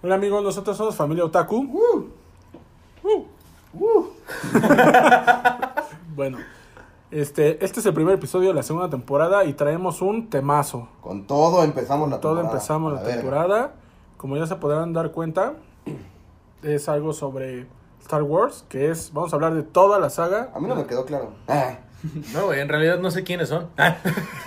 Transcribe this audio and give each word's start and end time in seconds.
Hola 0.00 0.14
amigos, 0.14 0.44
nosotros 0.44 0.76
somos 0.76 0.94
familia 0.94 1.24
Otaku. 1.24 2.08
bueno, 6.14 6.38
este, 7.10 7.64
este 7.64 7.80
es 7.80 7.86
el 7.86 7.94
primer 7.94 8.14
episodio 8.14 8.48
de 8.48 8.54
la 8.54 8.62
segunda 8.62 8.88
temporada 8.88 9.44
y 9.44 9.54
traemos 9.54 10.00
un 10.00 10.30
temazo. 10.30 10.88
Con 11.00 11.26
todo 11.26 11.64
empezamos 11.64 12.08
la 12.08 12.20
Todo 12.20 12.34
temporada. 12.34 12.54
empezamos 12.54 12.92
A 12.92 13.02
la 13.02 13.08
temporada. 13.08 13.72
Como 14.16 14.36
ya 14.36 14.46
se 14.46 14.54
podrán 14.56 14.92
dar 14.92 15.10
cuenta, 15.10 15.54
es 16.62 16.88
algo 16.88 17.12
sobre 17.12 17.66
Star 18.00 18.22
Wars, 18.22 18.64
que 18.68 18.90
es, 18.90 19.12
vamos 19.12 19.32
a 19.32 19.36
hablar 19.36 19.54
de 19.54 19.64
toda 19.64 19.98
la 19.98 20.10
saga. 20.10 20.50
A 20.54 20.60
mí 20.60 20.68
no 20.68 20.76
me 20.76 20.86
quedó 20.86 21.04
claro. 21.04 21.32
Ah, 21.48 21.78
No, 22.32 22.46
güey, 22.46 22.60
en 22.60 22.68
realidad 22.68 22.98
no 23.00 23.10
sé 23.10 23.24
quiénes 23.24 23.48
son. 23.48 23.66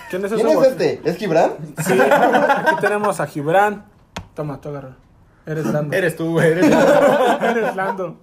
¿Quién 0.10 0.24
es 0.26 0.32
¿Quién 0.34 0.48
es 0.48 0.64
este? 0.64 1.02
¿Es 1.04 1.18
Gibran? 1.18 1.52
Sí, 1.86 2.00
aquí 2.00 2.76
tenemos 2.80 3.20
a 3.20 3.28
Gibran. 3.28 3.86
Toma, 4.34 4.62
tú 4.62 4.70
agarra. 4.70 4.96
Eres 5.52 5.66
Lando. 5.68 5.96
Eres 5.96 6.16
tú, 6.16 6.32
güey. 6.32 6.52
Eres 6.52 6.66
Eres 7.42 7.76
Lando. 7.76 8.18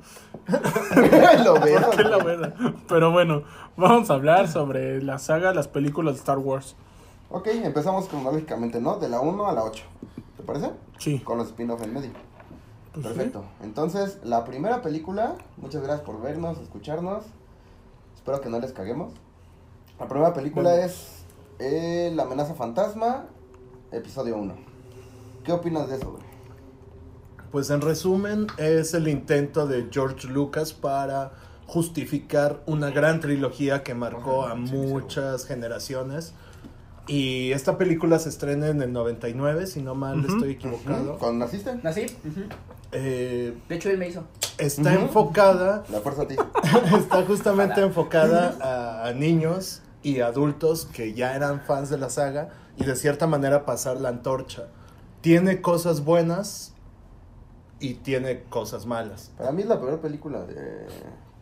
Lo 1.45 1.60
veo. 1.60 1.91
Qué 1.96 2.05
la 2.05 2.19
buena. 2.19 2.55
Pero 2.88 3.12
bueno, 3.12 3.42
vamos 3.77 4.10
a 4.10 4.14
hablar 4.14 4.48
sobre 4.48 5.02
la 5.02 5.19
saga, 5.19 5.52
las 5.55 5.69
películas 5.69 6.14
de 6.14 6.19
Star 6.20 6.38
Wars. 6.38 6.74
Ok, 7.30 7.48
empezamos 7.48 8.09
cronológicamente, 8.09 8.80
¿no? 8.80 8.98
De 8.98 9.09
la 9.09 9.20
1 9.20 9.46
a 9.46 9.52
la 9.52 9.62
8. 9.64 9.84
¿Te 10.38 10.42
parece? 10.42 10.70
Sí. 10.98 11.19
Con 11.20 11.36
los 11.38 11.48
spin-off 11.48 11.83
en 11.83 11.92
medio. 11.92 12.10
Pues 12.95 13.06
Perfecto. 13.06 13.45
Entonces, 13.62 14.19
la 14.24 14.45
primera 14.45 14.80
película, 14.80 15.34
muchas 15.58 15.83
gracias 15.83 16.06
por 16.06 16.20
vernos, 16.22 16.58
escucharnos. 16.58 17.24
Espero 18.16 18.41
que 18.41 18.48
no 18.48 18.58
les 18.58 18.72
caguemos. 18.72 19.12
La 20.00 20.08
primera 20.08 20.33
película 20.33 20.70
Bueno. 20.70 20.84
es 20.84 21.24
eh, 21.58 22.10
La 22.14 22.22
amenaza 22.22 22.55
fantasma, 22.55 23.27
episodio 23.92 24.36
1. 24.38 24.55
¿Qué 25.45 25.52
opinas 25.52 25.88
de 25.88 25.97
eso, 25.97 26.12
güey? 26.12 26.22
Pues 27.50 27.70
en 27.70 27.80
resumen 27.80 28.46
es 28.58 28.92
el 28.94 29.08
intento 29.08 29.66
de 29.66 29.88
George 29.90 30.28
Lucas 30.28 30.72
para 30.72 31.32
justificar 31.66 32.62
una 32.66 32.90
gran 32.90 33.20
trilogía 33.20 33.82
que 33.82 33.94
marcó 33.94 34.44
a 34.46 34.55
muchas 34.55 35.46
generaciones. 35.46 36.34
Y 37.06 37.52
esta 37.52 37.78
película 37.78 38.18
se 38.18 38.28
estrena 38.28 38.68
en 38.68 38.82
el 38.82 38.92
99, 38.92 39.66
si 39.66 39.80
no 39.80 39.94
mal 39.94 40.24
estoy 40.27 40.52
equivocado. 40.52 41.16
¿Cuándo 41.18 41.46
naciste? 41.46 41.74
¿Nací? 41.82 42.05
Eh, 42.92 43.55
De 43.68 43.74
hecho, 43.74 43.88
él 43.90 43.96
me 43.98 44.08
hizo. 44.08 44.24
está 44.58 44.92
enfocada, 44.94 45.84
La 45.90 46.00
fuerza 46.00 46.22
a 46.22 46.28
ti. 46.28 46.36
está 46.98 47.22
justamente 47.24 47.80
enfocada 47.80 48.56
a, 48.60 49.08
a 49.08 49.12
niños 49.14 49.80
y 50.02 50.20
adultos 50.20 50.86
que 50.92 51.14
ya 51.14 51.34
eran 51.34 51.62
fans 51.62 51.88
de 51.88 51.96
la 51.96 52.10
saga 52.10 52.50
y 52.77 52.84
de 52.84 52.94
cierta 52.94 53.27
manera 53.27 53.64
pasar 53.64 53.98
la 54.00 54.10
antorcha. 54.10 54.66
Tiene 55.22 55.62
cosas 55.62 56.05
buenas 56.05 56.74
y 57.80 57.94
tiene 57.94 58.42
cosas 58.44 58.86
malas. 58.86 59.30
Para 59.36 59.52
mí 59.52 59.62
es 59.62 59.68
la 59.68 59.80
peor 59.80 60.00
película 60.00 60.40
de 60.44 60.86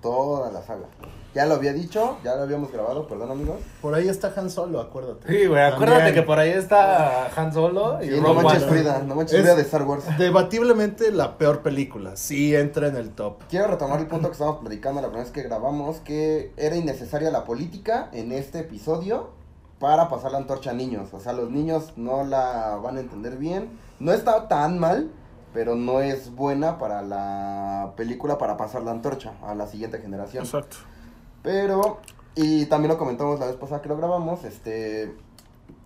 toda 0.00 0.50
la 0.52 0.62
saga. 0.62 0.86
Ya 1.34 1.44
lo 1.44 1.54
había 1.54 1.74
dicho, 1.74 2.16
ya 2.24 2.34
lo 2.36 2.42
habíamos 2.44 2.72
grabado, 2.72 3.06
perdón 3.06 3.30
amigos. 3.30 3.56
Por 3.82 3.92
ahí 3.94 4.08
está 4.08 4.32
Han 4.36 4.48
Solo, 4.48 4.80
acuérdate. 4.80 5.28
Sí, 5.28 5.46
güey, 5.46 5.62
acuérdate 5.62 5.98
También. 6.00 6.14
que 6.14 6.22
por 6.22 6.38
ahí 6.38 6.48
está 6.50 7.26
Han 7.36 7.52
Solo 7.52 8.02
y 8.02 8.20
no 8.20 8.32
manches 8.32 8.62
One. 8.62 8.72
Frida, 8.72 9.02
no 9.02 9.14
manches 9.16 9.34
Es- 9.34 9.40
Frida 9.42 9.54
de 9.54 9.62
Star 9.62 9.82
Wars. 9.82 10.04
Debatiblemente 10.16 11.10
la 11.10 11.36
peor 11.36 11.60
película. 11.62 12.16
Sí 12.16 12.54
entra 12.56 12.88
en 12.88 12.96
el 12.96 13.10
top. 13.10 13.42
Quiero 13.50 13.66
retomar 13.66 14.00
el 14.00 14.06
punto 14.06 14.28
que 14.28 14.32
estábamos 14.32 14.60
platicando 14.60 15.02
la 15.02 15.08
primera 15.08 15.24
vez 15.24 15.32
que 15.32 15.42
grabamos, 15.42 15.98
que 16.00 16.52
era 16.56 16.74
innecesaria 16.76 17.30
la 17.30 17.44
política 17.44 18.08
en 18.14 18.32
este 18.32 18.60
episodio 18.60 19.30
para 19.78 20.08
pasar 20.08 20.32
la 20.32 20.38
antorcha 20.38 20.70
a 20.70 20.74
niños. 20.74 21.12
O 21.12 21.20
sea, 21.20 21.34
los 21.34 21.50
niños 21.50 21.92
no 21.96 22.24
la 22.24 22.76
van 22.82 22.96
a 22.96 23.00
entender 23.00 23.36
bien. 23.36 23.68
No 23.98 24.12
está 24.14 24.48
tan 24.48 24.78
mal, 24.78 25.10
pero 25.56 25.74
no 25.74 26.02
es 26.02 26.34
buena 26.34 26.76
para 26.76 27.00
la 27.00 27.94
película 27.96 28.36
para 28.36 28.58
pasar 28.58 28.82
la 28.82 28.90
antorcha 28.90 29.32
a 29.42 29.54
la 29.54 29.66
siguiente 29.66 29.98
generación. 30.00 30.44
Exacto. 30.44 30.76
Pero, 31.42 31.98
y 32.34 32.66
también 32.66 32.92
lo 32.92 32.98
comentamos 32.98 33.40
la 33.40 33.46
vez 33.46 33.56
pasada 33.56 33.80
que 33.80 33.88
lo 33.88 33.96
grabamos, 33.96 34.44
este, 34.44 35.14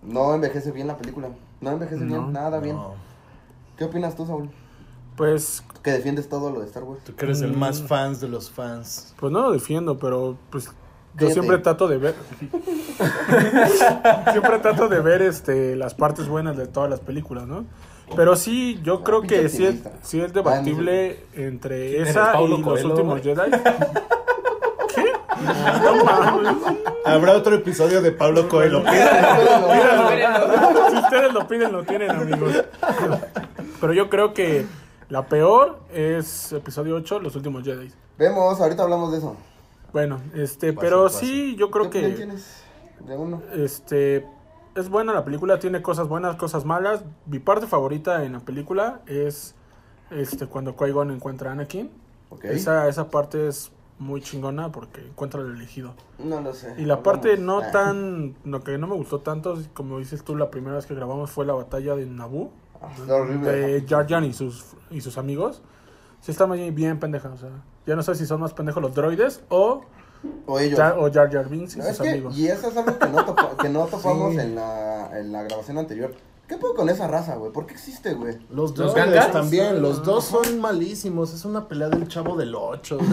no 0.03 0.33
envejece 0.35 0.73
bien 0.73 0.87
la 0.87 0.97
película. 0.97 1.29
No 1.61 1.71
envejece 1.71 2.01
No. 2.03 2.07
bien, 2.23 2.33
nada 2.33 2.59
bien. 2.59 2.77
¿Qué 3.77 3.85
opinas 3.85 4.13
tú, 4.13 4.25
Saúl? 4.25 4.49
Pues, 5.15 5.63
Que 5.83 5.91
defiendes 5.91 6.27
todo 6.27 6.51
lo 6.51 6.59
de 6.59 6.65
Star 6.65 6.83
Wars. 6.83 7.01
Tú 7.05 7.15
que 7.15 7.23
eres 7.23 7.39
el 7.41 7.53
Mm. 7.53 7.59
más 7.59 7.81
fans 7.81 8.19
de 8.19 8.27
los 8.27 8.51
fans. 8.51 9.15
pues 9.21 9.31
no 9.31 9.39
lo 9.41 9.51
defiendo, 9.53 9.97
pero 9.97 10.35
pues 10.49 10.69
yo 11.17 11.29
siempre 11.29 11.59
trato 11.59 11.87
de 11.87 11.97
ver. 11.97 12.15
siempre 14.31 14.59
trato 14.59 14.87
de 14.89 14.99
ver 14.99 15.21
este 15.21 15.75
las 15.77 15.93
partes 15.93 16.27
buenas 16.27 16.57
de 16.57 16.67
todas 16.67 16.89
las 16.89 16.99
películas, 16.99 17.47
¿no? 17.47 17.65
Pero 18.15 18.35
sí, 18.35 18.79
yo 18.83 18.95
Ah, 18.95 19.03
creo 19.03 19.21
que 19.21 19.49
sí 19.49 19.65
es, 19.65 19.75
sí 20.01 20.19
es 20.21 20.33
debatible 20.33 21.23
entre 21.33 21.91
¿Quién 21.91 22.07
esa 22.07 22.41
y 22.41 22.47
los 22.47 22.61
Coelho, 22.61 22.89
últimos 22.89 23.21
güey? 23.21 23.35
Jedi. 23.35 23.51
¿Qué? 24.95 25.11
No 25.83 26.03
mames. 26.05 26.55
Habrá 27.05 27.33
otro 27.33 27.55
episodio 27.55 28.01
de 28.01 28.11
Pablo 28.11 28.47
Coelho. 28.49 28.83
Si 30.91 30.97
ustedes 30.97 31.33
lo 31.33 31.47
piden, 31.47 31.71
lo 31.71 31.83
tienen, 31.83 32.11
amigos. 32.11 32.63
Pero 33.79 33.93
yo 33.93 34.09
creo 34.09 34.33
que 34.33 34.65
la 35.09 35.25
peor 35.25 35.79
es 35.93 36.51
episodio 36.53 36.95
8, 36.97 37.19
Los 37.19 37.35
últimos 37.35 37.63
Jedi. 37.63 37.89
Vemos, 38.17 38.59
ahorita 38.59 38.83
hablamos 38.83 39.11
de 39.11 39.17
eso. 39.19 39.35
Bueno, 39.93 40.19
este, 40.35 40.73
Paso, 40.73 40.81
pero 40.81 41.03
paso. 41.05 41.19
sí, 41.19 41.55
yo 41.57 41.71
creo 41.71 41.89
¿Qué 41.89 42.01
que 42.01 42.09
tienes 42.09 42.63
de 42.99 43.17
uno? 43.17 43.41
este 43.55 44.25
es 44.75 44.89
buena 44.89 45.13
la 45.13 45.25
película, 45.25 45.59
tiene 45.59 45.81
cosas 45.81 46.07
buenas, 46.07 46.35
cosas 46.35 46.65
malas. 46.65 47.03
Mi 47.25 47.39
parte 47.39 47.67
favorita 47.67 48.23
en 48.23 48.33
la 48.33 48.39
película 48.39 49.01
es 49.05 49.55
este 50.09 50.47
cuando 50.47 50.75
Qui-Gon 50.75 51.11
encuentra 51.11 51.49
a 51.49 51.53
Anakin. 51.53 51.91
Ok. 52.29 52.45
Esa 52.45 52.87
esa 52.87 53.09
parte 53.09 53.47
es 53.47 53.71
muy 53.99 54.21
chingona 54.21 54.71
porque 54.71 55.01
encuentra 55.01 55.41
al 55.41 55.51
elegido. 55.55 55.93
No 56.17 56.41
lo 56.41 56.53
sé. 56.53 56.73
Y 56.77 56.85
la 56.85 57.03
parte 57.03 57.37
no. 57.37 57.59
Ah. 57.59 57.71
tan 57.71 58.35
lo 58.43 58.63
que 58.63 58.77
no 58.77 58.87
me 58.87 58.95
gustó 58.95 59.19
tanto, 59.19 59.57
como 59.73 59.99
dices 59.99 60.23
tú 60.23 60.35
la 60.35 60.49
primera 60.49 60.75
vez 60.75 60.85
que 60.85 60.95
grabamos 60.95 61.29
fue 61.31 61.45
la 61.45 61.53
batalla 61.53 61.95
de 61.95 62.05
Naboo. 62.05 62.51
Ah, 62.81 62.89
de 63.07 63.85
Jar 63.87 64.07
Jar 64.07 64.23
y 64.23 64.33
sus, 64.33 64.73
y 64.89 65.01
sus 65.01 65.17
amigos. 65.17 65.61
Sí 66.21 66.31
está 66.31 66.45
bien 66.45 66.99
pendeja, 66.99 67.29
o 67.29 67.37
sea, 67.37 67.49
ya 67.85 67.95
no 67.95 68.03
sé 68.03 68.15
si 68.15 68.25
son 68.25 68.41
más 68.41 68.53
pendejos 68.53 68.81
los 68.81 68.93
droides 68.93 69.43
o 69.49 69.81
O 70.45 70.59
ellos. 70.59 70.79
O 70.79 71.11
Jar 71.11 71.31
Jar 71.31 71.49
Binks 71.49 71.75
y 71.75 71.79
No, 71.79 71.83
sus 71.85 71.93
es 71.93 71.99
que, 72.01 72.09
amigos. 72.09 72.37
y 72.37 72.47
eso 72.47 72.67
es 72.69 72.77
algo 72.77 72.97
que 72.99 73.07
no, 73.07 73.25
topa- 73.25 73.57
que 73.57 73.69
no 73.69 73.85
topamos 73.87 74.33
Sí. 74.33 74.39
en, 74.39 74.55
la, 74.55 75.19
en 75.19 75.31
la 75.31 75.43
grabación 75.43 75.77
anterior. 75.77 76.13
¿Qué 76.51 76.57
puedo 76.57 76.75
con 76.75 76.89
esa 76.89 77.07
raza, 77.07 77.35
güey? 77.37 77.49
¿Por 77.53 77.65
qué 77.65 77.75
existe, 77.75 78.13
güey? 78.13 78.33
Los 78.49 78.77
¿Los 78.77 78.87
dos 78.87 78.93
Gangas? 78.93 79.31
también. 79.31 79.81
Los 79.81 80.03
dos 80.03 80.25
son 80.25 80.59
malísimos. 80.59 81.33
Es 81.33 81.45
una 81.45 81.65
pelea 81.69 81.87
del 81.87 82.09
chavo 82.09 82.35
del 82.35 82.53
8. 82.53 82.97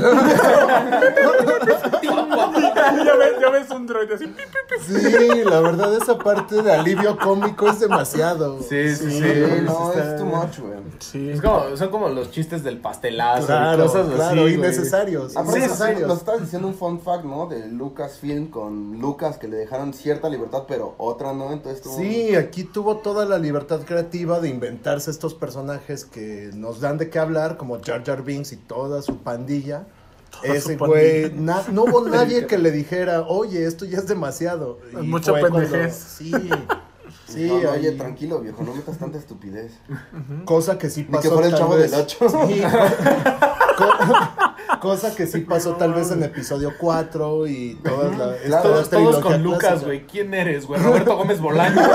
ya, 2.03 3.15
ves, 3.17 3.33
ya 3.41 3.51
ves 3.51 3.71
un 3.71 3.87
droide 3.87 4.15
así. 4.17 4.27
pi, 4.27 4.43
pi, 4.43 4.59
pi. 4.69 4.75
Sí, 5.01 5.45
la 5.45 5.61
verdad, 5.61 5.95
esa 5.95 6.19
parte 6.19 6.63
de 6.63 6.73
alivio 6.73 7.17
cómico 7.17 7.69
es 7.69 7.79
demasiado. 7.79 8.59
Sí, 8.61 8.95
sí, 8.97 9.11
sí. 9.11 9.21
Sí, 9.23 9.63
no, 9.63 9.93
está- 9.93 10.15
es 10.15 10.17
too 10.21 10.25
much, 10.27 10.59
güey. 10.59 10.79
Sí. 10.99 11.31
Es 11.31 11.41
como, 11.41 11.77
son 11.77 11.91
como 11.91 12.09
los 12.09 12.33
chistes 12.33 12.65
del 12.65 12.79
pastelazo 12.81 13.47
Claro, 13.47 13.85
y 13.85 13.87
cosas 13.87 14.09
claro, 14.15 14.43
así, 14.47 14.55
innecesarios. 14.55 15.37
Aparte, 15.37 15.59
innecesarios. 15.61 16.09
nos 16.09 16.19
estabas 16.19 16.41
diciendo 16.41 16.67
un 16.67 16.75
fun 16.75 17.01
fact, 17.01 17.25
¿no? 17.25 17.47
De 17.47 17.69
Lucasfilm 17.69 18.49
con 18.51 18.99
Lucas, 18.99 19.39
que 19.39 19.47
le 19.47 19.59
dejaron 19.59 19.95
cierta 19.95 20.29
libertad, 20.29 20.65
pero 20.67 20.97
otra 20.99 21.33
no, 21.33 21.53
entonces 21.53 21.83
tú... 21.83 21.91
Sí, 21.97 22.35
aquí 22.35 22.65
tuvo 22.65 22.97
toda 22.97 23.28
la 23.29 23.39
libertad 23.39 23.81
creativa 23.83 24.41
de 24.41 24.49
inventarse 24.49 25.11
estos 25.11 25.35
personajes 25.35 26.05
que 26.05 26.51
nos 26.55 26.81
dan 26.81 26.99
de 26.99 27.11
qué 27.11 27.19
hablar, 27.19 27.57
como 27.57 27.79
Jar 27.83 28.03
Jar 28.05 28.23
Binks 28.25 28.53
y 28.53 28.57
toda 28.57 29.03
su 29.03 29.19
pandilla. 29.19 29.87
Toda 30.31 30.55
Ese 30.55 30.77
su 30.77 30.85
güey, 30.85 31.33
na- 31.35 31.65
no 31.73 31.85
hubo 31.85 32.01
nadie 32.09 32.47
que 32.47 32.59
le 32.59 32.71
dijera, 32.71 33.23
oye, 33.23 33.65
esto 33.67 33.85
ya 33.85 33.99
es 33.99 34.07
demasiado. 34.09 34.79
Y 34.93 35.07
Mucha 35.07 35.33
cuando- 35.33 35.59
pendejez. 35.61 35.95
Sí, 35.95 36.33
sí. 37.29 37.47
No, 37.47 37.61
no, 37.61 37.71
oye, 37.71 37.93
tranquilo, 37.93 38.41
viejo, 38.41 38.63
no 38.63 38.75
metas 38.75 38.99
tanta 38.99 39.19
estupidez. 39.19 39.73
Cosa 40.45 40.79
que 40.79 40.91
sí 40.91 41.03
Ni 41.03 41.07
pasó. 41.17 41.23
que 41.23 41.29
fuera 41.31 41.47
el 41.47 41.53
tal 41.53 41.61
chavo 41.61 41.75
vez- 41.77 41.91
del 41.91 42.01
ocho. 42.01 42.29
Sí. 42.29 42.63
Co- 43.79 44.79
cosa 44.81 45.15
que 45.15 45.27
sí 45.29 45.41
pasó 45.43 45.75
tal 45.77 45.95
vez 45.95 46.11
en 46.11 46.23
episodio 46.25 46.73
4 46.81 47.47
y 47.47 47.75
todas 47.77 48.17
la, 48.19 48.37
Claro, 48.39 48.63
Todos, 48.63 48.63
todos 48.63 48.91
trilogía 48.91 49.21
con 49.23 49.43
Lucas, 49.45 49.85
güey. 49.85 50.05
¿Quién 50.07 50.35
eres, 50.35 50.67
güey? 50.67 50.81
Roberto 50.83 51.17
Gómez 51.17 51.41
Bolaños. 51.41 51.87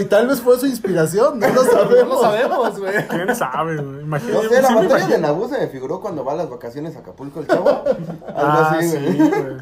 Y 0.00 0.04
tal 0.06 0.26
vez 0.28 0.40
fue 0.40 0.58
su 0.58 0.66
inspiración, 0.66 1.38
no 1.38 1.48
lo 1.48 1.54
no 1.64 1.70
sabemos. 1.70 2.08
lo 2.08 2.20
sabemos, 2.22 2.78
güey. 2.78 3.06
¿Quién 3.08 3.36
sabe? 3.36 3.76
güey? 3.76 4.00
Imagínate. 4.00 4.42
No 4.44 4.48
sé, 4.48 4.62
la 4.62 4.68
sí 4.68 4.74
batalla 4.74 5.06
de 5.08 5.18
Naboo 5.18 5.48
se 5.48 5.58
me 5.58 5.66
figuró 5.68 6.00
cuando 6.00 6.24
va 6.24 6.32
a 6.32 6.36
las 6.36 6.48
vacaciones 6.50 6.96
a 6.96 7.00
Acapulco 7.00 7.40
el 7.40 7.46
chavo. 7.46 7.68
Algo 7.68 8.16
Ah, 8.34 8.76
así, 8.78 8.88
sí, 8.90 8.96
güey. 8.98 9.16
güey. 9.28 9.56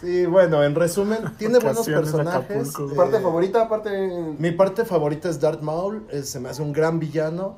Sí, 0.00 0.26
bueno, 0.26 0.62
en 0.62 0.74
resumen, 0.74 1.18
tiene 1.38 1.58
buenos 1.58 1.86
personajes. 1.86 2.68
Acapulco. 2.74 2.92
eh, 2.92 2.96
Parte 2.96 3.20
favorita, 3.20 3.68
parte... 3.68 4.34
Mi 4.38 4.52
parte 4.52 4.84
favorita 4.84 5.28
es 5.28 5.40
Darth 5.40 5.60
Maul, 5.62 6.06
eh, 6.10 6.22
se 6.22 6.38
me 6.40 6.48
hace 6.48 6.62
un 6.62 6.72
gran 6.72 6.98
villano. 7.00 7.56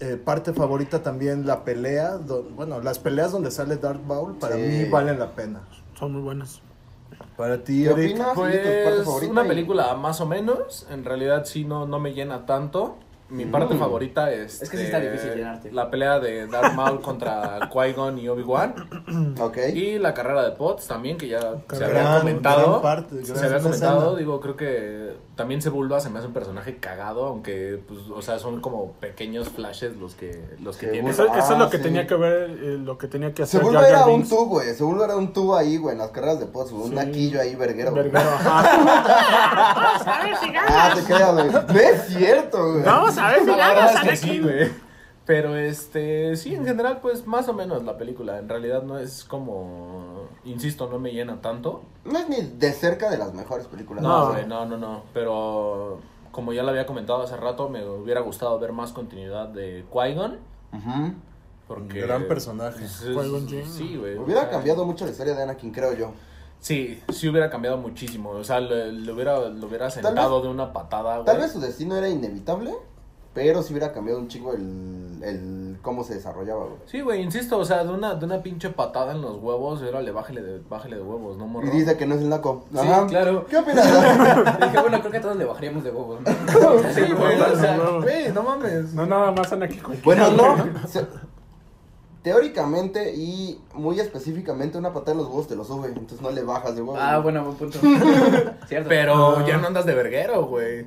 Eh, 0.00 0.16
parte 0.16 0.52
favorita 0.52 1.02
también 1.02 1.46
la 1.46 1.64
pelea, 1.64 2.18
do- 2.18 2.42
bueno, 2.56 2.80
las 2.80 2.98
peleas 2.98 3.30
donde 3.32 3.50
sale 3.50 3.76
Darth 3.76 4.02
Maul 4.04 4.34
para 4.38 4.56
Sí. 4.56 4.62
mí 4.62 4.84
valen 4.88 5.18
la 5.18 5.30
pena. 5.32 5.60
Son 5.98 6.12
muy 6.12 6.22
buenas. 6.22 6.60
Para 7.36 7.62
ti, 7.62 7.84
¿Qué 7.84 7.90
Eric. 7.90 8.12
opinas? 8.12 8.28
¿Y 8.30 8.34
tu 8.34 8.40
parte 8.42 8.82
Pues 8.84 9.04
favorita? 9.04 9.32
una 9.32 9.44
Y- 9.44 9.48
película 9.48 9.94
más 9.94 10.20
o 10.20 10.26
menos. 10.26 10.86
En 10.90 11.04
realidad 11.04 11.44
sí 11.44 11.64
no, 11.64 11.86
no 11.86 11.98
me 12.00 12.14
llena 12.14 12.46
tanto. 12.46 12.96
Mi 13.32 13.46
parte 13.46 13.74
Mm. 13.74 13.78
favorita 13.78 14.30
es. 14.32 14.62
Es 14.62 14.70
que 14.70 14.76
sí 14.76 14.84
está 14.84 15.00
difícil 15.00 15.34
llenarte. 15.34 15.72
La 15.72 15.90
pelea 15.90 16.20
de 16.20 16.46
Darth 16.46 16.74
Maul 16.74 17.00
contra 17.00 17.58
Qui-Gon 17.72 18.18
y 18.18 18.28
Obi-Wan. 18.28 18.74
Ok. 19.40 19.58
Y 19.74 19.98
la 19.98 20.14
carrera 20.14 20.42
de 20.44 20.52
Potts 20.52 20.86
también, 20.86 21.16
que 21.18 21.28
ya 21.28 21.40
se 21.72 21.84
había 21.84 22.18
comentado. 22.20 22.80
parte, 22.82 23.24
se 23.24 23.44
había 23.46 23.58
comentado, 23.60 24.16
digo, 24.16 24.40
creo 24.40 24.56
que 24.56 25.12
también 25.42 25.60
Sebulba 25.60 25.98
se 25.98 26.08
me 26.08 26.20
hace 26.20 26.28
un 26.28 26.32
personaje 26.32 26.76
cagado, 26.76 27.24
aunque, 27.26 27.82
pues, 27.88 27.98
o 28.14 28.22
sea, 28.22 28.38
son 28.38 28.60
como 28.60 28.92
pequeños 29.00 29.48
flashes 29.48 29.96
los 29.96 30.14
que, 30.14 30.40
los 30.60 30.76
que 30.76 30.86
tiene. 30.86 31.10
Eso, 31.10 31.24
eso 31.24 31.36
es 31.36 31.50
Ah, 31.50 31.58
lo 31.58 31.68
que 31.68 31.78
sí. 31.78 31.82
tenía 31.82 32.06
que 32.06 32.14
ver, 32.14 32.50
eh, 32.50 32.78
lo 32.80 32.96
que 32.96 33.08
tenía 33.08 33.34
que 33.34 33.42
hacer 33.42 33.60
Jar 33.64 33.84
era 33.84 34.06
un 34.06 34.22
tubo, 34.28 34.46
güey. 34.46 34.72
Se 34.72 34.84
vuelve 34.84 35.04
era 35.04 35.16
un 35.16 35.32
tubo 35.32 35.56
ahí, 35.56 35.78
güey, 35.78 35.94
en 35.94 35.98
las 35.98 36.10
carreras 36.12 36.38
de 36.38 36.46
pods, 36.46 36.70
güey. 36.70 36.84
Un 36.84 36.90
Sí. 36.90 36.94
naquillo 36.94 37.40
ahí, 37.40 37.56
verguero. 37.56 37.92
Verguero, 37.92 38.20
ajá. 38.20 38.62
Ah, 40.68 40.92
te 40.94 41.04
queda, 41.04 41.32
güey. 41.32 41.50
No 41.50 41.80
es 41.80 42.02
cierto, 42.06 42.72
güey. 42.72 42.84
Vamos 42.84 43.18
a 43.18 43.28
ver 43.32 43.40
si 43.40 43.46
ganas, 43.46 43.90
que 43.92 43.98
Anakin. 43.98 44.16
sí, 44.16 44.38
güey. 44.40 44.70
Pero 45.24 45.56
este, 45.56 46.36
sí, 46.36 46.54
en 46.54 46.64
general, 46.66 46.98
pues 47.00 47.26
más 47.26 47.48
o 47.48 47.52
menos 47.52 47.84
la 47.84 47.96
película. 47.96 48.38
En 48.38 48.48
realidad 48.48 48.82
no 48.82 48.98
es 48.98 49.24
como, 49.24 50.11
insisto, 50.44 50.88
no 50.88 50.98
me 50.98 51.12
llena 51.12 51.40
tanto. 51.40 51.82
No 52.04 52.18
es 52.18 52.28
ni 52.28 52.40
de 52.40 52.72
cerca 52.72 53.10
de 53.10 53.18
las 53.18 53.32
mejores 53.34 53.66
películas. 53.66 54.02
No, 54.02 54.26
No. 54.26 54.32
güey, 54.32 54.46
no, 54.46 54.66
no, 54.66 54.76
no. 54.76 55.02
Pero 55.14 55.98
como 56.32 56.52
ya 56.52 56.62
lo 56.62 56.70
había 56.70 56.86
comentado 56.86 57.22
hace 57.22 57.36
rato, 57.36 57.68
me 57.68 57.84
hubiera 57.86 58.20
gustado 58.20 58.58
ver 58.58 58.72
más 58.72 58.92
continuidad 58.92 59.48
de 59.48 59.84
Qui-Gon. 59.92 60.38
Ujú. 60.72 61.14
Porque. 61.68 62.00
Gran 62.00 62.24
personaje. 62.24 62.84
es- 62.84 63.02
Qui-Gon 63.04 63.46
Jinn. 63.48 63.66
Sí, 63.66 63.96
güey. 63.96 64.16
o 64.16 64.22
Hubiera 64.22 64.42
sea, 64.42 64.50
cambiado 64.50 64.84
mucho 64.84 65.04
la 65.04 65.10
historia 65.12 65.34
de 65.34 65.42
Anakin, 65.42 65.70
creo 65.72 65.94
yo. 65.94 66.12
Sí, 66.60 67.02
sí 67.12 67.28
hubiera 67.28 67.50
cambiado 67.50 67.76
muchísimo. 67.76 68.30
O 68.30 68.44
sea, 68.44 68.60
le, 68.60 68.92
le 68.92 69.12
hubiera, 69.12 69.48
lo 69.48 69.66
hubiera 69.66 69.86
vez- 69.86 69.94
sentado 69.94 70.40
de 70.42 70.48
una 70.48 70.72
patada, 70.72 71.14
güey. 71.14 71.24
Tal 71.26 71.38
vez 71.38 71.50
su 71.52 71.60
destino 71.60 71.96
era 71.96 72.08
inevitable, 72.08 72.72
pero 73.34 73.62
sí 73.62 73.72
hubiera 73.72 73.92
cambiado 73.92 74.20
un 74.20 74.28
chingo 74.28 74.52
el, 74.52 75.20
el 75.22 75.78
cómo 75.82 76.04
se 76.04 76.14
desarrollaba, 76.14 76.64
güey. 76.64 76.76
Sí, 76.86 77.00
güey, 77.00 77.22
insisto, 77.22 77.58
o 77.58 77.64
sea, 77.64 77.82
de 77.84 77.90
una, 77.92 78.14
de 78.14 78.24
una 78.26 78.42
pinche 78.42 78.68
patada 78.70 79.12
en 79.12 79.22
los 79.22 79.36
huevos, 79.38 79.80
órale, 79.82 80.10
bájale 80.12 80.42
de, 80.42 80.60
bájale 80.68 80.96
de 80.96 81.02
huevos, 81.02 81.36
¿no, 81.38 81.46
morro? 81.46 81.66
Y 81.66 81.70
dice 81.70 81.96
que 81.96 82.04
no 82.06 82.14
es 82.14 82.20
el 82.20 82.28
naco. 82.28 82.64
Sí, 82.72 82.78
Ajá. 82.78 83.06
claro. 83.06 83.46
¿Qué 83.46 83.56
opinas? 83.56 83.86
Dije, 84.60 84.80
bueno, 84.80 85.00
creo 85.00 85.10
que 85.12 85.20
todos 85.20 85.36
le 85.36 85.44
bajaríamos 85.44 85.82
de 85.82 85.90
huevos. 85.90 86.20
¿no? 86.20 86.30
Sí, 86.94 87.00
güey, 87.12 87.40
o 87.40 87.56
sea, 87.56 87.78
güey, 88.02 88.32
no 88.32 88.42
mames. 88.42 88.92
No 88.94 89.06
nada 89.06 89.32
más 89.32 89.52
Anakin 89.52 89.80
con 89.80 89.96
bueno, 90.04 90.30
no. 90.30 90.56
se- 90.88 91.06
teóricamente 92.22 93.14
y 93.16 93.60
muy 93.74 93.98
específicamente 93.98 94.78
una 94.78 94.92
patada 94.92 95.12
en 95.12 95.18
los 95.18 95.26
huevos 95.26 95.48
te 95.48 95.56
lo 95.56 95.64
sube, 95.64 95.88
entonces 95.88 96.20
no 96.20 96.30
le 96.30 96.42
bajas 96.44 96.76
de 96.76 96.82
huevos. 96.82 96.98
Ah, 97.02 97.18
bueno, 97.18 97.44
buen 97.44 97.56
punto. 97.56 97.78
Cierto. 98.68 98.88
Pero 98.88 99.38
Ah. 99.38 99.44
ya 99.46 99.56
no 99.56 99.66
andas 99.66 99.86
de 99.86 99.94
verguero, 99.94 100.44
güey. 100.46 100.86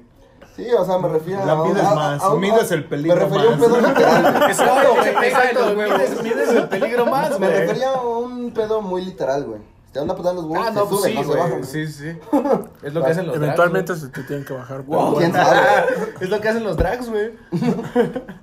Sí, 0.55 0.65
o 0.71 0.85
sea, 0.85 0.97
me 0.99 1.09
refiero 1.09 1.45
La 1.45 1.55
mides 1.55 1.83
más, 1.83 2.23
mides 2.39 2.71
el 2.71 2.85
peligro 2.85 3.15
Me 3.15 3.21
refería 3.25 3.49
a 3.49 3.53
un 3.53 3.59
más. 3.59 3.67
pedo 3.67 3.81
literal. 3.87 4.33
güey. 4.37 4.51
Exacto, 4.51 4.93
güey, 4.95 5.27
exacto, 5.27 5.75
Mides, 5.75 6.23
mides 6.23 6.49
el 6.49 6.67
peligro 6.69 7.05
más, 7.07 7.39
Me 7.39 7.47
refería 7.49 7.89
a 7.91 8.01
un 8.01 8.51
pedo 8.51 8.81
muy 8.81 9.03
literal, 9.03 9.43
güey. 9.43 9.59
Te 9.91 10.01
una 10.01 10.13
patada 10.13 10.31
en 10.31 10.35
los 10.37 10.45
huevos, 10.45 10.67
Ah, 10.67 10.71
no, 10.71 10.85
pues 10.87 10.99
sube, 11.01 11.09
sí, 11.09 11.15
no 11.15 11.23
se 11.23 11.37
baja. 11.37 11.49
güey. 11.49 11.63
Sí, 11.63 11.87
sí. 11.87 12.17
Es 12.83 12.93
lo 12.93 13.03
que 13.03 13.11
hacen 13.11 13.27
los 13.27 13.35
Eventualmente 13.37 13.93
drags. 13.93 14.01
se 14.01 14.09
te 14.09 14.23
tienen 14.23 14.45
que 14.45 14.53
bajar. 14.53 14.81
Wow. 14.83 15.15
¿Quién 15.17 15.31
bueno. 15.31 15.45
sabe? 15.45 15.59
güey. 15.95 16.09
Es 16.21 16.29
lo 16.29 16.41
que 16.41 16.49
hacen 16.49 16.63
los 16.63 16.77
drags, 16.77 17.09
güey. 17.09 17.31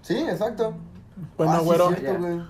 Sí, 0.03 0.19
exacto. 0.19 0.73
Bueno, 1.37 1.53
Ah, 1.53 1.59
sí, 1.61 1.65
güero. 1.67 1.89
cierto, 1.95 2.19
güey. 2.21 2.41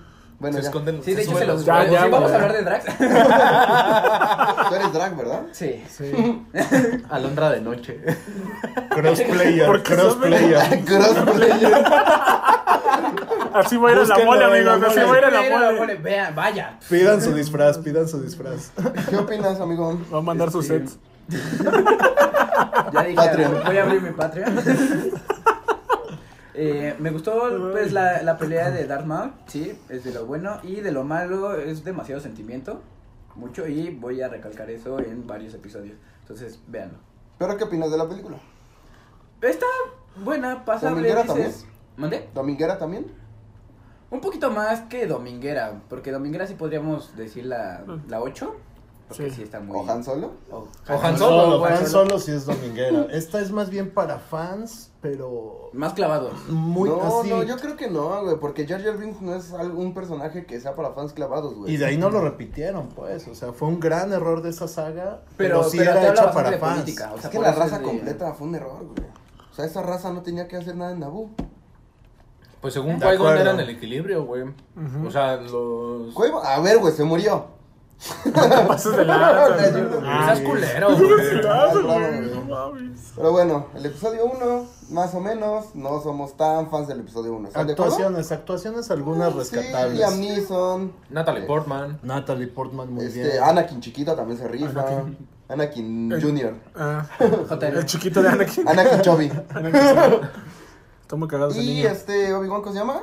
Bueno, 0.43 0.57
se 0.57 0.63
ya. 0.63 0.67
esconden 0.67 1.01
Sí, 1.01 1.13
de 1.15 1.21
hecho 1.21 1.37
se 1.37 1.45
los... 1.45 1.63
Ya, 1.63 1.85
ya, 1.85 2.03
¿Sí 2.03 2.09
vamos 2.09 2.29
a 2.31 2.35
hablar 2.35 2.51
de 2.51 2.61
drags? 2.63 2.85
Tú 4.69 4.75
eres 4.75 4.93
drag, 4.93 5.15
¿verdad? 5.15 5.41
Sí. 5.53 5.81
Sí. 5.89 6.43
Alondra 7.09 7.49
de 7.51 7.61
noche. 7.61 7.97
Crossplayer, 8.89 9.65
¿Por 9.67 9.83
qué 9.83 9.95
crossplayer. 9.95 10.83
Crossplayer. 10.83 11.85
Así 13.53 13.77
va 13.77 13.89
a 13.89 13.91
ir 13.93 13.97
a 13.99 14.03
la 14.03 14.25
mole, 14.25 14.43
amigos. 14.43 14.83
Así 14.89 14.99
va 14.99 15.13
a 15.13 15.17
ir 15.17 15.23
a 15.25 15.29
la 15.31 15.71
mole. 15.79 15.95
Vean, 15.95 16.35
vaya. 16.35 16.77
Pidan 16.89 17.21
su 17.21 17.33
disfraz, 17.33 17.77
pidan 17.77 18.09
su 18.09 18.21
disfraz. 18.21 18.71
¿Qué 19.09 19.15
opinas, 19.15 19.61
amigo? 19.61 19.97
Va 20.13 20.17
a 20.17 20.21
mandar 20.21 20.51
sus 20.51 20.65
Sí. 20.67 20.73
sets. 20.73 20.97
Ya 22.91 23.03
dije, 23.03 23.15
Patreon. 23.15 23.61
voy 23.65 23.77
a 23.77 23.83
abrir 23.83 24.01
mi 24.01 24.11
Patreon. 24.11 24.59
Eh, 26.55 26.95
me 26.99 27.09
gustó 27.09 27.49
pues 27.71 27.91
la, 27.91 28.21
la 28.21 28.37
pelea 28.37 28.69
de 28.69 28.85
Darth 28.85 29.05
Maul, 29.05 29.33
sí, 29.47 29.77
es 29.89 30.03
de 30.03 30.13
lo 30.13 30.25
bueno 30.25 30.59
y 30.61 30.81
de 30.81 30.91
lo 30.91 31.03
malo 31.03 31.55
es 31.55 31.83
demasiado 31.83 32.21
sentimiento, 32.21 32.81
mucho 33.35 33.67
y 33.67 33.89
voy 33.89 34.21
a 34.21 34.27
recalcar 34.27 34.69
eso 34.69 34.99
en 34.99 35.25
varios 35.25 35.53
episodios, 35.55 35.97
entonces 36.21 36.59
véanlo. 36.67 36.99
¿Pero 37.39 37.57
qué 37.57 37.63
opinas 37.63 37.89
de 37.89 37.97
la 37.97 38.07
película? 38.07 38.37
Está 39.41 39.65
buena, 40.23 40.63
pasable, 40.63 41.09
¿Dominguera 41.09 41.23
dices. 41.23 41.65
¿Mandé? 41.97 42.29
¿Dominguera 42.33 42.77
también? 42.77 43.07
Un 44.11 44.21
poquito 44.21 44.51
más 44.51 44.81
que 44.81 45.07
Dominguera, 45.07 45.81
porque 45.89 46.11
Dominguera 46.11 46.45
sí 46.45 46.53
podríamos 46.53 47.15
decir 47.17 47.45
la, 47.45 47.83
la 48.07 48.21
8, 48.21 48.55
porque 49.17 49.29
sí, 49.31 49.35
Sí. 49.37 49.43
está 49.43 49.59
muy... 49.59 49.77
¿O 49.77 49.89
Han 49.91 50.03
Solo? 50.03 50.31
O 50.51 50.57
O 50.57 50.67
Han 50.87 51.05
Han 51.05 51.17
Solo, 51.17 51.41
Solo. 51.51 51.65
Han 51.65 51.87
Solo 51.87 52.19
sí 52.19 52.31
es 52.31 52.45
dominguera. 52.45 53.07
Esta 53.11 53.39
es 53.39 53.51
más 53.51 53.69
bien 53.69 53.91
para 53.93 54.19
fans, 54.19 54.91
pero 55.01 55.69
Más 55.73 55.93
clavados. 55.93 56.33
muy 56.49 56.89
no, 56.89 57.19
así. 57.21 57.29
no, 57.29 57.43
yo 57.43 57.57
creo 57.57 57.75
que 57.77 57.89
no, 57.89 58.23
güey, 58.23 58.37
porque 58.39 58.67
Jar 58.67 58.83
Jar 58.83 58.97
Binks 58.97 59.21
no 59.21 59.35
es 59.35 59.53
algún 59.53 59.93
personaje 59.93 60.45
que 60.45 60.59
sea 60.59 60.75
para 60.75 60.91
fans 60.93 61.13
clavados, 61.13 61.53
güey. 61.55 61.73
Y 61.73 61.77
de 61.77 61.85
ahí 61.85 61.97
no 61.97 62.09
lo 62.09 62.21
repitieron, 62.21 62.89
pues. 62.89 63.27
O 63.27 63.35
sea, 63.35 63.53
fue 63.53 63.67
un 63.67 63.79
gran 63.79 64.11
error 64.13 64.41
de 64.41 64.49
esa 64.49 64.67
saga. 64.67 65.21
Pero, 65.37 65.59
Pero, 65.59 65.63
sí 65.69 65.77
pero 65.77 65.91
era 65.91 66.09
hecha 66.11 66.31
para 66.31 66.51
de 66.51 66.57
fans. 66.57 66.73
política, 66.81 67.11
o 67.13 67.17
sea, 67.17 67.29
es 67.29 67.35
que 67.35 67.39
la 67.41 67.51
raza 67.53 67.79
de- 67.79 67.85
completa 67.85 68.33
fue 68.33 68.47
un 68.47 68.55
error, 68.55 68.85
güey. 68.85 69.07
O 69.51 69.55
sea, 69.55 69.65
esa 69.65 69.81
raza 69.83 70.11
no 70.11 70.21
tenía 70.23 70.47
que 70.47 70.57
hacer 70.57 70.75
nada 70.75 70.91
en 70.93 70.99
Naboo. 70.99 71.29
Pues 72.61 72.73
según 72.75 72.97
Qui-Gon 72.97 73.37
eran 73.37 73.59
el 73.59 73.69
equilibrio, 73.69 74.23
güey. 74.23 74.43
O 75.05 75.11
sea, 75.11 75.35
los... 75.35 76.13
A 76.45 76.59
ver, 76.61 76.79
güey, 76.79 76.93
se 76.93 77.03
murió. 77.03 77.47
Pases 78.67 78.95
de 78.97 79.05
lanza. 79.05 79.57
Seas 80.25 80.39
culero. 80.41 80.87
Pero 83.15 83.31
bueno, 83.31 83.67
el 83.75 83.85
episodio 83.85 84.25
1, 84.25 84.65
más 84.89 85.13
o 85.13 85.19
menos, 85.19 85.75
no 85.75 86.01
somos 86.01 86.35
tan 86.35 86.69
fans 86.69 86.87
del 86.87 87.01
episodio 87.01 87.33
1. 87.33 87.47
¿Están 87.49 87.67
de 87.67 87.73
acuerdo? 87.73 87.93
Actuaciones, 87.93 88.31
actuaciones 88.31 88.91
algunas 88.91 89.31
Sí, 89.33 89.39
rescatables. 89.39 89.97
Liam 89.97 90.19
Neeson. 90.19 90.93
Natalie 91.09 91.43
eh, 91.43 91.47
Portman. 91.47 91.99
Natalie 92.03 92.47
Portman 92.47 92.93
muy 92.93 93.05
Este, 93.05 93.21
bien. 93.23 93.43
Anakin 93.43 93.81
chiquito 93.81 94.15
también 94.15 94.37
se 94.39 94.47
rifa. 94.47 94.81
Anakin. 94.81 95.27
Anakin. 95.49 96.21
Junior. 96.21 96.53
Ah, 96.75 97.05
JR. 97.19 97.63
el 97.77 97.85
chiquito 97.85 98.21
de 98.21 98.29
Anakin. 98.29 98.67
Anakin 98.67 99.01
Chovy. 99.01 99.31
Está 101.01 101.15
muy 101.15 101.27
cagado 101.27 101.51
ese 101.51 101.61
y 101.61 101.67
niño. 101.67 101.89
este, 101.89 102.33
Obi-Wan, 102.33 102.61
¿cómo 102.61 102.73
se 102.73 102.79
llama? 102.79 102.99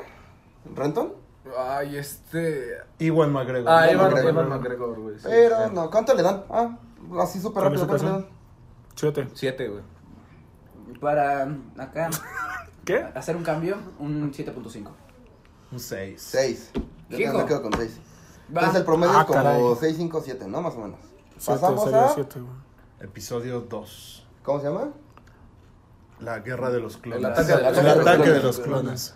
¿Renton? 0.74 1.12
Ay, 1.58 1.96
este... 1.96 2.78
Iwan 2.98 3.32
McGregor. 3.32 3.68
Ah, 3.70 3.90
Evan, 3.90 4.06
McGregor. 4.10 4.30
Evan 4.30 4.48
McGregor, 4.48 5.00
güey. 5.00 5.16
sí, 5.18 5.24
Pero, 5.24 5.66
sí. 5.68 5.74
no, 5.74 5.90
¿cuánto 5.90 6.14
le 6.14 6.22
dan? 6.22 6.44
Ah, 6.50 6.76
así 7.20 7.40
súper 7.40 7.64
rápido, 7.64 7.86
¿cuánto 7.86 8.04
le 8.04 8.10
dan? 8.10 8.26
Siete. 8.94 9.28
Siete, 9.34 9.68
güey. 9.68 9.82
Para 11.00 11.48
acá 11.78 12.10
¿Qué? 12.84 12.98
hacer 13.14 13.36
un 13.36 13.42
cambio, 13.42 13.76
un 13.98 14.30
7.5. 14.32 14.88
Un 15.72 15.80
6. 15.80 16.20
6. 16.22 16.70
Yo 17.10 17.32
me 17.32 17.44
quedo 17.46 17.62
con 17.62 17.72
6. 17.72 18.00
Va. 18.54 18.60
Entonces 18.60 18.80
el 18.80 18.84
promedio 18.84 19.12
Ah, 19.16 19.20
es 19.20 19.26
como 19.26 19.42
caray. 19.42 19.62
6, 19.80 19.96
5, 19.96 20.20
7, 20.24 20.48
¿no? 20.48 20.60
Más 20.60 20.74
o 20.74 20.78
menos. 20.78 20.98
Siete, 21.38 21.60
Pasamos 21.60 21.84
sería 21.84 22.04
a... 22.04 22.08
siete, 22.14 22.40
güey. 22.40 22.52
Episodio 23.00 23.60
2. 23.62 24.26
¿Cómo 24.42 24.60
se 24.60 24.66
llama? 24.66 24.88
La 26.18 26.40
guerra 26.40 26.70
de 26.70 26.80
los 26.80 26.98
clones. 26.98 27.20
El 27.24 27.32
ataque 27.32 27.52
El 27.52 27.66
ataque 27.66 28.22
clones. 28.22 28.34
de 28.34 28.42
los 28.42 28.58
clones. 28.60 29.14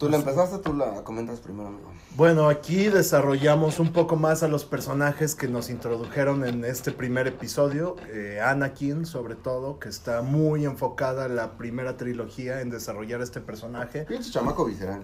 Tú 0.00 0.08
la 0.08 0.16
empezaste, 0.16 0.56
tú 0.58 0.72
la 0.72 1.04
comentas 1.04 1.40
primero, 1.40 1.68
amigo. 1.68 1.90
Bueno, 2.16 2.48
aquí 2.48 2.86
desarrollamos 2.88 3.78
un 3.78 3.92
poco 3.92 4.16
más 4.16 4.42
a 4.42 4.48
los 4.48 4.64
personajes 4.64 5.34
que 5.34 5.46
nos 5.46 5.68
introdujeron 5.68 6.46
en 6.46 6.64
este 6.64 6.90
primer 6.90 7.26
episodio. 7.26 7.96
Eh, 8.08 8.40
Anakin, 8.42 9.04
sobre 9.04 9.34
todo, 9.34 9.78
que 9.78 9.90
está 9.90 10.22
muy 10.22 10.64
enfocada 10.64 11.28
la 11.28 11.58
primera 11.58 11.98
trilogía 11.98 12.62
en 12.62 12.70
desarrollar 12.70 13.20
este 13.20 13.42
personaje. 13.42 14.06
Pinche 14.06 14.30
chamaco 14.30 14.64
visceral. 14.64 15.02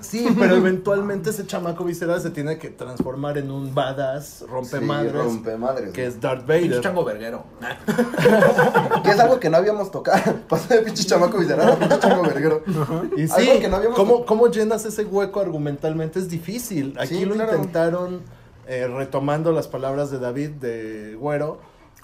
Sí, 0.00 0.26
pero 0.38 0.56
eventualmente 0.56 1.28
ese 1.28 1.46
chamaco 1.46 1.84
visceral 1.84 2.18
se 2.22 2.30
tiene 2.30 2.56
que 2.56 2.70
transformar 2.70 3.36
en 3.36 3.50
un 3.50 3.74
badass 3.74 4.46
rompe 4.48 4.78
Sí, 4.78 4.84
madres, 4.84 5.12
rompe 5.12 5.56
madres. 5.58 5.92
que 5.92 6.06
es 6.06 6.18
Darth 6.22 6.46
Pinche 6.46 6.68
Vader. 6.68 6.80
chango 6.80 7.04
verguero. 7.04 7.44
Que 9.04 9.10
es 9.10 9.20
algo 9.20 9.38
que 9.38 9.50
no 9.50 9.58
habíamos 9.58 9.90
tocado. 9.90 10.36
Pasó 10.48 10.72
de 10.74 10.80
pinche 10.82 11.04
chamaco 11.04 11.36
visceral 11.38 11.72
a 11.72 11.76
pinche 11.78 11.98
chango 12.00 12.22
verguero. 12.22 12.62
Y 13.16 13.22
Algo 13.30 13.36
sí, 13.36 13.60
que 13.60 13.68
no 13.68 13.76
habíamos 13.76 13.96
¿cómo, 13.98 14.18
to- 14.20 14.26
¿cómo 14.38 14.52
llenas 14.52 14.84
ese 14.84 15.04
hueco 15.04 15.40
argumentalmente? 15.40 16.20
Es 16.20 16.28
difícil. 16.30 16.94
Aquí 16.98 17.16
Sí, 17.16 17.24
lo 17.24 17.34
claro. 17.34 17.56
intentaron, 17.56 18.22
eh, 18.68 18.86
retomando 18.86 19.50
las 19.50 19.66
palabras 19.66 20.10
de 20.12 20.18
David 20.20 20.50
de 20.50 21.16
Güero, 21.16 21.58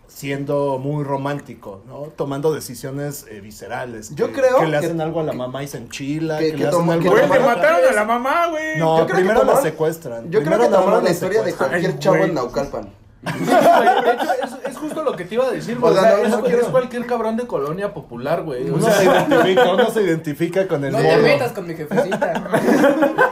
siendo 0.08 0.78
muy 0.78 1.04
romántico, 1.04 1.82
¿no? 1.86 2.08
Tomando 2.16 2.52
decisiones 2.52 3.24
eh, 3.30 3.40
viscerales. 3.40 4.14
Yo 4.16 4.26
que- 4.28 4.32
creo 4.40 4.58
Que 4.58 4.66
le 4.66 4.70
que- 4.72 4.86
hacen 4.86 5.00
algo 5.00 5.20
a 5.20 5.22
la 5.22 5.32
mamá 5.32 5.62
y 5.62 5.68
se 5.68 5.78
enchila. 5.78 6.38
que- 6.38 6.46
Que, 6.46 6.50
que 6.52 6.58
le 6.58 6.66
hacen 6.68 6.90
algo 6.90 7.14
que 7.14 7.20
a 7.20 7.26
la 7.28 7.38
mamá. 7.38 7.54
mataron 7.56 7.88
a 7.88 7.92
la 7.92 8.04
mamá, 8.04 8.46
güey. 8.48 8.78
No, 8.78 8.98
Yo 8.98 9.04
creo 9.06 9.16
que 9.18 9.22
primero 9.24 9.44
la 9.44 9.60
secuestran. 9.62 10.24
Yo 10.24 10.40
creo 10.40 10.42
Primero 10.42 10.62
que 10.64 10.68
tomaron 10.70 10.94
la 10.94 11.00
la 11.04 11.10
historia 11.10 11.42
de 11.42 11.54
cualquier 11.54 11.90
Ay, 11.92 11.98
chavo 12.00 12.16
en 12.16 12.34
Naucalpan. 12.34 12.88
De 14.04 14.12
hecho, 14.12 14.32
es, 14.44 14.70
es 14.70 14.76
justo 14.78 15.02
lo 15.02 15.16
que 15.16 15.24
te 15.24 15.34
iba 15.34 15.46
a 15.46 15.50
decir, 15.50 15.78
güey. 15.78 15.92
O 15.92 16.00
sea, 16.00 16.16
no- 16.16 16.22
es, 16.24 16.30
no 16.30 16.46
es 16.46 16.64
cualquier 16.66 17.06
cabrón 17.06 17.36
de 17.36 17.46
colonia 17.46 17.94
popular, 17.94 18.42
güey. 18.42 18.68
O 18.70 18.74
Uno 18.74 18.84
sea, 18.84 18.94
se 18.94 19.04
identifica, 19.04 19.72
uno 19.72 19.90
se 19.90 20.02
identifica 20.02 20.68
con 20.68 20.84
el 20.84 20.92
No 20.92 20.98
te 20.98 21.16
metas 21.18 21.52
con 21.52 21.66
mi 21.66 21.74
jefecita. 21.74 22.32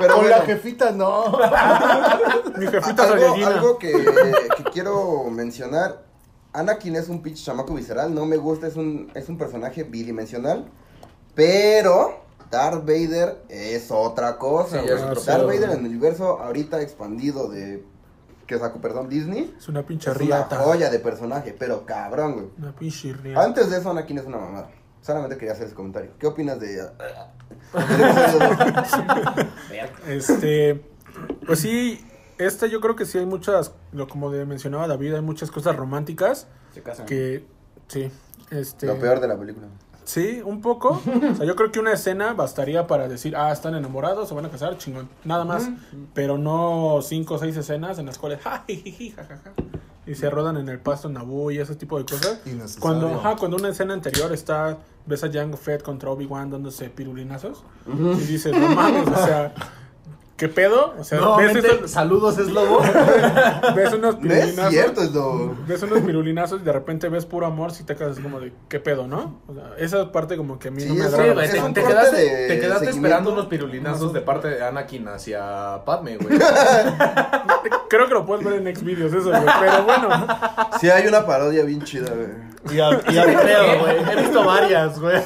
Pero 0.00 0.14
Con 0.14 0.22
bueno, 0.24 0.28
la 0.38 0.42
jefita 0.42 0.90
no. 0.92 1.38
Mi 2.58 2.66
jefita 2.66 3.04
algo, 3.04 3.34
algo 3.46 3.78
que, 3.78 3.92
que 4.56 4.64
quiero 4.72 5.24
mencionar. 5.30 6.02
Anakin 6.54 6.96
es 6.96 7.08
un 7.08 7.22
pinche 7.22 7.42
chamaco 7.44 7.72
visceral, 7.74 8.14
no 8.14 8.26
me 8.26 8.36
gusta, 8.36 8.66
es 8.66 8.76
un, 8.76 9.10
es 9.14 9.28
un 9.28 9.38
personaje 9.38 9.84
bidimensional. 9.84 10.66
Pero 11.34 12.20
Darth 12.50 12.84
Vader 12.84 13.42
es 13.48 13.90
otra 13.90 14.36
cosa. 14.38 14.80
Sí, 14.80 14.86
ya 14.86 14.94
es 14.94 15.00
güey. 15.00 15.12
otro 15.12 15.22
Darth 15.22 15.38
pedo, 15.38 15.46
Vader 15.46 15.70
en 15.70 15.86
el 15.86 15.86
universo 15.92 16.38
ahorita 16.40 16.80
expandido 16.82 17.48
de 17.48 17.82
que 18.52 18.58
sacó, 18.58 18.80
perdón, 18.80 19.08
Disney. 19.08 19.54
Es 19.56 19.68
una 19.68 19.82
pinche 19.84 20.10
Es 20.10 20.16
una 20.16 20.24
riata. 20.26 20.56
joya 20.58 20.90
de 20.90 20.98
personaje, 20.98 21.54
pero 21.58 21.86
cabrón, 21.86 22.34
güey. 22.34 22.46
Una 22.58 22.74
pinche 22.74 23.12
riata. 23.12 23.42
Antes 23.42 23.70
de 23.70 23.78
eso, 23.78 23.90
Anakin 23.90 24.18
es 24.18 24.26
una 24.26 24.38
mamada. 24.38 24.70
Solamente 25.00 25.36
quería 25.36 25.52
hacer 25.52 25.66
ese 25.66 25.74
comentario. 25.74 26.12
¿Qué 26.18 26.26
opinas 26.26 26.60
de 26.60 26.80
episodio 26.80 28.38
dos? 28.38 29.46
Este, 30.06 30.84
pues 31.46 31.60
sí, 31.60 32.04
este 32.38 32.70
yo 32.70 32.80
creo 32.80 32.94
que 32.94 33.06
sí 33.06 33.18
hay 33.18 33.26
muchas, 33.26 33.72
lo 33.92 34.06
como 34.08 34.30
mencionaba 34.30 34.86
David, 34.86 35.14
hay 35.14 35.20
muchas 35.22 35.50
cosas 35.50 35.76
románticas 35.76 36.46
Se 36.74 36.82
casan. 36.82 37.06
que, 37.06 37.44
sí, 37.88 38.10
este, 38.50 38.86
Lo 38.86 38.98
peor 38.98 39.20
de 39.20 39.28
la 39.28 39.38
película. 39.38 39.66
Sí, 40.04 40.42
un 40.44 40.60
poco. 40.60 41.00
O 41.30 41.34
sea, 41.34 41.46
yo 41.46 41.56
creo 41.56 41.72
que 41.72 41.80
una 41.80 41.92
escena 41.92 42.32
bastaría 42.34 42.86
para 42.86 43.08
decir, 43.08 43.36
ah, 43.36 43.52
están 43.52 43.74
enamorados, 43.74 44.28
se 44.28 44.34
van 44.34 44.46
a 44.46 44.48
casar, 44.48 44.78
chingón, 44.78 45.08
nada 45.24 45.44
más. 45.44 45.68
Pero 46.14 46.38
no 46.38 47.00
cinco 47.02 47.34
o 47.34 47.38
seis 47.38 47.56
escenas 47.56 47.98
en 47.98 48.06
las 48.06 48.18
cuales, 48.18 48.40
ja, 48.42 48.64
jijiji, 48.66 49.10
ja, 49.10 49.24
ja, 49.24 49.36
ja, 49.36 49.52
y 50.04 50.14
se 50.14 50.28
rodan 50.30 50.56
en 50.56 50.68
el 50.68 50.80
pasto 50.80 51.08
en 51.08 51.14
Naboo 51.14 51.50
y 51.52 51.58
ese 51.58 51.76
tipo 51.76 51.98
de 51.98 52.04
cosas. 52.04 52.40
Cuando, 52.80 53.08
ajá, 53.08 53.36
cuando 53.36 53.56
una 53.56 53.68
escena 53.68 53.94
anterior 53.94 54.32
está, 54.32 54.78
ves 55.06 55.22
a 55.22 55.30
Jango 55.30 55.56
Fett 55.56 55.82
contra 55.82 56.10
Obi-Wan 56.10 56.50
dándose 56.50 56.90
pirulinazos 56.90 57.62
y 57.86 58.24
dices, 58.24 58.52
no 58.52 58.68
mames, 58.74 59.06
o 59.06 59.24
sea, 59.24 59.54
¿qué 60.36 60.48
pedo? 60.48 60.94
O 60.98 61.04
sea, 61.04 61.20
ves, 61.36 61.90
saludos, 61.90 62.36
es 62.38 62.48
lobo. 62.48 62.80
ves 63.76 63.92
unos 63.92 64.18
No 64.20 64.32
es 64.34 64.40
pirulinazos. 64.46 64.70
cierto, 64.70 65.02
es 65.02 65.12
lo... 65.12 65.54
Ves 65.66 65.82
unos 65.82 66.00
pirulinazos 66.00 66.60
y 66.60 66.64
de 66.64 66.72
repente 66.72 67.08
ves 67.08 67.26
puro 67.26 67.46
amor 67.46 67.72
si 67.72 67.84
te 67.84 67.94
quedas 67.94 68.18
como 68.18 68.40
de, 68.40 68.52
¿qué 68.68 68.80
pedo, 68.80 69.06
no? 69.06 69.40
O 69.46 69.54
sea, 69.54 69.70
esa 69.78 70.10
parte 70.10 70.36
como 70.36 70.58
que 70.58 70.68
a 70.68 70.70
mí 70.70 70.80
Sí, 70.80 70.88
no 70.88 70.94
me 70.94 71.00
Sí, 71.00 71.06
agrada. 71.14 71.32
güey, 71.34 71.46
Es 71.46 71.52
te, 71.52 71.62
un 71.62 71.74
te 71.74 71.84
quedaste, 71.84 72.16
de 72.16 72.48
te 72.48 72.60
quedaste 72.60 72.86
seguimiento. 72.86 72.90
esperando 73.08 73.32
unos 73.32 73.46
pirulinazos 73.46 74.12
de 74.12 74.20
parte 74.20 74.48
de 74.48 74.64
Anakin 74.64 75.08
hacia 75.08 75.84
Padme, 75.84 76.16
güey. 76.16 76.38
Creo 77.88 78.08
que 78.08 78.14
lo 78.14 78.24
puedes 78.26 78.44
ver 78.44 78.66
en 78.66 78.74
Xvideos 78.76 79.12
eso, 79.12 79.28
güey, 79.30 79.42
pero 79.60 79.84
bueno. 79.84 80.08
Sí, 80.80 80.88
hay 80.90 81.06
una 81.06 81.24
parodia 81.26 81.62
bien 81.64 81.82
chida, 81.82 82.10
güey. 82.10 82.52
Y, 82.76 82.80
a- 82.80 83.00
y 83.12 83.18
a- 83.18 83.24
Creo, 83.42 83.78
güey. 83.82 83.96
He 84.12 84.22
visto 84.22 84.44
varias, 84.44 84.98
güey. 84.98 85.20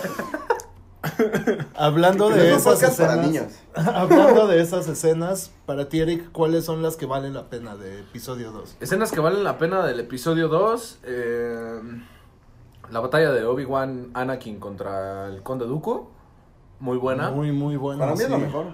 Hablando 1.75 2.29
de 2.31 2.55
esas 2.55 2.81
para 2.81 2.89
escenas, 2.89 3.27
niños. 3.27 3.53
hablando 3.75 4.47
de 4.47 4.61
esas 4.63 4.89
escenas, 4.89 5.53
para 5.67 5.89
ti 5.89 6.01
Eric, 6.01 6.31
¿cuáles 6.33 6.65
son 6.65 6.83
las 6.83 6.97
que 6.97 7.07
valen 7.07 7.35
la 7.35 7.49
pena 7.51 7.77
de 7.77 8.01
episodio 8.01 8.53
2? 8.53 8.77
Escenas 8.81 9.13
que 9.13 9.21
valen 9.21 9.45
la 9.45 9.59
pena 9.59 9.85
del 9.87 10.01
episodio 10.01 10.49
2. 10.49 10.99
eh, 11.05 11.81
la 12.91 13.01
batalla 13.01 13.33
de 13.33 13.45
Obi-Wan 13.45 14.11
Anakin 14.15 14.61
contra 14.61 15.27
el 15.29 15.43
Conde 15.43 15.67
Dooku. 15.67 16.09
Muy 16.79 16.99
buena. 16.99 17.31
Muy, 17.31 17.53
muy 17.53 17.77
buena. 17.77 18.01
Para 18.01 18.15
mí 18.17 18.23
es 18.23 18.31
lo 18.31 18.39
mejor. 18.39 18.67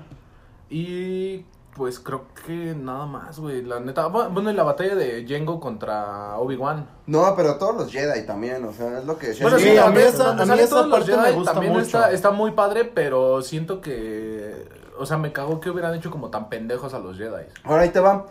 Y 0.68 1.44
pues 1.74 1.98
creo 2.00 2.24
que 2.46 2.74
nada 2.74 3.06
más, 3.06 3.38
güey. 3.38 3.62
La 3.62 3.80
neta. 3.80 4.06
Bueno, 4.06 4.50
y 4.50 4.54
la 4.54 4.62
batalla 4.62 4.94
de 4.94 5.24
Jango 5.28 5.58
contra 5.60 6.36
Obi-Wan. 6.38 6.86
No, 7.06 7.34
pero 7.36 7.56
todos 7.56 7.74
los 7.76 7.90
Jedi 7.92 8.26
también, 8.26 8.64
o 8.64 8.72
sea, 8.72 8.98
es 8.98 9.04
lo 9.06 9.16
que... 9.18 9.32
Bueno, 9.40 9.58
Sí, 9.58 9.64
sí, 9.70 9.76
a 9.78 9.84
también, 9.84 10.04
mí 10.06 10.12
esa- 10.12 10.30
a 10.30 10.34
mí 10.46 10.60
esa 10.60 10.68
todos 10.70 10.88
los 10.88 10.98
parte 11.00 11.16
me 11.16 11.22
Jedi 11.24 11.34
gusta 11.34 11.52
también 11.52 11.72
mucho. 11.72 11.84
Está, 11.86 12.10
está 12.12 12.30
muy 12.30 12.50
padre, 12.52 12.84
pero 12.84 13.40
siento 13.42 13.80
que. 13.80 14.68
O 14.98 15.06
sea, 15.06 15.16
me 15.18 15.32
cagó 15.32 15.60
que 15.60 15.70
hubieran 15.70 15.94
hecho 15.94 16.10
como 16.10 16.28
tan 16.30 16.48
pendejos 16.48 16.92
a 16.94 16.98
los 16.98 17.16
Jedi. 17.16 17.46
Ahora 17.64 17.82
ahí 17.82 17.88
te 17.90 18.00
va. 18.00 18.26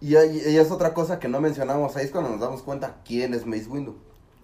Y, 0.00 0.14
ahí- 0.16 0.42
y 0.46 0.56
es 0.56 0.70
otra 0.70 0.94
cosa 0.94 1.18
que 1.18 1.26
no 1.28 1.40
mencionamos, 1.40 1.96
ahí 1.96 2.04
es 2.04 2.10
cuando 2.12 2.30
nos 2.30 2.40
damos 2.40 2.62
cuenta 2.62 2.96
quién 3.04 3.34
es 3.34 3.46
Mace 3.46 3.66
Windu. 3.68 3.96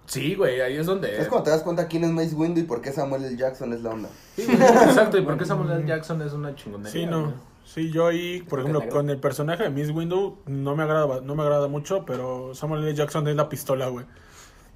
Sí, 0.07 0.35
güey, 0.35 0.61
ahí 0.61 0.77
es 0.77 0.87
donde. 0.87 1.17
Es 1.21 1.29
cuando 1.29 1.45
te 1.45 1.51
das 1.51 1.63
cuenta 1.63 1.87
quién 1.87 2.03
es 2.05 2.11
Mace 2.11 2.35
Windu 2.35 2.61
y 2.61 2.65
por 2.65 2.81
qué 2.81 2.91
Samuel 2.91 3.25
L. 3.25 3.37
Jackson 3.37 3.73
es 3.73 3.83
la 3.83 3.91
onda. 3.91 4.09
Sí, 4.35 4.43
exacto, 4.43 5.17
y 5.17 5.23
por 5.23 5.39
qué 5.39 5.45
Samuel 5.47 5.71
L. 5.71 5.87
Jackson 5.87 6.21
es 6.23 6.33
una 6.33 6.55
chingonería. 6.57 6.93
Sí, 6.93 7.07
no. 7.07 7.21
güey? 7.23 7.35
Sí, 7.65 7.91
yo 7.91 8.07
ahí, 8.07 8.43
por 8.43 8.61
ejemplo, 8.61 8.81
negro. 8.81 8.95
con 8.97 9.09
el 9.11 9.19
personaje 9.19 9.63
de 9.65 9.71
Miss 9.71 9.91
Window 9.91 10.39
no 10.47 10.77
me 10.77 10.83
agrada, 10.83 11.21
no 11.23 11.35
me 11.35 11.43
agrada 11.43 11.69
mucho, 11.69 12.05
pero 12.05 12.55
Samuel 12.55 12.83
L. 12.85 12.95
Jackson 12.95 13.27
es 13.29 13.37
la 13.37 13.49
pistola, 13.49 13.89
güey. 13.89 14.05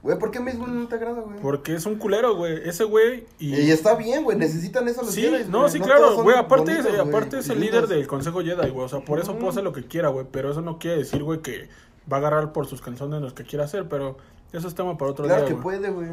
Güey, 0.03 0.19
¿por 0.19 0.31
qué 0.31 0.39
Mace 0.39 0.59
Windu 0.59 0.75
no 0.83 0.87
te 0.89 0.95
agrada, 0.95 1.21
güey? 1.21 1.41
Porque 1.41 1.75
es 1.75 1.85
un 1.85 1.97
culero, 1.97 2.37
güey. 2.37 2.61
Ese 2.69 2.85
güey 2.85 3.27
y... 3.41 3.57
Y 3.57 3.71
está 3.73 3.97
bien, 3.97 4.23
güey, 4.23 4.39
necesitan 4.39 4.87
eso 4.87 5.03
los 5.03 5.11
Sí, 5.13 5.23
Jedi. 5.23 5.45
no, 5.51 5.61
güey. 5.61 5.71
sí, 5.73 5.79
todos 5.81 5.91
claro, 5.93 6.23
güey, 6.23 6.37
aparte, 6.37 6.73
bonitos, 6.75 6.95
es, 6.95 7.01
aparte 7.01 7.39
es 7.41 7.49
el 7.49 7.59
líder 7.59 7.73
lindos. 7.75 7.91
del 7.91 8.07
Consejo 8.07 8.41
Jedi, 8.41 8.71
güey, 8.71 8.85
o 8.85 8.89
sea, 8.89 9.01
por 9.01 9.19
eso 9.19 9.35
puede 9.37 9.49
hacer 9.51 9.65
lo 9.65 9.73
que 9.73 9.85
quiera, 9.87 10.09
güey, 10.09 10.27
pero 10.31 10.51
eso 10.53 10.61
no 10.61 10.79
quiere 10.79 10.99
decir, 10.99 11.25
güey, 11.25 11.41
que 11.41 11.69
va 12.11 12.19
a 12.19 12.21
agarrar 12.21 12.53
por 12.53 12.67
sus 12.69 12.81
canciones 12.81 13.21
los 13.21 13.33
que 13.33 13.43
quiera 13.43 13.65
hacer, 13.65 13.89
pero 13.89 14.17
eso 14.53 14.69
es 14.69 14.75
tema 14.75 14.97
para 14.97 15.11
otro 15.11 15.25
Claro 15.27 15.41
día, 15.43 15.49
que 15.49 15.55
güey. 15.61 15.79
puede, 15.79 15.91
güey. 15.91 16.09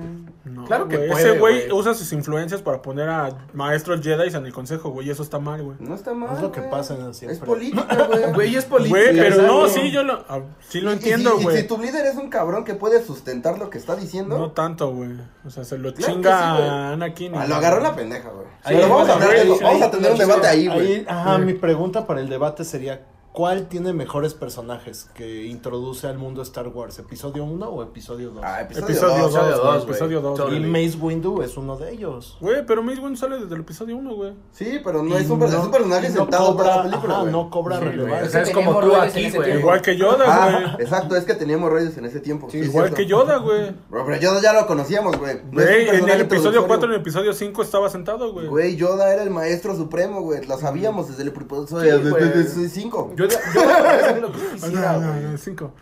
No, 0.45 0.65
Claro 0.65 0.87
que 0.87 0.97
güey, 0.97 1.09
puede, 1.09 1.29
Ese 1.29 1.39
güey 1.39 1.67
güey. 1.67 1.71
usa 1.79 1.93
sus 1.93 2.11
influencias 2.13 2.61
para 2.61 2.81
poner 2.81 3.07
a 3.09 3.29
maestros 3.53 4.01
Jedi 4.01 4.35
en 4.35 4.45
el 4.45 4.51
consejo, 4.51 4.89
güey, 4.89 5.07
y 5.07 5.11
eso 5.11 5.23
está 5.23 5.39
mal, 5.39 5.61
güey. 5.63 5.77
No 5.79 5.95
está 5.95 6.13
mal, 6.13 6.35
Es 6.35 6.41
lo 6.41 6.51
que 6.51 6.59
güey. 6.59 6.71
pasa 6.71 6.95
en 6.95 7.05
el 7.05 7.13
siempre. 7.13 7.35
Es 7.37 7.43
política, 7.43 8.07
güey. 8.07 8.23
Güey, 8.33 8.55
es 8.55 8.65
política. 8.65 8.99
Güey, 8.99 9.15
pero 9.17 9.41
no, 9.43 9.67
sí, 9.69 9.91
yo 9.91 10.03
lo, 10.03 10.25
ah, 10.27 10.41
sí 10.67 10.81
lo 10.81 10.89
Y- 10.89 10.93
entiendo, 10.93 11.31
si- 11.35 11.41
y 11.41 11.43
güey. 11.43 11.57
si 11.61 11.67
tu 11.67 11.77
líder 11.77 12.05
es 12.05 12.15
un 12.17 12.29
cabrón 12.29 12.63
que 12.65 12.73
puede 12.73 13.03
sustentar 13.03 13.57
lo 13.59 13.69
que 13.69 13.77
está 13.77 13.95
diciendo, 13.95 14.37
No 14.37 14.51
tanto, 14.51 14.91
güey. 14.91 15.11
O 15.45 15.49
sea, 15.49 15.63
se 15.63 15.77
lo 15.77 15.93
Claro 15.93 16.13
chinga 16.13 16.37
sí, 16.37 16.57
güey. 16.57 16.69
a 16.69 16.91
Anakin. 16.93 17.35
ah, 17.35 17.47
lo 17.47 17.55
agarró 17.55 17.81
la 17.81 17.95
pendeja, 17.95 18.29
güey. 18.29 18.47
Pero 18.65 18.89
vamos 18.89 19.07
güey, 19.07 19.57
sí, 19.57 19.63
vamos 19.63 19.81
a 19.81 19.91
tener 19.91 20.11
un 20.11 20.17
debate 20.17 20.47
ahí, 20.47 20.67
güey. 20.67 21.05
ajá, 21.07 21.35
Sí. 21.37 21.41
mi 21.43 21.53
pregunta 21.53 22.05
para 22.07 22.19
el 22.21 22.29
debate 22.29 22.63
sería, 22.65 23.01
¿cuál 23.33 23.67
tiene 23.67 23.93
mejores 23.93 24.33
personajes 24.35 25.09
que 25.15 25.43
introduce 25.45 26.07
al 26.07 26.17
mundo 26.17 26.41
Star 26.43 26.67
Wars? 26.67 26.99
¿Episodio 26.99 27.43
1 27.43 27.67
o 27.67 27.83
episodio 27.83 28.29
2? 28.29 28.43
Ah, 28.45 28.61
episodio, 28.61 28.87
Episodio 28.89 29.17
dos. 29.17 29.33
2, 29.33 29.33
episodio 29.33 29.41
güey. 29.41 29.61
dos, 29.63 29.83
güey. 29.83 29.89
Episodio 29.89 30.21
2. 30.21 30.37
Todo 30.37 30.53
y 30.55 30.59
Mace 30.59 30.97
Windu 31.01 31.41
es 31.41 31.57
uno 31.57 31.75
de 31.77 31.91
ellos. 31.91 32.37
Güey, 32.39 32.65
pero 32.65 32.83
Mace 32.83 32.99
Windu 33.01 33.17
sale 33.17 33.39
desde 33.39 33.55
el 33.55 33.61
episodio 33.61 33.97
1, 33.97 34.15
güey. 34.15 34.33
Sí, 34.51 34.79
pero 34.83 35.01
no 35.03 35.17
es 35.17 35.29
un, 35.29 35.39
per- 35.39 35.49
es 35.49 35.55
un 35.55 35.71
personaje 35.71 36.09
no 36.09 36.15
sentado 36.15 36.55
cobra, 36.55 36.75
la 36.77 36.83
película, 36.83 37.15
ajá, 37.21 37.23
no 37.31 37.49
cobra 37.49 37.79
Sí, 37.79 37.85
relevancia. 37.85 38.27
O 38.27 38.31
sea, 38.31 38.41
es 38.43 38.49
como 38.51 38.79
tú 38.79 38.95
aquí, 38.95 39.31
güey. 39.31 39.57
Igual 39.57 39.81
que 39.81 39.97
Yoda, 39.97 40.25
Ah, 40.27 40.71
güey. 40.73 40.83
exacto, 40.85 41.15
es 41.15 41.25
que 41.25 41.33
teníamos 41.33 41.63
hemorroides 41.63 41.97
en 41.97 42.05
ese 42.05 42.19
tiempo. 42.19 42.47
sí, 42.51 42.57
Igual 42.59 42.93
que 42.93 43.05
Yoda, 43.05 43.37
güey. 43.37 43.71
Bro, 43.89 44.05
pero 44.05 44.19
Yoda 44.19 44.41
ya 44.41 44.53
lo 44.53 44.67
conocíamos, 44.67 45.17
güey. 45.17 45.37
No 45.51 45.61
Güey, 45.61 45.87
en 45.89 46.09
el 46.09 46.21
episodio 46.21 46.67
4 46.67 46.85
y 46.85 46.89
en 46.89 46.95
el 46.95 47.01
episodio 47.01 47.33
5 47.33 47.61
estaba 47.63 47.89
sentado, 47.89 48.31
güey. 48.31 48.47
Güey, 48.47 48.75
Yoda 48.75 49.11
era 49.13 49.23
el 49.23 49.29
maestro 49.29 49.75
supremo, 49.75 50.21
güey. 50.21 50.45
Lo 50.45 50.57
sabíamos 50.57 51.07
desde 51.09 51.23
el 51.23 51.29
episodio 51.29 52.11
güey. 52.11 52.69
5. 52.69 53.13
Yo, 53.29 53.37
yo 53.53 53.61
podría 53.61 53.95
hacer 53.95 54.21
lo 54.21 54.31
que 54.31 54.39
quisiera, 54.53 54.93
no, 54.93 55.01
no, 55.01 55.11
güey. 55.13 55.23
no, 55.23 55.37
5. 55.37 55.73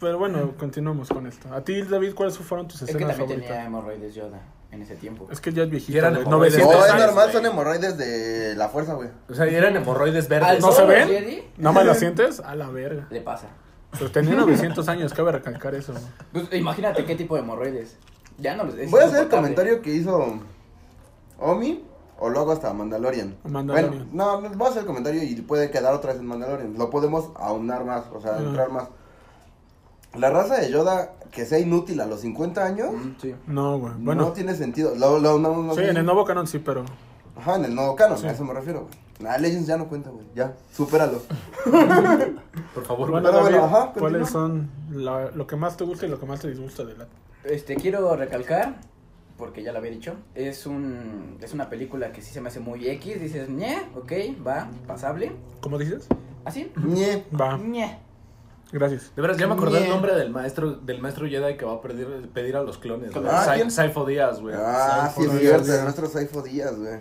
Pero 0.00 0.18
bueno, 0.18 0.52
continuamos 0.58 1.08
con 1.08 1.26
esto. 1.26 1.52
A 1.52 1.60
ti, 1.62 1.82
David, 1.82 2.14
¿cuáles 2.14 2.38
fueron 2.38 2.68
tus 2.68 2.82
Es 2.82 2.86
que 2.86 2.92
escenas 2.92 3.16
también 3.16 3.40
tenía 3.40 3.48
favoritas? 3.56 3.66
hemorroides 3.66 4.14
Yoda 4.14 4.40
en 4.70 4.82
ese 4.82 4.94
tiempo. 4.96 5.26
Es 5.30 5.40
que 5.40 5.52
ya 5.52 5.62
es 5.62 5.68
Y 5.68 5.70
viejito, 5.72 5.98
eran 5.98 6.14
güey. 6.14 6.26
hemorroides. 6.26 6.58
900 6.58 6.78
No, 6.78 6.84
es 6.86 6.90
años, 6.92 7.06
normal, 7.06 7.24
güey. 7.30 7.36
son 7.36 7.46
hemorroides 7.46 7.98
de 7.98 8.54
la 8.54 8.68
fuerza, 8.68 8.94
güey. 8.94 9.08
O 9.28 9.34
sea, 9.34 9.46
eran 9.46 9.74
hemorroides 9.76 10.28
verdes. 10.28 10.48
Al 10.48 10.60
¿No 10.60 10.70
se 10.70 10.76
solo 10.76 10.88
ven? 10.88 11.42
¿No 11.56 11.72
me 11.72 11.82
la 11.84 11.94
sientes? 11.94 12.38
A 12.40 12.54
la 12.54 12.68
verga. 12.68 13.06
Le 13.10 13.20
pasa. 13.22 13.48
Pero 13.92 14.10
tenía 14.12 14.34
900 14.34 14.86
años, 14.88 15.12
cabe 15.14 15.32
recalcar 15.32 15.74
eso. 15.74 15.92
güey. 15.94 16.04
Pues, 16.46 16.60
imagínate 16.60 17.04
qué 17.04 17.16
tipo 17.16 17.34
de 17.34 17.40
hemorroides. 17.40 17.96
Ya 18.36 18.54
no 18.54 18.64
los 18.64 18.74
es 18.76 18.88
Voy 18.90 19.00
a 19.00 19.06
hacer 19.06 19.16
el 19.16 19.24
insoportable. 19.24 19.54
comentario 19.54 19.82
que 19.82 19.90
hizo 19.94 20.38
Omi 21.40 21.82
o 22.18 22.28
luego 22.30 22.52
hasta 22.52 22.72
Mandalorian. 22.72 23.36
Mandalorian. 23.44 23.90
Bueno, 23.90 24.06
no, 24.12 24.40
no, 24.40 24.48
voy 24.56 24.66
a 24.66 24.70
hacer 24.70 24.80
el 24.82 24.86
comentario 24.86 25.22
y 25.22 25.34
puede 25.36 25.70
quedar 25.70 25.94
otra 25.94 26.12
vez 26.12 26.20
en 26.20 26.26
Mandalorian. 26.26 26.74
Lo 26.76 26.90
podemos 26.90 27.30
aunar 27.36 27.84
más, 27.84 28.04
o 28.12 28.20
sea, 28.20 28.38
entrar 28.38 28.70
más. 28.70 28.88
La 30.16 30.30
raza 30.30 30.56
de 30.56 30.70
Yoda 30.70 31.12
que 31.30 31.44
sea 31.44 31.58
inútil 31.58 32.00
a 32.00 32.06
los 32.06 32.20
50 32.20 32.64
años 32.64 32.92
Mm, 32.92 33.12
sí. 33.20 33.34
No, 33.46 33.78
güey. 33.78 33.92
no 33.94 33.98
Bueno, 34.04 34.32
tiene 34.32 34.54
sentido. 34.54 34.94
Lo, 34.94 35.18
lo, 35.18 35.38
no, 35.38 35.62
no- 35.62 35.74
sí, 35.74 35.82
en 35.82 35.96
el 35.96 36.04
nuevo 36.04 36.24
canon 36.24 36.46
sí, 36.46 36.58
pero... 36.58 36.84
Ajá, 37.36 37.56
en 37.56 37.66
el 37.66 37.74
nuevo 37.74 37.94
canon, 37.94 38.18
Sí. 38.18 38.26
a 38.26 38.32
eso 38.32 38.44
me 38.44 38.54
refiero, 38.54 38.80
güey. 38.80 38.92
Nah, 39.20 39.36
Legends 39.36 39.66
ya 39.66 39.76
no 39.76 39.86
cuenta, 39.88 40.10
güey. 40.10 40.24
Ya, 40.34 40.54
supéralo. 40.72 41.20
Por 42.74 42.84
favor, 42.84 43.10
Bueno, 43.10 43.28
Pero 43.30 43.42
bueno, 43.42 43.64
ajá, 43.64 43.92
¿cuáles 43.98 44.28
son 44.30 44.70
la- 44.90 45.30
lo 45.32 45.46
que 45.46 45.56
más 45.56 45.76
te 45.76 45.84
gusta 45.84 46.06
y 46.06 46.08
lo 46.08 46.18
que 46.18 46.26
más 46.26 46.40
te 46.40 46.48
disgusta 46.48 46.84
de 46.84 46.96
la... 46.96 47.06
Este, 47.44 47.76
quiero 47.76 48.14
recalcar, 48.16 48.76
porque 49.38 49.62
ya 49.62 49.72
lo 49.72 49.78
había 49.78 49.92
dicho, 49.92 50.14
es 50.34 50.66
un 50.66 51.38
es 51.40 51.54
una 51.54 51.70
película 51.70 52.12
que 52.12 52.20
sí 52.20 52.32
se 52.32 52.40
me 52.40 52.48
hace 52.48 52.60
muy 52.60 52.86
X, 52.88 53.20
dices, 53.20 53.48
ñe, 53.48 53.78
ok, 53.94 54.12
va, 54.46 54.68
pasable, 54.86 55.32
¿Cómo 55.60 55.78
dices? 55.78 56.06
así, 56.44 56.70
Ñe. 56.76 57.24
Va, 57.38 57.56
ñe. 57.56 57.98
gracias. 58.72 59.12
De 59.14 59.22
veras, 59.22 59.38
ya 59.38 59.46
me 59.46 59.54
acordé 59.54 59.84
el 59.84 59.88
nombre 59.90 60.14
del 60.14 60.30
maestro 60.30 60.72
del 60.72 61.00
maestro 61.00 61.26
Jedi 61.26 61.56
que 61.56 61.64
va 61.64 61.74
a 61.74 61.80
pedir, 61.80 62.28
pedir 62.34 62.56
a 62.56 62.62
los 62.62 62.78
clones. 62.78 63.12
Ah. 63.16 63.56
Saifo 63.70 64.04
Díaz, 64.04 64.40
güey. 64.40 64.54
Ah, 64.58 65.10
sí, 65.14 65.22
Saifo 65.22 65.34
es 65.36 65.40
Díaz. 65.40 65.52
cierto, 65.62 65.72
de 65.72 65.82
nuestro 65.82 66.06
Saifo 66.08 66.42
Díaz, 66.42 66.76
güey. 66.78 66.98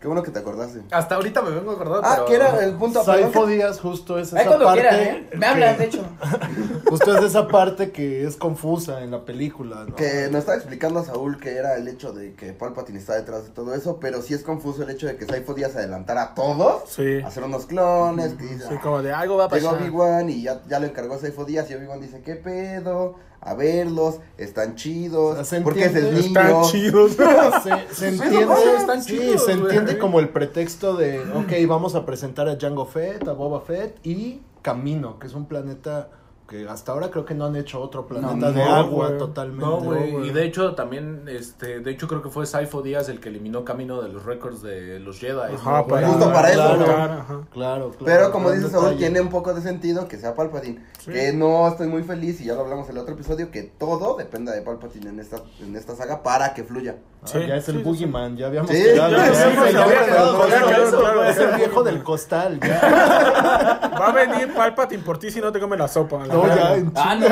Qué 0.00 0.06
bueno 0.08 0.22
que 0.22 0.30
te 0.30 0.38
acordaste. 0.40 0.82
Hasta 0.90 1.14
ahorita 1.14 1.40
me 1.42 1.50
vengo 1.50 1.70
a 1.70 1.74
acordar, 1.74 2.00
Ah, 2.04 2.12
pero... 2.16 2.26
que 2.26 2.34
era 2.36 2.64
el 2.64 2.74
punto 2.74 3.02
Saifo 3.02 3.30
perdón, 3.32 3.50
Díaz 3.50 3.80
justo 3.80 4.18
es 4.18 4.32
Ahí 4.34 4.40
esa 4.40 4.48
cuando 4.48 4.64
parte 4.66 4.80
quieran, 4.82 5.00
¿eh? 5.00 5.30
Me 5.36 5.46
hablan, 5.46 5.74
que- 5.76 5.82
de 5.82 5.84
hecho. 5.88 6.04
Justo 6.88 7.18
es 7.18 7.24
esa 7.24 7.48
parte 7.48 7.90
que 7.90 8.24
es 8.24 8.36
confusa 8.36 9.02
en 9.02 9.10
la 9.10 9.24
película, 9.24 9.84
¿no? 9.88 9.96
Que 9.96 10.28
nos 10.30 10.40
estaba 10.40 10.56
explicando 10.56 11.02
Saúl 11.02 11.38
que 11.40 11.56
era 11.56 11.74
el 11.76 11.88
hecho 11.88 12.12
de 12.12 12.34
que 12.34 12.52
Palpatine 12.52 12.98
está 12.98 13.14
detrás 13.14 13.44
de 13.44 13.50
todo 13.50 13.74
eso, 13.74 13.98
pero 13.98 14.22
sí 14.22 14.34
es 14.34 14.42
confuso 14.44 14.82
el 14.84 14.90
hecho 14.90 15.06
de 15.08 15.16
que 15.16 15.24
Saifo 15.26 15.54
Díaz 15.54 15.74
adelantara 15.74 16.22
a 16.22 16.34
todos, 16.34 16.82
Sí. 16.88 17.20
hacer 17.24 17.42
unos 17.42 17.66
clones, 17.66 18.34
que 18.34 18.44
dice, 18.44 18.68
Sí, 18.68 18.74
"Ah, 18.76 18.80
como 18.82 19.02
de 19.02 19.12
algo 19.12 19.36
va 19.36 19.46
a 19.46 19.48
Llegó 19.48 19.70
pasar. 19.70 19.82
Obi-Wan 19.82 20.28
y 20.30 20.42
ya, 20.42 20.62
ya 20.68 20.78
lo 20.78 20.86
encargó 20.86 21.18
Saifo 21.18 21.44
Díaz 21.44 21.68
y 21.70 21.74
Obi-Wan 21.74 22.00
dice, 22.00 22.20
¿qué 22.22 22.36
pedo? 22.36 23.16
A 23.40 23.54
verlos, 23.54 24.16
están 24.38 24.74
chidos, 24.74 25.32
O 25.32 25.34
sea, 25.34 25.44
¿se 25.44 25.60
porque 25.60 25.84
es 25.84 25.94
el 25.94 26.06
entiende? 26.16 26.28
niño. 26.28 26.40
Están 26.40 26.62
chidos. 26.64 27.12
Se, 27.62 27.94
se 27.94 28.08
entiende, 28.08 28.54
están 28.76 29.02
sí, 29.02 29.18
chidos, 29.18 29.44
se 29.44 29.52
entiende 29.52 29.98
como 29.98 30.18
el 30.20 30.28
pretexto 30.30 30.96
de, 30.96 31.20
ok, 31.20 31.52
vamos 31.68 31.94
a 31.94 32.04
presentar 32.04 32.48
a 32.48 32.56
Jango 32.60 32.86
Fett, 32.86 33.26
a 33.28 33.32
Boba 33.32 33.60
Fett 33.60 34.04
y 34.04 34.40
Camino, 34.62 35.18
que 35.18 35.26
es 35.28 35.34
un 35.34 35.46
planeta 35.46 36.08
que 36.48 36.68
hasta 36.68 36.92
ahora 36.92 37.10
creo 37.10 37.24
que 37.24 37.34
no 37.34 37.46
han 37.46 37.56
hecho 37.56 37.80
otro 37.80 38.06
planeta 38.06 38.34
No, 38.34 38.52
de 38.52 38.64
no, 38.64 38.74
agua 38.74 39.06
güey. 39.08 39.18
totalmente. 39.18 39.64
No, 39.64 39.80
güey. 39.80 40.28
Y 40.28 40.30
de 40.30 40.44
hecho, 40.44 40.74
también, 40.74 41.24
este, 41.26 41.80
de 41.80 41.90
hecho, 41.90 42.06
creo 42.06 42.22
que 42.22 42.28
fue 42.30 42.46
Saifo 42.46 42.82
Díaz 42.82 43.08
el 43.08 43.18
que 43.20 43.30
eliminó 43.30 43.64
Camino 43.64 44.00
de 44.00 44.08
los 44.10 44.24
récords 44.24 44.62
de 44.62 45.00
los 45.00 45.18
Jedi. 45.18 45.54
Ajá, 45.54 45.78
¿no, 45.78 45.86
para, 45.88 46.08
Justo 46.08 46.32
para 46.32 46.50
eso, 46.52 46.62
claro, 46.62 46.76
¿no? 46.86 46.92
ajá. 47.20 47.40
Claro, 47.52 47.90
claro. 47.90 47.90
Pero 48.04 48.32
como 48.32 48.48
gran 48.48 48.60
dice 48.60 48.70
Saúl, 48.70 48.96
tiene 48.96 49.20
un 49.20 49.28
poco 49.28 49.54
de 49.54 49.60
sentido 49.60 50.06
que 50.06 50.18
sea 50.18 50.34
Palpatine. 50.34 50.84
Sí. 51.04 51.10
Que 51.12 51.32
no 51.32 51.66
estoy 51.68 51.88
muy 51.88 52.02
feliz, 52.04 52.40
y 52.40 52.44
ya 52.44 52.54
lo 52.54 52.60
hablamos 52.60 52.88
en 52.88 52.96
el 52.96 53.02
otro 53.02 53.14
episodio, 53.14 53.50
que 53.50 53.62
todo 53.62 54.16
dependa 54.16 54.52
de 54.52 54.62
Palpatine 54.62 55.08
en 55.10 55.18
esta, 55.20 55.38
en 55.60 55.74
esta 55.74 55.96
saga 55.96 56.22
para 56.22 56.54
que 56.54 56.62
fluya. 56.64 56.96
Ah, 57.22 57.26
Sí, 57.26 57.38
ya 57.46 57.56
es 57.56 57.68
el 57.68 57.74
sí, 57.76 57.80
sí, 57.80 57.84
Boogeyman, 57.84 58.36
ya 58.36 58.46
habíamos 58.46 58.70
Sí, 58.70 58.76
quedado. 58.84 59.16
ya, 59.16 59.26
ya, 59.26 59.32
ya, 59.32 59.32
ya, 59.32 59.64
ya, 59.64 59.70
ya 59.72 59.82
había 59.84 60.00
ya, 60.00 60.04
quedado 60.06 60.32
ya, 60.32 60.38
con 60.38 60.50
ya, 60.70 60.76
eso, 60.76 61.02
ya, 61.02 61.14
ya, 61.16 61.30
Es 61.30 61.36
ya, 61.36 61.42
el 61.44 61.50
ya. 61.50 61.56
viejo 61.56 61.82
del 61.82 62.02
costal, 62.04 62.60
ya. 62.60 62.80
Va 64.00 64.08
a 64.08 64.12
venir 64.12 64.54
Palpatine 64.54 65.02
por 65.02 65.18
ti 65.18 65.30
si 65.30 65.40
no 65.40 65.50
te 65.50 65.58
come 65.58 65.76
la 65.76 65.88
sopa. 65.88 66.24
la 66.36 66.42
No, 66.42 66.42
verdad. 66.54 66.70
ya, 66.70 66.76
en 66.76 66.92
Ah, 66.96 67.14
no. 67.14 67.26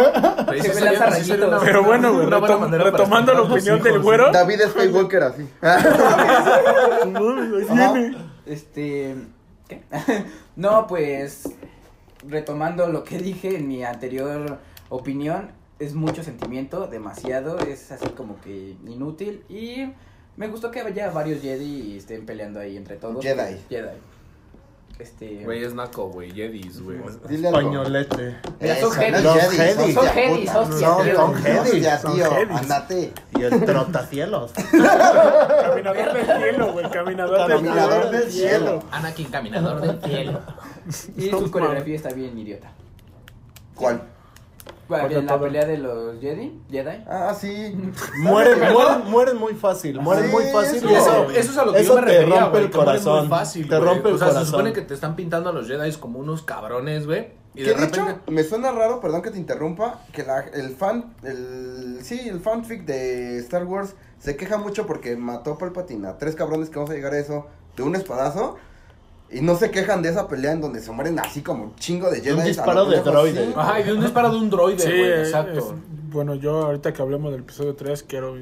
Sería- 0.63 1.11
sería 1.13 1.47
una- 1.49 1.61
Pero 1.61 1.85
bueno, 1.85 2.13
güey, 2.15 2.27
una 2.27 2.39
buena 2.39 2.55
retom- 2.57 2.61
manera 2.61 2.85
para 2.85 2.97
retomando 2.97 3.33
la 3.33 3.35
espantar 3.35 3.35
a 3.35 3.39
los 3.39 3.51
opinión 3.51 3.83
del 3.83 3.93
hijos. 3.93 4.03
güero. 4.05 4.33
David 4.33 4.61
Skywalker 4.71 5.23
así. 5.23 5.49
Ajá. 5.63 6.61
viene. 7.93 8.17
Este. 8.47 9.15
¿Qué? 9.69 9.83
no, 10.57 10.87
pues. 10.87 11.49
Retomando 12.27 12.89
lo 12.89 13.05
que 13.05 13.19
dije 13.19 13.57
en 13.57 13.69
mi 13.69 13.85
anterior 13.85 14.59
opinión, 14.89 15.51
es 15.79 15.93
mucho 15.95 16.23
sentimiento, 16.23 16.87
demasiado, 16.87 17.59
es 17.59 17.93
así 17.93 18.07
como 18.17 18.41
que 18.41 18.77
inútil. 18.87 19.45
Y 19.51 19.93
me 20.37 20.49
gustó 20.49 20.71
que 20.71 20.81
haya 20.81 21.11
varios 21.11 21.43
Jedi 21.43 21.83
y 21.93 21.99
estén 21.99 22.25
peleando 22.25 22.61
ahí 22.61 22.79
entre 22.79 22.97
todos. 22.97 23.23
Jedi. 23.23 23.59
Jedi. 23.69 23.89
Este. 24.99 25.43
Güey, 25.45 25.65
es 25.65 25.75
naco, 25.75 26.09
güey. 26.09 26.31
Jedis, 26.33 26.81
güey. 26.81 26.99
Dile 27.29 27.49
algo. 27.49 27.59
Españolete. 27.61 28.37
Mira, 28.61 28.77
son 28.77 29.03
es 29.03 29.23
Son 29.23 29.39
Jedi, 29.41 29.57
Jedis. 29.57 29.95
Son 29.95 30.05
puta. 30.05 30.61
hostia, 30.61 30.89
No, 30.89 31.15
son 31.17 31.35
Jedis. 31.35 31.61
Hostia, 31.73 31.99
son 31.99 32.15
tío, 32.15 32.31
Jedis. 32.31 32.57
andate. 32.57 33.13
Y 33.39 33.43
el 33.43 33.65
trotacielos. 33.65 34.53
Caminador 34.73 36.13
del 36.15 36.27
cielo, 36.27 36.73
güey. 36.73 36.91
Caminador 36.91 37.39
del 37.49 37.57
Caminador 37.57 37.93
cielo. 38.03 38.11
del 38.19 38.33
cielo. 38.33 38.83
Anakin, 38.93 39.27
caminador 39.31 39.81
del 39.81 40.01
cielo. 40.03 40.41
Y 41.17 41.31
su 41.31 41.51
coreografía 41.51 41.97
está 41.97 42.11
bien 42.11 42.39
idiota. 42.39 42.71
¿Cuál? 43.75 44.03
En 44.91 45.27
la 45.27 45.33
todo- 45.35 45.45
pelea 45.45 45.65
de 45.65 45.79
los 45.79 46.21
Jedi, 46.21 46.61
Jedi. 46.71 47.05
Ah, 47.09 47.35
sí. 47.39 47.75
Mueren, 48.19 48.59
mueren, 48.73 49.11
mueren 49.11 49.37
muy 49.39 49.55
fácil, 49.55 50.01
mueren 50.01 50.27
Sí, 50.27 50.31
muy 50.33 50.45
fácil. 50.47 50.77
eso- 50.77 50.89
eso, 50.89 51.31
eso 51.31 51.51
es 51.53 51.59
a 51.59 51.65
lo 51.65 51.73
que 51.73 51.81
Eso 51.81 51.95
yo 51.95 52.01
me 52.01 52.07
te 52.07 52.13
refería, 52.19 52.41
rompe 52.41 52.59
el 52.59 52.71
corazón. 52.71 53.19
Muy 53.21 53.29
fácil, 53.29 53.69
te 53.69 53.81
rompe 53.81 54.09
el 54.09 54.15
o 54.15 54.19
sea, 54.19 54.27
corazón. 54.29 54.45
se 54.47 54.51
supone 54.51 54.73
que 54.73 54.81
te 54.83 54.95
están 54.95 55.17
pintando 55.17 55.51
a 55.51 55.53
los 55.53 55.67
Jedi 55.69 55.93
como 55.97 56.19
unos 56.19 56.43
cabrones, 56.43 57.07
güey. 57.07 57.29
Y 57.55 57.59
Que 57.63 57.69
de 57.71 57.75
de 57.75 57.81
repente... 57.87 58.11
hecho, 58.11 58.21
me 58.33 58.43
suena 58.43 58.73
raro, 58.73 59.01
perdón 59.01 59.23
que 59.23 59.31
te 59.31 59.39
interrumpa, 59.39 60.01
que 60.13 60.25
la, 60.25 60.41
el 60.41 60.75
fan, 60.75 61.15
el, 61.23 61.99
sí, 62.03 62.29
el 62.29 62.41
fanfic 62.41 62.85
de 62.85 63.39
Star 63.39 63.65
Wars 63.65 63.95
se 64.19 64.37
queja 64.37 64.59
mucho 64.59 64.87
porque 64.87 65.17
mató 65.17 65.53
a 65.53 65.59
Palpatine 65.59 66.09
a 66.09 66.19
tres 66.19 66.35
cabrones 66.35 66.69
que 66.69 66.77
vamos 66.77 66.91
a 66.91 66.95
llegar 66.95 67.13
a 67.15 67.19
eso 67.19 67.47
de 67.77 67.83
un 67.85 67.95
espadazo. 67.95 68.57
Y 69.35 69.41
no 69.41 69.57
se 69.57 69.71
quejan 69.71 70.01
de 70.03 70.11
esa 70.11 70.29
pelea 70.29 70.53
en 70.53 70.61
donde 70.61 70.81
se 70.81 70.91
mueren 70.93 71.19
así 71.19 71.43
como 71.43 71.65
un 71.65 71.75
chingo 71.77 72.11
de 72.11 72.21
Jedi. 72.21 72.39
un 72.39 72.45
disparo 72.45 72.87
de 72.87 73.01
droide. 73.03 73.47
sí. 73.47 73.53
Ajá, 73.57 73.81
y 73.81 73.83
de 73.83 73.93
un 73.93 74.01
disparo 74.01 74.31
de 74.31 74.37
un 74.39 74.49
droide, 74.51 74.79
Sí, 74.79 74.89
güey, 74.89 75.13
exacto. 75.21 75.59
es- 75.59 75.75
bueno, 76.13 76.35
yo 76.37 76.63
ahorita 76.67 76.93
que 76.93 77.03
hablemos 77.03 77.33
del 77.33 77.41
episodio 77.41 77.75
3 77.75 78.05
quiero... 78.05 78.37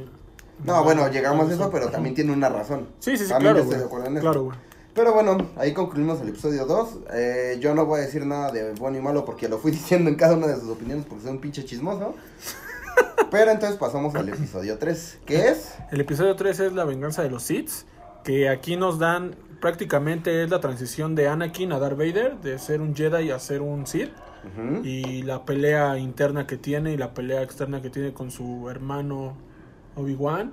No, 0.65 0.85
bueno, 0.85 1.09
llegamos 1.09 1.51
a 1.51 1.55
eso, 1.55 1.71
pero 1.73 1.89
también 1.89 2.15
tiene 2.15 2.33
una 2.33 2.49
razón. 2.51 2.89
Sí, 2.99 3.17
sí, 3.17 3.25
sí, 3.25 3.31
También 3.31 3.55
claro, 3.55 3.71
estoy 3.73 3.89
güey. 3.89 4.07
en. 4.07 4.21
Claro, 4.21 4.45
güey. 4.45 4.57
Pero 4.95 5.15
bueno, 5.15 5.39
ahí 5.57 5.73
concluimos 5.73 6.21
el 6.21 6.29
episodio 6.29 6.67
2. 6.67 6.89
Eh, 7.15 7.57
yo 7.61 7.75
no 7.75 7.87
voy 7.87 8.01
a 8.01 8.03
decir 8.03 8.27
nada 8.27 8.53
de 8.53 8.73
bueno 8.75 8.99
y 8.99 9.01
malo 9.01 9.25
porque 9.25 9.49
lo 9.49 9.57
fui 9.59 9.71
diciendo 9.73 10.11
en 10.11 10.17
cada 10.17 10.37
una 10.37 10.47
de 10.47 10.57
sus 10.61 10.69
opiniones 10.69 11.07
porque 11.07 11.23
soy 11.25 11.33
un 11.33 11.41
pinche 11.41 11.65
chismoso. 11.65 12.15
Pero 13.31 13.51
entonces 13.51 13.79
pasamos 13.79 14.15
al 14.15 14.29
episodio 14.29 14.77
3, 14.79 15.19
que 15.25 15.49
es... 15.49 15.75
El 15.91 16.03
episodio 16.03 16.37
3 16.37 16.61
es 16.61 16.73
la 16.75 16.85
venganza 16.85 17.23
de 17.23 17.31
los 17.31 17.43
Sith, 17.43 17.71
que 18.25 18.49
aquí 18.49 18.77
nos 18.77 18.99
dan 18.99 19.35
prácticamente 19.61 20.43
es 20.43 20.51
la 20.51 20.61
transición 20.61 21.15
de 21.15 21.29
Anakin 21.29 21.73
a 21.73 21.79
Darth 21.79 21.97
Vader, 21.97 22.39
de 22.39 22.59
ser 22.59 22.81
un 22.81 22.95
Jedi 22.97 23.31
a 23.31 23.39
ser 23.39 23.61
un 23.63 23.87
Sith, 23.87 24.11
Ujú. 24.45 24.85
y 24.85 25.23
la 25.23 25.45
pelea 25.45 25.99
interna 25.99 26.47
que 26.49 26.57
tiene 26.57 26.93
y 26.93 26.97
la 26.97 27.15
pelea 27.15 27.43
externa 27.43 27.81
que 27.81 27.91
tiene 27.91 28.13
con 28.13 28.31
su 28.33 28.69
hermano 28.69 29.37
Obi-Wan, 29.97 30.53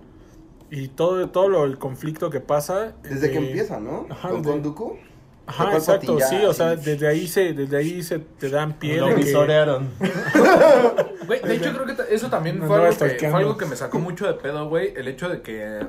y 0.71 0.89
todo, 0.89 1.27
todo 1.29 1.49
lo, 1.49 1.65
el 1.65 1.79
conflicto 1.79 2.29
que 2.29 2.39
pasa. 2.41 2.93
Desde 3.01 3.31
que 3.31 3.39
eh, 3.39 3.47
empieza, 3.47 3.79
¿no? 3.79 4.05
ajá, 4.11 4.29
Con 4.29 4.41
desde- 4.43 4.51
Konduku. 4.51 4.97
Ajá, 5.47 5.73
exacto, 5.73 6.19
sí, 6.29 6.35
o 6.45 6.53
sea, 6.53 6.75
desde 6.75 7.07
ahí 7.07 7.27
se, 7.27 7.53
desde 7.53 7.75
ahí 7.77 8.03
se 8.03 8.19
te 8.19 8.49
dan 8.51 8.73
pie 8.73 8.97
Lo 8.97 9.07
de 9.07 9.15
que- 9.15 9.21
visorearon. 9.23 9.89
Güey, 11.25 11.41
de 11.41 11.55
hecho 11.55 11.73
creo 11.73 11.85
que 11.87 12.13
eso 12.13 12.29
también 12.29 12.61
fue 12.61 12.75
algo, 12.85 12.95
que, 12.99 13.29
fue 13.31 13.39
algo 13.39 13.57
que 13.57 13.65
me 13.65 13.75
sacó 13.75 13.97
mucho 13.97 14.27
de 14.27 14.35
pedo, 14.35 14.69
güey. 14.69 14.93
El 14.95 15.07
hecho 15.07 15.27
de 15.27 15.41
que 15.41 15.79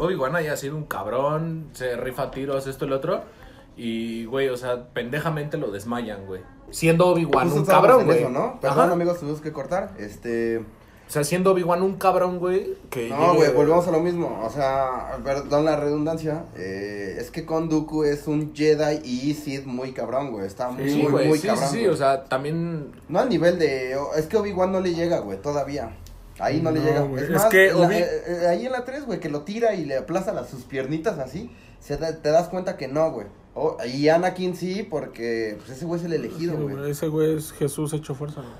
Obi-Wan 0.00 0.36
haya 0.36 0.56
sido 0.56 0.76
un 0.76 0.84
cabrón, 0.84 1.68
se 1.72 1.96
rifa 1.96 2.30
tiros, 2.30 2.66
esto 2.66 2.84
y 2.84 2.88
lo 2.88 2.96
otro. 2.96 3.22
Y, 3.76 4.24
güey, 4.26 4.48
o 4.48 4.56
sea, 4.56 4.88
pendejamente 4.92 5.58
lo 5.58 5.70
desmayan, 5.70 6.24
güey. 6.26 6.40
Siendo 6.70 7.06
Obi-Wan 7.08 7.44
Justo 7.48 7.60
un 7.60 7.66
cabrón, 7.66 8.04
güey. 8.06 8.20
eso, 8.20 8.30
¿no? 8.30 8.58
Perdón, 8.60 8.84
Ajá. 8.84 8.92
amigos, 8.92 9.20
tuvimos 9.20 9.40
que 9.40 9.52
cortar. 9.52 9.92
Este... 9.98 10.58
O 11.08 11.08
sea, 11.12 11.22
siendo 11.22 11.52
Obi-Wan 11.52 11.82
un 11.82 11.94
cabrón, 11.98 12.40
güey. 12.40 12.74
Que 12.90 13.08
No, 13.10 13.34
llegue- 13.34 13.36
güey, 13.36 13.52
volvemos 13.54 13.86
a 13.86 13.92
lo 13.92 14.00
mismo. 14.00 14.42
O 14.44 14.50
sea, 14.50 15.18
perdón 15.22 15.64
la 15.64 15.76
redundancia. 15.76 16.46
eh, 16.56 17.16
es 17.20 17.30
que 17.30 17.46
Konduku 17.46 18.02
es 18.02 18.26
un 18.26 18.52
Jedi 18.56 19.00
y 19.04 19.34
Sith 19.34 19.66
muy 19.66 19.92
cabrón, 19.92 20.32
güey. 20.32 20.46
Está 20.46 20.68
muy, 20.70 20.90
Sí, 20.90 21.02
muy, 21.08 21.26
muy 21.28 21.38
sí, 21.38 21.46
cabrón. 21.46 21.68
sí, 21.70 21.78
sí, 21.78 21.86
o 21.86 21.94
sea, 21.94 22.24
también... 22.24 22.90
No 23.08 23.20
al 23.20 23.28
nivel 23.28 23.56
de. 23.56 23.96
Es 24.16 24.26
que 24.26 24.36
Obi-Wan 24.36 24.72
no 24.72 24.80
le 24.80 24.94
llega, 24.94 25.20
güey, 25.20 25.40
todavía. 25.40 25.90
Ahí 26.38 26.60
no, 26.60 26.70
le 26.70 26.80
No, 26.80 26.86
llega. 26.86 27.00
güey, 27.00 27.22
Es, 27.24 27.30
es 27.30 27.34
más, 27.36 27.46
que 27.46 27.68
en 27.68 27.80
la- 27.80 27.86
Obi- 27.88 27.94
eh, 27.94 28.22
eh, 28.26 28.46
ahí 28.48 28.66
en 28.66 28.72
la 28.72 28.84
3, 28.84 29.06
güey, 29.06 29.20
que 29.20 29.28
lo 29.30 29.42
tira 29.42 29.74
y 29.74 29.84
le 29.84 29.96
aplaza 29.96 30.32
las, 30.32 30.48
sus 30.50 30.64
piernitas 30.64 31.18
así. 31.18 31.50
Se 31.80 31.96
da- 31.96 32.16
te 32.20 32.30
das 32.30 32.48
cuenta 32.48 32.76
que 32.76 32.88
no, 32.88 33.10
güey. 33.10 33.26
O- 33.54 33.78
y 33.86 34.08
Anakin 34.10 34.54
sí, 34.54 34.82
porque 34.82 35.56
pues, 35.58 35.70
ese 35.70 35.86
güey 35.86 35.98
es 36.00 36.04
el 36.06 36.12
elegido, 36.12 36.56
güey. 36.58 36.90
Ese 36.90 37.08
güey 37.08 37.36
es 37.36 37.52
Jesús 37.52 37.92
hecho 37.94 38.14
fuerza. 38.14 38.42
güey. 38.42 38.52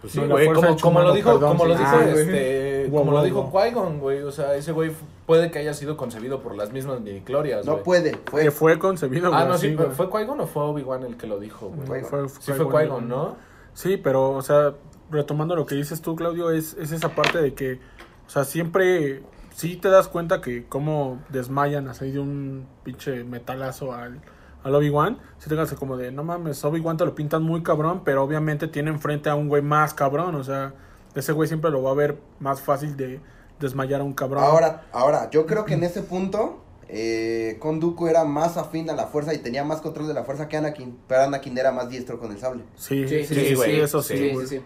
Pues 0.00 0.14
sí, 0.14 0.18
güey, 0.20 0.46
como, 0.80 1.02
lo 1.02 1.12
dijo, 1.12 1.32
perdón, 1.32 1.48
como 1.52 1.66
lo 1.66 1.76
dijo, 1.76 1.86
Ah, 1.86 2.00
güey. 2.10 2.20
este, 2.22 2.88
como 2.90 3.12
lo 3.12 3.22
dijo. 3.22 3.52
Qui-Gon, 3.52 4.00
güey, 4.00 4.22
o 4.22 4.32
sea, 4.32 4.54
ese 4.56 4.72
güey 4.72 4.90
puede 5.26 5.50
que 5.50 5.58
haya 5.58 5.74
sido 5.74 5.98
concebido 5.98 6.40
por 6.42 6.56
las 6.56 6.72
mismas 6.72 7.00
midichlorias, 7.02 7.66
No 7.66 7.72
güey. 7.72 7.84
puede, 7.84 8.10
Que 8.12 8.30
fue. 8.30 8.50
fue 8.50 8.78
concebido, 8.78 9.30
Ah, 9.34 9.44
no, 9.44 9.58
sí. 9.58 9.76
¿fue 9.94 10.08
Qui-Gon 10.08 10.40
o 10.40 10.46
fue 10.46 10.62
Obi-Wan 10.62 11.02
el 11.04 11.18
que 11.18 11.26
lo 11.26 11.38
dijo, 11.38 11.68
güey? 11.68 11.86
Fue- 11.86 12.02
Fue- 12.02 12.28
Sí 12.40 12.52
fue 12.52 12.64
Qui-Gon, 12.66 13.06
¿no? 13.08 13.36
Sí, 13.74 13.98
pero, 13.98 14.30
o 14.30 14.40
sea, 14.42 14.72
retomando 15.10 15.56
lo 15.56 15.66
que 15.66 15.74
dices 15.74 16.00
tú, 16.00 16.16
Claudio, 16.16 16.50
es, 16.50 16.74
es 16.74 16.92
esa 16.92 17.14
parte 17.14 17.40
de 17.40 17.54
que, 17.54 17.80
o 18.26 18.30
sea, 18.30 18.44
siempre, 18.44 19.22
sí 19.54 19.76
te 19.76 19.88
das 19.88 20.08
cuenta 20.08 20.40
que 20.40 20.66
cómo 20.66 21.22
desmayan 21.28 21.88
así 21.88 22.10
de 22.10 22.18
un 22.18 22.66
pinche 22.84 23.24
metalazo 23.24 23.92
al, 23.92 24.20
al 24.62 24.74
Obi-Wan, 24.74 25.18
si 25.38 25.48
tengas 25.48 25.72
como 25.74 25.96
de, 25.96 26.12
no 26.12 26.24
mames, 26.24 26.64
Obi-Wan 26.64 26.96
te 26.96 27.04
lo 27.04 27.14
pintan 27.14 27.42
muy 27.42 27.62
cabrón, 27.62 28.02
pero 28.04 28.22
obviamente 28.22 28.68
tiene 28.68 28.90
enfrente 28.90 29.30
a 29.30 29.34
un 29.34 29.48
güey 29.48 29.62
más 29.62 29.94
cabrón, 29.94 30.34
o 30.34 30.44
sea, 30.44 30.74
ese 31.14 31.32
güey 31.32 31.48
siempre 31.48 31.70
lo 31.70 31.82
va 31.82 31.90
a 31.90 31.94
ver 31.94 32.18
más 32.38 32.60
fácil 32.60 32.96
de 32.96 33.20
desmayar 33.58 34.00
a 34.00 34.04
un 34.04 34.14
cabrón. 34.14 34.42
Ahora, 34.42 34.86
ahora, 34.92 35.30
yo 35.30 35.46
creo 35.46 35.64
que 35.64 35.74
en 35.74 35.84
ese 35.84 36.02
punto. 36.02 36.64
Eh, 36.92 37.56
Konduku 37.60 38.08
era 38.08 38.24
más 38.24 38.56
afín 38.56 38.90
a 38.90 38.94
la 38.94 39.06
fuerza 39.06 39.32
y 39.32 39.38
tenía 39.38 39.62
más 39.62 39.80
control 39.80 40.08
de 40.08 40.14
la 40.14 40.24
fuerza 40.24 40.48
que 40.48 40.56
Anakin. 40.56 40.98
Pero 41.06 41.22
Anakin 41.22 41.56
era 41.56 41.70
más 41.70 41.88
diestro 41.88 42.18
con 42.18 42.32
el 42.32 42.38
sable. 42.38 42.64
Sí, 42.74 43.06
Sí, 43.06 43.24
sí, 43.24 43.24
sí, 43.26 43.34
sí, 43.34 43.44
sí, 43.44 43.56
sí, 43.56 43.62
sí, 43.62 43.80
eso 43.80 44.02
sí, 44.02 44.60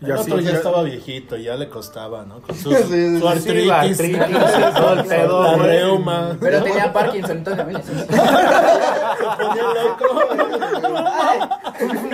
Sí. 0.00 0.06
El 0.06 0.12
así 0.12 0.30
otro 0.32 0.40
ya 0.40 0.50
ya- 0.50 0.56
estaba 0.58 0.82
viejito, 0.82 1.36
ya 1.36 1.54
le 1.56 1.68
costaba, 1.68 2.24
¿no? 2.24 2.40
Con 2.42 2.54
sus, 2.56 2.76
Sí, 2.76 2.82
sí, 2.90 3.18
su 3.18 3.22
sí, 3.22 3.26
artritis, 3.26 3.70
artritis, 3.70 4.74
todo 4.76 4.92
el 4.92 5.04
pedo, 5.04 5.42
la 5.42 5.56
reuma. 5.56 6.36
Pero 6.40 6.62
tenía 6.62 6.92
Parkinson, 6.92 7.38
entonces 7.38 7.64
también 7.64 7.80
le 7.80 7.84
Se 7.86 8.04
ponía 9.38 9.62
loco. 9.62 10.04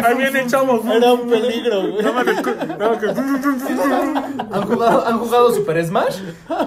Ahí 0.04 0.14
viene, 0.16 0.46
chavos. 0.46 0.84
Era 0.86 1.12
un 1.12 1.28
peligro, 1.28 1.80
güey. 1.92 2.12
Más 2.12 2.24
que- 2.24 3.08
¿Han 4.52 4.62
jugado, 4.66 5.06
¿Han 5.06 5.18
jugado 5.18 5.52
Super 5.52 5.84
Smash? 5.84 6.20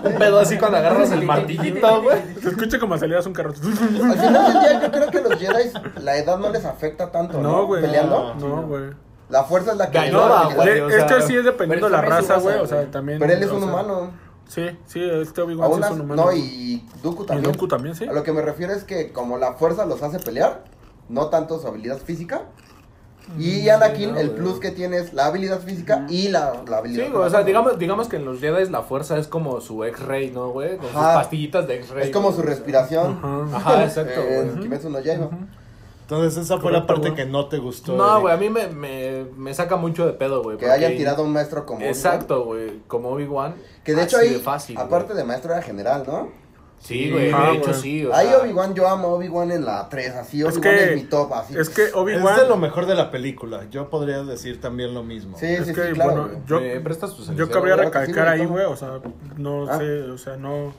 Un 0.04 0.13
pedo 0.15 0.39
así 0.39 0.58
cuando 0.58 0.78
agarras 0.78 1.12
el 1.12 1.23
martillito, 1.23 2.02
güey. 2.02 2.17
Se 2.41 2.49
escucha 2.49 2.80
como 2.80 2.95
aceleras 2.95 3.26
un 3.26 3.34
carro. 3.34 3.52
Al 3.52 3.56
final 4.17 4.54
del 4.54 4.62
día, 4.62 4.82
yo 4.82 4.91
creo 4.91 5.08
que 5.12 5.21
los 5.21 5.39
Jedi, 5.39 5.71
la 6.02 6.17
edad 6.17 6.38
no 6.38 6.49
les 6.49 6.65
afecta 6.65 7.12
tanto, 7.12 7.38
¿no? 7.39 7.49
No, 7.52 7.65
güey. 7.67 7.82
Peleando. 7.82 8.36
No, 8.39 8.63
güey. 8.63 8.84
La 9.30 9.44
fuerza 9.44 9.72
es 9.72 9.78
la 9.78 9.90
que... 9.90 9.98
Gainoba, 9.98 10.50
le- 10.50 10.56
güey, 10.56 10.80
o 10.82 10.90
sea, 10.90 11.00
este 11.00 11.22
sí 11.24 11.36
es 11.36 11.46
dependiendo 11.46 11.88
de 11.88 11.92
la 11.94 12.02
raza, 12.02 12.38
güey. 12.38 12.58
O 12.60 12.68
sea, 12.68 12.90
también. 12.92 13.20
Pero 13.20 13.34
él 13.34 13.44
es 13.44 13.50
o 13.50 13.56
un 13.56 13.62
sea, 13.62 13.70
humano. 13.70 14.12
Sí, 14.48 14.66
sí, 14.86 15.02
este 15.02 15.42
Obi-Wan 15.42 15.74
sí 15.74 15.80
es 15.86 15.92
un 15.92 16.02
humano. 16.02 16.26
no, 16.26 16.34
y 16.34 16.86
Dooku 17.02 17.24
Y 17.24 17.26
también. 17.26 17.52
Dooku 17.52 17.68
también, 17.68 17.96
sí. 17.96 18.06
A 18.06 18.14
lo 18.14 18.24
que 18.24 18.32
me 18.34 18.42
refiero 18.42 18.74
es 18.74 18.84
que 18.84 19.12
como 19.12 19.38
la 19.38 19.54
fuerza 19.54 19.86
los 19.86 20.04
hace 20.04 20.20
pelear, 20.20 20.66
no 21.10 21.28
tanto 21.28 21.60
su 21.60 21.68
habilidad 21.68 21.98
física. 21.98 22.44
Y 23.40 23.70
Anakin, 23.70 24.12
no, 24.14 24.20
el 24.20 24.32
plus 24.32 24.60
que 24.60 24.72
tiene 24.72 24.98
es 24.98 25.14
la 25.14 25.28
habilidad 25.28 25.62
física 25.62 26.06
y 26.10 26.28
la, 26.28 26.62
la 26.68 26.80
habilidad 26.80 27.06
Sí, 27.08 27.12
o 27.14 27.30
sea, 27.30 27.44
digamos, 27.44 27.80
digamos 27.80 28.10
que 28.10 28.18
en 28.18 28.26
los 28.26 28.42
Jedi 28.42 28.70
la 28.70 28.82
fuerza 28.82 29.18
es 29.18 29.28
como 29.30 29.62
su 29.62 29.86
X-Ray, 29.86 30.32
¿no, 30.32 30.50
güey? 30.50 30.76
Con 30.76 30.88
sus 30.88 30.96
pastillitas 30.98 31.66
de 31.66 31.76
X-Ray. 31.78 32.08
Es 32.08 32.12
como 32.14 32.34
su 32.34 32.42
respiración. 32.42 33.20
Ajá. 33.24 33.58
Ajá, 33.58 33.84
exacto, 33.86 34.20
En 34.30 34.50
güey. 34.50 34.60
Kimetsu 34.64 34.90
no 34.90 35.00
Yaiba. 35.00 35.30
Entonces 36.15 36.45
esa 36.45 36.60
fue 36.60 36.71
la 36.71 36.86
parte 36.86 37.10
güey. 37.10 37.15
que 37.15 37.26
no 37.26 37.47
te 37.47 37.58
gustó. 37.58 37.95
No, 37.95 38.21
güey, 38.21 38.34
a 38.34 38.38
mí 38.38 38.49
me, 38.49 38.67
me, 38.67 39.26
me 39.36 39.54
saca 39.54 39.76
mucho 39.76 40.06
de 40.06 40.13
pedo, 40.13 40.41
güey. 40.43 40.58
Que 40.58 40.65
porque- 40.67 40.86
hayan 40.86 40.97
tirado 40.97 41.23
a 41.23 41.26
un 41.26 41.34
maestro 41.34 41.65
como 41.65 41.78
Obi-Wan. 41.80 41.89
Exacto, 41.93 42.43
güey, 42.45 42.82
como 42.88 43.10
Obi-Wan. 43.10 43.56
Que 43.84 43.93
de 43.95 44.04
hecho 44.04 44.17
ahí, 44.17 44.30
de 44.34 44.39
fácil, 44.39 44.78
aparte 44.78 45.13
güey. 45.13 45.17
de 45.17 45.23
maestro 45.23 45.54
era 45.54 45.62
general, 45.62 46.04
¿no? 46.08 46.30
Sí, 46.80 47.10
güey, 47.12 47.32
Ah, 47.32 47.52
de 47.52 47.58
hecho 47.60 47.69
güey. 47.69 47.82
sí. 47.82 48.06
O 48.06 48.13
Ahí 48.13 48.28
sea, 48.28 48.39
Obi-Wan, 48.39 48.73
yo 48.73 48.89
amo 48.89 49.08
Obi-Wan 49.10 49.52
en 49.52 49.63
la 49.63 49.88
3, 49.88 50.15
así 50.15 50.41
Es 50.41 50.47
Obi-Wan 50.47 50.62
que- 50.62 50.84
es 50.84 50.95
mi 50.95 51.04
top, 51.06 51.34
así. 51.34 51.58
Es 51.58 51.69
que 51.69 51.84
Es 51.84 51.88
de 51.88 51.93
lo 51.93 52.02
Obi-Wan. 52.02 52.60
mejor 52.60 52.86
de 52.88 52.95
la 52.95 53.10
película. 53.10 53.69
Yo 53.71 53.89
podría 53.89 54.21
decir 54.23 54.60
también 54.60 54.93
lo 54.93 55.02
mismo. 55.02 55.38
Sí, 55.38 55.45
Es 55.45 55.65
sí, 55.67 55.73
que, 55.73 55.88
sí, 55.88 55.93
claro. 55.93 56.12
bueno, 56.23 56.30
yo, 56.45 56.60
¿Me 56.60 56.80
prestas 56.82 57.15
tu 57.15 57.23
yo 57.36 57.49
cabría 57.49 57.78
recalcar 57.78 58.28
ahí, 58.28 58.45
güey. 58.45 58.65
O 58.65 58.76
sea, 58.76 58.99
no 59.38 59.65
Ah. 59.69 59.78
sé, 59.78 60.02
o 60.02 60.17
sea, 60.17 60.36
no. 60.36 60.73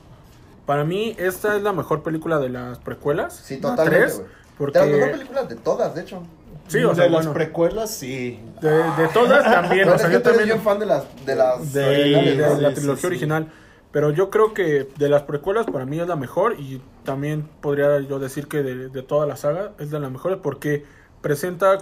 Para 0.67 0.83
mí, 0.83 1.15
esta 1.17 1.55
es 1.57 1.63
la 1.63 1.73
mejor 1.73 2.03
película 2.03 2.37
de 2.39 2.49
las 2.49 2.77
precuelas. 2.79 3.35
Sí, 3.43 3.57
totalmente. 3.57 4.13
Porque. 4.57 4.79
De 4.79 4.85
las 4.85 4.89
mejores 4.91 5.11
películas 5.11 5.49
de 5.49 5.55
todas, 5.55 5.95
de 5.95 6.01
hecho. 6.01 6.23
Sí, 6.67 6.83
o 6.83 6.95
de 6.95 6.95
sea, 6.95 7.09
las 7.09 7.11
bueno. 7.11 7.33
precuelas, 7.33 7.91
sí. 7.95 8.39
De, 8.61 8.69
de 8.93 9.07
todas 9.13 9.43
también, 9.43 9.87
o 9.89 9.97
sea, 9.97 10.09
yo 10.09 10.21
también. 10.21 10.45
bien 10.45 10.61
fan 10.61 10.79
de 10.79 10.85
las, 10.87 11.05
de 11.25 11.35
las 11.35 11.73
de, 11.73 11.85
originales, 11.85 12.37
de 12.37 12.47
¿no? 12.47 12.55
la 12.57 12.71
Sí, 12.71 12.73
trilogía 12.73 13.09
sí, 13.09 13.17
sí. 13.19 13.25
original. 13.25 13.51
Pero 13.91 14.11
yo 14.11 14.29
creo 14.29 14.53
que 14.53 14.89
de 14.97 15.09
las 15.09 15.23
precuelas 15.23 15.67
para 15.67 15.85
mí 15.85 15.99
es 15.99 16.07
la 16.07 16.15
mejor 16.15 16.59
y 16.59 16.81
también 17.03 17.47
podría 17.61 17.99
yo 18.01 18.19
decir 18.19 18.47
que 18.47 18.63
de, 18.63 18.89
de 18.89 19.01
toda 19.03 19.25
la 19.25 19.37
saga 19.37 19.71
es 19.79 19.89
de 19.91 19.99
las 19.99 20.11
mejores 20.11 20.39
porque 20.41 20.85
presenta, 21.21 21.77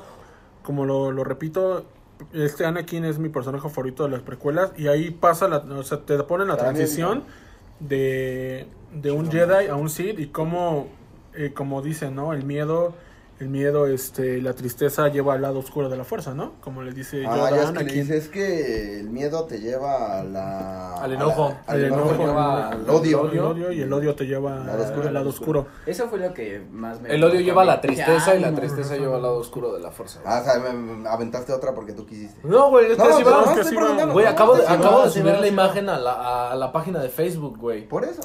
como 0.61 0.85
lo, 0.85 1.11
lo 1.11 1.23
repito, 1.23 1.85
este 2.33 2.65
Anakin 2.65 3.05
es 3.05 3.17
mi 3.19 3.29
personaje 3.29 3.67
favorito 3.69 4.03
de 4.03 4.09
las 4.09 4.21
precuelas 4.21 4.71
y 4.77 4.87
ahí 4.87 5.09
pasa, 5.11 5.47
la, 5.47 5.57
o 5.57 5.83
sea, 5.83 6.01
te 6.01 6.21
ponen 6.23 6.47
la 6.49 6.57
transición 6.57 7.23
de, 7.79 8.67
de 8.93 9.11
un 9.11 9.31
Jedi 9.31 9.67
a 9.67 9.75
un 9.75 9.89
Sith 9.89 10.19
y 10.19 10.27
cómo, 10.27 10.87
eh, 11.35 11.53
como 11.53 11.81
dicen, 11.81 12.15
¿no? 12.15 12.33
El 12.33 12.43
miedo... 12.45 12.93
El 13.39 13.49
miedo, 13.49 13.87
este, 13.87 14.41
la 14.41 14.53
tristeza 14.53 15.07
lleva 15.09 15.33
al 15.33 15.41
lado 15.41 15.57
oscuro 15.59 15.89
de 15.89 15.97
la 15.97 16.03
fuerza, 16.05 16.33
¿no? 16.35 16.53
Como 16.61 16.83
le 16.83 16.93
dice 16.93 17.25
Ah, 17.27 17.35
Yoda 17.35 17.49
ya 17.49 17.63
es 17.63 17.71
que 17.71 17.83
le 17.83 17.91
dice, 17.93 18.15
es 18.17 18.29
que 18.29 18.99
el 18.99 19.09
miedo 19.09 19.45
te 19.45 19.59
lleva 19.59 20.19
a 20.19 20.23
la... 20.23 20.93
Al 21.01 21.11
a 21.11 21.15
enojo. 21.15 21.49
la- 21.49 21.73
al 21.73 21.79
El 21.79 21.85
enojo, 21.87 22.09
enojo, 22.11 22.25
lleva 22.27 22.69
al 22.69 22.89
odio. 22.89 23.31
El 23.31 23.39
odio 23.39 23.71
y 23.71 23.81
el 23.81 23.91
odio 23.91 24.15
te 24.15 24.25
lleva 24.27 24.57
Al 24.61 24.67
lado 24.67 24.83
oscuro. 24.83 25.07
al 25.07 25.13
lado 25.15 25.29
oscuro. 25.29 25.67
Eso 25.87 26.07
fue 26.09 26.19
lo 26.19 26.31
que 26.33 26.61
más 26.71 27.01
me. 27.01 27.13
El 27.13 27.23
odio 27.23 27.41
lleva 27.41 27.63
a 27.63 27.65
la 27.65 27.81
tristeza 27.81 28.35
y 28.35 28.39
la 28.39 28.51
no. 28.51 28.57
tristeza 28.59 28.95
lleva 28.97 29.15
al 29.15 29.23
lado 29.23 29.37
oscuro 29.39 29.73
de 29.73 29.81
la 29.81 29.89
fuerza. 29.91 30.19
güey. 30.23 30.31
Ah, 30.33 30.39
o 30.39 30.43
sea, 30.45 30.59
me, 30.59 30.71
me 30.71 31.09
aventaste 31.09 31.51
otra 31.53 31.73
porque 31.73 31.93
tú 31.93 32.05
quisiste. 32.05 32.39
No, 32.47 32.69
güey, 32.69 32.91
es 32.91 32.97
que 32.97 33.13
sí 33.15 33.23
va. 33.75 34.05
Güey, 34.05 34.25
acabo 34.27 34.55
de, 34.55 34.65
acabo 34.67 35.03
de 35.05 35.09
subir 35.09 35.33
la 35.33 35.47
imagen 35.47 35.89
a 35.89 35.97
la, 35.97 36.51
a 36.51 36.55
la 36.55 36.71
página 36.71 36.99
de 37.01 37.09
Facebook, 37.09 37.57
güey. 37.57 37.87
Por 37.87 38.05
eso. 38.05 38.21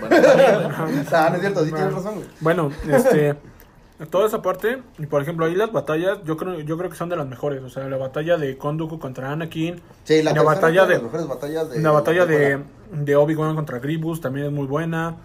Bueno. 0.00 0.16
Ah, 1.12 1.28
no 1.30 1.36
es 1.36 1.40
cierto, 1.40 1.64
sí 1.64 1.72
tienes 1.72 1.92
razón, 1.94 2.14
güey. 2.16 2.26
Bueno, 2.40 2.70
este 2.90 3.36
toda 4.10 4.26
esa 4.28 4.40
parte 4.42 4.80
y 4.98 5.06
por 5.06 5.20
ejemplo 5.22 5.44
ahí 5.46 5.54
las 5.56 5.72
batallas 5.72 6.18
yo 6.24 6.36
creo 6.36 6.60
yo 6.60 6.78
creo 6.78 6.88
que 6.88 6.96
son 6.96 7.08
de 7.08 7.16
las 7.16 7.26
mejores, 7.26 7.62
o 7.62 7.68
sea, 7.68 7.88
la 7.88 7.96
batalla 7.96 8.36
de 8.36 8.56
Konduku 8.56 8.98
contra 9.00 9.32
Anakin, 9.32 9.80
Sí, 10.04 10.22
la, 10.22 10.32
La 10.32 10.42
batalla 10.42 10.86
de- 10.86 10.94
las 10.94 11.02
mejores 11.02 11.26
batallas 11.26 11.70
de 11.70 11.80
la 11.80 11.90
batalla 11.90 12.24
de, 12.26 12.62
de 12.92 13.16
Obi-Wan 13.16 13.56
contra 13.56 13.78
Grievous 13.80 14.20
también 14.20 14.46
es 14.46 14.52
muy 14.52 14.66
buena. 14.66 15.16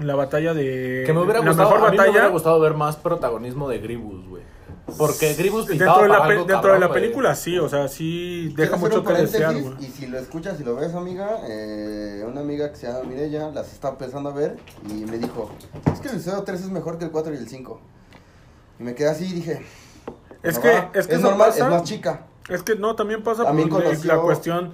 La 0.00 0.14
batalla 0.14 0.54
de 0.54 1.02
Que 1.04 1.12
me 1.12 1.20
hubiera 1.20 1.40
la 1.40 1.46
gustado, 1.48 1.70
mejor 1.70 1.88
a 1.88 1.90
mí 1.90 1.96
me 1.96 2.02
hubiera 2.04 2.18
batalla 2.20 2.32
gustado 2.32 2.60
ver 2.60 2.74
más 2.74 2.94
protagonismo 2.94 3.68
de 3.68 3.78
Grievous, 3.80 4.24
güey. 4.28 4.42
Porque 4.96 5.34
Grievous 5.34 5.66
pintaba 5.66 5.92
dentro 5.98 6.02
de 6.02 6.08
la 6.08 6.14
para 6.18 6.26
pe- 6.28 6.32
algo 6.32 6.44
dentro 6.46 6.56
cabrón, 6.62 6.80
de 6.80 6.86
la 6.88 6.92
película 6.92 7.34
sí, 7.34 7.58
o 7.58 7.68
sea, 7.68 7.88
sí 7.88 8.52
Quiero 8.54 8.62
deja 8.62 8.76
hacer 8.76 8.88
mucho 8.88 9.00
un 9.00 9.06
que 9.06 9.22
desear, 9.22 9.42
paréntesis, 9.48 9.76
güey. 9.78 9.88
Y 9.88 9.92
si 9.92 10.06
lo 10.06 10.18
escuchas 10.18 10.60
y 10.60 10.64
lo 10.64 10.76
ves, 10.76 10.94
amiga, 10.94 11.40
eh, 11.48 12.24
una 12.26 12.40
amiga 12.40 12.70
que 12.70 12.76
se 12.76 12.86
llama 12.86 13.02
Mireya 13.04 13.50
las 13.50 13.72
está 13.72 13.90
empezando 13.90 14.30
a 14.30 14.32
ver 14.32 14.56
y 14.88 14.92
me 15.04 15.18
dijo: 15.18 15.50
Es 15.92 16.00
que 16.00 16.08
el 16.08 16.14
episodio 16.14 16.42
3 16.42 16.60
es 16.60 16.70
mejor 16.70 16.98
que 16.98 17.04
el 17.06 17.10
4 17.10 17.32
y 17.34 17.36
el 17.36 17.48
5. 17.48 17.80
Y 18.78 18.82
me 18.82 18.94
quedé 18.94 19.08
así 19.10 19.24
y 19.26 19.32
dije: 19.32 19.62
Es 20.42 20.56
"No 20.56 20.62
que 20.62 20.68
va, 20.72 20.90
es 20.94 21.06
que 21.06 21.14
es 21.14 21.18
eso 21.20 21.28
normal, 21.28 21.48
pasa- 21.50 21.64
es 21.64 21.70
más 21.70 21.82
chica. 21.84 22.26
Es 22.48 22.62
que 22.62 22.74
no, 22.74 22.96
también 22.96 23.22
pasa 23.22 23.44
También 23.44 23.68
por 23.68 23.78
la- 23.84 23.90
conoció- 23.90 24.12
la 24.14 24.20
cuestión 24.20 24.72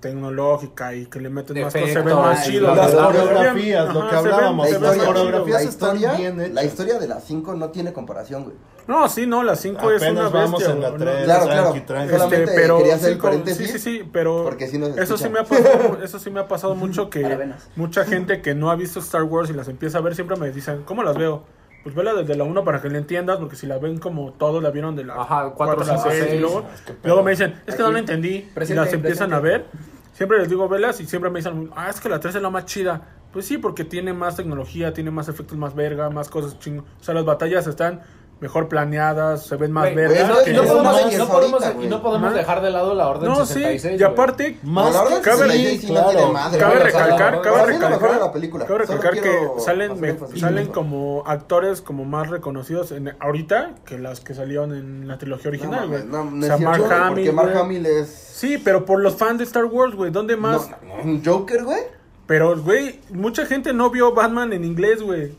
tecnológica 0.00 0.94
y 0.94 1.06
que 1.06 1.20
le 1.20 1.30
meten 1.30 1.62
más 1.62 1.72
cosas, 1.72 1.90
se 1.90 2.02
más 2.02 2.40
ay, 2.40 2.50
chidos. 2.50 2.76
las 2.76 2.92
coreografías, 2.92 3.94
lo 3.94 4.08
que 4.08 4.16
hablábamos, 4.16 4.70
las 4.70 4.96
coreografías 4.98 5.62
la 5.64 5.68
están 5.68 5.96
historia, 5.96 6.12
bien 6.12 6.40
hechas. 6.40 6.54
la 6.54 6.64
historia 6.64 6.98
de 6.98 7.08
las 7.08 7.24
5 7.24 7.54
no 7.54 7.70
tiene 7.70 7.92
comparación, 7.92 8.44
güey. 8.44 8.56
No, 8.86 9.08
sí, 9.08 9.26
no, 9.26 9.42
la 9.42 9.56
5 9.56 9.90
es 9.90 10.02
una 10.02 10.22
bestia. 10.22 10.40
vamos 10.40 10.62
en 10.62 10.80
la 10.80 10.90
güey, 10.90 11.00
tres. 11.00 11.18
¿no? 11.18 11.24
Claro, 11.24 11.44
claro. 11.46 12.08
Solamente 12.08 12.42
Este, 12.42 12.54
pero 12.54 12.78
quería 12.78 12.94
hacer 12.94 13.18
paréntesis, 13.18 13.66
sí, 13.66 13.72
sí, 13.72 13.78
sí, 13.78 14.10
pero 14.12 14.48
eso 14.96 15.16
sí 15.16 15.28
me 15.28 15.40
ha 15.40 15.44
pasado, 15.44 15.98
eso 16.02 16.18
sí 16.18 16.30
me 16.30 16.40
ha 16.40 16.48
pasado 16.48 16.74
mucho 16.74 17.10
que 17.10 17.54
mucha 17.74 18.04
gente 18.04 18.42
que 18.42 18.54
no 18.54 18.70
ha 18.70 18.76
visto 18.76 19.00
Star 19.00 19.24
Wars 19.24 19.50
y 19.50 19.54
las 19.54 19.68
empieza 19.68 19.98
a 19.98 20.00
ver 20.02 20.14
siempre 20.14 20.36
me 20.36 20.50
dicen, 20.50 20.82
¿cómo 20.84 21.02
las 21.02 21.16
veo? 21.16 21.44
Pues 21.86 21.94
vela 21.94 22.14
desde 22.14 22.34
la 22.34 22.42
1 22.42 22.64
para 22.64 22.82
que 22.82 22.88
le 22.88 22.98
entiendas, 22.98 23.38
porque 23.38 23.54
si 23.54 23.64
la 23.64 23.78
ven 23.78 23.98
como 23.98 24.32
todos 24.32 24.60
la 24.60 24.72
vieron 24.72 24.96
de 24.96 25.04
la 25.04 25.22
Ajá, 25.22 25.52
4 25.54 25.54
cuatro, 25.54 25.84
a 25.84 25.86
la 25.86 25.98
cinco, 25.98 26.10
6 26.10 26.34
y 26.34 26.38
luego, 26.40 26.66
Es 26.74 26.80
que 26.80 26.94
luego 27.04 27.22
me 27.22 27.30
dicen, 27.30 27.54
es 27.64 27.76
que 27.76 27.82
no 27.84 27.92
la 27.92 28.00
entendí 28.00 28.28
y 28.28 28.42
presente, 28.42 28.82
las 28.82 28.92
empiezan 28.92 29.32
a 29.32 29.38
ver. 29.38 29.66
Siempre 30.12 30.40
les 30.40 30.48
digo 30.48 30.68
velas 30.68 31.00
y 31.00 31.06
siempre 31.06 31.30
me 31.30 31.38
dicen, 31.38 31.70
ah, 31.76 31.88
es 31.88 32.00
que 32.00 32.08
la 32.08 32.18
3 32.18 32.34
es 32.34 32.42
la 32.42 32.50
más 32.50 32.64
chida. 32.64 33.02
Pues 33.32 33.46
sí, 33.46 33.58
porque 33.58 33.84
tiene 33.84 34.12
más 34.12 34.34
tecnología, 34.34 34.92
tiene 34.92 35.12
más 35.12 35.28
efectos 35.28 35.56
más 35.56 35.76
verga, 35.76 36.10
más 36.10 36.28
cosas 36.28 36.58
ching. 36.58 36.80
O 36.80 37.04
sea, 37.04 37.14
las 37.14 37.24
batallas 37.24 37.68
están 37.68 38.00
mejor 38.38 38.68
planeadas, 38.68 39.46
se 39.46 39.56
ven 39.56 39.72
más 39.72 39.88
que- 39.88 39.92
y 39.94 40.52
no 40.52 40.62
podemos, 40.64 40.92
y 41.10 41.14
ahorita, 41.26 41.82
y 41.82 41.88
no 41.88 42.30
dejar 42.32 42.60
de 42.60 42.70
lado 42.70 42.94
la 42.94 43.08
orden 43.08 43.28
No, 43.30 43.46
sí, 43.46 43.54
66, 43.54 43.94
y 43.94 43.98
güey. 44.04 44.12
aparte, 44.12 44.58
Más 44.62 44.94
que 44.94 45.20
cabe- 45.22 45.50
sí, 45.52 45.66
sí, 45.80 45.86
sí, 45.86 45.92
no 45.92 46.32
madre, 46.32 46.58
Cabe 46.58 46.74
recalcar, 46.80 47.40
cabe 47.40 47.66
recalcar, 47.66 48.20
la 48.20 48.32
película. 48.32 48.66
cabe 48.66 48.78
recalcar 48.80 49.20
que 49.20 49.48
salen, 49.58 49.98
me- 50.00 50.16
salen 50.38 50.66
como 50.68 51.22
actores 51.26 51.80
como 51.80 52.04
más 52.04 52.28
reconocidos 52.28 52.92
en, 52.92 53.14
ahorita 53.20 53.70
que 53.86 53.98
las 53.98 54.20
que 54.20 54.34
salieron 54.34 54.74
en 54.74 55.08
la 55.08 55.16
trilogía 55.16 55.48
original, 55.48 55.82
No, 55.82 55.88
güey. 55.88 56.04
no, 56.04 56.24
no 56.30 56.44
o 56.44 56.46
sea, 56.46 56.58
Mark 56.58 56.84
Hamill, 56.92 57.32
Mark 57.32 57.48
güey. 57.52 57.62
Hamill 57.62 57.86
es... 57.86 58.08
Sí, 58.08 58.58
pero 58.62 58.84
por 58.84 59.00
los 59.00 59.14
fans 59.16 59.38
de 59.38 59.44
Star 59.44 59.64
Wars, 59.64 59.94
güey, 59.94 60.10
¿dónde 60.10 60.36
más? 60.36 60.68
No, 60.82 60.96
no, 60.96 61.02
un 61.04 61.24
Joker, 61.24 61.64
güey. 61.64 61.80
Pero, 62.26 62.60
güey, 62.60 63.00
mucha 63.10 63.46
gente 63.46 63.72
no 63.72 63.88
vio 63.88 64.12
Batman 64.12 64.52
en 64.52 64.64
inglés, 64.64 65.00
güey. 65.02 65.32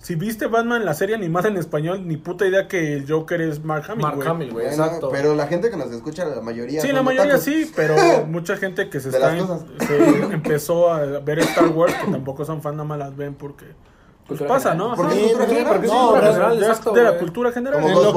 Si 0.00 0.14
viste 0.14 0.46
Batman 0.46 0.84
la 0.84 0.94
serie 0.94 1.16
animada 1.16 1.48
en 1.48 1.56
español, 1.56 2.06
ni 2.06 2.16
puta 2.16 2.46
idea 2.46 2.68
que 2.68 2.94
el 2.94 3.10
Joker 3.10 3.40
es 3.40 3.64
Mark 3.64 3.84
Hamill, 3.88 4.02
Mark 4.02 4.16
güey. 4.16 4.28
Hamill, 4.28 4.52
güey, 4.52 4.66
Bueno, 4.66 4.84
exacto. 4.84 5.10
Pero 5.10 5.34
la 5.34 5.46
gente 5.48 5.70
que 5.70 5.76
nos 5.76 5.90
escucha, 5.90 6.24
la 6.24 6.40
mayoría. 6.40 6.80
Sí, 6.80 6.86
son 6.86 6.96
la 6.96 7.02
mayoría 7.02 7.34
otakus. 7.36 7.44
sí, 7.44 7.72
pero 7.74 7.96
mucha 8.26 8.56
gente 8.56 8.88
que 8.88 9.00
se, 9.00 9.10
De 9.10 9.16
está 9.18 9.34
las 9.34 9.42
cosas. 9.44 9.64
se 9.86 10.22
empezó 10.32 10.90
a 10.90 11.00
ver 11.20 11.40
Star 11.40 11.66
Wars, 11.68 11.94
que 11.94 12.10
tampoco 12.10 12.44
son 12.44 12.62
fan, 12.62 12.76
nada 12.76 12.84
más 12.88 12.98
las 12.98 13.16
ven 13.16 13.34
porque 13.34 13.66
pues 14.28 14.40
Cultura 14.40 14.48
pasa, 14.58 14.70
general. 14.72 14.90
¿no? 14.90 14.96
Porque 14.96 15.14
es 15.14 15.20
cultura 15.22 15.44
Sí, 15.46 15.50
general. 15.54 15.72
porque 15.72 15.88
Sí, 15.88 15.92
sí, 15.94 15.98
No, 15.98 16.08
cultura 16.10 16.32
general, 16.32 16.58
exacto, 16.62 16.92
de 16.92 17.02
la 17.02 17.18
cultura 17.18 17.52
general. 17.52 17.80
Como 17.80 17.88
En 17.88 17.94
lo 18.04 18.12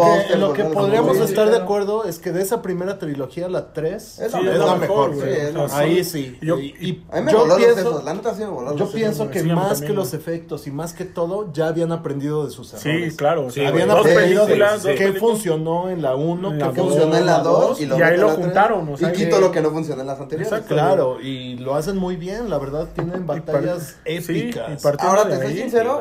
que, 0.54 0.62
en 0.62 0.68
lo 0.68 0.74
podríamos 0.74 1.18
estar 1.20 1.46
de 1.46 1.50
claro. 1.52 1.64
acuerdo 1.64 2.04
es 2.04 2.20
que 2.20 2.32
de 2.34 2.42
esa 2.42 2.62
primera 2.62 3.00
trilogía, 3.00 3.48
la 3.48 3.72
3, 3.72 4.20
Es 4.20 4.32
Sí, 4.34 4.42
la 4.44 4.52
es 4.52 4.60
la 4.60 4.76
mejor. 4.76 5.14
Sí, 5.16 5.22
es 5.26 5.54
la. 5.54 5.78
Ahí 5.78 6.04
sí. 6.04 6.38
Yo- 6.42 6.60
y, 6.60 6.76
y 6.82 7.06
A 7.12 7.16
mí 7.18 7.22
me 7.24 7.32
yo 7.32 7.40
voló 7.40 7.56
pienso, 7.56 7.76
sesos. 7.76 8.04
La 8.04 8.14
neta 8.14 8.34
sí 8.36 8.42
me 8.42 8.48
voló 8.48 8.76
yo 8.76 8.90
pienso 8.92 9.30
que 9.30 9.40
Sí, 9.40 9.48
más 9.48 9.82
que 9.82 9.94
los 9.94 10.14
efectos 10.14 10.68
y 10.68 10.72
más 10.72 10.94
que 10.94 11.06
todo, 11.06 11.52
ya 11.54 11.68
habían 11.68 11.94
aprendido 11.94 12.44
de 12.46 12.52
sus 12.52 12.74
errores. 12.74 13.12
Sí, 13.14 13.18
claro. 13.18 13.50
Sí, 13.50 13.64
Habían 13.66 13.88
dos 13.88 14.00
aprendido 14.06 14.46
de 14.46 14.96
qué 14.96 15.14
funcionó 15.14 15.90
en 15.90 16.02
la 16.02 16.16
1, 16.16 16.52
En 16.54 16.58
qué 16.60 16.82
funcionó 16.82 17.16
en 17.16 17.26
la 17.26 17.40
2 17.40 17.80
y, 17.80 17.92
ahí 18.02 18.18
lo 18.18 18.30
juntaron, 18.32 18.90
y 19.00 19.06
quito 19.14 19.40
lo 19.40 19.52
que 19.52 19.62
no 19.62 19.72
funcionó 19.72 20.02
en 20.02 20.08
las 20.08 20.20
anteriores. 20.20 20.52
Exacto. 20.52 20.74
Claro, 20.76 21.22
y 21.22 21.56
lo 21.58 21.76
hacen 21.76 21.98
muy 21.98 22.16
bien, 22.16 22.50
la 22.50 22.58
verdad, 22.58 22.90
tienen 22.94 23.26
batallas 23.26 23.96
sí, 24.06 24.12
épicas. 24.14 24.86
Ahora 25.00 25.28
te 25.28 25.38
soy 25.38 25.56
sincero, 25.58 26.01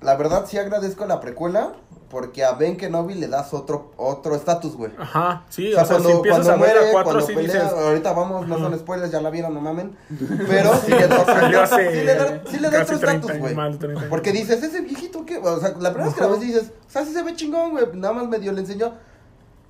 la 0.00 0.16
verdad 0.16 0.46
sí 0.46 0.58
agradezco 0.58 1.06
la 1.06 1.20
precuela 1.20 1.72
porque 2.10 2.44
a 2.44 2.52
Ben 2.52 2.76
Kenobi 2.76 3.14
le 3.14 3.28
das 3.28 3.52
otro 3.52 3.92
otro 3.96 4.34
estatus, 4.34 4.76
güey. 4.76 4.92
Ajá, 4.98 5.44
sí, 5.48 5.72
O 5.72 5.74
sea, 5.74 5.82
o 5.82 5.86
sea, 5.86 5.96
cuando, 5.96 6.08
si 6.08 6.16
empiezas 6.16 6.46
cuando 6.46 6.64
a 6.64 6.66
ver 6.66 6.74
muere, 6.74 6.86
la 6.86 6.92
4 6.92 7.04
cuando 7.04 7.26
sí 7.26 7.34
pelea, 7.34 7.62
dices, 7.62 7.78
ahorita 7.78 8.12
vamos, 8.12 8.48
no 8.48 8.58
son 8.58 8.78
spoilers, 8.78 9.12
ya 9.12 9.20
la 9.20 9.30
vieron, 9.30 9.52
no 9.52 9.60
mamen. 9.60 9.96
Pero 10.48 10.74
sí 10.76 10.90
le 10.90 11.06
da, 11.06 11.20
otro 11.20 11.34
30 11.34 12.94
estatus, 12.94 13.38
güey. 13.38 13.54
más 13.54 13.72
de 13.72 13.78
30 13.78 14.00
años. 14.00 14.10
Porque 14.10 14.32
dices, 14.32 14.62
ese 14.62 14.80
viejito 14.80 15.26
que, 15.26 15.36
o 15.38 15.60
sea, 15.60 15.74
la 15.78 15.92
primera 15.92 16.06
vez 16.06 16.14
que 16.14 16.20
la 16.20 16.28
ves 16.28 16.40
dices, 16.40 16.72
o 16.86 16.90
sea, 16.90 17.04
sí 17.04 17.12
se 17.12 17.22
ve 17.22 17.34
chingón, 17.34 17.72
güey, 17.72 17.84
nada 17.94 18.14
más 18.14 18.28
medio 18.28 18.52
le 18.52 18.60
enseñó. 18.60 18.94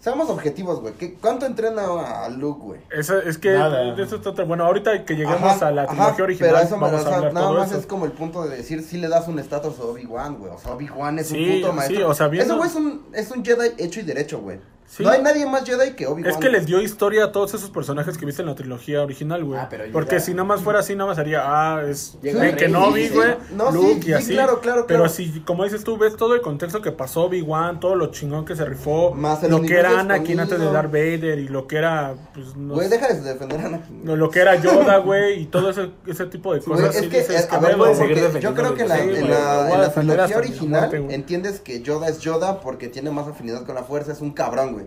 Seamos 0.01 0.31
objetivos, 0.31 0.81
güey. 0.81 0.95
¿qué- 0.95 1.15
¿Cuánto 1.15 1.45
entrena 1.45 1.83
a 2.25 2.29
Luke, 2.29 2.61
güey? 2.63 2.81
Esa- 2.91 3.19
es 3.19 3.37
que 3.37 3.51
Nada. 3.51 3.95
de 3.95 4.03
eso 4.03 4.21
bueno, 4.47 4.65
ahorita 4.65 5.05
que 5.05 5.15
lleguemos 5.15 5.43
Ajá, 5.43 5.67
a 5.67 5.71
la 5.73 5.83
ajá, 5.83 5.93
trilogía 5.93 6.25
original, 6.25 6.51
pero 6.55 6.65
eso 6.67 6.77
me- 6.77 6.83
vamos 6.83 7.05
a 7.07 7.15
hablar 7.17 7.33
nada 7.35 7.47
todo 7.49 7.59
más 7.59 7.71
eso. 7.71 7.81
es 7.81 7.87
como 7.87 8.05
el 8.05 8.13
punto 8.13 8.45
de 8.47 8.57
decir 8.57 8.83
si 8.85 8.97
le 8.99 9.09
das 9.09 9.27
un 9.27 9.41
estatus 9.41 9.77
a 9.81 9.83
Obi-Wan, 9.85 10.39
güey. 10.39 10.53
O 10.53 10.59
sea, 10.59 10.73
Obi-Wan 10.73 11.19
es 11.19 11.29
Sí, 11.29 11.51
un 11.51 11.61
puto 11.61 11.73
maestro. 11.73 11.97
sí, 11.97 12.03
o 12.05 12.15
sea, 12.15 12.29
viendo- 12.29 12.55
Ese 12.55 12.59
güey 12.59 12.71
es 12.71 12.77
un, 12.77 13.03
es 13.13 13.31
un 13.33 13.45
Jedi 13.45 13.73
hecho 13.79 13.99
y 13.99 14.03
derecho, 14.05 14.39
güey. 14.41 14.61
Sí. 14.89 15.03
No 15.03 15.11
hay 15.11 15.21
nadie 15.23 15.45
más 15.45 15.65
Jedi 15.65 15.93
que 15.93 16.07
Obi-Wan. 16.07 16.31
Es 16.31 16.39
que 16.39 16.49
les 16.49 16.65
dio 16.65 16.81
historia 16.81 17.25
a 17.27 17.33
todos 17.33 17.53
esos 17.53 17.69
personajes 17.71 18.17
que 18.17 18.25
viste 18.25 18.41
en 18.41 18.49
la 18.49 18.55
trilogía 18.55 19.03
original, 19.03 19.45
güey. 19.45 19.61
Ah, 19.61 19.69
Porque 19.93 20.19
si 20.19 20.33
nada 20.33 20.45
más 20.45 20.63
fuera 20.63 20.79
así, 20.81 20.95
nada 20.97 21.09
más 21.09 21.17
sería, 21.19 21.43
ah, 21.45 21.83
es 21.87 22.17
Rey, 22.23 22.55
Kenobi, 22.57 23.03
sí, 23.03 23.09
sí, 23.09 23.15
güey, 23.15 23.31
sí. 23.33 23.55
No, 23.55 23.71
Luke 23.71 23.93
sí, 23.95 23.99
y 24.01 24.03
sí, 24.05 24.13
así. 24.15 24.33
claro, 24.33 24.61
claro, 24.61 24.87
Pero 24.89 25.01
claro. 25.01 25.13
si, 25.13 25.41
como 25.41 25.65
dices 25.65 25.85
tú, 25.85 25.99
ves 25.99 26.17
todo 26.17 26.35
el 26.35 26.41
contexto 26.41 26.81
que 26.81 26.91
pasó 26.91 27.25
Obi-Wan, 27.25 27.81
todo 27.81 27.97
lo 27.97 28.07
chingón 28.07 28.47
que 28.47 28.57
se 28.57 28.65
rifó, 28.65 29.13
Más 29.15 29.43
el 29.45 29.51
lo 29.51 29.61
que 29.61 29.75
era 29.79 30.01
Anakin 30.01 30.41
antes 30.41 30.59
de. 30.59 30.65
Darth 30.73 30.91
Vader 30.91 31.39
y 31.39 31.49
lo 31.49 31.67
que 31.67 31.77
era, 31.77 32.15
pues, 32.33 32.57
no 32.57 32.75
Güey, 32.75 32.89
sé, 32.89 32.95
deja 32.99 33.13
de 33.13 33.21
defender 33.21 33.61
a 33.61 33.67
Anakin. 33.67 34.19
lo, 34.19 34.31
que 34.31 34.41
era 34.41 34.55
Yoda, 34.55 34.97
güey, 34.99 35.43
y 35.43 35.47
todo 35.47 35.69
ese, 35.69 35.91
ese 36.07 36.25
tipo 36.27 36.55
de 36.55 36.61
Güey, 36.61 36.79
cosas. 36.81 36.97
es 36.97 37.03
sí 37.03 37.09
que, 37.11 37.19
dices, 37.21 37.43
eh, 37.45 37.47
¿qué 37.51 37.57
a 37.57 37.59
ver, 37.59 37.77
güey, 37.77 37.95
güey? 37.95 38.09
porque 38.09 38.41
yo 38.41 38.55
creo 38.55 38.75
que 38.75 38.83
en 38.85 38.89
la, 38.89 38.99
en 39.01 39.09
güey, 39.11 39.91
trilogía 39.93 40.37
original 40.39 40.89
güey. 40.89 41.15
entiendes 41.15 41.61
que 41.61 41.83
Yoda 41.83 42.09
es 42.09 42.21
Yoda 42.21 42.61
porque 42.61 42.89
tiene 42.89 43.11
más 43.11 43.29
afinidad 43.29 43.65
con 43.67 43.75
la 43.75 43.83
fuerza, 43.83 44.13
es 44.13 44.21
un 44.21 44.31
cabrón, 44.33 44.73
güey. 44.73 44.78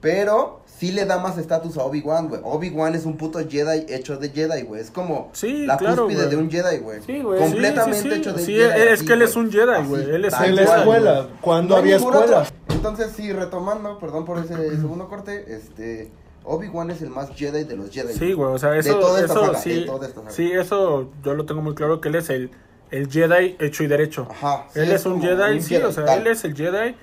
Pero 0.00 0.60
sí 0.78 0.92
le 0.92 1.06
da 1.06 1.18
más 1.18 1.38
estatus 1.38 1.76
a 1.76 1.82
Obi-Wan, 1.84 2.28
güey. 2.28 2.40
Obi-Wan 2.44 2.94
es 2.94 3.04
un 3.04 3.16
puto 3.16 3.40
Jedi 3.40 3.86
hecho 3.92 4.16
de 4.16 4.30
Jedi, 4.30 4.62
güey. 4.62 4.80
Es 4.80 4.92
como 4.92 5.30
Sí, 5.32 5.66
la 5.66 5.76
claro, 5.76 6.04
cúspide 6.04 6.28
de 6.28 6.36
un 6.36 6.48
Jedi, 6.48 6.78
güey. 6.78 7.02
Sí, 7.02 7.20
güey. 7.20 7.40
Completamente 7.40 7.96
sí, 8.02 8.02
sí, 8.04 8.10
sí. 8.14 8.20
hecho 8.20 8.32
de 8.32 8.42
Sí, 8.44 8.52
Jedi. 8.54 8.80
es 8.82 8.92
así, 8.92 9.06
que 9.06 9.12
él 9.14 9.22
es 9.22 9.34
un 9.34 9.50
Jedi, 9.50 9.86
güey. 9.88 10.02
Él 10.10 10.24
es 10.24 10.34
En 10.40 10.54
la 10.54 10.62
escuela, 10.62 11.28
cuando 11.40 11.74
No 11.74 11.80
había 11.80 11.96
escuela. 11.96 12.20
otro. 12.20 12.42
Entonces, 12.68 13.10
sí, 13.16 13.32
retomando, 13.32 13.98
perdón 13.98 14.24
por 14.24 14.38
ese 14.38 14.54
segundo 14.76 15.08
corte, 15.08 15.52
este... 15.52 16.12
Obi-Wan 16.44 16.90
es 16.92 17.02
el 17.02 17.10
más 17.10 17.28
Jedi 17.34 17.64
de 17.64 17.76
los 17.76 17.90
Jedi. 17.90 18.14
Sí, 18.14 18.32
güey, 18.32 18.50
o 18.54 18.58
sea, 18.58 18.70
De 18.70 18.78
eso, 18.78 18.98
toda 19.00 19.20
esta 19.20 19.32
eso 19.34 19.46
saga, 19.46 19.58
sí, 19.58 19.80
de 19.80 19.86
toda 19.86 20.06
esta 20.06 20.20
saga. 20.20 20.30
sí, 20.30 20.50
eso 20.52 21.10
yo 21.22 21.34
lo 21.34 21.44
tengo 21.44 21.60
muy 21.60 21.74
claro 21.74 22.00
que 22.00 22.08
él 22.08 22.14
es 22.14 22.30
el, 22.30 22.50
el 22.90 23.10
Jedi 23.10 23.56
hecho 23.58 23.82
y 23.82 23.86
derecho. 23.86 24.26
Ajá. 24.30 24.64
sí, 24.72 24.78
él 24.80 24.92
es, 24.92 25.04
un 25.04 25.20
Jedi, 25.20 25.60
sí, 25.60 25.76
o 25.76 25.92
sea, 25.92 26.06
tal. 26.06 26.20
él 26.20 26.26
es 26.28 26.44
el 26.44 26.54
Jedi 26.56 26.94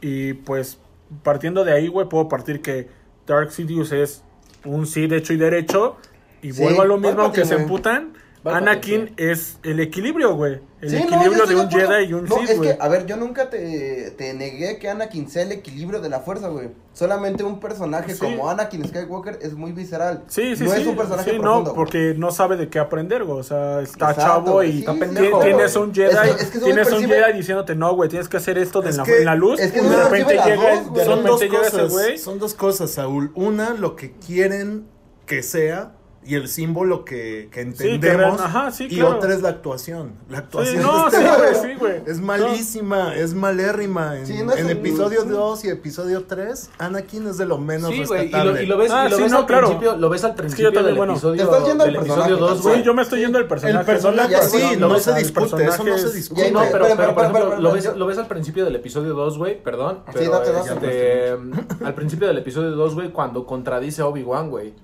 y 0.00 0.32
pues 0.32 0.78
partiendo 1.22 1.64
de 1.64 1.72
ahí, 1.72 1.88
güey, 1.88 2.08
puedo 2.08 2.28
partir 2.28 2.60
que 2.62 2.88
Dark 3.26 3.52
Sidious 3.52 3.92
es 3.92 4.22
un 4.64 4.86
Sith 4.86 5.12
hecho 5.12 5.32
y 5.32 5.36
derecho 5.36 5.96
y 6.42 6.52
Sí, 6.52 6.62
vuelvo 6.62 6.82
a 6.82 6.86
lo 6.86 6.98
mismo 6.98 7.22
aunque 7.22 7.44
se 7.44 7.54
emputan. 7.54 8.14
Anakin 8.56 9.14
es 9.16 9.58
el 9.62 9.80
equilibrio, 9.80 10.34
güey. 10.34 10.60
El 10.80 10.90
Sí, 10.90 10.96
no, 10.96 11.02
equilibrio 11.16 11.46
de 11.46 11.56
un. 11.56 11.68
Jedi 11.70 12.04
y 12.04 12.12
un 12.12 12.24
No, 12.26 12.36
Sith, 12.38 12.50
es 12.50 12.56
güey. 12.58 12.76
que, 12.76 12.82
a 12.82 12.86
ver, 12.88 13.04
yo 13.06 13.16
nunca 13.16 13.50
te, 13.50 14.12
te 14.16 14.32
negué 14.34 14.78
que 14.78 14.88
Anakin 14.88 15.28
sea 15.28 15.42
el 15.42 15.50
equilibrio 15.50 16.00
de 16.00 16.08
la 16.08 16.20
fuerza, 16.20 16.48
güey. 16.48 16.68
Solamente 16.92 17.42
un 17.42 17.58
personaje 17.58 18.14
Sí. 18.14 18.20
como 18.20 18.48
Anakin 18.48 18.86
Skywalker 18.86 19.40
es 19.42 19.54
muy 19.54 19.72
visceral. 19.72 20.22
Sí, 20.28 20.54
sí, 20.54 20.64
no 20.64 20.70
sí. 20.70 20.80
es 20.82 20.86
un 20.86 20.96
personaje 20.96 21.30
sí, 21.32 21.36
profundo. 21.38 21.58
no, 21.58 21.64
güey. 21.64 21.74
porque 21.74 22.14
no 22.16 22.30
sabe 22.30 22.56
de 22.56 22.68
qué 22.68 22.78
aprender, 22.78 23.24
güey. 23.24 23.40
O 23.40 23.42
sea, 23.42 23.80
está 23.80 24.10
Exacto, 24.10 24.22
chavo 24.22 24.52
güey, 24.52 24.68
y 24.68 24.72
sí, 24.74 24.78
está 24.80 24.94
pendejo. 24.94 25.40
Tienes 25.40 25.74
un 25.76 25.92
Jedi, 25.94 26.10
Es 26.14 26.18
que- 26.20 26.42
es 26.42 26.50
que 26.50 26.58
solo 26.60 26.64
tienes 26.66 26.92
un 26.92 27.06
Jedi 27.08 27.32
diciéndote, 27.32 27.74
no, 27.74 27.94
güey, 27.96 28.08
tienes 28.08 28.28
que 28.28 28.36
hacer 28.36 28.56
esto 28.58 28.80
de 28.80 28.90
Es 28.90 28.96
la, 28.98 29.02
que- 29.02 29.18
en 29.18 29.24
la 29.24 29.34
luz. 29.34 29.58
es 29.60 29.72
que 29.72 29.80
y 29.80 29.82
no 29.82 29.90
de 29.90 30.04
repente 30.04 30.34
llega, 30.34 30.82
de 30.82 31.04
repente 31.04 31.48
llega 31.48 31.66
ese 31.66 31.84
güey. 31.88 32.18
son 32.18 32.38
dos 32.38 32.54
cosas, 32.54 32.90
Saúl. 32.92 33.32
Una, 33.34 33.70
lo 33.74 33.96
que 33.96 34.12
quieren 34.12 34.86
que 35.26 35.42
sea 35.42 35.92
y 36.28 36.34
el 36.34 36.48
símbolo 36.48 37.04
que, 37.04 37.48
que 37.50 37.50
que 37.50 37.60
entendemos. 37.62 38.16
real- 38.18 38.36
ajá, 38.38 38.70
sí, 38.70 38.86
y 38.90 38.96
claro. 38.98 39.16
otra 39.16 39.32
es 39.34 39.40
la 39.42 39.48
actuación. 39.48 40.12
La 40.28 40.38
actuación 40.38 40.76
Sí, 40.82 40.82
no, 40.86 41.10
sí, 41.10 41.16
este 41.52 41.76
güey, 41.76 41.94
sí, 41.96 42.02
es 42.06 42.18
No. 42.20 42.26
malísima, 42.26 43.14
es 43.16 43.34
malérrima. 43.34 44.18
En, 44.18 44.26
Sí, 44.26 44.42
no 44.44 44.52
es 44.52 44.60
en 44.60 44.70
episodio 44.70 45.22
sí. 45.22 45.28
2 45.28 45.64
y 45.64 45.68
episodio 45.70 46.24
3, 46.24 46.70
Anakin 46.78 47.26
es 47.28 47.38
de 47.38 47.46
lo 47.46 47.58
menos 47.58 47.90
Sí, 47.90 48.04
güey, 48.04 48.20
y 48.20 48.22
respetable. 48.24 48.52
lo, 48.52 48.62
y 48.62 48.66
lo 48.66 48.76
ves, 48.78 48.90
Ah, 48.92 49.06
y 49.06 49.10
lo 49.10 49.16
sí, 49.16 49.22
ves 49.22 49.32
no, 49.32 49.38
al 49.38 49.46
claro. 49.46 49.66
principio, 49.68 49.96
lo 49.96 50.08
ves 50.10 50.24
al 50.24 50.30
que 50.32 50.36
yo 50.36 50.42
principio 50.42 50.64
también, 50.72 50.84
del 50.86 50.94
bueno. 50.96 51.12
episodio, 51.14 51.36
Te 51.36 51.42
estás 51.54 51.66
yendo 51.68 51.84
al 51.84 51.92
del 51.92 51.96
episodio 52.02 52.22
personaje, 52.22 52.40
2, 52.40 52.50
tal 52.52 52.62
güey. 52.62 52.76
Sí, 52.76 52.82
yo 52.84 52.94
me 52.94 53.02
estoy 53.02 53.20
yendo 53.20 53.38
del 53.38 53.48
personaje. 53.48 53.78
el 53.80 53.86
personaje, 53.86 54.36
sí, 54.48 54.76
no 54.78 54.98
se 54.98 55.14
discute, 55.14 55.64
eso 55.64 55.84
no 55.84 55.98
se 55.98 56.12
discute. 56.12 56.50
No, 56.52 56.60
pero, 56.70 57.58
lo, 57.58 57.72
ves, 57.72 57.96
lo 57.96 58.06
ves 58.06 58.18
al 58.18 58.26
principio 58.26 58.64
del 58.64 58.76
episodio 58.76 59.14
2, 59.14 59.38
güey, 59.38 59.62
perdón. 59.62 60.00
Sí, 60.16 60.26
date, 60.26 60.52
date. 60.52 60.72
este, 60.72 61.36
al 61.84 61.94
principio 61.94 62.26
del 62.28 62.38
episodio 62.38 62.70
2, 62.72 62.94
güey, 62.94 63.10
cuando 63.12 63.46
contradice 63.46 64.02
a 64.02 64.06
Obi-Wan, 64.06 64.50
güey. 64.50 64.74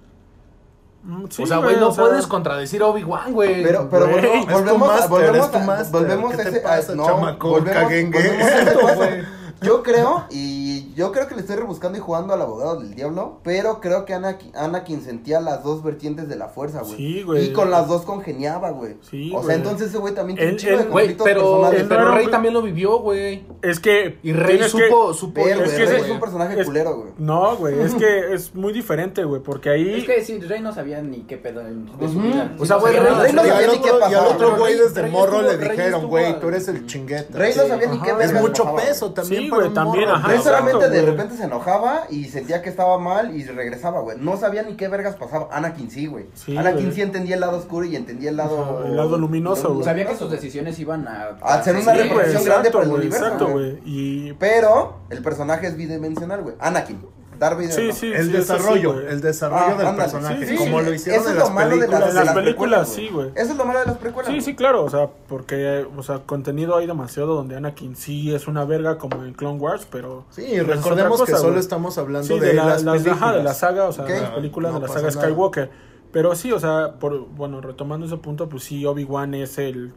Mm, 1.05 1.25
sí, 1.29 1.43
o 1.43 1.47
sea, 1.47 1.59
güey, 1.59 1.77
no 1.77 1.89
o 1.89 1.93
sea, 1.93 2.05
puedes 2.05 2.27
contradecir 2.27 2.83
a 2.83 2.87
Obi-Wan, 2.87 3.33
güey. 3.35 3.63
Pero, 3.63 3.89
pero 3.91 4.07
Güey, 4.09 4.21
volvemos, 4.23 4.53
volvemos, 4.53 4.89
a- 4.89 4.93
máster, 4.93 5.11
volvemos, 5.11 5.55
a- 5.55 5.91
volvemos 5.93 6.35
¿Qué 6.35 6.41
a 6.41 6.45
te 6.45 6.49
ese, 6.51 6.61
pasa, 6.61 6.93
a- 6.93 6.95
no, 6.97 7.07
chamaco 7.07 7.49
volvemos, 7.51 7.83
volvemos 8.11 8.43
a 8.47 9.09
ese. 9.09 9.25
Yo 9.63 9.83
creo, 9.85 10.25
y 10.31 10.93
yo 10.95 11.13
creo 11.13 11.27
que 11.29 11.35
le 11.35 11.41
estoy 11.43 11.57
rebuscando 11.57 11.99
y 11.99 12.01
jugando 12.01 12.35
al 12.35 12.43
abogado 12.43 12.81
del 12.81 12.95
diablo, 12.95 13.41
pero 13.43 13.81
creo 13.81 14.05
que 14.05 14.15
Anakin, 14.15 14.57
Anakin 14.57 15.03
sentía 15.03 15.41
las 15.41 15.63
dos 15.65 15.83
vertientes 15.83 16.29
de 16.29 16.37
la 16.37 16.49
fuerza, 16.49 16.81
güey. 16.83 16.97
Sí, 16.97 17.23
güey. 17.23 17.47
Y 17.47 17.53
con 17.53 17.71
las 17.71 17.89
dos 17.89 18.03
congeniaba, 18.03 18.71
güey. 18.71 18.97
Sí, 19.09 19.29
o 19.35 19.39
sea, 19.39 19.43
güey. 19.45 19.57
entonces 19.57 19.89
ese 19.89 19.99
güey 19.99 20.15
también 20.15 20.37
tiene 20.37 20.51
Él- 20.51 20.55
un 20.55 20.59
chingo 20.61 20.77
de 20.77 20.83
él- 20.85 20.89
Güey, 20.91 21.05
conflictos 21.07 21.25
pero, 21.27 21.41
personales. 21.41 21.87
pero 21.89 22.15
Rey 22.15 22.27
también 22.29 22.55
lo 22.55 22.63
vivió, 22.63 22.99
güey. 22.99 23.45
Es 23.63 23.81
que. 23.81 24.19
Y 24.23 24.33
Rey 24.33 24.57
tienes 24.57 24.71
supo, 24.71 25.09
que- 25.13 25.15
supo 25.19 25.43
Pero, 25.45 25.61
es 25.65 25.67
güey, 25.67 25.71
que 25.71 25.87
Rey 25.87 25.97
ese- 25.97 26.07
es 26.07 26.11
un 26.13 26.21
personaje 26.21 26.61
es- 26.61 26.67
culero, 26.67 26.97
güey. 26.97 27.13
No, 27.19 27.57
güey, 27.57 27.81
es 27.81 27.95
que 27.95 28.05
es 28.35 28.55
muy 28.55 28.73
diferente, 28.73 29.25
güey, 29.25 29.43
porque 29.43 29.71
ahí. 29.71 29.95
Es 30.01 30.05
que 30.05 30.25
sí, 30.25 30.41
Rey 30.41 30.61
no 30.61 30.73
sabía 30.73 31.01
ni 31.03 31.23
qué 31.23 31.37
pedo 31.37 31.61
en, 31.63 31.87
de 31.87 32.09
su 32.09 32.19
Ujú. 32.19 32.27
vida. 32.29 32.53
O 32.59 32.67
sea, 32.67 32.77
güey, 32.77 32.95
Rey- 32.95 33.13
no 33.15 33.27
Y 33.27 33.31
sabía 33.33 33.57
al 33.59 33.67
ni 33.73 33.79
qué 33.81 33.91
otro, 33.91 33.99
y 34.01 34.03
al 34.05 34.11
pasaba. 34.13 34.29
otro 34.29 34.57
güey 34.57 34.75
Rey- 34.75 34.83
desde 34.83 35.03
Rey 35.03 35.11
morro 35.13 35.33
estuvo- 35.37 35.43
le 35.51 35.57
Rey 35.57 35.69
dijeron, 35.71 35.95
estuvo 35.95 36.09
güey, 36.09 36.25
al- 36.27 36.41
tú 36.41 36.49
eres 36.49 36.69
el 36.69 36.87
chingueta. 36.87 37.39
Rey 37.39 37.55
no 37.57 37.67
sabía 37.67 37.89
ni 37.89 37.99
qué 38.01 38.13
vergas 38.13 38.33
Es 38.33 38.41
mucho 38.41 38.65
pasaba, 38.65 38.83
peso 38.83 39.13
también 39.13 39.44
Sí, 39.45 39.51
güey, 39.51 39.73
también, 39.75 40.05
morro. 40.09 40.17
ajá, 40.17 40.41
solamente 40.41 40.89
de 40.91 41.03
repente 41.03 41.37
se 41.37 41.45
enojaba 41.45 42.05
y 42.11 42.25
sentía 42.27 42.63
que 42.63 42.69
estaba 42.71 42.99
mal 42.99 43.35
y 43.37 43.45
regresaba, 43.45 44.01
güey. 44.01 44.17
No 44.21 44.37
sabía 44.37 44.63
ni 44.63 44.75
qué 44.75 44.89
vergas 44.89 45.17
pasaba. 45.17 45.49
Anakin 45.53 45.91
sí, 45.91 46.07
güey. 46.07 46.27
Sí, 46.35 46.57
Anakin 46.57 46.85
güey. 46.87 46.93
sí 46.93 47.03
entendía 47.03 47.35
el 47.35 47.41
lado 47.41 47.59
oscuro 47.59 47.85
y 47.87 47.97
entendía 47.97 48.31
el 48.31 48.37
lado... 48.37 48.85
El 48.85 48.97
lado 48.97 49.17
luminoso, 49.19 49.73
güey. 49.75 49.85
Sabía 49.85 50.07
que 50.07 50.17
sus 50.17 50.31
decisiones 50.31 50.79
iban 50.79 51.07
a... 51.09 51.37
A 51.43 51.55
hacer 51.55 51.75
una 51.77 51.93
Sí, 51.95 51.99
repercusión 52.03 52.45
grande 52.45 52.69
exacto, 52.69 52.73
para 52.73 52.85
el 52.85 52.91
güey, 52.91 53.01
universo, 53.03 53.25
exacto, 53.25 53.49
güey. 53.49 53.71
güey. 53.73 53.83
Y. 53.85 54.33
Pero 54.35 54.97
el 55.11 55.23
personaje 55.23 55.67
es 55.67 55.77
bidimensional, 55.77 56.43
güey. 56.43 56.55
Anakin. 56.59 57.01
Darth 57.45 57.57
Vader. 57.59 57.73
Sí, 57.73 57.93
sí, 57.93 58.13
El 58.13 58.27
sí, 58.27 58.33
desarrollo, 58.33 59.01
el 59.01 59.21
desarrollo 59.21 59.63
Ah, 59.65 59.75
del 59.79 59.87
ándale, 59.87 60.11
personaje, 60.11 60.57
como 60.57 60.81
lo 60.83 60.93
hicieron 60.93 61.21
Eso 61.23 61.31
en 61.31 61.39
las 61.39 61.49
lo 61.49 61.55
malo 61.55 61.71
de 61.71 61.77
películas. 61.77 62.01
las, 62.01 62.09
En 62.11 62.15
las 62.27 62.35
de 62.35 62.41
películas, 62.43 62.89
sí, 62.89 63.09
güey. 63.13 63.29
Eso 63.35 63.53
es 63.53 63.57
lo 63.57 63.65
malo 63.65 63.81
de 63.81 63.87
las 63.87 63.97
precuelas. 63.99 64.33
Sí, 64.33 64.41
sí, 64.41 64.55
claro, 64.55 64.85
o 64.85 64.91
sea, 64.91 65.09
porque, 65.29 65.87
o 65.97 66.03
sea, 66.03 66.21
contenido 66.21 66.77
hay 66.77 66.87
demasiado 66.87 67.35
donde 67.35 67.57
Anakin 67.57 67.97
sí 67.97 68.35
es 68.35 68.49
una 68.49 68.65
verga 68.65 68.99
como 68.99 69.25
en 69.25 69.33
Clone 69.35 69.59
Wars, 69.61 69.87
pero... 69.91 70.25
Sí, 70.31 70.45
pero 70.51 70.63
es 70.73 70.77
recordemos 70.79 71.21
otra 71.21 71.27
que 71.27 71.33
cosa, 71.33 71.41
solo 71.43 71.53
güey. 71.53 71.61
estamos 71.61 71.99
hablando 71.99 72.35
de, 72.39 72.47
de, 72.47 72.55
la, 72.55 72.65
las 72.67 72.83
las- 72.83 72.95
películas. 73.03 73.23
ajá, 73.23 73.33
de 73.37 73.43
la 73.43 73.55
saga, 73.55 73.85
o 73.85 73.93
sea, 73.93 74.05
Ok. 74.05 74.11
las 74.11 74.31
películas 74.31 74.73
No 74.73 74.81
de 74.81 74.87
la 74.89 74.93
saga 74.93 75.09
nada. 75.11 75.21
Skywalker. 75.23 75.71
Pero 76.13 76.35
sí, 76.37 76.53
o 76.53 76.61
sea, 76.61 76.95
por, 77.01 77.27
bueno, 77.29 77.61
retomando 77.61 78.07
ese 78.07 78.17
punto, 78.19 78.49
pues 78.49 78.63
sí, 78.65 78.87
Obi-Wan 78.87 79.35
es 79.35 79.59
el 79.59 79.93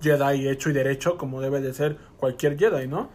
Jedi 0.00 0.48
hecho 0.48 0.70
y 0.70 0.72
derecho, 0.72 1.18
como 1.18 1.40
debe 1.42 1.60
de 1.60 1.74
ser 1.74 1.98
cualquier 2.16 2.58
Jedi, 2.58 2.88
¿no? 2.88 3.08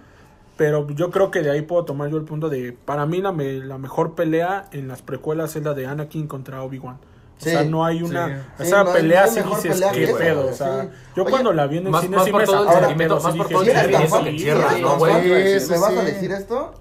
Pero 0.57 0.87
yo 0.91 1.11
creo 1.11 1.31
que 1.31 1.41
de 1.41 1.51
ahí 1.51 1.61
puedo 1.63 1.83
tomar 1.83 2.09
yo 2.09 2.17
el 2.17 2.23
punto 2.23 2.47
de, 2.49 2.71
para 2.71 3.05
mí 3.05 3.21
la, 3.21 3.31
me- 3.33 3.59
la 3.59 3.77
mejor 3.77 4.15
pelea 4.15 4.65
en 4.71 4.87
las 4.87 5.01
precuelas 5.01 5.55
es 5.55 5.63
la 5.63 5.73
de 5.73 5.85
Anakin 5.85 6.27
contra 6.27 6.63
Obi-Wan. 6.63 6.95
O 6.95 7.43
Sí, 7.43 7.49
sea, 7.49 7.65
no 7.65 7.83
hay 7.83 8.01
una... 8.01 8.47
sí. 8.57 8.63
Esa 8.63 8.85
no 8.85 8.93
pelea 8.93 9.25
no 9.25 9.31
sí 9.31 9.41
dices, 9.67 9.83
qué 9.91 10.07
pedo, 10.17 10.43
güey, 10.43 10.53
o 10.53 10.55
sea... 10.55 10.83
sí. 10.83 10.89
Yo 11.17 11.23
Oye, 11.23 11.31
cuando 11.31 11.51
la 11.51 11.67
vi 11.67 11.79
en 11.79 11.87
el 11.87 11.91
más- 11.91 12.03
cine 12.03 12.15
más 12.15 12.25
sí 12.25 12.31
me 12.31 12.43
el 12.43 12.47
sacó 12.47 12.63
de 12.63 12.71
sentimiento, 12.71 13.19
más 13.19 13.35
por 13.35 13.49
todo 13.49 13.61
el 13.63 13.67
eres 13.69 13.85
"Sí, 13.85 13.91
tan 13.91 14.01
sentimiento 14.01 14.15
fan 14.15 14.23
que 14.23 14.29
que 14.29 14.35
encierra, 14.37 14.69
sí, 14.73 14.81
¿no, 14.81 14.97
güey? 14.97 15.13
Me 15.13 15.77
vas 15.77 15.89
a 15.97 16.03
decir 16.03 16.31
esto. 16.31 16.73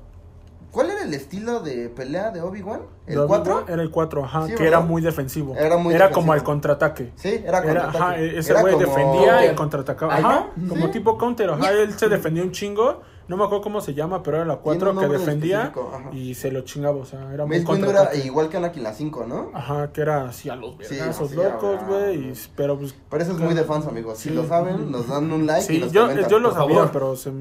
¿Cuál 0.70 0.90
era 0.90 1.02
el 1.02 1.14
estilo 1.14 1.60
de 1.60 1.88
pelea 1.88 2.30
de 2.30 2.40
Obi-Wan? 2.42 2.80
¿El 3.06 3.18
Obi-Wan 3.18 3.42
4? 3.44 3.64
Era 3.72 3.82
el 3.82 3.90
4, 3.90 4.24
ajá, 4.24 4.40
Sí, 4.42 4.46
que 4.54 4.62
¿verdad? 4.62 4.68
era 4.68 4.80
muy 4.80 5.02
defensivo. 5.02 5.54
Era 5.56 5.76
muy 5.76 5.94
Era 5.94 6.04
defensivo. 6.06 6.14
como 6.14 6.32
al 6.32 6.42
contraataque. 6.44 7.12
Sí, 7.16 7.28
era 7.44 7.58
Era, 7.58 7.62
contraataque. 7.62 7.98
ajá, 7.98 8.18
e- 8.18 8.38
ese 8.38 8.52
güey 8.54 8.74
como- 8.74 8.87
defendía 8.87 9.52
y 9.52 9.54
contraatacaba. 9.56 10.14
Ajá, 10.16 10.28
Ajá, 10.28 10.46
sí. 10.56 10.66
como 10.68 10.90
tipo 10.90 11.18
counter. 11.18 11.50
Ajá, 11.50 11.70
él 11.72 11.92
se 11.98 12.08
defendía 12.08 12.42
un 12.44 12.52
chingo. 12.52 13.02
No 13.26 13.37
me 13.38 13.44
acuerdo 13.44 13.62
cómo 13.62 13.80
se 13.80 13.94
llama, 13.94 14.22
pero 14.22 14.37
era 14.38 14.46
la 14.46 14.56
4 14.56 14.90
un 14.90 14.98
que 14.98 15.08
defendía 15.08 15.72
y 16.12 16.34
se 16.34 16.50
lo 16.50 16.60
chingaba. 16.60 16.96
O 16.98 17.04
sea, 17.06 17.32
era 17.32 17.46
muy 17.46 17.58
Mace 17.58 17.70
Windu 17.72 17.88
era 17.88 17.98
contraataque. 18.00 18.26
igual 18.26 18.48
que 18.50 18.56
Anakin 18.58 18.82
la 18.82 18.92
5, 18.92 19.24
¿no? 19.26 19.50
Ajá, 19.54 19.90
que 19.92 20.00
era 20.02 20.28
así 20.28 20.50
a 20.50 20.56
los 20.56 20.72
Sí, 20.80 20.94
vergazos 20.96 21.28
así, 21.28 21.37
locos, 21.37 21.80
güey. 21.88 22.16
y- 22.30 22.34
Pero 22.54 22.78
pues. 22.78 22.94
Pero 23.08 23.22
eso 23.22 23.32
es 23.32 23.38
muy 23.38 23.54
de 23.54 23.64
fans, 23.64 23.87
amigos. 23.87 24.18
Si 24.18 24.28
Sí. 24.28 24.34
lo 24.34 24.46
saben, 24.46 24.90
nos 24.90 25.08
dan 25.08 25.32
un 25.32 25.46
like 25.46 25.72
y 25.72 25.76
Sí, 25.76 25.82
nos 25.82 25.92
yo, 25.92 26.02
comentan, 26.02 26.30
yo 26.30 26.38
lo 26.38 26.50
por 26.50 26.58
sabía, 26.58 26.76
favor. 26.76 26.90
pero 26.92 27.16
se, 27.16 27.32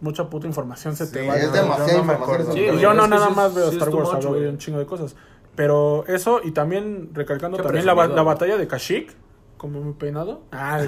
mucha 0.00 0.28
puta 0.28 0.46
información 0.48 0.96
se 0.96 1.06
te 1.06 1.20
Sí, 1.22 1.26
va. 1.28 1.36
es 1.36 1.52
demasiada 1.52 1.86
yo 1.92 2.04
no 2.04 2.12
información, 2.12 2.52
Sí, 2.54 2.60
Y 2.60 2.78
yo 2.80 2.94
no 2.94 3.06
nada 3.06 3.28
sí 3.28 3.34
más 3.36 3.54
veo 3.54 3.70
sí 3.70 3.76
Star 3.76 3.94
Wars, 3.94 4.10
hablo 4.12 4.32
de 4.34 4.48
un 4.48 4.58
chingo 4.58 4.78
de 4.80 4.86
cosas. 4.86 5.14
Pero 5.54 6.04
eso, 6.06 6.40
y 6.42 6.52
también 6.52 7.10
recalcando 7.12 7.56
también 7.58 7.84
la, 7.86 7.94
la 7.94 8.22
batalla 8.22 8.56
de 8.56 8.66
Kashyyyk, 8.66 9.14
como 9.60 9.82
mi 9.82 9.92
peinado. 9.92 10.40
Ah, 10.52 10.78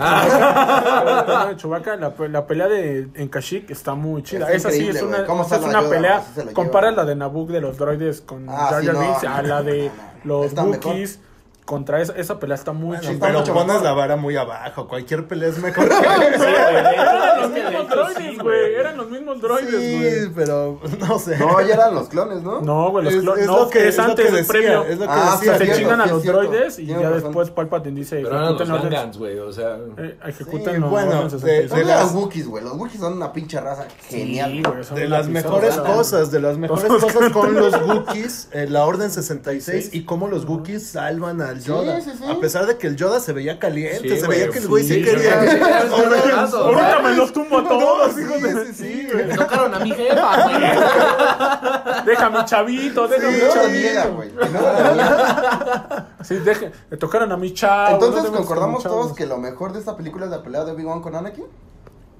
de 1.44 1.48
de 1.50 1.56
Chewbacca, 1.56 1.96
la, 1.96 2.14
pe- 2.14 2.30
la 2.30 2.46
pelea 2.46 2.68
de 2.68 3.06
en 3.14 3.28
Kashyyyk 3.28 3.70
está 3.70 3.94
muy 3.94 4.22
chida. 4.22 4.46
Está 4.50 4.70
esa 4.70 4.70
sí 4.70 4.88
es 4.88 5.02
una, 5.02 5.26
¿Cómo 5.26 5.42
esa 5.44 5.56
es 5.56 5.62
pelea. 5.90 6.24
Compara 6.54 6.90
la 6.90 7.04
de 7.04 7.14
Naboo 7.14 7.44
de 7.46 7.60
los 7.60 7.76
droides 7.76 8.22
con 8.22 8.48
Ah, 8.48 8.68
Jar 8.70 8.80
sí, 8.80 8.86
Jar 8.86 8.94
no, 8.94 9.00
Binks 9.02 9.22
no, 9.24 9.34
a 9.34 9.42
la 9.42 9.62
de 9.62 9.90
no, 10.24 10.38
no. 10.38 10.42
los. 10.44 10.54
Wookiees 10.54 11.20
contra 11.64 12.00
esa, 12.00 12.14
esa 12.16 12.38
pelea 12.40 12.56
está 12.56 12.72
muy 12.72 12.96
Bueno, 12.96 13.10
está 13.12 13.26
pero 13.26 13.38
mucho 13.40 13.52
pones 13.54 13.68
mejor. 13.68 13.82
la 13.84 13.92
vara 13.92 14.16
muy 14.16 14.36
abajo. 14.36 14.88
Cualquier 14.88 15.26
pelea 15.28 15.48
es 15.48 15.58
mejor 15.58 15.88
que 15.88 15.94
Eran 15.94 17.40
los 17.40 17.50
mismos 17.50 17.88
droides, 17.88 18.38
güey. 18.38 18.74
Eran 18.74 18.96
los 18.96 19.10
mismos 19.10 19.40
droides, 19.40 19.72
güey. 19.72 20.10
Sí, 20.24 20.32
pero 20.34 20.80
no 20.98 21.18
sé. 21.18 21.38
No, 21.38 21.60
ya 21.60 21.74
eran 21.74 21.94
los 21.94 22.08
clones, 22.08 22.42
¿no? 22.42 22.60
No, 22.60 22.90
güey, 22.90 23.04
los 23.04 23.14
Es- 23.14 23.20
clones. 23.22 23.42
es 23.42 23.46
No, 23.46 23.58
lo 23.60 23.70
que- 23.70 23.88
es 23.88 23.98
antes 23.98 24.32
del 24.32 24.46
premio. 24.46 24.84
es 24.84 24.98
lo 24.98 25.04
que 25.06 25.10
Ah, 25.12 25.34
O 25.34 25.38
decía. 25.40 25.56
sea, 25.58 25.66
se 25.66 25.78
chingan 25.78 26.00
a 26.00 26.06
los 26.06 26.24
droides 26.24 26.78
y 26.78 26.86
ya 26.86 27.10
después 27.10 27.50
Palpatine 27.50 27.94
dice 28.00 28.16
Pero 28.22 28.28
eran 28.36 28.52
los 28.52 28.60
ejecuten. 28.60 28.90
Gangans, 28.90 29.18
güey, 29.18 29.38
o 29.38 29.52
sea... 29.52 29.78
Eh, 29.98 30.18
ejecuten 30.26 30.80
bueno, 30.90 31.24
de- 31.24 31.30
66. 31.30 31.68
Son 31.70 31.78
de 31.78 31.84
de 31.84 31.90
las- 31.90 32.02
los 32.04 32.14
Wookiees, 32.14 32.46
güey. 32.48 32.64
Los 32.64 32.72
Wookiees 32.74 33.00
son 33.00 33.12
una 33.14 33.32
pinche 33.32 33.60
raza 33.60 33.86
genial. 34.08 34.50
Sí, 34.52 34.62
güey, 34.62 34.84
son 34.84 34.96
De 34.96 35.08
las 35.08 35.28
mejores 35.28 35.76
cosas, 35.76 36.30
de 36.30 36.40
las 36.40 36.58
mejores 36.58 36.84
cosas 36.84 37.30
con 37.32 37.54
los 37.54 37.72
Wookiees, 37.82 38.48
eh, 38.52 38.66
la 38.68 38.84
Orden 38.84 39.10
66 39.10 39.90
y 39.92 40.04
cómo 40.04 40.28
los 40.28 40.44
Wookiees 40.44 40.86
salvan 40.88 41.40
al 41.42 41.61
Yoda. 41.64 42.00
sí, 42.00 42.10
sí. 42.18 42.24
A 42.30 42.40
pesar 42.40 42.66
de 42.66 42.76
que 42.78 42.86
el 42.86 42.96
Yoda 42.96 43.20
se 43.20 43.32
veía 43.32 43.58
caliente, 43.58 44.08
Sí, 44.08 44.20
se 44.20 44.26
güey, 44.26 44.40
veía 44.40 44.50
que 44.52 44.58
el 44.58 44.68
güey 44.68 44.84
sí, 44.84 44.94
sí, 44.94 45.02
quería. 45.04 45.40
sí, 45.42 45.48
sí, 45.50 45.56
sí, 45.56 45.62
sí, 45.64 45.64
sí, 45.64 46.46
sí, 46.50 46.56
Ahorita 46.56 46.98
me 47.02 47.16
los 47.16 47.32
tumbo 47.32 47.58
a 47.58 47.68
todos, 47.68 48.12
sí, 48.14 48.20
hijos 48.22 48.42
de... 48.42 48.66
sí, 48.66 48.72
sí, 48.74 49.08
güey. 49.12 49.26
Me 49.26 49.34
tocaron 49.36 49.74
a 49.74 49.78
mi 49.80 49.90
jefa, 49.92 50.48
güey. 50.48 52.04
Déjame, 52.06 52.44
chavito, 52.44 53.08
déjame, 53.08 53.38
chavito. 53.52 54.12
güey. 54.14 54.30
Sí, 56.22 56.36
deje, 56.36 56.70
le 56.90 56.96
tocaron 56.96 57.32
a 57.32 57.36
mi 57.36 57.52
chavo. 57.52 57.94
Entonces, 57.94 58.30
¿concordamos 58.30 58.82
todos 58.84 59.12
que 59.14 59.26
lo 59.26 59.38
mejor 59.38 59.72
de 59.72 59.80
esta 59.80 59.96
película 59.96 60.26
es 60.26 60.30
la 60.30 60.42
pelea 60.42 60.64
de 60.64 60.70
Obi-Wan 60.72 61.00
con 61.02 61.16
Anakin? 61.16 61.44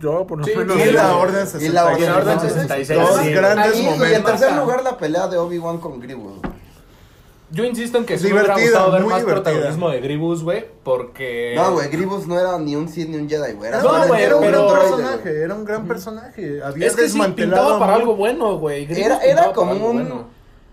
Yo, 0.00 0.26
por 0.26 0.38
lo 0.40 0.44
Sí, 0.44 0.52
menos... 0.57 0.76
Y 0.76 0.81
sí, 0.83 0.90
la. 0.90 1.16
Orden 1.16 1.46
Y 1.61 1.68
la 1.68 1.85
66. 1.94 2.00
Y 2.00 2.05
la 2.05 2.16
Orden 2.16 2.35
No, 2.37 2.40
66. 2.42 2.98
Dos 2.98 3.16
sí, 3.22 3.31
grandes 3.33 3.66
Ahí, 3.74 3.83
y 3.83 3.87
en 3.87 3.92
momentos. 3.98 4.24
tercer 4.33 4.52
lugar, 4.57 4.83
la 4.83 4.96
pelea 4.98 5.28
de 5.28 5.38
Obi-Wan 5.38 5.78
con 5.78 6.00
Grievous. 6.00 6.38
Yo 7.52 7.64
insisto 7.64 7.98
en 7.98 8.06
que 8.06 8.16
sí 8.18 8.28
me 8.28 8.32
hubiera 8.40 8.54
gustado 8.58 8.90
ver 8.92 9.02
más 9.02 9.20
divertida. 9.20 9.42
protagonismo 9.52 9.90
de 9.90 10.00
Grievous, 10.00 10.42
güey, 10.42 10.64
porque... 10.82 11.52
No, 11.54 11.72
güey, 11.74 11.88
Grievous 11.88 12.26
no 12.26 12.38
era 12.40 12.58
ni 12.58 12.76
un 12.76 12.88
Sith 12.88 13.08
ni 13.10 13.16
un 13.18 13.28
Jedi, 13.28 13.52
güey. 13.52 13.68
Era, 13.68 13.82
No, 13.82 14.06
güey, 14.08 14.22
era 14.22 14.36
un 14.36 14.42
pero- 14.42 14.68
gran 14.70 14.80
personaje, 14.80 15.42
era 15.42 15.54
un 15.54 15.64
gran 15.66 15.86
personaje. 15.86 16.62
Había 16.64 16.86
Es 16.86 16.96
que 16.96 17.08
sí, 17.08 17.20
pintaba 17.36 17.78
para 17.78 17.94
algo 17.96 18.16
bueno, 18.16 18.56
güey. 18.58 18.86
Era, 18.90 19.18
era 19.18 19.52
como 19.52 19.72
un 19.72 19.80
bueno. 19.94 20.24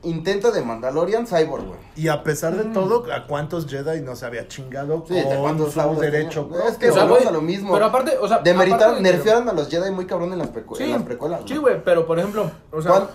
Intento 0.03 0.51
de 0.51 0.61
Mandalorian 0.61 1.27
Cyborg, 1.27 1.65
güey. 1.65 1.79
Y 1.95 2.07
a 2.07 2.23
pesar 2.23 2.55
de 2.55 2.65
todo, 2.73 3.05
¿a 3.13 3.27
cuántos 3.27 3.67
Jedi 3.67 4.01
no 4.01 4.15
se 4.15 4.25
había 4.25 4.47
chingado 4.47 5.03
Sí, 5.07 5.13
¿de 5.13 5.23
con 5.23 5.37
cuántos 5.41 5.73
su 5.73 5.79
derecho 5.99 6.45
tenía? 6.45 6.69
Es 6.69 6.77
que? 6.77 6.89
O 6.89 6.93
sea, 6.93 7.03
a 7.03 7.31
lo 7.31 7.41
mismo. 7.41 7.73
Pero 7.73 7.85
aparte, 7.85 8.17
o 8.19 8.27
sea... 8.27 8.39
Demeritaron, 8.39 8.81
aparte 8.95 9.03
de 9.03 9.09
que- 9.11 9.17
nerfearon 9.17 9.49
a 9.49 9.53
los 9.53 9.69
Jedi 9.69 9.91
muy 9.91 10.05
cabrón 10.05 10.31
en 10.33 10.39
las, 10.39 10.49
Sí, 10.77 10.83
en 10.83 10.91
las 10.91 11.03
precuelas. 11.03 11.41
Sí, 11.45 11.57
güey. 11.57 11.83
pero 11.83 12.05
por 12.07 12.17
ejemplo, 12.19 12.49
o 12.71 12.81
sea... 12.81 13.09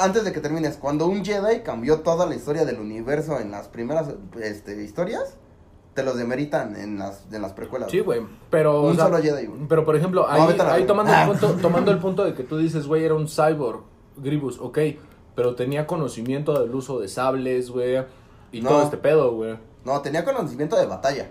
Antes 0.00 0.24
de 0.24 0.32
que 0.32 0.40
termines, 0.40 0.76
cuando 0.78 1.06
un 1.06 1.24
Jedi 1.24 1.60
cambió 1.60 2.00
toda 2.00 2.26
la 2.26 2.34
historia 2.34 2.64
del 2.64 2.80
universo 2.80 3.38
en 3.38 3.50
las 3.50 3.68
primeras 3.68 4.08
este, 4.42 4.82
historias, 4.82 5.36
te 5.94 6.02
los 6.02 6.16
demeritan 6.16 6.76
en 6.76 6.98
las, 6.98 7.24
en 7.32 7.40
las 7.42 7.52
precuelas. 7.52 7.90
Sí, 7.90 8.00
güey, 8.00 8.20
pero... 8.50 8.82
Un 8.82 8.92
o 8.92 8.94
sea, 8.94 9.04
solo 9.04 9.18
Jedi, 9.18 9.46
güey. 9.46 9.60
Pero, 9.68 9.84
por 9.84 9.96
ejemplo, 9.96 10.26
ahí, 10.28 10.40
No, 10.56 10.64
ahí 10.70 10.84
tomando, 10.84 11.12
Ah. 11.12 11.22
el 11.24 11.28
punto, 11.38 11.56
tomando 11.60 11.90
el 11.90 11.98
punto 11.98 12.24
de 12.24 12.34
que 12.34 12.42
tú 12.42 12.56
dices, 12.58 12.86
güey, 12.86 13.04
era 13.04 13.14
un 13.14 13.28
cyborg, 13.28 13.80
Grievous, 14.18 14.58
ok, 14.60 14.78
pero 15.36 15.54
tenía 15.54 15.86
conocimiento 15.86 16.58
del 16.60 16.74
uso 16.74 16.98
de 16.98 17.06
sables, 17.06 17.70
güey, 17.70 18.02
y 18.50 18.62
No. 18.62 18.70
todo 18.70 18.82
este 18.82 18.96
pedo, 18.96 19.32
güey. 19.32 19.56
No, 19.84 20.00
tenía 20.00 20.24
conocimiento 20.24 20.74
de 20.76 20.86
batalla. 20.86 21.30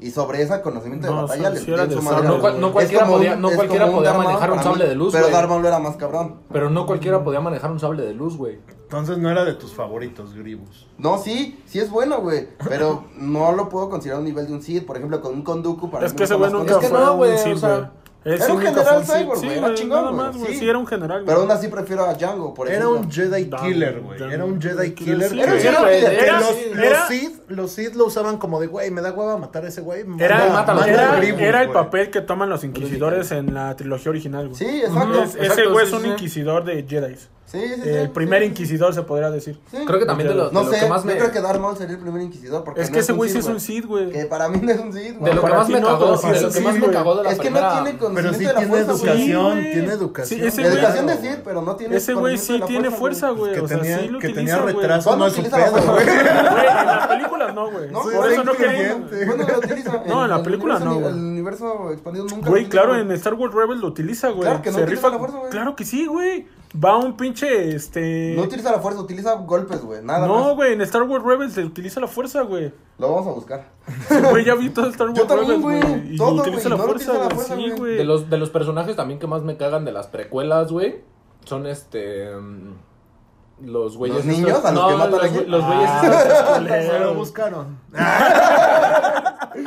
Y 0.00 0.10
sobre 0.10 0.42
ese 0.42 0.60
conocimiento 0.62 1.06
de 1.06 1.12
No, 1.14 1.22
batalla 1.22 1.50
le 1.50 1.60
dio 1.60 1.90
su 1.92 2.02
madre. 2.02 2.26
No, 2.26 2.40
cual- 2.40 2.60
no 2.60 2.66
Es 2.68 2.72
cualquiera 2.72 3.06
podía- 3.06 3.36
no 3.36 3.50
cualquiera 3.52 3.88
podía 3.88 4.12
manejar 4.14 4.50
un 4.50 4.60
sable 4.60 4.82
mí, 4.82 4.90
de 4.90 4.96
luz, 4.96 5.12
Pero. 5.12 5.28
Darth 5.28 5.48
Maul 5.48 5.64
era 5.64 5.78
más 5.78 5.94
cabrón. 5.96 6.40
Pero 6.52 6.70
no 6.70 6.86
cualquiera 6.86 7.22
podía 7.22 7.40
manejar 7.40 7.70
un 7.70 7.78
sable 7.78 8.02
de 8.02 8.12
luz, 8.12 8.36
güey. 8.36 8.58
Entonces 8.82 9.18
no 9.18 9.30
era 9.30 9.44
de 9.44 9.54
tus 9.54 9.72
favoritos, 9.72 10.34
Grievous. 10.34 10.88
No, 10.98 11.18
sí, 11.18 11.62
sí 11.66 11.78
es 11.78 11.88
bueno, 11.88 12.20
güey. 12.20 12.48
Pero 12.68 13.04
no 13.16 13.52
lo 13.52 13.68
puedo 13.68 13.88
considerar 13.90 14.16
a 14.16 14.18
un 14.20 14.24
nivel 14.26 14.48
de 14.48 14.54
un 14.54 14.62
Sith. 14.62 14.84
Por 14.84 14.96
ejemplo, 14.96 15.20
con 15.20 15.34
un 15.34 15.42
Konduku 15.42 15.88
para 15.88 16.04
Es 16.04 16.12
que 16.14 16.24
ese 16.24 16.34
güey 16.34 16.50
nunca 16.50 16.72
Es 16.72 16.78
que 16.78 16.88
fue 16.88 16.98
no, 16.98 17.12
un 17.12 17.18
güey, 17.18 17.38
Sith, 17.38 17.54
o 17.54 17.58
sea, 17.58 17.92
güey. 18.24 18.34
Era 18.36 18.46
sí 18.46 18.52
un 18.52 18.60
general 18.60 19.04
cyborg, 19.04 19.38
Sí, 19.40 19.46
güey, 19.46 19.58
era 19.58 19.66
güey, 19.68 19.74
chingón, 19.78 19.98
nada 20.04 20.10
güey, 20.12 20.26
más, 20.26 20.36
güey. 20.36 20.52
sí. 20.52 20.58
Sí, 20.60 20.68
era 20.68 20.78
un 20.78 20.86
general, 20.86 21.22
Pero 21.26 21.38
güey. 21.38 21.48
aún 21.50 21.58
así 21.58 21.68
prefiero 21.68 22.04
a 22.04 22.14
Django, 22.14 22.54
por 22.54 22.68
Era 22.68 22.78
ejemplo. 22.78 23.00
un 23.00 23.10
Jedi 23.10 23.44
Django, 23.44 23.64
killer, 23.66 24.00
güey. 24.00 24.18
Django. 24.18 24.32
Era 24.34 24.44
un 24.44 24.60
Jedi 24.62 24.86
Sí, 24.88 24.94
killer. 24.94 25.28
sí, 25.28 25.34
que- 25.36 25.42
Era 25.42 25.52
un 25.52 25.58
Sí, 25.60 25.66
Jedi 25.68 25.76
güey, 25.82 25.98
killer. 26.00 26.12
era- 26.24 26.40
los, 26.40 26.50
era- 26.56 26.90
los 27.00 27.08
Sith, 27.08 27.40
los 27.48 27.70
Sith 27.72 27.94
lo 27.94 28.04
usaban 28.06 28.38
como 28.38 28.60
de, 28.60 28.66
güey, 28.68 28.90
me 28.90 29.00
da 29.00 29.12
hueva 29.12 29.36
matar 29.38 29.64
a 29.64 29.68
ese 29.68 29.80
güey. 29.80 30.04
Era, 30.18 30.46
era, 30.46 31.16
era, 31.38 31.62
el 31.62 31.68
güey. 31.68 31.72
papel 31.72 32.10
que 32.10 32.20
toman 32.20 32.48
los 32.48 32.64
inquisidores 32.64 33.32
en 33.32 33.54
la 33.54 33.74
trilogía 33.76 34.10
original, 34.10 34.48
güey. 34.48 34.58
Sí, 34.58 34.82
exacto. 34.84 35.22
Es- 35.22 35.34
ese 35.34 35.44
exacto, 35.46 35.72
güey 35.72 35.86
sí, 35.86 35.92
es 35.92 35.98
un 35.98 36.02
sí. 36.04 36.08
inquisidor 36.10 36.64
de 36.64 36.84
Jedi. 36.88 37.16
Sí, 37.46 37.60
sí, 37.60 37.80
sí. 37.82 37.88
El 37.90 38.10
primer 38.10 38.40
sí, 38.40 38.48
inquisidor 38.48 38.94
se 38.94 39.02
podría 39.02 39.30
decir. 39.30 39.58
sí. 39.70 39.76
Creo 39.86 39.98
que 39.98 40.06
también 40.06 40.28
de 40.30 40.34
lo, 40.34 40.46
de 40.48 40.52
No 40.54 40.62
lo 40.62 40.70
sé, 40.70 40.80
que 40.80 40.86
más 40.88 41.02
yo 41.02 41.06
me... 41.08 41.18
creo 41.18 41.32
que 41.32 41.40
Darth 41.42 41.60
Maul 41.60 41.76
sería 41.76 41.96
el 41.96 42.00
primer 42.00 42.22
inquisidor. 42.22 42.64
Porque 42.64 42.80
Es 42.80 42.88
no 42.88 42.94
que 42.94 43.00
ese 43.00 43.12
güey 43.12 43.28
sí 43.28 43.38
es 43.38 43.46
un 43.46 43.60
Sith, 43.60 43.84
güey. 43.84 44.10
Que 44.10 44.24
para 44.24 44.48
mí 44.48 44.58
no 44.62 44.72
es 44.72 44.80
un 44.80 44.92
Sith, 44.92 45.18
güey. 45.18 45.30
De 45.30 45.34
lo 45.36 45.44
que 45.44 45.50
más 45.52 45.68
me 45.68 45.80
no, 45.80 45.86
cagó, 45.88 45.98
pero 46.06 46.16
sí 46.16 46.28
de 46.28 46.34
es 46.36 46.42
lo 46.42 46.48
que 46.48 46.54
así, 46.54 46.64
más 46.64 46.74
me 46.74 46.80
güey. 46.80 46.92
cagó 46.92 47.16
de 47.16 47.22
la 47.24 47.30
Es 47.30 47.36
que 47.36 47.42
primera... 47.42 47.68
no 47.68 47.82
tiene 47.82 47.98
Pero 48.14 48.32
sí 48.32 48.38
de 48.38 48.44
la 48.46 48.54
tiene 48.58 48.68
fuerza, 48.70 48.92
güey. 48.92 49.02
educación, 49.04 49.62
tiene 49.72 49.92
educación. 49.92 50.40
Sí, 50.40 50.46
ese 50.46 50.62
educación 50.62 51.06
de 51.06 51.16
Sith, 51.18 51.38
pero 51.44 51.62
no 51.62 51.76
tiene 51.76 51.96
Ese 51.96 52.14
güey 52.14 52.38
sí 52.38 52.58
de 52.58 52.66
tiene 52.66 52.90
fuerza, 52.90 53.30
güey. 53.30 53.52
que 53.52 53.60
O 53.60 53.68
sea, 53.68 53.78
tenía, 53.80 53.98
sí 53.98 54.08
lo 54.08 54.18
que 54.18 54.28
retraso, 54.28 55.10
¿Cuándo 55.10 55.24
no 55.26 55.30
es 55.30 55.36
su 55.36 55.42
pedo, 55.42 55.92
güey. 55.92 56.08
En 56.08 56.86
las 56.86 57.06
películas 57.06 57.54
no, 57.54 57.70
güey. 57.70 57.90
No, 57.90 58.02
Por 58.02 58.32
eso 58.32 58.44
no 58.44 58.52
quería. 58.54 58.96
¿Cuándo 59.26 59.46
lo 59.46 59.58
utiliza? 59.58 60.02
No, 60.06 60.24
en 60.24 60.30
la 60.30 60.36
el 60.36 60.42
película 60.42 60.76
universo- 60.78 61.00
no. 61.00 61.08
El 61.08 61.14
universo 61.14 61.90
expandido 61.92 62.26
nunca. 62.26 62.48
Güey, 62.48 62.64
lo 62.64 62.70
claro, 62.70 62.96
en 62.96 63.10
Star 63.12 63.34
Wars 63.34 63.54
Rebels 63.54 63.80
lo 63.80 63.88
utiliza, 63.88 64.28
güey. 64.28 64.42
Claro 64.42 64.62
que 64.62 64.70
no 64.70 64.78
la 64.78 65.18
fuerza, 65.18 65.38
güey. 65.38 65.50
Claro 65.50 65.76
que 65.76 65.84
sí, 65.84 66.06
güey. 66.06 66.46
Va 66.74 66.96
un 66.96 67.16
pinche, 67.18 67.74
este... 67.74 68.32
No 68.34 68.42
utiliza 68.44 68.72
la 68.72 68.78
fuerza, 68.80 69.00
utiliza 69.00 69.34
golpes, 69.34 69.82
güey. 69.82 70.02
Nada 70.02 70.26
No, 70.26 70.44
más. 70.46 70.54
güey, 70.54 70.72
en 70.72 70.80
Star 70.82 71.02
Wars 71.02 71.22
Rebels 71.22 71.52
se 71.52 71.64
utiliza 71.64 72.00
la 72.00 72.06
fuerza, 72.08 72.40
güey. 72.42 72.72
Lo 72.98 73.12
vamos 73.14 73.26
a 73.28 73.32
buscar. 73.32 73.66
Güey, 74.30 74.44
ya 74.44 74.54
vi 74.54 74.70
todo 74.70 74.88
Star 74.88 75.08
Wars 75.08 75.18
Yo 75.18 75.26
también, 75.26 75.62
Rebels, 75.62 75.84
güey. 75.86 76.14
Y 76.14 76.16
Todo, 76.16 76.40
utiliza 76.40 76.68
güey, 76.68 76.70
la 76.70 76.76
no 76.76 76.84
fuerza, 76.84 77.12
utiliza 77.12 77.12
la 77.12 77.34
güey. 77.34 77.46
fuerza, 77.46 77.56
Sí, 77.56 77.70
güey. 77.78 77.96
De 77.96 78.04
los, 78.04 78.30
de 78.30 78.38
los 78.38 78.48
personajes 78.50 78.96
también 78.96 79.20
que 79.20 79.26
más 79.26 79.42
me 79.42 79.56
cagan 79.58 79.84
de 79.84 79.92
las 79.92 80.06
precuelas, 80.06 80.72
güey, 80.72 81.02
son 81.44 81.66
este... 81.66 82.34
mm, 82.34 83.66
Los 83.66 83.96
güeyes... 83.98 84.16
¿Los 84.18 84.26
niños 84.26 84.48
estos- 84.50 84.64
a 84.64 84.72
los 84.72 84.82
no, 84.82 84.88
que 84.88 84.94
matan 84.94 85.10
los, 85.12 85.22
aquí? 85.24 85.34
güey- 85.34 85.46
los 85.46 85.66
güeyes 85.66 85.90
Ah, 85.90 86.60
estos... 86.62 86.86
Se 86.86 86.98
lo 87.00 87.14
buscaron. 87.14 87.78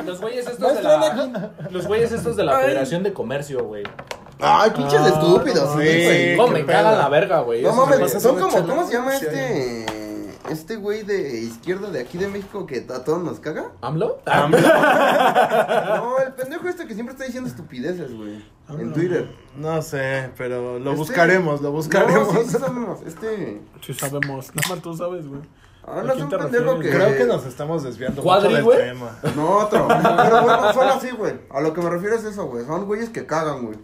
Los 0.04 0.20
güeyes 0.20 0.46
estos 0.48 0.74
de 0.74 0.82
la... 0.82 1.50
Los 1.70 1.86
güeyes 1.86 2.10
estos 2.12 2.36
de 2.36 2.44
la 2.44 2.58
Federación 2.58 3.02
de 3.04 3.12
Comercio, 3.12 3.64
güey. 3.64 3.84
Ay, 4.40 4.70
pinches 4.70 5.00
Ah, 5.00 5.08
estúpidos, 5.08 5.64
no 5.76 5.80
sí, 5.80 5.86
güey. 6.04 6.36
¿Cómo 6.36 6.48
qué 6.54 6.60
me 6.60 6.66
cagan 6.66 6.92
pedo. 6.92 7.02
la 7.02 7.08
verga, 7.08 7.40
güey? 7.40 7.62
No 7.62 7.72
mames, 7.72 8.12
son 8.22 8.38
como, 8.38 8.52
chela, 8.52 8.66
¿cómo 8.66 8.86
se 8.86 8.92
llama 8.94 9.12
sí, 9.18 9.26
este? 9.26 9.86
Este 10.50 10.76
güey 10.76 11.02
de 11.02 11.40
izquierda 11.40 11.90
de 11.90 12.00
aquí 12.00 12.18
de 12.18 12.28
México 12.28 12.66
que 12.66 12.86
a 12.94 13.02
todos 13.02 13.20
nos 13.22 13.40
caga. 13.40 13.72
¿AMLO? 13.80 14.20
No, 14.26 16.18
el 16.24 16.32
pendejo 16.34 16.68
este 16.68 16.86
que 16.86 16.94
siempre 16.94 17.12
está 17.14 17.24
diciendo 17.24 17.48
estupideces, 17.48 18.14
güey. 18.16 18.44
En 18.68 18.92
Twitter. 18.92 19.28
No 19.56 19.80
sé, 19.82 20.30
pero 20.36 20.78
lo 20.78 20.90
Este- 20.90 20.98
buscaremos, 20.98 21.60
lo 21.62 21.72
buscaremos. 21.72 22.32
No, 22.32 22.40
sí, 22.42 22.48
sí 22.50 22.58
sabemos. 22.58 23.00
Este. 23.06 23.60
Sí 23.80 23.94
sabemos. 23.94 24.52
Nada 24.54 24.68
más 24.74 24.82
tú 24.82 24.96
sabes, 24.96 25.26
güey. 25.26 25.40
Ah, 25.84 26.00
¿A 26.00 26.02
no 26.02 26.12
es 26.14 26.22
un 26.22 26.28
pendejo 26.28 26.78
que. 26.80 26.90
Creo 26.90 27.16
que 27.16 27.24
nos 27.24 27.46
estamos 27.46 27.82
desviando 27.84 28.22
¿Cuadri, 28.22 28.48
mucho 28.48 28.56
del 28.56 28.64
güey? 28.64 28.78
tema. 28.78 29.18
No, 29.36 29.50
otro. 29.58 29.86
Pero 29.88 30.42
bueno, 30.42 30.72
son 30.72 30.88
así, 30.88 31.10
güey. 31.10 31.34
A 31.50 31.60
lo 31.60 31.72
que 31.72 31.80
me 31.80 31.90
refiero 31.90 32.16
es 32.16 32.24
eso, 32.24 32.46
güey. 32.46 32.64
Son 32.66 32.86
güeyes 32.86 33.08
que 33.10 33.24
cagan, 33.26 33.64
güey. 33.66 33.78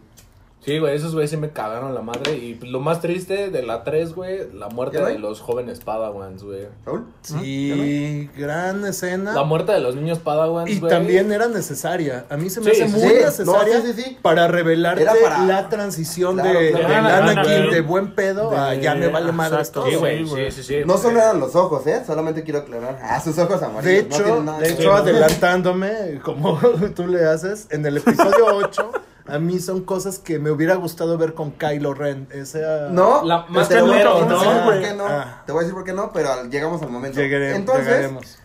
Sí, 0.64 0.78
güey, 0.78 0.94
esos 0.94 1.12
güeyes 1.12 1.30
sí 1.30 1.36
me 1.36 1.50
cagaron 1.50 1.92
la 1.92 2.02
madre. 2.02 2.36
Y 2.36 2.54
lo 2.62 2.78
más 2.78 3.00
triste 3.00 3.50
de 3.50 3.62
la 3.64 3.82
3, 3.82 4.14
güey, 4.14 4.48
la 4.54 4.68
muerte 4.68 4.98
¿Ya 4.98 5.02
no 5.02 5.08
de 5.08 5.18
los 5.18 5.40
jóvenes 5.40 5.80
Padawans, 5.80 6.44
güey. 6.44 6.68
¿Raúl? 6.86 7.04
Sí, 7.22 8.30
gran 8.36 8.84
escena. 8.84 9.32
La 9.34 9.42
muerte 9.42 9.72
de 9.72 9.80
los 9.80 9.96
niños 9.96 10.20
Padawans, 10.20 10.70
Y 10.70 10.78
güey. 10.78 10.88
también 10.92 11.32
era 11.32 11.48
necesaria. 11.48 12.26
A 12.30 12.36
mí 12.36 12.48
se 12.48 12.60
me 12.60 12.72
Sí, 12.74 12.80
hace 12.82 12.92
sí, 12.92 12.96
muy 12.96 13.08
sí. 13.08 13.14
necesaria 13.24 13.78
No, 13.78 13.84
sí, 13.84 13.92
sí, 13.92 14.02
sí. 14.02 14.18
para 14.22 14.46
revelarte 14.46 15.04
para- 15.04 15.44
la 15.44 15.68
transición 15.68 16.34
Claro, 16.36 16.58
de, 16.60 16.70
claro. 16.70 16.88
del 16.88 16.96
Ah, 17.06 17.16
Anakin 17.30 17.70
de 17.70 17.80
buen 17.80 18.14
pedo 18.14 18.56
a 18.56 18.70
De- 18.70 18.80
ya 18.80 18.94
me 18.94 19.08
vale 19.08 19.32
madre 19.32 19.64
todo. 19.64 19.86
Sí, 19.88 19.96
güey, 19.96 20.26
Sí, 20.52 20.62
sí. 20.62 20.76
No 20.86 20.96
solo 20.96 21.18
eran 21.18 21.40
los 21.40 21.56
ojos, 21.56 21.84
¿eh? 21.88 22.02
Solamente 22.06 22.44
quiero 22.44 22.60
aclarar. 22.60 23.00
Ah, 23.02 23.20
sus 23.20 23.36
ojos 23.38 23.60
amarillos. 23.62 23.84
De 23.84 24.08
no 24.08 24.24
hecho, 24.24 24.42
nada 24.44 24.58
de 24.60 24.68
hecho 24.70 24.92
adelantándome, 24.94 26.20
como 26.24 26.56
tú 26.94 27.06
le 27.08 27.24
haces, 27.26 27.66
en 27.70 27.84
el 27.84 27.96
episodio 27.96 28.46
8, 28.56 28.92
a 29.26 29.38
mí 29.38 29.58
son 29.60 29.82
cosas 29.84 30.18
que 30.18 30.38
me 30.38 30.50
hubiera 30.50 30.74
gustado 30.74 31.16
ver 31.18 31.34
con 31.34 31.52
Kylo 31.52 31.94
Ren. 31.94 32.26
Esa... 32.32 32.88
No, 32.90 33.22
La- 33.24 33.46
te 33.46 33.52
más 33.52 33.68
voy 33.68 33.76
a 33.78 33.80
culero, 33.82 34.14
decir 34.14 34.28
¿no? 34.28 34.38
por 34.64 34.64
güey? 34.64 34.82
qué 34.82 34.94
no. 34.94 35.06
Ah. 35.06 35.42
Te 35.46 35.52
voy 35.52 35.60
a 35.60 35.62
decir 35.62 35.74
por 35.74 35.84
qué 35.84 35.92
no, 35.92 36.12
pero 36.12 36.32
al- 36.32 36.50
llegamos 36.50 36.82
al 36.82 36.90
momento. 36.90 37.20
Llegaré- 37.20 37.54
Entonces, 37.54 37.86
llegaremos. 37.86 38.38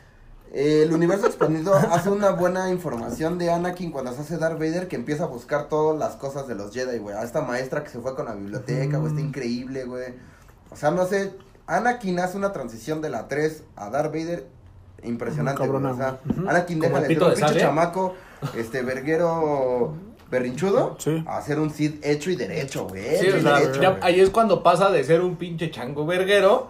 eh, 0.54 0.84
el 0.84 0.94
universo 0.94 1.26
expandido 1.26 1.74
hace 1.76 2.10
una 2.10 2.30
buena 2.32 2.70
información 2.70 3.38
de 3.38 3.52
Anakin 3.52 3.92
cuando 3.92 4.14
se 4.14 4.22
hace 4.22 4.38
Darth 4.38 4.60
Vader 4.60 4.88
que 4.88 4.96
empieza 4.96 5.24
a 5.24 5.28
buscar 5.28 5.68
todas 5.68 5.98
las 5.98 6.16
cosas 6.16 6.48
de 6.48 6.56
los 6.56 6.74
Jedi, 6.74 7.00
güey. 7.00 7.16
A 7.16 7.24
esta 7.24 7.42
maestra 7.42 7.84
que 7.84 7.90
se 7.90 8.00
fue 8.00 8.16
con 8.16 8.26
la 8.26 8.34
biblioteca, 8.36 8.98
güey, 8.98 9.12
está 9.12 9.22
increíble, 9.22 9.84
güey. 9.86 10.14
O 10.70 10.76
sea, 10.76 10.92
no 10.92 11.06
sé, 11.06 11.34
Anakin 11.66 12.20
hace 12.20 12.38
una 12.38 12.52
transición 12.54 13.02
de 13.02 13.10
la 13.10 13.28
3 13.28 13.64
a 13.76 13.90
Darth 13.90 14.12
Vader 14.14 14.48
impresionante, 15.04 15.66
güey. 15.68 15.84
O 15.86 15.96
sea. 15.96 16.20
Anakin 16.48 16.80
deja 16.80 16.96
el 16.98 17.02
de 17.02 17.08
ser 17.08 17.16
pito 17.18 17.26
un 17.28 17.34
de 17.34 17.38
pinche 17.38 17.60
chamaco, 17.60 18.14
este, 18.56 18.82
verguero 18.84 19.94
berrinchudo, 20.30 20.96
Sí. 21.00 21.24
a 21.28 21.42
ser 21.42 21.60
un 21.60 21.70
Sith 21.70 22.04
hecho 22.06 22.30
y 22.30 22.36
derecho, 22.36 22.88
güey. 22.88 23.18
Sí, 23.18 23.28
hecho 23.28 23.38
o 23.38 23.42
sea, 23.42 23.60
derecho, 23.60 23.82
ya- 23.82 23.90
güey. 23.92 24.02
ahí 24.04 24.20
es 24.22 24.30
cuando 24.30 24.62
pasa 24.64 24.90
de 24.90 25.04
ser 25.04 25.22
un 25.22 25.36
pinche 25.36 25.72
chango 25.72 26.06
verguero. 26.06 26.68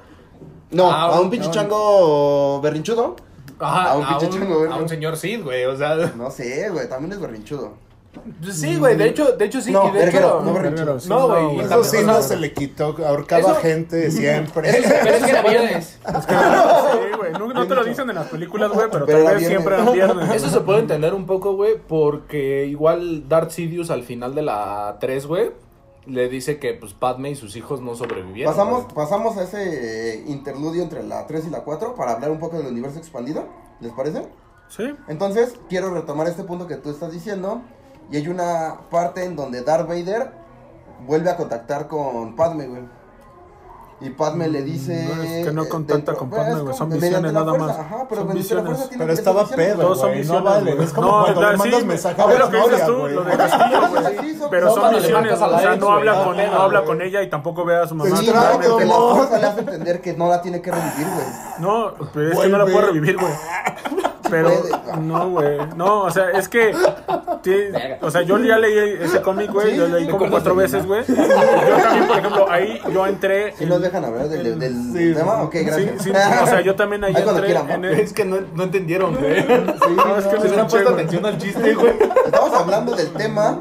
No, 0.71 0.91
a 0.91 1.17
un 1.19 1.25
un- 1.25 1.29
pinche 1.31 1.47
no. 1.47 1.53
chango 1.53 2.61
berrinchudo 2.61 3.15
Ajá, 3.59 3.91
A 3.91 3.97
un 3.97 4.05
pinche 4.07 4.29
chango, 4.29 4.59
güey. 4.59 4.71
a 4.71 4.75
un 4.75 4.87
señor 4.87 5.17
Sid, 5.17 5.41
güey, 5.43 5.65
o 5.65 5.75
sea. 5.75 5.95
No 6.15 6.29
sé, 6.29 6.69
güey, 6.69 6.87
también 6.87 7.13
es 7.13 7.19
berrinchudo. 7.19 7.73
pues 8.41 8.55
Sí, 8.59 8.75
güey, 8.77 8.95
de 8.95 9.07
hecho, 9.09 9.31
de 9.33 9.45
hecho 9.45 9.61
sí, 9.61 9.71
No, 9.71 9.85
de 9.91 9.99
verguero, 9.99 10.27
hecho. 10.27 10.41
no, 10.43 10.53
Verguero, 10.53 10.99
sí, 10.99 11.07
No, 11.09 11.27
güey, 11.27 11.59
Eso 11.59 11.69
también, 11.69 11.83
sí 11.85 12.03
no 12.05 12.21
se 12.21 12.35
le 12.37 12.53
quitó, 12.53 12.95
ahorcaba 13.05 13.41
Eso- 13.41 13.55
gente 13.55 14.09
siempre. 14.11 14.71
Pero 15.03 15.15
es 15.15 15.23
que 15.23 15.29
era 15.31 15.41
viernes. 15.43 15.99
Sí, 16.05 17.17
güey. 17.17 17.31
No, 17.57 17.67
te 17.67 17.75
lo 17.75 17.83
dicen 17.83 18.09
en 18.09 18.15
las 18.15 18.27
películas, 18.27 18.71
güey, 18.71 18.87
pero, 18.91 19.05
Pero 19.05 19.23
tal 19.23 19.35
vez 19.35 19.47
siempre 19.47 19.75
eran 19.75 19.93
viernes. 19.93 20.29
Eso 20.35 20.49
se 20.49 20.61
puede 20.61 20.79
entender 20.79 21.13
un 21.13 21.25
poco, 21.25 21.55
güey, 21.55 21.77
porque 21.77 22.65
igual 22.65 23.27
Darth 23.27 23.51
Sidious 23.51 23.89
al 23.89 24.03
final 24.03 24.35
de 24.35 24.41
la 24.41 24.97
3, 24.99 25.25
güey, 25.27 25.51
le 26.05 26.29
dice 26.29 26.59
que 26.59 26.73
pues 26.73 26.93
Padme 26.93 27.31
y 27.31 27.35
sus 27.35 27.55
hijos 27.55 27.81
no 27.81 27.95
sobrevivieron. 27.95 28.53
Pasamos, 28.53 28.83
güey. 28.83 28.95
pasamos 28.95 29.37
a 29.37 29.43
ese 29.43 30.15
eh, 30.15 30.23
interludio 30.27 30.81
entre 30.81 31.03
la 31.03 31.27
3 31.27 31.47
y 31.47 31.49
la 31.49 31.63
4 31.63 31.95
para 31.95 32.13
hablar 32.13 32.31
un 32.31 32.39
poco 32.39 32.57
del 32.57 32.67
universo 32.67 32.99
expandido. 32.99 33.45
¿Les 33.79 33.91
parece? 33.91 34.27
Sí. 34.69 34.95
Entonces, 35.07 35.55
quiero 35.69 35.93
retomar 35.93 36.27
este 36.27 36.43
punto 36.43 36.67
que 36.67 36.75
tú 36.75 36.89
estás 36.89 37.11
diciendo. 37.11 37.61
Y 38.11 38.17
hay 38.17 38.27
una 38.29 38.81
parte 38.89 39.25
en 39.25 39.35
donde 39.35 39.63
Darth 39.63 39.87
Vader 39.87 40.31
vuelve 41.05 41.29
a 41.29 41.35
contactar 41.35 41.87
con 41.87 42.35
Padme, 42.35 42.67
güey. 42.67 42.83
Y 43.99 44.11
Padme 44.11 44.47
le 44.47 44.61
dice. 44.61 45.09
no, 45.15 45.23
es 45.23 45.45
que 45.47 45.51
no 45.51 45.63
eh, 45.63 45.69
contacta 45.69 46.13
con 46.13 46.29
Padme, 46.29 46.61
güey, 46.61 46.77
son 46.77 46.89
la 46.91 47.19
nada 47.19 47.45
fuerza, 47.45 47.65
más. 47.65 47.79
Ajá, 47.79 48.05
pero 48.07 48.21
Son 48.21 48.89
tiene 48.89 48.97
Pero 48.97 49.13
estaba 49.13 49.47
pedo, 49.47 49.95
güey. 49.95 50.23
No 50.23 50.43
vale. 50.43 50.83
Es 50.83 50.93
como 50.93 51.07
No, 51.07 51.23
cuando 51.23 51.41
le 51.51 51.57
mandas 51.57 51.79
sí, 51.79 51.85
mensaje 51.87 52.21
a 52.21 52.37
lo 52.37 52.49
que 52.51 52.57
dices 52.57 52.85
tú, 52.85 52.97
güey. 52.97 53.13
lo 53.15 53.23
de 53.23 53.37
Castillo, 53.37 53.89
güey. 53.89 54.37
Pero 54.51 54.73
son 54.73 54.91
la 54.91 54.97
o 54.97 55.59
sea, 55.59 55.75
no 55.77 55.91
habla, 55.91 56.23
con, 56.23 56.35
pedo, 56.35 56.51
no 56.51 56.61
habla 56.61 56.83
con 56.83 57.01
ella 57.01 57.23
y 57.23 57.29
tampoco 57.29 57.65
ve 57.65 57.75
a 57.75 57.87
su 57.87 57.95
mamá. 57.95 58.15
Sí, 58.17 58.25
Sí, 58.25 58.31
claro, 58.31 58.79
la 58.79 58.85
fuerza 58.95 59.37
le 59.39 59.45
hace 59.47 59.59
entender 59.61 60.01
que 60.01 60.13
no 60.13 60.29
la 60.29 60.41
tiene 60.41 60.61
que 60.61 60.71
revivir, 60.71 61.07
güey. 61.07 61.27
No, 61.59 61.93
pero 62.13 62.33
es 62.33 62.39
que 62.39 62.49
no 62.49 62.57
la 62.59 62.65
puedo 62.65 62.81
revivir, 62.81 63.17
güey. 63.17 63.33
Pero, 64.30 64.49
Puede. 64.49 64.97
no, 65.01 65.30
güey. 65.30 65.57
No, 65.75 66.01
o 66.03 66.11
sea, 66.11 66.32
es 66.32 66.47
que. 66.49 66.73
o 68.01 68.11
sea, 68.11 68.21
yo 68.23 68.38
ya 68.39 68.57
leí 68.57 68.97
ese 69.01 69.21
cómic, 69.21 69.51
güey. 69.51 69.71
Sí, 69.71 69.78
Yo 69.78 69.88
leí 69.88 70.05
sí, 70.05 70.11
como 70.11 70.25
¿recuerdas 70.25 70.32
cuatro 70.32 70.55
veces, 70.55 70.86
güey. 70.86 71.03
Yo 71.07 71.15
también, 71.84 72.07
por 72.07 72.17
ejemplo, 72.17 72.47
ahí 72.49 72.82
yo 72.91 73.07
entré. 73.07 73.53
Si 73.57 73.65
nos 73.65 73.82
dejan 73.82 74.05
hablar 74.05 74.28
del, 74.30 74.59
del 74.59 74.73
Sí, 74.93 75.13
tema, 75.13 75.41
ok, 75.43 75.53
Sí, 75.53 75.63
gracias. 75.63 76.01
sí, 76.03 76.09
o 76.11 76.47
sea, 76.47 76.61
yo 76.61 76.75
también 76.75 77.03
ahí 77.03 77.15
entré. 77.15 77.45
quieran, 77.45 77.69
en 77.71 77.82
¿no? 77.82 77.88
el- 77.89 77.99
Es 77.99 78.13
que 78.13 78.25
no, 78.25 78.38
no 78.55 78.63
entendieron, 78.63 79.15
güey. 79.15 79.45
no, 79.95 80.17
es 80.17 80.25
que 80.25 80.36
no 80.55 80.67
puesto 80.67 80.84
güey. 80.84 80.93
atención 80.93 81.25
al 81.25 81.38
chiste, 81.38 81.73
güey. 81.73 81.93
Estamos 82.25 82.53
hablando 82.53 82.95
del 82.95 83.09
tema. 83.11 83.59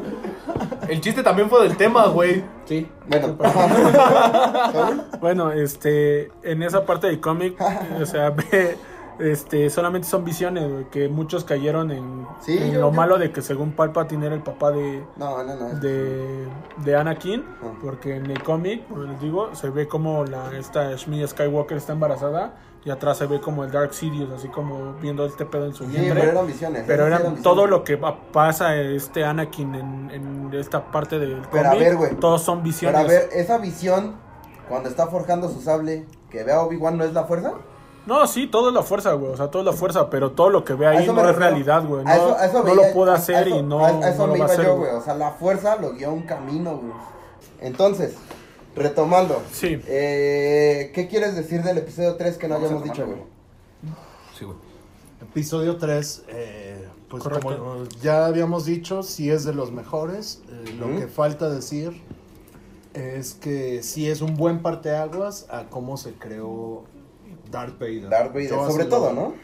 El 0.88 1.00
chiste 1.00 1.22
también 1.22 1.50
fue 1.50 1.62
del 1.64 1.76
tema, 1.76 2.06
güey. 2.06 2.44
Sí. 2.64 2.88
Bueno. 3.08 3.36
Bueno, 5.20 5.50
este, 5.52 6.30
en 6.42 6.62
esa 6.62 6.84
parte 6.84 7.06
del 7.08 7.20
cómic, 7.20 7.56
o 8.00 8.06
sea, 8.06 8.30
ve, 8.52 8.76
este, 9.18 9.70
solamente 9.70 10.06
son 10.08 10.24
visiones, 10.24 10.70
güey, 10.70 10.84
que 10.90 11.08
muchos 11.08 11.44
cayeron 11.44 11.90
en, 11.90 12.26
Sí, 12.40 12.56
en 12.58 12.72
yo- 12.72 12.80
lo 12.80 12.90
yo- 12.90 12.92
malo 12.92 13.18
de 13.18 13.32
que 13.32 13.42
según 13.42 13.72
Palpatine 13.72 14.26
era 14.26 14.34
el 14.34 14.42
papá 14.42 14.70
de, 14.70 15.04
No, 15.16 15.42
no, 15.42 15.54
no. 15.56 15.80
de, 15.80 16.46
de 16.84 16.96
Anakin, 16.96 17.44
porque 17.82 18.16
en 18.16 18.30
el 18.30 18.42
cómic, 18.42 18.86
como 18.88 19.02
les 19.04 19.20
digo, 19.20 19.54
se 19.54 19.70
ve 19.70 19.88
como 19.88 20.24
la, 20.24 20.50
esta 20.56 20.94
Shmi 20.96 21.26
Skywalker 21.26 21.76
está 21.76 21.92
embarazada 21.92 22.56
y 22.84 22.90
atrás 22.90 23.18
se 23.18 23.26
ve 23.26 23.40
como 23.40 23.64
el 23.64 23.72
Dark 23.72 23.92
Sidious, 23.94 24.30
así 24.30 24.46
como 24.48 24.92
viendo 25.00 25.24
este 25.26 25.44
pedo 25.44 25.66
en 25.66 25.74
su 25.74 25.84
Sí, 25.86 25.90
vientre. 25.90 26.20
pero 26.20 26.30
eran 26.32 26.46
visiones. 26.46 26.84
Pero 26.86 27.06
eran 27.06 27.42
todo 27.42 27.66
lo 27.66 27.82
que 27.82 27.96
pasa 28.32 28.76
este 28.76 29.24
Anakin 29.24 29.74
en, 29.74 30.10
en 30.12 30.50
esta 30.54 30.92
parte 30.92 31.18
del 31.18 31.42
Pero 31.50 31.68
a 31.68 31.70
cómic, 31.72 31.84
ver, 31.88 31.96
güey. 31.96 32.14
todos 32.16 32.42
son 32.42 32.62
visiones. 32.62 33.00
Pero 33.02 33.08
a 33.08 33.20
ver, 33.20 33.28
esa 33.32 33.58
visión, 33.58 34.14
cuando 34.68 34.88
está 34.88 35.08
forjando 35.08 35.48
su 35.48 35.60
sable, 35.60 36.06
que 36.30 36.44
ve 36.44 36.52
a 36.52 36.60
Obi-Wan, 36.62 36.96
¿no 36.96 37.02
es 37.04 37.12
la 37.12 37.24
fuerza? 37.24 37.54
No, 38.06 38.26
sí, 38.26 38.46
todo 38.46 38.68
es 38.68 38.74
la 38.74 38.82
fuerza, 38.82 39.12
güey. 39.14 39.32
O 39.32 39.36
sea, 39.36 39.48
todo 39.50 39.62
es 39.62 39.66
la 39.66 39.72
fuerza, 39.72 40.08
pero 40.08 40.30
todo 40.32 40.48
lo 40.50 40.64
que 40.64 40.74
ve 40.74 40.86
ahí 40.86 41.06
no 41.06 41.28
es 41.28 41.36
realidad, 41.36 41.84
güey. 41.84 42.04
No, 42.04 42.10
A 42.10 42.14
eso- 42.16 42.36
a 42.38 42.46
eso 42.46 42.58
no 42.58 42.64
veía- 42.64 42.86
lo 42.88 42.94
puede 42.94 43.10
a 43.10 43.14
hacer 43.14 43.48
eso- 43.48 43.56
y 43.58 43.62
no, 43.62 43.84
a, 43.84 44.08
eso 44.08 44.18
no 44.18 44.26
lo 44.28 44.32
me 44.34 44.38
va 44.38 44.44
a 44.44 44.48
iba 44.48 44.52
hacer, 44.54 44.64
yo, 44.64 44.76
güey. 44.76 44.90
O 44.92 45.02
sea, 45.02 45.14
la 45.14 45.32
fuerza 45.32 45.76
lo 45.76 45.92
guió 45.92 46.08
a 46.10 46.12
un 46.12 46.22
camino, 46.22 46.76
güey. 46.76 46.92
Entonces, 47.60 48.14
retomando. 48.76 49.42
Sí. 49.52 49.80
Eh, 49.86 50.92
¿Qué 50.94 51.08
quieres 51.08 51.34
decir 51.34 51.62
del 51.62 51.78
episodio 51.78 52.14
3 52.16 52.36
que 52.38 52.46
no 52.48 52.56
hayamos 52.56 52.84
dicho, 52.84 53.04
güey? 53.06 53.18
Sí, 54.38 54.44
güey. 54.44 54.56
Episodio 55.22 55.76
3, 55.76 56.24
eh, 56.28 56.86
pues 57.08 57.22
Correcto. 57.22 57.48
como 57.58 57.84
ya 58.02 58.26
habíamos 58.26 58.66
dicho, 58.66 59.02
sí 59.02 59.30
es 59.30 59.44
de 59.44 59.52
los 59.54 59.72
mejores. 59.72 60.42
Eh, 60.50 60.76
Lo 60.78 60.86
que 60.98 61.06
falta 61.08 61.48
decir 61.48 62.02
es 62.94 63.34
que 63.34 63.82
sí 63.82 64.08
es 64.08 64.20
un 64.20 64.36
buen 64.36 64.60
parteaguas 64.62 65.46
a 65.50 65.64
cómo 65.64 65.96
se 65.96 66.12
creó 66.14 66.84
Darth 67.50 67.78
Vader. 67.78 68.08
Darth 68.08 68.28
Vader, 68.32 68.50
Yo 68.50 68.70
sobre 68.70 68.84
lo- 68.84 68.90
todo, 68.90 69.12
¿no? 69.12 69.34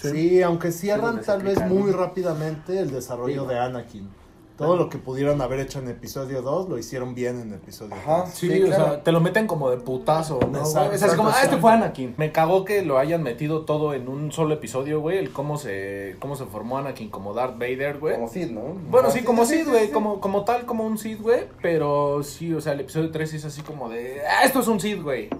Sí, 0.00 0.40
aunque 0.42 0.72
cierran 0.72 1.18
se 1.20 1.24
tal 1.26 1.42
vez 1.42 1.60
muy 1.66 1.90
rápidamente 1.92 2.78
el 2.78 2.90
desarrollo 2.90 3.44
de 3.44 3.58
Anakin. 3.58 4.08
Todo 4.56 4.76
lo 4.76 4.90
que 4.90 4.98
pudieron 4.98 5.40
haber 5.40 5.58
hecho 5.60 5.78
en 5.78 5.88
episodio 5.88 6.42
2 6.42 6.68
lo 6.68 6.76
hicieron 6.76 7.14
bien 7.14 7.40
en 7.40 7.54
episodio 7.54 7.94
Ajá. 7.94 8.24
3. 8.24 8.34
Sí, 8.34 8.50
Sí, 8.50 8.62
o 8.62 8.66
claro. 8.66 8.84
sea, 8.84 9.02
te 9.02 9.10
lo 9.10 9.20
meten 9.20 9.46
como 9.46 9.70
de 9.70 9.78
putazo, 9.78 10.38
¿no? 10.52 10.58
Exacto, 10.58 10.92
es 10.94 11.02
así 11.02 11.16
como, 11.16 11.30
ah, 11.30 11.42
este 11.42 11.56
fue 11.56 11.72
Anakin. 11.72 12.14
Me 12.18 12.30
cagó 12.30 12.66
que 12.66 12.82
lo 12.84 12.98
hayan 12.98 13.22
metido 13.22 13.62
todo 13.64 13.94
en 13.94 14.06
un 14.08 14.32
solo 14.32 14.52
episodio, 14.52 15.00
güey. 15.00 15.16
El 15.16 15.32
cómo 15.32 15.56
se, 15.56 16.16
cómo 16.18 16.36
se 16.36 16.44
formó 16.44 16.76
Anakin 16.76 17.08
como 17.08 17.32
Darth 17.32 17.54
Vader, 17.58 17.98
güey. 17.98 18.16
Como 18.16 18.28
Sid, 18.28 18.50
¿no? 18.50 18.60
Bueno, 18.90 19.08
Ajá, 19.08 19.16
sí, 19.18 19.24
como 19.24 19.46
sí, 19.46 19.54
Sid, 19.56 19.64
sí, 19.64 19.70
güey, 19.70 19.86
sí. 19.86 19.92
como, 19.92 20.20
como 20.20 20.44
tal, 20.44 20.66
como 20.66 20.84
un 20.84 20.98
Sid, 20.98 21.22
güey, 21.22 21.46
pero 21.62 22.22
sí, 22.22 22.52
o 22.52 22.60
sea, 22.60 22.74
el 22.74 22.80
episodio 22.80 23.10
3 23.10 23.32
es 23.32 23.44
así 23.46 23.62
como 23.62 23.88
de, 23.88 24.20
ah, 24.28 24.44
esto 24.44 24.60
es 24.60 24.68
un 24.68 24.78
Sid, 24.78 25.02
güey. 25.02 25.30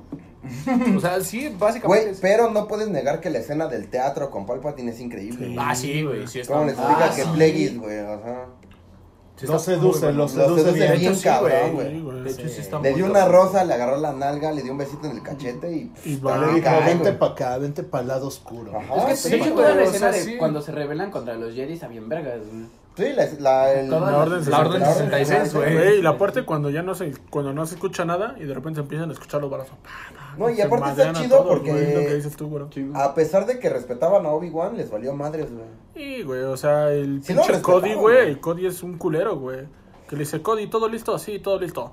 o 0.97 1.01
sea, 1.01 1.21
sí, 1.21 1.55
básicamente 1.59 1.87
Güey, 2.03 2.13
es- 2.15 2.21
pero 2.21 2.51
no 2.51 2.67
puedes 2.69 2.89
negar 2.89 3.21
que 3.21 3.31
la 3.31 3.39
escena 3.39 3.67
del 3.67 3.89
teatro 3.89 4.31
con 4.31 4.47
Palpatine 4.47 4.91
es 4.91 5.01
increíble. 5.01 5.47
Sí. 5.49 5.57
Ah, 5.59 5.75
sí, 5.75 6.03
güey, 6.03 6.27
sí 6.27 6.41
está. 6.41 6.55
¿Cómo 6.55 6.67
le 6.67 6.73
explica 6.73 7.05
Ah, 7.07 7.13
que 7.15 7.23
sí. 7.23 7.29
Plagueis, 7.35 7.79
güey? 7.79 7.99
Ajá. 8.01 8.47
Sí 9.37 9.47
Lo 9.47 9.59
seduce, 9.59 10.13
lo 10.13 10.29
seduce 10.29 10.63
seduce 10.65 10.79
bien. 10.79 11.01
De 11.01 11.07
hecho, 11.09 11.21
cabrón, 11.25 11.73
güey. 11.73 12.23
De 12.25 12.31
hecho, 12.31 12.47
sí 12.47 12.61
está 12.61 12.79
Le 12.79 12.93
dio 12.93 13.07
una 13.07 13.25
rosa, 13.27 13.65
le 13.65 13.73
agarró 13.73 13.97
la 13.97 14.13
nalga, 14.13 14.53
le 14.53 14.63
dio 14.63 14.73
un 14.73 14.77
besito 14.77 15.07
en 15.07 15.13
el 15.17 15.23
cachete 15.23 15.73
y... 15.73 15.91
Y 16.05 16.17
pff, 16.17 16.27
va, 16.27 16.33
dale, 16.39 16.53
Le 16.53 16.61
dijo, 16.61 16.71
vente 16.85 17.13
para 17.15 17.33
acá, 17.33 17.57
vente 17.57 17.83
para 17.83 18.03
el 18.03 18.09
lado 18.09 18.27
oscuro. 18.27 18.77
Ajá, 18.79 18.97
Es 18.97 19.05
que 19.07 19.17
sí, 19.17 19.29
sí, 19.31 19.39
güey, 19.39 19.55
toda 19.55 19.75
la 19.75 19.83
o 19.83 19.85
escena 19.87 20.13
sea, 20.13 20.25
de 20.27 20.37
cuando 20.37 20.61
se 20.61 20.73
rebelan 20.73 21.11
contra 21.11 21.37
los 21.37 21.55
Jedi 21.55 21.73
está 21.73 21.89
bien 21.89 22.07
vergas, 22.07 22.41
güey. 22.41 22.67
Sí, 23.01 23.13
la, 23.15 23.27
la, 23.41 23.73
el- 23.73 23.91
La 23.91 23.97
orden 24.19 24.51
La 24.51 24.61
orden 24.61 24.85
66, 24.85 25.29
66, 25.29 25.55
güey. 25.55 25.75
Güey, 25.75 25.99
y 25.99 26.03
la 26.03 26.19
parte 26.19 26.45
cuando 26.45 26.71
ya 26.71 26.83
no 26.83 26.95
se, 26.95 27.13
cuando 27.31 27.53
no 27.53 27.65
se 27.67 27.75
escucha 27.77 28.05
nada 28.05 28.35
y 28.39 28.45
de 28.45 28.53
repente 28.55 28.81
empiezan 28.81 29.09
a 29.11 29.13
escuchar 29.13 29.41
los 29.41 29.51
brazos. 29.51 29.75
No, 30.37 30.49
y 30.51 30.57
Se 30.57 30.63
aparte 30.63 30.91
está 30.91 31.13
chido 31.13 31.39
todos, 31.39 31.49
porque- 31.49 31.71
güey, 31.73 31.95
lo 31.95 32.01
que 32.01 32.15
dices 32.15 32.37
tú, 32.37 32.49
bro. 32.49 32.69
A 32.95 33.15
pesar 33.15 33.47
de 33.47 33.59
que 33.59 33.69
respetaban 33.69 34.27
a 34.27 34.31
Obi-Wan, 34.31 34.77
les 34.77 34.91
valió 34.91 35.15
madres, 35.15 35.51
güey. 35.51 35.65
Sí, 35.95 36.23
güey, 36.23 36.43
o 36.43 36.57
sea, 36.57 36.91
el 36.93 37.23
Sí 37.23 37.33
pinche 37.33 37.53
respetaban, 37.53 37.81
Cody, 37.81 37.95
güey. 37.95 38.17
güey, 38.17 38.29
el 38.29 38.41
Cody 38.41 38.67
es 38.67 38.83
un 38.83 38.97
culero, 38.99 39.37
güey. 39.39 39.67
Que 40.09 40.17
le 40.17 40.21
dice, 40.25 40.43
Cody, 40.43 40.67
¿todo 40.69 40.89
listo? 40.89 41.19
Sí, 41.19 41.39
todo 41.39 41.59
listo. 41.61 41.93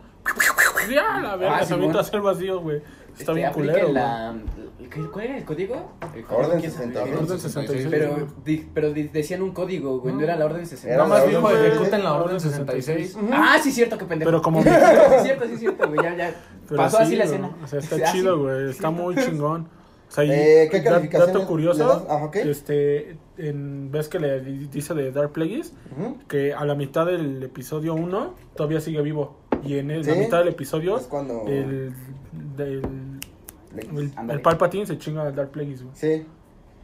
Ya, 0.89 1.20
la 1.22 1.36
verga, 1.36 1.55
Ah, 1.58 1.60
se 1.60 1.66
Simón. 1.66 1.80
avienta 1.80 1.97
a 1.99 2.01
hacer 2.01 2.22
vacío, 2.22 2.60
güey. 2.62 2.78
Está 2.78 3.20
Este, 3.20 3.34
bien 3.34 3.51
culero, 3.53 3.89
güey. 3.89 4.03
La... 4.90 4.96
¿qué- 4.96 5.10
¿Cuál 5.12 5.26
era 5.26 5.38
el 5.38 5.46
código? 5.46 5.92
El 6.16 6.24
código, 6.26 6.46
Orden 6.48 6.60
quién 6.60 6.72
sabe. 6.72 6.86
66. 6.94 7.18
Orden 7.22 7.40
66. 7.40 7.88
Pero, 7.90 8.28
di- 8.44 8.70
pero 8.74 8.94
di- 8.94 9.04
decían 9.10 9.42
un 9.42 9.52
código, 9.52 10.00
güey, 10.00 10.14
no 10.16 10.22
era 10.22 10.36
la 10.36 10.46
orden 10.46 10.66
66. 10.66 10.94
Era 10.94 11.06
más 11.06 11.22
la 11.22 11.26
dijo, 11.28 11.46
orden 11.48 11.66
ejecuten 11.66 12.04
la 12.04 12.14
orden 12.14 12.26
orden 12.36 12.40
66. 12.40 13.12
66. 13.14 13.30
Ah, 13.34 13.58
sí, 13.64 13.72
cierto, 13.72 13.98
qué 13.98 14.06
pendejo. 14.06 14.30
Pero 14.32 14.42
como 14.42 14.64
sí, 14.64 14.70
es 14.70 15.24
cierto, 15.24 15.46
sí, 15.48 15.54
es 15.54 15.60
cierto, 15.60 15.88
güey, 15.88 16.02
ya, 16.04 16.16
ya. 16.16 16.36
Pero 16.68 16.78
Pasó 16.78 16.98
sí, 16.98 17.04
así 17.04 17.16
la 17.16 17.26
güey, 17.26 17.36
escena. 17.36 17.56
O 17.64 17.68
sea, 17.68 17.80
está 17.80 17.96
Ah, 17.96 18.00
sí. 18.12 18.18
chido, 18.18 18.40
güey. 18.40 18.70
Está 18.70 18.90
muy 18.90 19.16
chingón. 19.16 19.68
O 20.10 20.12
sea, 20.12 20.24
y 20.24 20.32
Eh, 20.32 20.68
¿qué 20.72 20.78
da- 20.80 20.92
calificaciones 20.92 21.28
dato 21.34 21.40
le 21.40 21.46
curioso, 21.48 21.88
das? 21.88 22.04
Ah, 22.10 22.24
ok. 22.24 22.36
este, 22.38 23.18
en, 23.38 23.92
ves 23.92 24.08
que 24.08 24.20
le 24.20 24.40
di- 24.40 24.68
dice 24.68 24.94
de 24.94 25.12
Dark 25.12 25.32
Plagueis 25.34 25.74
Ujú. 25.98 26.18
que 26.30 26.54
a 26.54 26.64
la 26.64 26.76
mitad 26.76 27.06
del 27.06 27.44
episodio 27.44 27.94
1 27.94 28.34
todavía 28.56 28.80
sigue 28.80 29.02
vivo. 29.02 29.36
Y 29.66 29.80
en 29.80 29.92
el- 29.92 30.06
la 30.06 30.14
Sí, 30.14 30.20
mitad 30.20 30.40
del 30.40 30.48
episodio, 30.50 30.98
es 30.98 31.08
cuando- 31.08 31.44
el, 31.48 31.94
del, 32.56 32.82
Le- 33.84 34.01
el, 34.01 34.30
el 34.32 34.41
Palpatine 34.41 34.86
se 34.86 34.97
chinga 34.97 35.23
al 35.23 35.36
Dark 35.36 35.51
Plagueis, 35.51 35.84
güey. 35.84 35.95
Sí. 35.95 36.25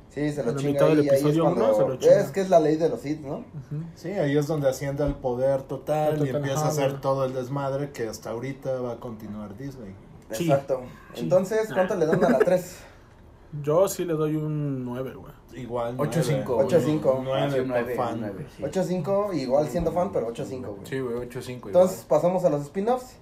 Sí, 0.10 0.32
se 0.32 0.44
lo 0.44 0.52
la 0.52 0.58
chinga 0.58 0.72
mitad 0.74 0.88
del 0.90 1.00
ahí, 1.00 1.10
ahí 1.10 1.16
es 1.16 1.22
episodio 1.24 1.44
cuando... 1.46 1.74
se 1.76 1.88
lo 1.88 1.96
chinga. 1.98 2.20
Es 2.20 2.32
que 2.32 2.42
es 2.42 2.50
la 2.50 2.60
ley 2.60 2.76
de 2.76 2.88
los 2.90 3.02
Sith, 3.02 3.20
¿no? 3.22 3.38
Ujú. 3.38 3.84
Sí, 3.96 4.10
ahí 4.12 4.38
es 4.38 4.46
donde 4.46 4.70
asciende 4.70 5.04
al 5.04 5.16
poder 5.16 5.64
total, 5.64 6.20
Total, 6.20 6.28
y 6.28 6.30
empieza 6.36 6.60
ajá, 6.60 6.68
a 6.68 6.70
hacer 6.70 6.90
güey. 6.92 7.02
todo 7.02 7.26
el 7.26 7.34
desmadre 7.34 7.92
que 7.92 8.08
hasta 8.08 8.30
ahorita 8.30 8.80
va 8.82 8.92
a 8.94 9.00
continuar 9.00 9.58
Disney. 9.58 9.96
Sí. 10.32 10.44
Exacto. 10.52 10.82
Sí. 11.16 11.22
Entonces, 11.22 11.68
¿cuánto 11.74 11.96
le 11.96 12.06
dan 12.06 12.24
a 12.26 12.30
la 12.30 12.40
3? 12.40 12.78
Yo 13.64 13.88
sí 13.88 14.04
le 14.06 14.14
doy 14.14 14.36
un 14.36 14.84
9, 14.86 15.14
güey. 15.16 15.34
Igual. 15.56 15.98
8-5, 15.98 16.46
güey. 16.46 16.68
8-5. 16.68 17.22
9 17.24 17.52
Sí, 17.54 17.60
un 17.60 17.68
nueve, 17.68 17.96
fan. 17.96 18.14
un 18.16 18.22
nueve, 18.22 18.46
sí. 18.56 18.64
8-5, 18.64 19.36
igual 19.36 19.68
siendo 19.68 19.92
fan, 19.92 20.12
pero 20.12 20.28
8-5, 20.32 20.62
güey. 20.62 20.80
Sí, 20.86 21.00
güey, 21.00 21.16
8-5. 21.30 21.68
Entonces, 21.68 22.06
pasamos 22.06 22.44
a 22.46 22.50
los 22.50 22.62
spin-offs. 22.64 23.16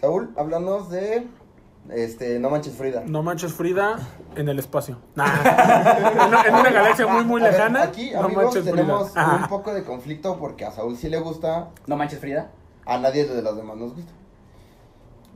Saúl, 0.00 0.30
háblanos 0.36 0.90
de... 0.90 1.26
Este, 1.90 2.38
No 2.38 2.50
Manches 2.50 2.74
Frida. 2.74 3.02
No 3.06 3.22
manches 3.22 3.52
Frida 3.52 3.98
en 4.36 4.48
el 4.48 4.58
espacio. 4.58 4.98
Nah. 5.14 5.24
en, 6.12 6.28
una, 6.28 6.42
en 6.42 6.54
una 6.54 6.70
galaxia 6.70 7.06
muy, 7.06 7.24
muy 7.24 7.40
ver, 7.40 7.52
lejana. 7.52 7.82
aquí, 7.82 8.10
no 8.12 8.20
amigos, 8.24 8.44
manches 8.44 8.64
tenemos 8.64 9.10
Frida. 9.10 9.36
un 9.42 9.48
poco 9.48 9.72
de 9.72 9.84
conflicto 9.84 10.38
porque 10.38 10.64
a 10.66 10.70
Saúl 10.70 10.96
sí 10.96 11.08
le 11.08 11.18
gusta, 11.18 11.70
No 11.86 11.96
manches, 11.96 12.18
Frida. 12.20 12.50
a 12.84 12.98
nadie 12.98 13.24
de 13.26 13.40
los 13.42 13.56
demás 13.56 13.76
nos 13.78 13.94
gusta. 13.94 14.12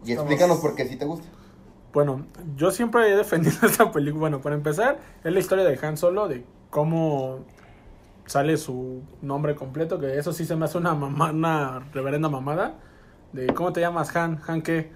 Y 0.05 0.11
Estamos- 0.12 0.30
explícanos 0.30 0.59
por 0.61 0.74
qué 0.74 0.86
sí 0.86 0.96
te 0.96 1.05
gusta. 1.07 1.26
Bueno, 1.94 2.26
yo 2.57 2.70
siempre 2.70 3.11
he 3.11 3.16
defendido 3.16 3.57
esta 3.66 3.90
película. 3.90 4.20
Bueno, 4.20 4.40
para 4.40 4.55
empezar, 4.55 4.98
es 5.24 5.32
la 5.32 5.38
historia 5.38 5.64
de 5.64 5.78
Han 5.86 5.96
Solo, 5.96 6.28
de 6.28 6.44
cómo 6.70 7.40
sale 8.26 8.57
su 8.57 9.03
nombre 9.20 9.55
completo, 9.55 9.98
que 9.98 10.18
eso 10.18 10.32
sí 10.32 10.44
se 10.44 10.55
me 10.57 10.64
hace 10.66 10.78
una 10.78 10.94
mamá, 10.94 11.30
una 11.30 11.80
reverenda 11.92 12.28
mamada. 12.28 12.74
De 13.32 13.46
¿cómo 13.55 13.72
te 13.72 13.80
llamas, 13.80 14.14
Han? 14.16 14.40
¿Han 14.46 14.61
qué? 14.62 14.92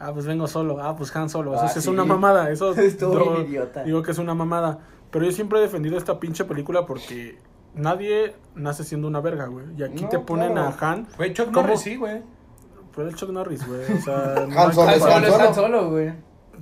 Ah, 0.00 0.12
pues 0.12 0.26
vengo 0.26 0.46
solo. 0.46 0.80
Ah, 0.82 0.94
pues 0.96 1.14
Han 1.16 1.28
solo. 1.28 1.54
Eso 1.54 1.64
Ah, 1.64 1.68
sí 1.68 1.78
es 1.80 1.86
una 1.86 2.04
mamada. 2.04 2.50
Eso 2.50 2.72
Estuvo 2.78 3.14
yo 3.24 3.32
bien 3.36 3.46
idiota. 3.48 3.82
Digo 3.84 4.02
que 4.02 4.12
es 4.12 4.18
una 4.18 4.34
mamada. 4.34 4.78
Pero 5.10 5.24
yo 5.24 5.32
siempre 5.32 5.58
he 5.58 5.62
defendido 5.62 5.96
esta 5.98 6.20
pinche 6.20 6.44
película 6.44 6.86
porque 6.86 7.38
nadie 7.74 8.34
nace 8.54 8.84
siendo 8.84 9.08
una 9.08 9.20
verga, 9.20 9.46
güey. 9.46 9.66
Y 9.76 9.82
aquí 9.82 10.04
No, 10.04 10.08
te 10.08 10.18
ponen 10.18 10.52
claro. 10.52 10.74
a 10.80 10.90
Han. 10.92 11.06
Güey, 11.16 11.32
Chuck 11.32 11.46
¿Cómo? 11.46 11.62
Norris 11.62 11.80
sí, 11.80 11.96
güey. 11.96 12.22
Pues 12.94 13.08
el 13.08 13.14
Chuck 13.14 13.30
Norris, 13.30 13.66
güey. 13.66 13.80
O 13.92 14.00
sea, 14.02 14.46
no 14.48 14.60
Han 14.60 14.72
Solo 14.72 14.90
es 14.90 15.02
Han 15.02 15.54
Solo 15.54 15.80
es 15.84 15.90
güey. 15.90 16.12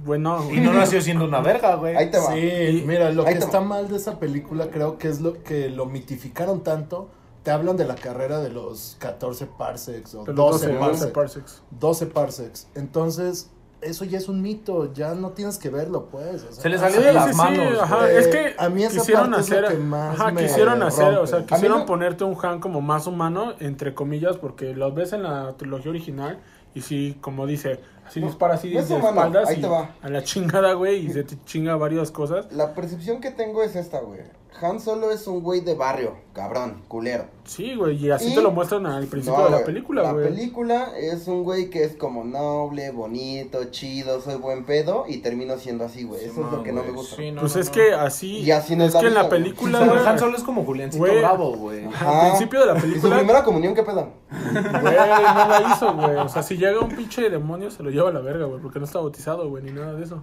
Bueno, 0.04 0.44
Y 0.52 0.60
no 0.60 0.74
nació 0.74 1.00
siendo 1.00 1.24
una 1.24 1.40
verga, 1.40 1.74
güey. 1.76 1.96
Ahí 1.96 2.10
te 2.10 2.18
va. 2.18 2.32
Sí, 2.34 2.84
mira, 2.86 3.10
lo 3.12 3.24
que 3.24 3.32
está 3.32 3.60
va. 3.60 3.64
mal 3.66 3.88
de 3.88 3.96
esa 3.96 4.18
película 4.18 4.68
creo 4.70 4.98
que 4.98 5.08
es 5.08 5.20
lo 5.22 5.42
que 5.42 5.70
lo 5.70 5.86
mitificaron 5.86 6.62
tanto. 6.62 7.08
Te 7.46 7.52
hablan 7.52 7.76
de 7.76 7.84
la 7.84 7.94
carrera 7.94 8.40
de 8.40 8.50
los 8.50 8.96
14 8.98 9.46
parsecs 9.46 10.16
o 10.16 10.24
pero 10.24 10.34
12, 10.34 10.66
12 10.66 10.78
parsecs. 10.80 11.12
parsecs. 11.12 11.62
12 11.70 12.06
parsecs. 12.06 12.68
Entonces, 12.74 13.50
eso 13.82 14.04
ya 14.04 14.18
es 14.18 14.28
un 14.28 14.42
mito, 14.42 14.92
ya 14.92 15.14
no 15.14 15.30
tienes 15.30 15.56
que 15.58 15.70
verlo, 15.70 16.06
pues. 16.10 16.42
o 16.42 16.52
sea. 16.52 16.62
Se 16.62 16.68
le 16.68 16.76
salió 16.76 17.00
de 17.00 17.12
las 17.12 17.26
sí, 17.26 17.30
sí, 17.30 17.36
manos. 17.36 17.78
ajá, 17.80 18.10
es 18.10 18.26
que 18.26 18.56
A 18.58 18.68
mí 18.68 18.82
esa 18.82 18.98
quisieron 18.98 19.30
parte 19.30 19.42
es 19.42 19.50
lo 19.50 19.56
hacer, 19.58 19.70
que 19.76 19.82
más 19.84 20.18
ajá, 20.20 20.32
me 20.32 20.42
quisieron 20.42 20.82
hacer, 20.82 21.14
o 21.18 21.26
sea, 21.28 21.46
quisieron 21.46 21.78
no- 21.80 21.86
ponerte 21.86 22.24
un 22.24 22.36
Han 22.42 22.58
como 22.58 22.80
más 22.80 23.06
humano, 23.06 23.54
entre 23.60 23.94
comillas, 23.94 24.38
porque 24.38 24.74
los 24.74 24.92
ves 24.92 25.12
en 25.12 25.22
la 25.22 25.54
trilogía 25.56 25.90
original 25.92 26.40
y 26.74 26.80
sí, 26.80 27.16
como 27.20 27.46
dice, 27.46 27.78
así 28.04 28.18
No, 28.20 28.26
dispara 28.26 28.54
así 28.54 28.74
no 28.74 28.80
es 28.80 28.88
de 28.88 28.94
humano, 28.96 29.10
espaldas 29.20 29.48
ahí 29.50 29.58
y 29.58 29.60
te 29.60 29.68
va. 29.68 29.94
a 30.02 30.08
la 30.08 30.24
chingada, 30.24 30.72
güey, 30.72 31.06
y 31.06 31.10
se 31.12 31.22
te 31.22 31.36
chinga 31.44 31.76
varias 31.76 32.10
cosas. 32.10 32.50
La 32.52 32.74
percepción 32.74 33.20
que 33.20 33.30
tengo 33.30 33.62
es 33.62 33.76
esta, 33.76 34.00
güey. 34.00 34.20
Han 34.62 34.80
Solo 34.80 35.10
es 35.10 35.26
un 35.26 35.42
güey 35.42 35.60
de 35.60 35.74
barrio, 35.74 36.14
cabrón, 36.32 36.82
culero. 36.88 37.24
Sí, 37.44 37.74
güey, 37.76 37.96
y 37.96 38.10
así 38.10 38.32
Y- 38.32 38.34
te 38.34 38.42
lo 38.42 38.50
muestran 38.50 38.86
al 38.86 39.06
principio 39.06 39.38
No, 39.38 39.44
de 39.44 39.50
la 39.50 39.56
güey, 39.58 39.66
película, 39.66 40.02
La 40.02 40.12
güey. 40.12 40.28
película 40.28 40.92
es 40.98 41.28
un 41.28 41.44
güey 41.44 41.70
que 41.70 41.84
es 41.84 41.96
como 41.96 42.24
noble, 42.24 42.90
bonito, 42.90 43.64
chido, 43.70 44.20
soy 44.20 44.36
buen 44.36 44.64
pedo 44.64 45.04
y 45.08 45.18
termino 45.18 45.56
siendo 45.58 45.84
así, 45.84 46.04
güey. 46.04 46.24
Eso 46.24 46.44
es 46.46 46.52
lo 46.52 46.62
que 46.62 46.72
no 46.72 46.82
me 46.82 46.90
gusta. 46.92 47.16
Sí, 47.16 47.30
no, 47.30 47.42
pues 47.42 47.54
no, 47.54 47.60
es 47.60 47.66
no. 47.68 47.72
que 47.74 47.92
así, 47.94 48.38
Y 48.38 48.50
así 48.50 48.72
es 48.74 48.94
la 48.94 49.00
que 49.00 49.06
en 49.06 49.14
la 49.14 49.28
película, 49.28 49.80
Han 50.06 50.18
Solo 50.18 50.36
es 50.36 50.42
como 50.42 50.64
Juliancito 50.64 51.04
Güey. 51.04 51.18
Bravo, 51.18 51.56
güey. 51.56 51.84
al 51.84 52.28
principio 52.30 52.60
de 52.60 52.66
la 52.66 52.72
¿Y 52.74 52.80
su 52.80 52.86
película, 52.88 53.16
primera 53.18 53.44
comunión 53.44 53.74
qué 53.74 53.82
pedo? 53.82 54.08
Güey, 54.30 54.62
no 54.64 55.48
la 55.48 55.72
hizo, 55.74 55.94
güey. 55.94 56.16
O 56.16 56.28
sea, 56.28 56.42
si 56.42 56.56
llega 56.56 56.80
un 56.80 56.88
pinche 56.94 57.28
demonio, 57.30 57.70
se 57.70 57.82
lo 57.82 57.90
lleva 57.90 58.10
a 58.10 58.12
la 58.12 58.20
verga, 58.20 58.46
güey. 58.46 58.60
Porque 58.60 58.78
no 58.78 58.84
está 58.84 58.98
bautizado, 58.98 59.48
güey, 59.48 59.62
ni 59.62 59.72
nada 59.72 59.94
de 59.94 60.04
eso. 60.04 60.22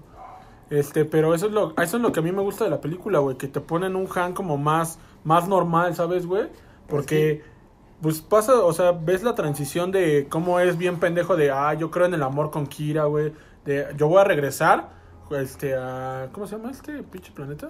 Este, 0.73 1.05
pero 1.05 1.35
eso 1.35 1.45
es 1.45 1.51
lo, 1.51 1.71
eso 1.79 1.97
es 1.97 2.01
lo 2.01 2.11
que 2.11 2.19
a 2.19 2.23
mí 2.23 2.31
me 2.31 2.41
gusta 2.41 2.63
de 2.63 2.71
la 2.71 2.81
película, 2.81 3.19
güey. 3.19 3.37
Que 3.37 3.47
te 3.47 3.61
ponen 3.61 3.95
un 3.95 4.07
Han 4.15 4.33
como 4.33 4.57
más, 4.57 4.97
más 5.23 5.47
normal, 5.47 5.93
¿sabes, 5.95 6.25
güey? 6.25 6.47
Porque, 6.87 7.43
pues 8.01 8.21
pasa, 8.21 8.55
o 8.55 8.73
sea, 8.73 8.91
ves 8.91 9.21
la 9.21 9.35
transición 9.35 9.91
de 9.91 10.25
cómo 10.29 10.59
es 10.59 10.77
bien 10.79 10.99
pendejo 10.99 11.35
de, 11.35 11.51
ah, 11.51 11.75
yo 11.75 11.91
creo 11.91 12.07
en 12.07 12.15
el 12.15 12.23
amor 12.23 12.49
con 12.49 12.65
Kira, 12.65 13.05
güey. 13.05 13.33
De, 13.65 13.85
yo 13.97 14.07
voy 14.07 14.21
a 14.21 14.23
regresar, 14.23 14.89
este, 15.29 15.75
a, 15.75 16.29
¿cómo 16.31 16.47
se 16.47 16.57
llama 16.57 16.71
este 16.71 17.03
pinche 17.03 17.31
planeta? 17.31 17.69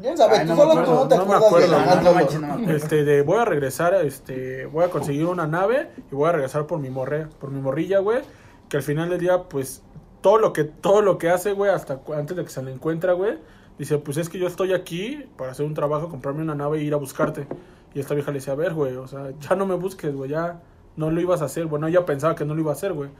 Ya 0.00 0.16
sabes, 0.16 0.40
Ay, 0.40 0.46
no 0.46 0.56
solo 0.56 0.72
acuerdo, 0.72 0.92
tú 0.94 0.94
no 0.94 1.08
te 1.08 1.18
no 1.18 1.26
me 1.26 1.34
acuerdas 1.34 1.70
de 1.70 1.76
acuerdo. 1.76 1.76
Han 1.76 1.84
No, 1.84 1.96
no 2.00 2.12
Solo. 2.12 2.14
manches, 2.14 2.40
no 2.40 2.46
me 2.46 2.52
acuerdo. 2.54 2.76
Este, 2.76 3.04
de 3.04 3.20
voy 3.20 3.38
a 3.38 3.44
regresar, 3.44 3.94
este, 3.96 4.64
voy 4.64 4.84
a 4.84 4.88
conseguir 4.90 5.26
una 5.26 5.46
nave 5.46 5.90
y 6.10 6.14
voy 6.14 6.30
a 6.30 6.32
regresar 6.32 6.66
por 6.66 6.78
mi 6.78 6.88
morre, 6.88 7.26
por 7.38 7.50
mi 7.50 7.60
morrilla, 7.60 7.98
güey. 7.98 8.22
Que 8.70 8.78
al 8.78 8.82
final 8.82 9.10
del 9.10 9.20
día, 9.20 9.42
pues, 9.44 9.82
todo 10.24 10.38
lo 10.38 10.54
que, 10.54 10.64
todo 10.64 11.02
lo 11.02 11.18
que 11.18 11.28
hace, 11.28 11.52
güey, 11.52 11.70
hasta 11.70 12.00
antes 12.16 12.34
de 12.34 12.44
que 12.44 12.48
se 12.48 12.62
la 12.62 12.70
encuentra, 12.70 13.12
güey, 13.12 13.34
dice, 13.78 13.98
pues 13.98 14.16
es 14.16 14.30
que 14.30 14.38
yo 14.38 14.46
estoy 14.46 14.72
aquí 14.72 15.22
para 15.36 15.50
hacer 15.50 15.66
un 15.66 15.74
trabajo, 15.74 16.08
comprarme 16.08 16.40
una 16.40 16.54
nave 16.54 16.78
e 16.78 16.82
ir 16.82 16.94
a 16.94 16.96
buscarte. 16.96 17.46
Y 17.92 18.00
esta 18.00 18.14
vieja 18.14 18.30
le 18.30 18.38
dice, 18.38 18.50
a 18.50 18.54
ver, 18.54 18.72
güey, 18.72 18.96
o 18.96 19.06
sea, 19.06 19.32
ya 19.38 19.54
no 19.54 19.66
me 19.66 19.74
busques, 19.74 20.14
güey, 20.16 20.30
ya 20.30 20.62
no 20.96 21.10
lo 21.10 21.20
ibas 21.20 21.42
a 21.42 21.44
hacer. 21.44 21.66
Bueno, 21.66 21.88
ella 21.88 22.06
pensaba 22.06 22.34
que 22.34 22.46
no 22.46 22.54
lo 22.54 22.62
iba 22.62 22.70
a 22.70 22.72
hacer, 22.72 22.94
güey. 22.94 23.10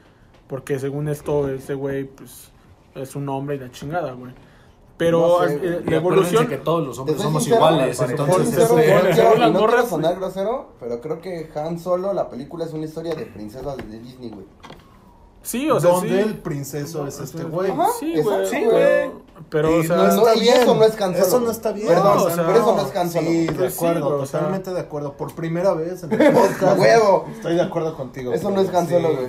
Porque 0.49 0.79
según 0.79 1.09
esto, 1.09 1.47
ese 1.51 1.75
güey, 1.75 2.05
pues, 2.05 2.51
es 2.95 3.15
un 3.15 3.29
hombre 3.29 3.57
y 3.57 3.59
la 3.59 3.71
chingada, 3.71 4.13
güey. 4.13 4.33
Pero 4.97 5.41
No 5.43 5.47
sé, 5.47 5.57
eh, 5.57 5.61
la 5.61 5.69
acuérdense 5.77 5.97
evolución... 5.97 6.47
que 6.47 6.57
todos 6.57 6.87
los 6.87 6.99
hombres 6.99 7.21
somos 7.21 7.45
sincero, 7.45 7.67
iguales, 7.67 8.01
entonces 8.01 8.37
sincero, 8.45 8.67
supone, 8.69 8.87
no 8.87 8.93
según 8.95 9.13
quiero- 9.13 9.37
las 9.37 9.49
y 9.51 9.53
no 9.53 9.59
gorras, 9.61 9.75
quiero 9.75 9.89
sonar 9.91 10.17
grosero, 10.17 10.69
pero 10.81 11.01
creo 11.03 11.21
que 11.21 11.51
Han 11.55 11.79
Solo, 11.79 12.15
la 12.15 12.31
película 12.31 12.65
es 12.65 12.73
una 12.73 12.85
historia 12.87 13.15
de 13.15 13.27
princesas 13.27 13.77
de 13.77 13.99
Disney, 13.99 14.31
güey. 14.31 14.47
Sí, 15.45 15.71
o 15.71 15.79
sea, 15.79 15.91
donde 15.91 16.09
sí. 16.09 16.29
el 16.29 16.39
princeso 16.39 17.07
es 17.07 17.21
este 17.21 17.45
güey. 17.45 17.71
Sí, 18.01 18.21
güey. 18.21 18.47
sí, 18.49 18.65
güey. 18.65 19.11
Pero, 19.51 19.79
o 19.79 19.83
sea, 19.85 19.97
no 19.97 20.03
no- 20.05 20.27
está 20.29 20.41
bien. 20.41 20.57
eso 20.63 20.75
no 20.75 20.85
es 20.85 21.01
Han 21.01 21.13
Solo, 21.15 21.27
Eso 21.27 21.41
no 21.41 21.51
está 21.51 21.73
bien. 21.73 21.87
Perdón, 21.89 22.19
o 22.19 22.31
sea, 22.31 22.47
por 22.47 22.57
eso 22.57 22.75
no 22.77 22.87
es 22.89 22.97
Han 22.97 23.11
Solo. 23.11 23.27
Sí, 23.29 23.47
de 23.47 23.53
Pues 23.53 23.73
sí, 23.75 23.79
acuerdo, 23.85 24.09
güey, 24.09 24.23
o 24.23 24.27
sea- 24.27 24.41
totalmente 24.41 24.73
de 24.73 24.81
acuerdo. 24.81 25.13
Por 25.13 25.35
primera 25.35 25.75
vez 25.75 26.03
en 26.03 26.13
el 26.21 26.33
podcast. 26.33 26.79
¡Huevo! 26.79 27.27
Estoy 27.35 27.55
de 27.57 27.63
acuerdo 27.63 27.97
contigo. 27.97 28.33
Eso 28.33 28.51
no 28.51 28.61
es 28.61 28.69
sí. 28.69 28.73
Solo, 28.89 29.15
güey. 29.17 29.29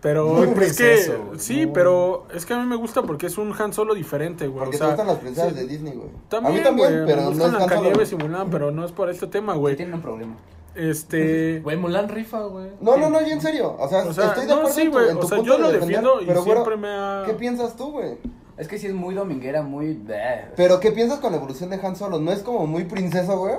pero 0.00 0.26
Muy 0.28 0.46
es 0.48 0.54
princeso, 0.54 1.12
que 1.12 1.18
güey, 1.18 1.38
sí, 1.40 1.54
muy- 1.56 1.66
pero 1.74 2.26
es 2.32 2.46
que 2.46 2.54
a 2.54 2.58
mí 2.58 2.66
me 2.66 2.76
gusta 2.76 3.02
porque 3.02 3.26
es 3.26 3.38
un 3.38 3.52
Han 3.58 3.72
Solo 3.72 3.94
diferente, 3.94 4.46
güey. 4.46 4.58
Porque 4.64 4.76
o 4.76 4.78
te 4.78 4.78
sea, 4.78 4.86
gustan 4.88 5.06
las 5.08 5.16
princesas 5.18 5.48
sí. 5.52 5.58
de 5.58 5.66
Disney, 5.66 5.94
güey. 5.94 6.08
También, 6.28 6.54
a 6.54 6.58
mí 6.58 6.62
también, 6.62 6.88
güey, 6.92 7.06
pero 7.06 7.30
me 7.30 7.36
no 7.36 7.46
es 7.46 7.54
Han 7.54 7.68
Solo. 7.68 8.02
Y 8.12 8.14
Mulan, 8.16 8.50
pero 8.50 8.70
no 8.70 8.84
es 8.84 8.92
por 8.92 9.10
este 9.10 9.26
tema, 9.26 9.54
Sí, 9.54 9.58
güey. 9.58 9.74
tienen 9.76 9.94
un 9.94 10.02
problema. 10.02 10.36
Este, 10.76 11.60
Güey, 11.60 11.76
Mulan 11.76 12.08
rifa, 12.08 12.42
güey. 12.42 12.70
No, 12.80 12.96
no, 12.96 13.08
no, 13.08 13.20
yo 13.20 13.32
en 13.32 13.40
serio. 13.40 13.76
O 13.78 13.88
sea, 13.88 14.04
o 14.04 14.12
sea, 14.12 14.26
estoy 14.26 14.42
de 14.42 14.48
no, 14.48 14.54
acuerdo 14.56 14.74
sí, 14.74 14.82
en 14.82 14.90
tu, 14.90 14.98
o 14.98 15.28
sea, 15.28 15.38
punto 15.38 15.42
yo 15.44 15.56
de 15.56 15.58
lo 15.58 15.72
defender, 15.72 15.80
defiendo 15.88 16.20
y 16.20 16.26
pero, 16.26 16.44
güero, 16.44 16.64
siempre 16.64 16.76
me 16.76 16.88
ha 16.88 17.22
¿Qué 17.26 17.32
piensas 17.34 17.76
tú, 17.76 17.92
güey? 17.92 18.18
Es 18.56 18.68
que 18.68 18.78
sí 18.78 18.86
es 18.86 18.94
muy 18.94 19.14
dominguera, 19.14 19.62
muy... 19.62 19.94
bleh. 19.94 20.52
Pero 20.56 20.80
¿qué 20.80 20.92
piensas 20.92 21.18
con 21.18 21.32
la 21.32 21.38
evolución 21.38 21.70
de 21.70 21.76
Han 21.76 21.96
Solo? 21.96 22.18
¿No 22.20 22.32
es 22.32 22.40
como 22.40 22.66
muy 22.66 22.84
princeso, 22.84 23.38
güey? 23.38 23.54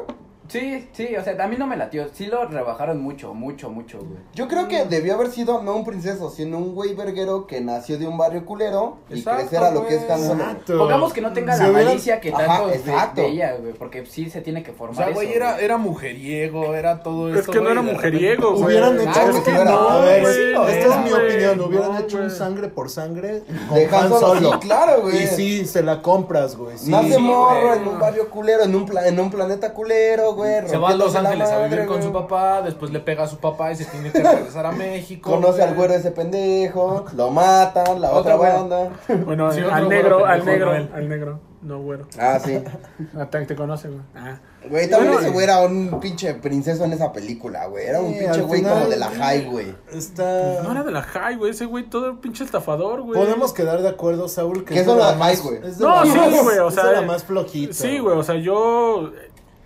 Sí, 0.48 0.88
sí, 0.94 1.16
o 1.16 1.24
sea, 1.24 1.36
a 1.44 1.48
mí 1.48 1.56
no 1.58 1.68
me 1.68 1.76
latió. 1.76 2.08
Sí 2.14 2.26
lo 2.28 2.46
rebajaron 2.46 3.02
mucho, 3.02 3.34
mucho, 3.34 3.70
mucho, 3.70 3.98
güey. 4.00 4.20
Yo 4.34 4.48
creo 4.48 4.68
que 4.68 4.86
debió 4.86 5.16
haber 5.16 5.30
sido 5.32 5.62
no 5.62 5.76
un 5.76 5.84
princeso, 5.86 6.30
sino 6.30 6.58
un 6.58 6.74
güey 6.74 6.94
verguero 6.96 7.48
que 7.48 7.60
nació 7.62 7.98
de 7.98 8.08
un 8.08 8.18
barrio 8.18 8.46
culero 8.46 8.98
y 9.10 9.20
Exacto, 9.20 9.42
crecer 9.42 9.64
a 9.64 9.72
lo 9.72 9.86
que 9.86 9.96
es 9.96 10.02
Solo. 10.08 10.34
Exacto. 10.34 10.78
Pongamos 10.78 11.12
que 11.14 11.22
no 11.22 11.34
tenga 11.34 11.56
la 11.58 11.68
malicia 11.68 12.20
que 12.22 12.30
Ajá, 12.30 12.46
tanto 12.46 12.68
de, 12.68 12.76
exacto. 12.76 13.22
de 13.22 13.28
ella, 13.28 13.56
güey, 13.60 13.74
porque 13.74 14.06
sí 14.06 14.30
se 14.30 14.42
tiene 14.42 14.64
que 14.64 14.72
O 14.72 14.76
formar 14.76 14.96
sea, 14.96 15.06
eso, 15.08 15.16
güey, 15.16 15.34
era, 15.34 15.60
era 15.60 15.78
mujeriego, 15.78 16.74
era 16.76 17.04
todo 17.04 17.30
Es 17.34 17.40
esto. 17.40 17.52
que 17.52 17.58
no 17.60 17.66
güey, 17.66 17.74
era 17.74 17.82
mujeriego, 17.82 18.52
güey. 18.52 18.64
Hubieran 18.66 18.98
Ah, 19.00 19.12
hecho. 19.12 19.38
es 19.38 19.44
que 19.44 19.52
no, 19.52 19.66
no, 19.66 19.90
a 19.90 20.02
ver, 20.02 20.22
güey, 20.22 20.54
esta 20.78 20.96
es 20.96 21.04
mi 21.04 21.10
güey, 21.10 21.26
opinión. 21.28 21.62
Hubieran 21.62 21.92
no, 21.94 22.00
hecho 22.00 22.18
un 22.18 22.24
güey. 22.28 22.38
sangre 22.38 22.68
por 22.70 22.90
sangre 22.90 23.44
con 23.68 23.78
De 23.78 23.86
Han 23.88 24.10
Solo, 24.10 24.52
sí, 24.54 24.60
claro, 24.60 25.02
güey. 25.02 25.24
Y 25.24 25.28
sí, 25.28 25.66
se 25.66 25.84
la 25.84 26.02
compras, 26.02 26.56
güey. 26.56 26.78
Sí. 26.78 26.90
Nace 26.90 27.16
Sí, 27.16 27.22
morro 27.22 27.68
güey. 27.68 27.80
en 27.80 27.88
un 27.88 28.00
barrio 28.00 28.30
culero, 28.30 28.64
en 28.64 28.76
un, 28.76 28.86
pla- 28.86 29.08
en 29.08 29.20
un 29.20 29.30
planeta 29.30 29.74
culero, 29.74 30.34
güey. 30.38 30.68
Se 30.68 30.78
va 30.78 30.90
a 30.90 30.96
Los 30.96 31.16
Ángeles 31.16 31.50
a 31.50 31.54
madre, 31.56 31.70
vivir 31.70 31.86
con 31.86 31.98
güey. 31.98 32.08
su 32.08 32.14
papá, 32.14 32.62
después 32.62 32.92
le 32.92 33.00
pega 33.02 33.24
a 33.24 33.28
su 33.28 33.38
papá 33.38 33.72
y 33.72 33.76
se 33.76 33.86
tiene 33.86 34.12
que 34.12 34.20
regresar 34.24 34.66
a 34.66 34.72
México. 34.72 35.30
Conoce 35.32 35.58
güey. 35.58 35.68
al 35.70 35.76
güero 35.76 35.94
ese 35.96 36.12
pendejo, 36.12 37.06
lo 37.16 37.32
matan, 37.32 38.00
la 38.02 38.12
otra 38.12 38.36
güero. 38.36 38.54
banda. 38.60 38.90
bueno, 39.26 39.52
Sí, 39.52 39.62
al 39.70 39.90
negro, 39.90 40.26
al 40.26 40.46
negro, 40.46 40.68
Noel. 40.68 40.90
al 40.94 41.10
negro, 41.10 41.40
no 41.62 41.82
güero. 41.82 42.08
Ah, 42.20 42.40
sí. 42.44 42.58
Ah, 43.18 43.26
te, 43.30 43.46
te 43.46 43.56
conoce, 43.56 43.88
güey. 43.90 44.02
Ah. 44.16 44.40
Güey, 44.70 44.90
también 44.90 45.14
Bueno, 45.14 45.26
ese 45.26 45.34
güey 45.34 45.44
era 45.46 45.60
un 45.62 46.00
pinche 46.02 46.34
princeso 46.34 46.84
en 46.84 46.92
esa 46.92 47.14
película, 47.14 47.68
güey. 47.68 47.86
Era 47.86 48.02
un 48.02 48.12
Sí, 48.14 48.20
pinche 48.20 48.42
güey 48.42 48.60
final- 48.60 48.74
como 48.80 48.90
de 48.90 48.98
la 48.98 49.08
high, 49.12 49.46
güey. 49.46 49.74
Está. 49.94 50.62
No 50.64 50.72
era 50.72 50.84
de 50.84 50.92
la 50.92 51.04
high, 51.04 51.38
güey, 51.38 51.52
ese 51.52 51.66
güey 51.66 51.86
todo 51.90 52.20
pinche 52.20 52.44
estafador, 52.44 53.02
güey. 53.04 53.18
Podemos 53.20 53.54
quedar 53.54 53.82
de 53.82 53.88
acuerdo, 53.88 54.28
Saúl, 54.28 54.66
que 54.66 54.74
¿Qué 54.74 54.80
es 54.82 54.86
de 54.88 54.94
la 54.96 55.12
las 55.12 55.18
más. 55.18 55.28
high, 55.30 55.38
güey? 55.42 55.58
es 55.70 55.78
de 55.78 55.86
No, 55.86 56.04
sí, 56.04 56.10
güey, 56.44 56.58
o 56.58 56.68
es 56.68 56.74
sea, 56.74 56.86
de 56.88 56.94
la 56.94 57.02
más 57.04 57.24
flojita. 57.24 57.74
Sí, 57.74 58.00
güey, 58.00 58.18
o 58.18 58.24
sea, 58.24 58.36
yo 58.36 59.12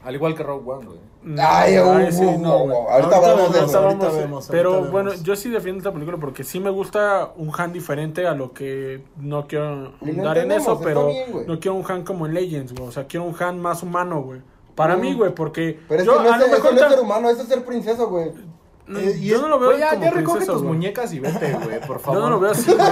Al 0.04 0.16
igual 0.16 0.36
que 0.36 0.44
Rogue 0.44 0.70
One, 0.70 0.86
güey. 0.86 1.00
Ay, 1.40 1.78
uh, 1.78 2.12
sí, 2.12 2.24
uh, 2.26 2.40
no, 2.40 2.58
uh, 2.58 2.60
güey. 2.64 2.76
ahorita 2.78 2.94
Ahorita 2.94 3.16
hablamos 3.18 3.54
de 3.54 3.60
vemos, 3.60 3.70
eso. 3.70 3.80
Ahorita 3.80 4.10
vemos, 4.10 4.48
pero 4.50 4.74
ahorita 4.74 4.92
bueno, 4.92 5.10
vemos. 5.12 5.24
yo 5.24 5.36
sí 5.36 5.50
defiendo 5.50 5.78
esta 5.78 5.92
película 5.92 6.18
porque 6.18 6.44
sí 6.44 6.60
me 6.60 6.72
gusta 6.72 7.32
un 7.36 7.52
Han 7.56 7.72
diferente 7.74 8.26
a 8.26 8.34
lo 8.34 8.54
que 8.54 9.04
no 9.18 9.46
quiero 9.48 9.94
dar 10.02 10.38
en 10.40 10.52
eso, 10.52 10.80
pero 10.82 11.08
bien, 11.08 11.46
no 11.48 11.60
quiero 11.60 11.76
un 11.76 11.86
Han 11.92 12.04
como 12.04 12.26
en 12.26 12.34
Legends, 12.34 12.74
güey. 12.74 12.88
O 12.88 12.92
sea, 12.92 13.06
quiero 13.06 13.26
un 13.26 13.36
Han 13.40 13.60
más 13.60 13.84
humano, 13.84 14.22
güey. 14.24 14.42
Para 14.74 14.96
Mm. 14.98 15.02
mí, 15.02 15.14
güey, 15.14 15.36
porque 15.36 15.80
Pero 15.88 16.00
es 16.02 16.06
yo 16.08 16.18
que 16.18 16.24
no 16.24 16.32
a 16.32 16.36
es, 16.36 16.40
lo 16.40 16.46
eso 16.48 16.56
mejor 16.56 16.74
no 16.74 16.82
es 16.82 16.90
ser 16.94 17.00
humano, 17.00 17.30
eso 17.30 17.42
es 17.44 17.48
ser 17.50 17.64
princeso, 17.66 18.10
güey. 18.10 18.32
No, 18.88 19.00
Eh, 19.00 19.20
yo 19.22 19.42
no 19.42 19.48
lo 19.48 19.60
veo 19.60 19.70
Güey, 19.70 19.80
ya, 19.80 19.92
como 19.92 20.04
ya 20.04 20.12
recoge 20.12 20.38
princeso, 20.38 20.54
tus 20.54 20.64
muñecas 20.64 21.14
y 21.14 21.20
vete, 21.20 21.54
güey, 21.54 21.80
por 21.82 21.98
Yo 21.98 22.00
favor. 22.00 22.20
no 22.22 22.30
lo 22.32 22.40
veo 22.40 22.52
así, 22.52 22.72
güey. 22.74 22.88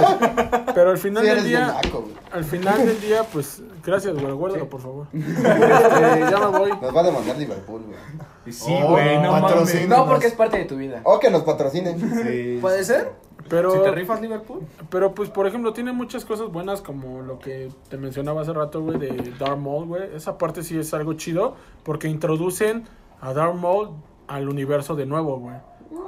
Pero 0.74 0.90
al 0.90 0.98
final 1.04 1.24
Sí, 1.24 1.30
del 1.30 1.44
día, 1.44 1.80
naco, 1.82 2.08
al 2.32 2.44
final 2.44 2.86
del 2.86 3.00
día, 3.00 3.24
pues, 3.32 3.62
gracias, 3.84 4.14
güey, 4.14 4.32
guárdalo, 4.32 4.68
por 4.68 4.80
favor. 4.80 5.06
Este, 5.12 6.20
ya 6.30 6.38
me 6.50 6.58
voy. 6.58 6.70
Nos 6.70 6.96
va 6.96 7.00
a 7.00 7.04
demandar 7.04 7.36
Liverpool, 7.38 7.82
güey. 7.86 7.98
Y 8.46 8.52
Sí, 8.52 8.72
Oh, 8.82 8.90
güey, 8.90 9.18
no 9.20 9.32
patrocina. 9.40 9.80
mames. 9.82 9.88
No, 9.88 10.06
porque 10.06 10.26
es 10.28 10.34
parte 10.34 10.58
de 10.58 10.64
tu 10.64 10.76
vida. 10.76 11.00
O 11.04 11.18
que 11.20 11.30
nos 11.30 11.42
patrocinen. 11.42 11.98
Sí. 12.00 12.58
¿Puede 12.60 12.84
ser? 12.84 13.12
Pero, 13.48 13.72
Si 13.72 13.78
te 13.80 13.90
rifas 13.90 14.20
Liverpool. 14.20 14.60
pero 14.90 15.12
pues, 15.12 15.28
por 15.28 15.46
ejemplo, 15.46 15.72
tiene 15.72 15.92
muchas 15.92 16.24
cosas 16.24 16.52
buenas 16.52 16.82
como 16.82 17.20
lo 17.22 17.38
que 17.40 17.68
te 17.88 17.96
mencionaba 17.96 18.42
hace 18.42 18.52
rato, 18.52 18.80
güey, 18.80 18.98
de 18.98 19.32
Darth 19.38 19.58
Maul, 19.58 19.86
güey. 19.86 20.14
Esa 20.14 20.38
parte 20.38 20.62
sí 20.62 20.78
es 20.78 20.94
algo 20.94 21.14
chido 21.14 21.56
porque 21.82 22.06
introducen 22.08 22.84
a 23.20 23.32
Darth 23.32 23.56
Maul 23.56 23.90
al 24.28 24.48
universo 24.48 24.94
de 24.94 25.06
nuevo, 25.06 25.38
güey. 25.40 25.56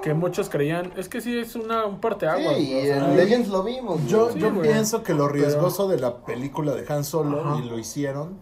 Que 0.02 0.14
muchos 0.14 0.48
creían, 0.48 0.92
es 0.96 1.08
que 1.08 1.20
sí 1.20 1.38
es 1.38 1.54
una, 1.56 1.86
un 1.86 2.00
parteaguas, 2.00 2.56
Sí, 2.56 2.72
y 2.72 2.78
o 2.78 2.82
sea, 2.84 2.96
en 3.10 3.16
Legends 3.16 3.48
lo 3.48 3.62
vimos. 3.64 4.00
Yo, 4.06 4.34
yo 4.34 4.50
güey. 4.52 4.68
pienso 4.68 5.02
que 5.02 5.12
lo 5.14 5.28
riesgoso 5.28 5.88
de 5.88 5.98
la 5.98 6.24
película 6.24 6.72
de 6.74 6.84
Han 6.92 7.04
Solo, 7.04 7.40
Ajá. 7.40 7.60
y 7.60 7.68
lo 7.68 7.78
hicieron, 7.78 8.38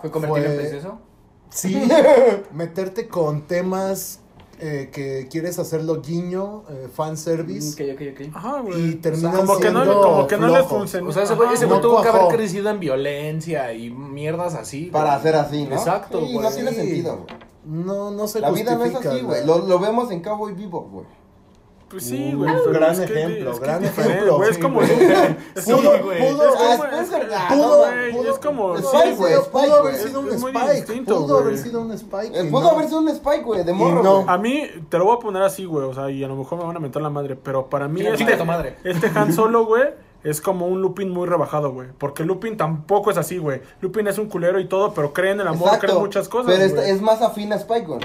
¿Fue 0.00 0.10
convertirlo 0.10 0.50
en 0.50 0.56
princeso? 0.56 0.98
sí, 1.50 1.88
meterte 2.52 3.08
con 3.08 3.46
temas 3.46 4.20
eh, 4.60 4.90
que 4.92 5.28
quieres 5.30 5.58
hacerlo 5.58 6.00
guiño, 6.02 6.64
eh, 6.68 6.88
fanservice. 6.92 7.72
Ok, 7.82 7.94
ok, 7.94 8.02
ok. 8.28 8.36
Ajá, 8.36 8.60
güey. 8.60 8.88
Y 8.90 8.94
terminan 8.96 9.36
como 9.36 9.58
que 9.58 9.70
no, 9.70 9.82
siendo 9.84 10.02
como 10.02 10.26
que 10.26 10.36
no 10.36 10.48
le 10.48 10.62
funcionó. 10.64 11.08
O 11.08 11.12
sea, 11.12 11.22
ese 11.24 11.34
güey, 11.34 11.52
ese 11.54 11.66
güey 11.66 11.76
no 11.78 11.82
tuvo 11.82 12.02
que 12.02 12.08
haber 12.08 12.28
crecido 12.34 12.70
en 12.70 12.80
violencia 12.80 13.72
y 13.72 13.90
mierdas 13.90 14.54
así. 14.54 14.86
Para 14.86 15.10
güey. 15.10 15.16
hacer 15.18 15.36
así, 15.36 15.64
¿no? 15.64 15.76
Exacto, 15.76 16.20
Sí, 16.20 16.34
no 16.34 16.40
güey. 16.40 16.54
tiene 16.54 16.70
Sí. 16.70 16.76
sentido, 16.76 17.16
güey. 17.16 17.38
No, 17.64 18.10
no 18.10 18.26
se 18.28 18.40
La 18.40 18.50
vida 18.50 18.74
no 18.76 18.84
es 18.84 18.92
justifica, 18.92 19.14
así, 19.14 19.24
güey. 19.24 19.44
Lo, 19.46 19.58
lo 19.66 19.78
vemos 19.78 20.10
en 20.10 20.22
Cowboy 20.22 20.54
Vivo, 20.54 20.88
güey. 20.90 21.06
Pues 21.90 22.04
sí, 22.04 22.32
Un 22.34 22.38
güey. 22.44 22.54
pero 22.54 22.72
gran 22.72 22.92
es 22.92 22.98
que- 23.00 23.04
ejemplo, 23.18 23.50
es 23.52 23.58
que 23.60 23.64
gran 23.64 23.76
es 23.84 23.90
diferente, 23.90 24.12
ejemplo. 24.16 24.36
güey, 24.36 24.50
Es 24.50 24.58
como. 24.58 24.74
güey. 24.80 24.90
Es 24.92 25.64
Pudo- 25.66 25.76
como, 25.76 25.90
pudo- 25.90 26.12
es 26.12 26.28
pudo- 27.48 27.78
güey, 27.78 28.12
pudo- 28.12 28.30
es 28.32 28.38
como. 28.38 28.76
Spike, 28.76 29.14
güey, 29.14 29.32
Pudo, 29.34 29.42
Spike, 29.42 29.50
pudo 29.50 29.78
haber 29.78 29.92
güey. 29.94 29.96
sido 30.06 30.20
un 30.20 30.28
Spike. 30.32 30.72
distinto, 30.74 31.14
Pudo 31.14 31.26
güey. 31.34 31.46
haber 31.46 31.58
sido 31.58 31.80
un 31.80 31.92
Spike. 31.92 32.38
Eh, 32.40 32.44
pudo 32.50 32.70
haber 32.70 32.84
sido 32.88 32.98
un 33.00 33.08
Spike, 33.08 33.42
güey, 33.42 33.64
de 33.64 33.72
morro, 33.72 34.02
no. 34.02 34.14
güey. 34.16 34.24
A 34.28 34.36
mí, 34.38 34.62
te 34.90 34.98
lo 34.98 35.04
voy 35.06 35.16
a 35.16 35.18
poner 35.18 35.42
así, 35.42 35.64
güey, 35.64 35.86
o 35.86 35.94
sea, 35.94 36.10
y 36.10 36.22
a 36.22 36.28
lo 36.28 36.36
mejor 36.36 36.58
me 36.58 36.64
van 36.64 36.76
a 36.76 36.80
mentar 36.80 37.00
la 37.00 37.10
madre, 37.10 37.36
pero 37.36 37.66
para 37.70 37.88
mí 37.88 38.02
este, 38.02 38.16
chinga 38.18 38.36
tu 38.36 38.44
madre. 38.44 38.76
este 38.84 39.10
Han 39.14 39.32
Solo, 39.32 39.64
güey, 39.64 39.84
es 40.24 40.40
como 40.42 40.66
un 40.66 40.82
Lupin 40.82 41.08
muy 41.08 41.26
rebajado, 41.26 41.72
güey, 41.72 41.88
porque 41.96 42.22
Lupin 42.24 42.56
tampoco 42.58 43.10
es 43.10 43.16
así, 43.16 43.38
güey. 43.38 43.62
Lupin 43.80 44.06
es 44.08 44.18
un 44.18 44.28
culero 44.28 44.60
y 44.60 44.66
todo, 44.68 44.92
pero 44.92 45.14
cree 45.14 45.30
en 45.32 45.40
el 45.40 45.48
amor, 45.48 45.78
cree 45.78 45.92
en 45.94 46.00
muchas 46.00 46.28
cosas, 46.28 46.52
Pero 46.54 46.68
güey. 46.74 46.84
es, 46.90 46.96
es 46.96 47.00
más 47.02 47.22
afín 47.22 47.50
a 47.52 47.56
Spike, 47.56 47.86
güey. 47.86 48.00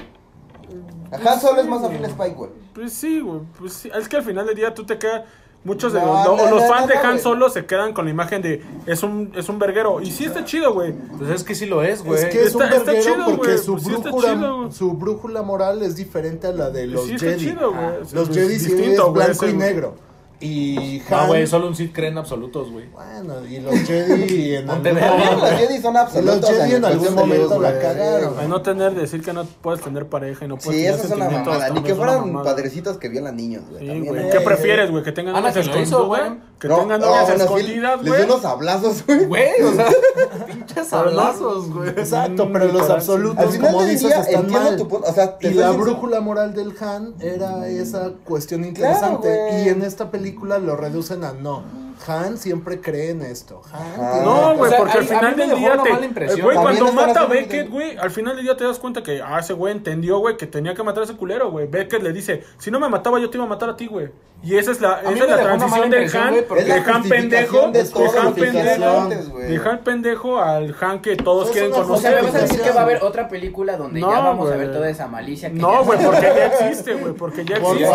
Ajá, 1.14 1.38
solo 1.40 1.60
es 1.60 1.66
más 1.66 1.82
afín 1.84 2.04
a 2.04 2.08
Spike, 2.08 2.34
güey. 2.34 2.50
Pues 2.74 2.92
sí, 2.92 3.20
güey, 3.20 3.40
pues 3.58 3.72
sí. 3.74 3.90
Es 3.94 4.08
que 4.08 4.16
al 4.16 4.22
final 4.24 4.46
del 4.46 4.54
día 4.56 4.74
tú 4.74 4.84
te 4.84 4.98
quedas... 4.98 5.22
Muchos 5.66 5.94
de 5.94 6.00
No, 6.00 6.22
los, 6.22 6.26
no, 6.26 6.50
los 6.50 6.68
fans 6.68 6.82
no, 6.82 6.86
de 6.88 6.96
Han. 6.98 7.18
Solo 7.18 7.48
se 7.48 7.64
quedan 7.64 7.94
con 7.94 8.04
la 8.04 8.10
imagen 8.10 8.42
de 8.42 8.62
es 8.84 9.02
un, 9.02 9.32
es 9.34 9.48
un 9.48 9.58
verguero. 9.58 9.98
Y 10.02 10.10
sí 10.10 10.26
está 10.26 10.44
chido, 10.44 10.74
güey. 10.74 10.92
Pues 11.16 11.30
es 11.30 11.42
que 11.42 11.54
sí 11.54 11.64
lo 11.64 11.82
es, 11.82 12.04
güey. 12.04 12.22
Es 12.22 12.26
que 12.26 12.42
es 12.42 12.54
un 12.54 12.62
Está- 12.64 12.76
está 12.76 12.92
verguero 12.92 13.14
chido, 13.14 13.36
porque 13.38 13.52
güey, 13.54 13.58
su, 13.64 13.72
pues 13.72 13.84
sí 13.84 13.90
está 13.94 14.10
brújula, 14.10 14.34
chido, 14.34 14.56
güey. 14.58 14.72
su 14.72 14.92
brújula 14.92 15.40
moral 15.42 15.82
es 15.82 15.96
diferente 15.96 16.48
a 16.48 16.52
la 16.52 16.68
de 16.68 16.86
los 16.86 17.06
sí 17.06 17.14
está 17.14 17.28
Jedi. 17.28 17.46
chido, 17.46 17.70
güey. 17.72 17.82
Ah, 17.82 17.94
Los 18.12 18.28
Jedi 18.28 18.58
sí 18.58 18.72
es 18.74 19.12
blanco 19.12 19.48
y 19.48 19.52
negro. 19.54 19.94
Y 20.40 21.00
No, 21.08 21.16
Han, 21.16 21.26
güey, 21.28 21.46
solo 21.46 21.68
un 21.68 21.74
Sith 21.76 21.94
cree 21.94 22.08
en 22.10 22.18
absolutos, 22.18 22.70
güey. 22.70 22.86
bueno, 22.90 23.34
y 23.48 23.60
los 23.60 23.74
Jedi 23.80 24.56
en 24.56 24.68
algún 24.70 24.92
momento, 24.94 25.36
los 25.40 25.50
Jedi 25.52 25.78
son 25.80 25.94
los 25.94 26.02
absolutos. 26.02 26.50
Jedi 26.50 26.74
en 26.74 26.84
algún 26.84 27.14
momento 27.14 27.60
la 27.60 27.78
cagaron. 27.78 28.38
Al 28.38 28.48
no 28.48 28.60
tener, 28.60 28.94
decir 28.94 29.22
que 29.22 29.32
no 29.32 29.44
puedes 29.62 29.80
tener 29.80 30.06
pareja 30.08 30.44
y 30.44 30.48
no 30.48 30.56
puedes 30.58 30.80
Sí, 30.80 30.84
tener 30.86 30.94
eso 31.00 31.06
es 31.06 31.12
una 31.12 31.30
mamada. 31.30 31.70
Ni 31.70 31.82
que 31.82 31.94
fueran 31.94 32.32
padrecitos 32.42 32.98
que 32.98 33.08
violan 33.08 33.36
niños, 33.36 33.62
güey. 33.70 33.88
Sí, 33.88 34.00
güey. 34.08 34.26
eh. 34.26 34.28
¿Qué 34.32 34.40
prefieres, 34.40 34.90
güey? 34.90 35.02
Que 35.04 35.12
tengan 35.12 35.36
Ana, 35.36 35.48
novias 35.48 35.66
escondidas, 35.66 36.02
güey. 36.06 36.54
Que 36.58 36.68
No, 36.68 36.78
tengan 36.78 37.00
no, 37.00 37.06
novias 37.06 37.26
sí, 37.28 37.32
escondidas, 37.42 38.02
Les 38.02 38.08
güey. 38.12 38.24
dio 38.26 38.34
unos 38.34 38.44
hablazos, 38.44 39.06
güey. 39.06 39.24
Güey, 39.26 39.62
o 39.62 39.72
sea, 39.74 39.86
pinches 40.46 40.66
Pero 40.74 40.82
no- 40.82 40.84
sablazos, 41.10 41.70
güey. 41.72 41.88
Exacto, 41.90 42.46
Mm, 42.46 42.52
pero 42.52 42.66
los 42.72 42.86
sí. 42.86 42.92
Absolutos, 42.92 43.50
final 43.52 43.72
como 43.72 43.84
dices, 43.84 44.10
están 44.12 44.34
entiendo 44.42 44.60
mal. 44.60 44.76
tu 44.76 44.88
punto. 44.88 45.08
O 45.08 45.12
sea, 45.14 45.36
Y 45.40 45.50
la 45.50 45.70
brújula 45.70 46.20
moral 46.20 46.54
del 46.54 46.74
Han 46.80 47.14
era 47.20 47.66
esa 47.68 48.10
cuestión 48.24 48.64
interesante. 48.64 49.62
y 49.64 49.68
en 49.68 49.82
esta 49.82 50.10
película 50.10 50.23
lo 50.66 50.76
reducen 50.76 51.24
a 51.24 51.32
no. 51.32 51.83
Han 52.06 52.38
siempre 52.38 52.80
cree 52.80 53.10
en 53.10 53.22
esto. 53.22 53.62
Han 53.72 54.24
No, 54.24 54.54
güey, 54.56 54.66
O 54.66 54.68
sea, 54.68 54.78
porque 54.78 54.92
a- 54.92 55.00
al 55.00 55.04
a 55.04 55.06
final 55.06 55.30
mí 55.30 55.36
me 55.36 55.46
del 55.46 55.50
dejó 55.50 55.60
día 55.60 55.82
te... 56.34 56.42
Güey, 56.42 56.56
cuando 56.56 56.92
mata 56.92 57.20
a 57.22 57.26
Beckett, 57.26 57.70
güey, 57.70 57.96
al 57.96 58.10
final 58.10 58.36
del 58.36 58.44
día 58.44 58.56
te 58.56 58.64
das 58.64 58.78
cuenta 58.78 59.02
que, 59.02 59.22
ah, 59.24 59.38
ese 59.40 59.52
güey 59.52 59.72
entendió, 59.72 60.18
güey, 60.18 60.36
que 60.36 60.46
tenía 60.46 60.74
que 60.74 60.82
matar 60.82 61.02
a 61.02 61.04
ese 61.04 61.16
culero, 61.16 61.50
güey. 61.50 61.66
Beckett 61.66 62.02
le 62.02 62.12
dice, 62.12 62.44
si 62.58 62.70
no 62.70 62.80
me 62.80 62.88
mataba, 62.88 63.18
yo 63.20 63.30
te 63.30 63.36
iba 63.38 63.44
a 63.44 63.48
matar 63.48 63.70
a 63.70 63.76
ti, 63.76 63.86
güey. 63.86 64.08
Y 64.42 64.56
esa 64.58 64.72
es 64.72 64.80
la, 64.82 65.00
esa 65.00 65.10
es 65.12 65.18
la 65.30 65.42
transición 65.42 65.88
del 65.90 66.16
Han, 66.16 66.34
porque 66.46 66.64
la 66.66 66.74
de 66.74 66.80
Han 66.92 67.02
pendejo, 67.04 67.70
de 67.70 67.82
de 67.82 68.18
Han 68.18 68.34
pendejo, 68.34 69.08
de 69.38 69.56
Han 69.64 69.78
pendejo 69.78 70.38
al 70.38 70.76
Han 70.78 71.00
que 71.00 71.16
todos 71.16 71.50
quieren 71.50 71.72
una 71.72 71.80
O 71.80 71.96
sea, 71.96 72.10
conocer. 72.10 72.24
vas 72.24 72.34
a 72.34 72.38
decir 72.40 72.60
que 72.60 72.70
va 72.70 72.80
a 72.80 72.82
haber 72.82 73.02
otra 73.02 73.28
película 73.28 73.78
donde 73.78 74.00
No, 74.00 74.10
ya 74.10 74.20
vamos 74.20 74.46
a 74.50 74.54
güey. 74.54 74.66
ver 74.66 74.74
toda 74.76 74.90
esa 74.90 75.06
malicia 75.06 75.48
que 75.48 75.54
No, 75.56 75.82
güey, 75.84 75.98
porque 76.04 76.20
ya 76.20 76.46
existe, 76.46 76.94
güey, 76.94 77.14
porque 77.14 77.44
ya 77.46 77.56
existe. 77.56 77.86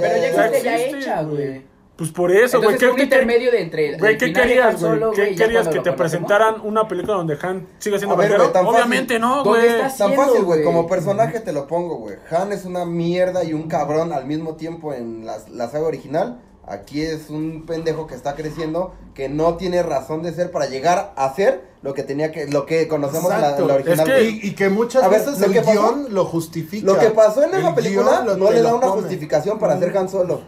Pero 0.00 0.16
ya 0.18 0.46
existe 0.46 0.62
ya 0.62 0.78
hecha, 0.78 1.22
güey. 1.22 1.69
Pues 2.00 2.12
por 2.12 2.32
eso, 2.32 2.62
güey. 2.62 2.78
¿qué- 2.78 2.88
un 2.88 2.96
qué- 2.96 3.02
intermedio 3.02 3.50
de 3.52 3.60
entre 3.60 3.98
Güey, 3.98 4.16
¿qué 4.16 4.32
querías, 4.32 4.82
güey? 4.82 5.00
¿Qué 5.14 5.34
querías 5.34 5.68
que 5.68 5.80
te 5.80 5.92
presentaran 5.92 6.62
una 6.62 6.88
película 6.88 7.16
donde 7.16 7.36
Han 7.42 7.66
sigue 7.78 7.98
siendo 7.98 8.14
A 8.14 8.18
ver, 8.18 8.30
verguero? 8.30 8.44
güey, 8.44 8.52
tan 8.54 8.64
fácil. 8.64 8.80
Obviamente 8.80 9.18
no, 9.18 9.44
¿Dónde 9.44 9.68
güey. 9.68 9.80
Tan 9.98 10.14
fácil, 10.14 10.42
güey. 10.44 10.64
Como 10.64 10.86
personaje 10.86 11.40
te 11.40 11.52
lo 11.52 11.66
pongo, 11.66 11.96
güey. 11.98 12.16
Han 12.30 12.52
es 12.52 12.64
una 12.64 12.86
mierda 12.86 13.44
y 13.44 13.52
un 13.52 13.64
cabrón 13.68 14.14
al 14.14 14.24
mismo 14.24 14.54
tiempo 14.56 14.94
en 14.94 15.26
la, 15.26 15.36
la 15.52 15.68
saga 15.68 15.86
original. 15.86 16.40
Aquí 16.66 17.02
es 17.02 17.28
un 17.28 17.66
pendejo 17.66 18.06
que 18.06 18.14
está 18.14 18.34
creciendo, 18.34 18.94
que 19.12 19.28
no 19.28 19.56
tiene 19.56 19.82
razón 19.82 20.22
de 20.22 20.32
ser 20.32 20.50
para 20.52 20.66
llegar 20.70 21.12
a 21.16 21.34
ser 21.34 21.68
lo 21.82 21.92
que 21.92 22.02
tenía 22.02 22.32
que, 22.32 22.46
lo 22.46 22.64
que 22.64 22.88
conocemos 22.88 23.24
en 23.32 23.40
la, 23.42 23.50
Exacto. 23.50 23.62
en 23.62 23.68
la 23.68 23.74
original. 23.74 24.08
Es 24.10 24.14
que-. 24.14 24.22
Y, 24.24 24.40
y 24.48 24.54
que 24.54 24.70
muchas 24.70 25.02
A 25.02 25.08
ver, 25.08 25.20
veces 25.20 25.38
lo 25.38 25.46
el 25.46 25.52
que 25.52 25.60
pasó- 25.60 25.72
guion 25.72 26.14
lo 26.14 26.24
justifica. 26.24 26.86
Lo 26.86 26.98
que 26.98 27.10
pasó 27.10 27.42
en 27.42 27.54
esa 27.54 27.74
película 27.74 28.24
no 28.38 28.50
le 28.50 28.62
da 28.62 28.74
una 28.74 28.88
justificación 28.88 29.58
para 29.58 29.78
ser 29.78 29.94
Han 29.98 30.08
Solo. 30.08 30.40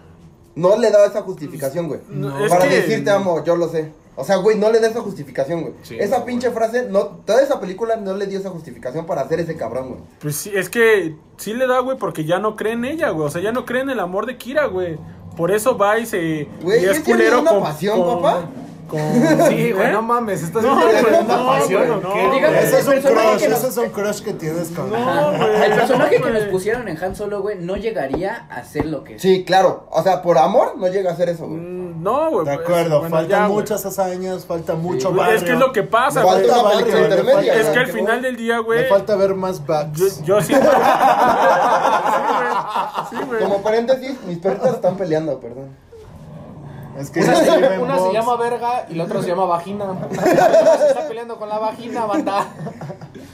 No 0.55 0.77
le 0.77 0.91
da 0.91 1.07
esa 1.07 1.23
justificación, 1.23 1.89
güey. 1.89 2.01
No, 2.09 2.45
es 2.45 2.51
Para 2.51 2.69
que- 2.69 2.77
decirte 2.77 3.11
amo, 3.11 3.43
yo 3.45 3.57
lo 3.57 3.69
sé. 3.69 3.93
O 4.15 4.25
sea, 4.25 4.37
güey, 4.37 4.59
no 4.59 4.71
le 4.71 4.79
da 4.79 4.89
esa 4.89 5.01
justificación, 5.01 5.63
güey. 5.63 5.73
Sí, 5.83 5.97
esa 5.99 6.19
no, 6.19 6.25
pinche 6.27 6.51
frase, 6.51 6.87
no, 6.91 7.07
toda 7.25 7.43
esa 7.43 7.59
película 7.61 7.97
no 7.97 8.15
le 8.15 8.27
dio 8.27 8.39
esa 8.39 8.51
justificación 8.51 9.07
para 9.07 9.23
hacer 9.23 9.41
ese 9.41 9.57
cabrón, 9.57 9.89
güey. 9.89 10.01
Pues 10.21 10.37
sí, 10.37 10.53
es 10.55 10.69
que 10.69 11.17
sí 11.39 11.55
le 11.55 11.67
da, 11.67 11.79
güey, 11.79 11.97
porque 11.97 12.27
ya 12.27 12.39
no 12.39 12.55
cree 12.55 12.75
en 12.75 12.85
ella, 12.85 13.09
güey. 13.11 13.27
O 13.27 13.31
sea, 13.31 13.41
ya 13.41 13.53
no 13.53 13.65
cree 13.65 13.81
en 13.81 13.89
el 13.89 14.01
amor 14.01 14.27
de 14.27 14.37
Kira, 14.37 14.67
güey. 14.67 14.99
Por 15.37 15.51
eso 15.51 15.79
va 15.79 15.99
y 15.99 16.05
se. 16.05 16.47
Güey, 16.63 16.85
y 16.85 16.89
¿es 16.91 17.01
que 17.01 17.15
había 17.15 17.39
una 17.39 17.59
pasión, 17.59 18.03
papá? 18.05 18.45
Con- 18.93 19.49
Sí, 19.49 19.73
güey, 19.73 19.91
no 19.93 20.03
mames, 20.03 20.43
estás 20.43 20.63
No, 20.63 20.77
viendo 20.77 21.09
güey, 21.09 21.21
una 21.25 21.37
no, 21.37 21.47
pasión, 21.47 21.87
güey, 21.87 21.91
¿o 21.91 22.01
no, 22.01 22.49
Ese 22.51 22.79
es 22.79 22.87
un 22.87 23.01
crush, 23.01 23.43
ese 23.43 23.69
es 23.69 23.77
un 23.77 23.89
crush 23.91 24.21
que 24.23 24.33
tienes 24.35 24.69
con 24.69 24.91
No, 24.91 25.33
güey. 25.37 25.63
El 25.65 25.73
personaje 25.73 26.19
no, 26.19 26.25
que 26.27 26.31
nos 26.33 26.43
pusieron 26.45 26.89
en 26.89 27.03
Han 27.03 27.17
Solo, 27.17 27.41
güey, 27.43 27.59
no 27.59 27.77
llegaría 27.77 28.47
a 28.51 28.63
ser 28.65 28.87
lo 28.87 29.03
que 29.03 29.17
es. 29.17 29.23
Sí, 29.23 29.45
claro. 29.45 29.87
O 29.91 30.03
sea, 30.03 30.23
por 30.23 30.39
amor 30.39 30.75
no 30.77 30.87
llega 30.89 31.11
a 31.11 31.15
hacer 31.15 31.29
eso, 31.31 31.47
güey. 31.47 31.59
Mm, 31.61 32.03
No, 32.03 32.31
güey. 32.31 32.45
De 32.47 32.55
pues, 32.57 32.67
acuerdo, 32.67 33.01
bueno, 33.01 33.17
faltan 33.17 33.49
güey. 33.49 33.61
muchas 33.61 33.85
hazañas, 33.87 34.45
falta 34.47 34.75
mucho 34.75 35.09
Güey, 35.09 35.19
barrio. 35.21 35.37
Es 35.39 35.45
que 35.45 35.53
es 35.53 35.59
lo 35.59 35.73
que 35.73 35.83
pasa, 35.85 36.23
Falta 36.23 36.41
güey. 36.41 36.51
una 36.51 36.63
barrio, 36.63 36.81
película 36.87 37.03
intermedia. 37.09 37.53
falta- 37.55 37.61
Es 37.61 37.69
que 37.69 37.79
al 37.79 37.87
final 37.89 38.23
del 38.23 38.37
día, 38.37 38.57
Me 38.57 38.63
güey. 38.63 38.89
falta 38.89 39.17
ver 39.17 39.35
más 39.35 39.65
backs. 39.67 40.23
Yo, 40.23 40.25
yo 40.25 40.41
sí. 40.41 40.55
sí, 43.11 43.17
güey. 43.27 43.41
Como 43.43 43.63
paréntesis, 43.63 44.17
mis 44.27 44.39
perritas 44.39 44.75
están 44.75 44.97
peleando, 44.97 45.39
perdón. 45.41 45.77
Es 47.03 47.11
que 47.11 47.21
Una, 47.21 47.37
se 47.37 47.79
una 47.81 48.13
llama 48.13 48.37
verga 48.37 48.87
y 48.89 48.95
la 48.95 49.05
otra 49.05 49.23
se 49.23 49.29
llama 49.29 49.45
vagina. 49.47 49.85
Se 50.13 50.89
está 50.89 51.09
peleando 51.09 51.37
con 51.37 51.49
la 51.49 51.59
vagina, 51.59 52.05
banda. 52.07 52.47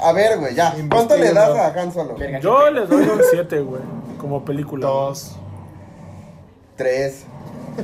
A 0.00 0.12
ver, 0.12 0.38
güey, 0.38 0.54
ya. 0.54 0.74
¿Cuánto 0.90 1.16
le 1.16 1.32
das 1.32 1.50
a 1.50 1.80
Han 1.80 1.92
Solo? 1.92 2.16
Yo 2.40 2.70
le 2.70 2.86
doy 2.86 3.02
un 3.02 3.20
7, 3.30 3.60
güey. 3.60 3.82
Como 4.18 4.44
película. 4.44 4.86
Dos. 4.86 5.36
Tres. 6.76 7.24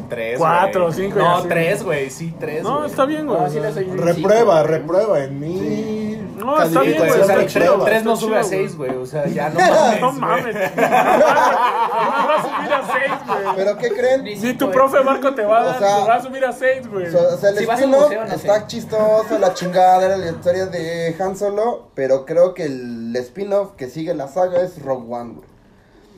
Tres, 0.08 0.38
Cuatro, 0.38 0.86
güey. 0.86 0.94
cinco 0.94 1.20
y 1.20 1.22
No, 1.22 1.36
así. 1.36 1.48
tres, 1.48 1.84
güey, 1.84 2.10
sí, 2.10 2.34
tres. 2.40 2.62
No, 2.64 2.78
güey. 2.78 2.90
está 2.90 3.04
bien, 3.04 3.26
güey. 3.26 3.38
No, 3.40 3.48
sí 3.48 3.60
Reprueba, 3.96 4.62
reprueba 4.64 5.22
en 5.22 5.38
mí. 5.38 6.03
No, 6.44 6.62
está 6.62 6.80
bien, 6.82 6.98
güey, 6.98 7.10
o 7.10 7.24
sea, 7.24 7.46
chido, 7.46 7.84
tres 7.84 8.04
no 8.04 8.14
está 8.14 8.26
sube 8.26 8.36
a 8.36 8.40
chido, 8.40 8.50
seis, 8.50 8.76
güey. 8.76 8.90
güey. 8.90 9.02
O 9.02 9.06
sea, 9.06 9.26
ya 9.26 9.48
no 9.50 9.58
mames. 9.60 10.00
No 10.00 10.12
mames. 10.12 10.56
Jamás 10.56 12.28
va 12.28 12.34
a 12.36 12.42
subir 12.42 12.72
a 12.72 12.82
6, 12.86 13.12
güey. 13.26 13.56
¿Pero 13.56 13.78
qué 13.78 13.88
creen? 13.90 14.24
Ni 14.24 14.52
tu 14.54 14.70
profe 14.70 15.02
Marco 15.02 15.34
te 15.34 15.42
va 15.44 15.60
a 15.60 15.64
dar, 15.64 15.76
O 15.76 15.78
sea, 15.78 15.96
te 16.02 16.08
va 16.08 16.14
a 16.16 16.22
subir 16.22 16.44
a 16.44 16.52
6, 16.52 16.90
güey. 16.90 17.10
So- 17.10 17.34
o 17.34 17.36
sea, 17.38 17.50
el 17.50 17.58
spin-off 17.58 18.02
museo, 18.04 18.24
no 18.24 18.30
sé. 18.30 18.36
está 18.36 18.66
chistoso, 18.66 19.38
la 19.38 19.54
chingada 19.54 20.04
era 20.04 20.16
la 20.16 20.30
historia 20.30 20.66
de 20.66 21.14
Han 21.18 21.36
Solo, 21.36 21.88
pero 21.94 22.24
creo 22.24 22.54
que 22.54 22.64
el 22.64 23.14
spin-off 23.16 23.72
que 23.76 23.88
sigue 23.88 24.14
la 24.14 24.28
saga 24.28 24.60
es 24.62 24.80
Rogue 24.82 25.12
One, 25.12 25.34
güey. 25.34 25.48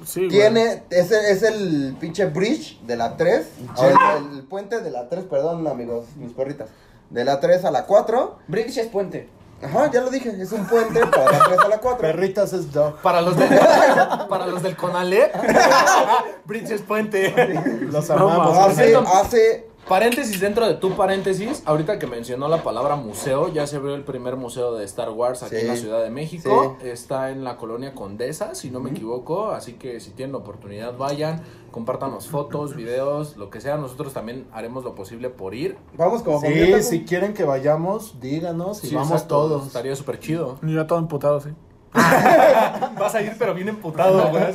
Sí, 0.04 0.20
güey. 0.20 0.30
Tiene, 0.30 0.82
ese 0.90 1.30
es 1.30 1.42
el 1.42 1.96
pinche 1.98 2.26
bridge 2.26 2.80
de 2.82 2.96
la 2.96 3.16
3, 3.16 3.46
o 3.76 3.84
el, 3.84 3.96
el 4.38 4.42
puente 4.44 4.80
de 4.80 4.90
la 4.90 5.08
3, 5.08 5.24
perdón 5.24 5.66
amigos, 5.66 6.04
mis 6.16 6.32
perritas, 6.32 6.68
de 7.10 7.24
la 7.24 7.40
3 7.40 7.64
a 7.64 7.70
la 7.70 7.86
4, 7.86 8.38
British 8.48 8.78
es 8.78 8.88
puente. 8.88 9.28
Ajá, 9.62 9.90
ya 9.90 10.00
lo 10.00 10.10
dije, 10.10 10.34
es 10.40 10.52
un 10.52 10.66
puente 10.66 11.00
para 11.06 11.32
la 11.32 11.44
3 11.44 11.58
a 11.58 11.68
la 11.68 11.78
4. 11.78 12.00
Perritas 12.00 12.52
es 12.52 12.72
dog. 12.72 12.96
Para 13.00 13.20
los, 13.20 13.36
de, 13.36 13.46
para 14.28 14.46
los 14.46 14.62
del 14.62 14.76
Conalep, 14.76 15.34
Bridges 16.44 16.82
Puente. 16.82 17.34
Los 17.90 18.10
amamos. 18.10 18.56
Hace, 18.58 18.96
hace, 18.96 19.65
Paréntesis 19.88 20.40
dentro 20.40 20.66
de 20.66 20.74
tu 20.74 20.96
paréntesis, 20.96 21.62
ahorita 21.64 22.00
que 22.00 22.08
mencionó 22.08 22.48
la 22.48 22.64
palabra 22.64 22.96
museo, 22.96 23.52
ya 23.52 23.68
se 23.68 23.76
abrió 23.76 23.94
el 23.94 24.02
primer 24.02 24.34
museo 24.34 24.74
de 24.74 24.84
Star 24.84 25.10
Wars 25.10 25.44
aquí 25.44 25.54
Sí. 25.54 25.60
en 25.62 25.68
la 25.68 25.76
Ciudad 25.76 26.02
de 26.02 26.10
México. 26.10 26.76
Sí. 26.80 26.88
Está 26.88 27.30
en 27.30 27.44
la 27.44 27.56
colonia 27.56 27.94
Condesa, 27.94 28.56
si 28.56 28.70
no 28.72 28.80
me 28.80 28.90
equivoco. 28.90 29.50
Así 29.52 29.74
que 29.74 30.00
si 30.00 30.10
tienen 30.10 30.32
la 30.32 30.38
oportunidad, 30.38 30.96
vayan, 30.98 31.40
compártanos 31.70 32.26
fotos, 32.26 32.74
videos, 32.74 33.36
lo 33.36 33.48
que 33.48 33.60
sea. 33.60 33.76
Nosotros 33.76 34.12
también 34.12 34.48
haremos 34.52 34.82
lo 34.82 34.96
posible 34.96 35.30
por 35.30 35.54
ir. 35.54 35.76
vamos 35.96 36.22
como 36.24 36.40
Sí, 36.40 36.46
familia, 36.48 36.82
si 36.82 37.04
quieren 37.04 37.32
que 37.32 37.44
vayamos, 37.44 38.18
díganos 38.20 38.82
y 38.82 38.88
Sí, 38.88 38.94
vamos 38.96 39.12
exacto, 39.12 39.36
todos. 39.36 39.66
Estaría 39.68 39.94
súper 39.94 40.18
chido. 40.18 40.58
Y 40.64 40.74
ya 40.74 40.88
todo 40.88 40.98
emputado, 40.98 41.40
sí. 41.40 41.50
Vas 42.98 43.14
a 43.14 43.22
ir, 43.22 43.34
pero 43.38 43.54
bien 43.54 43.68
emputado, 43.68 44.28
güey. 44.28 44.44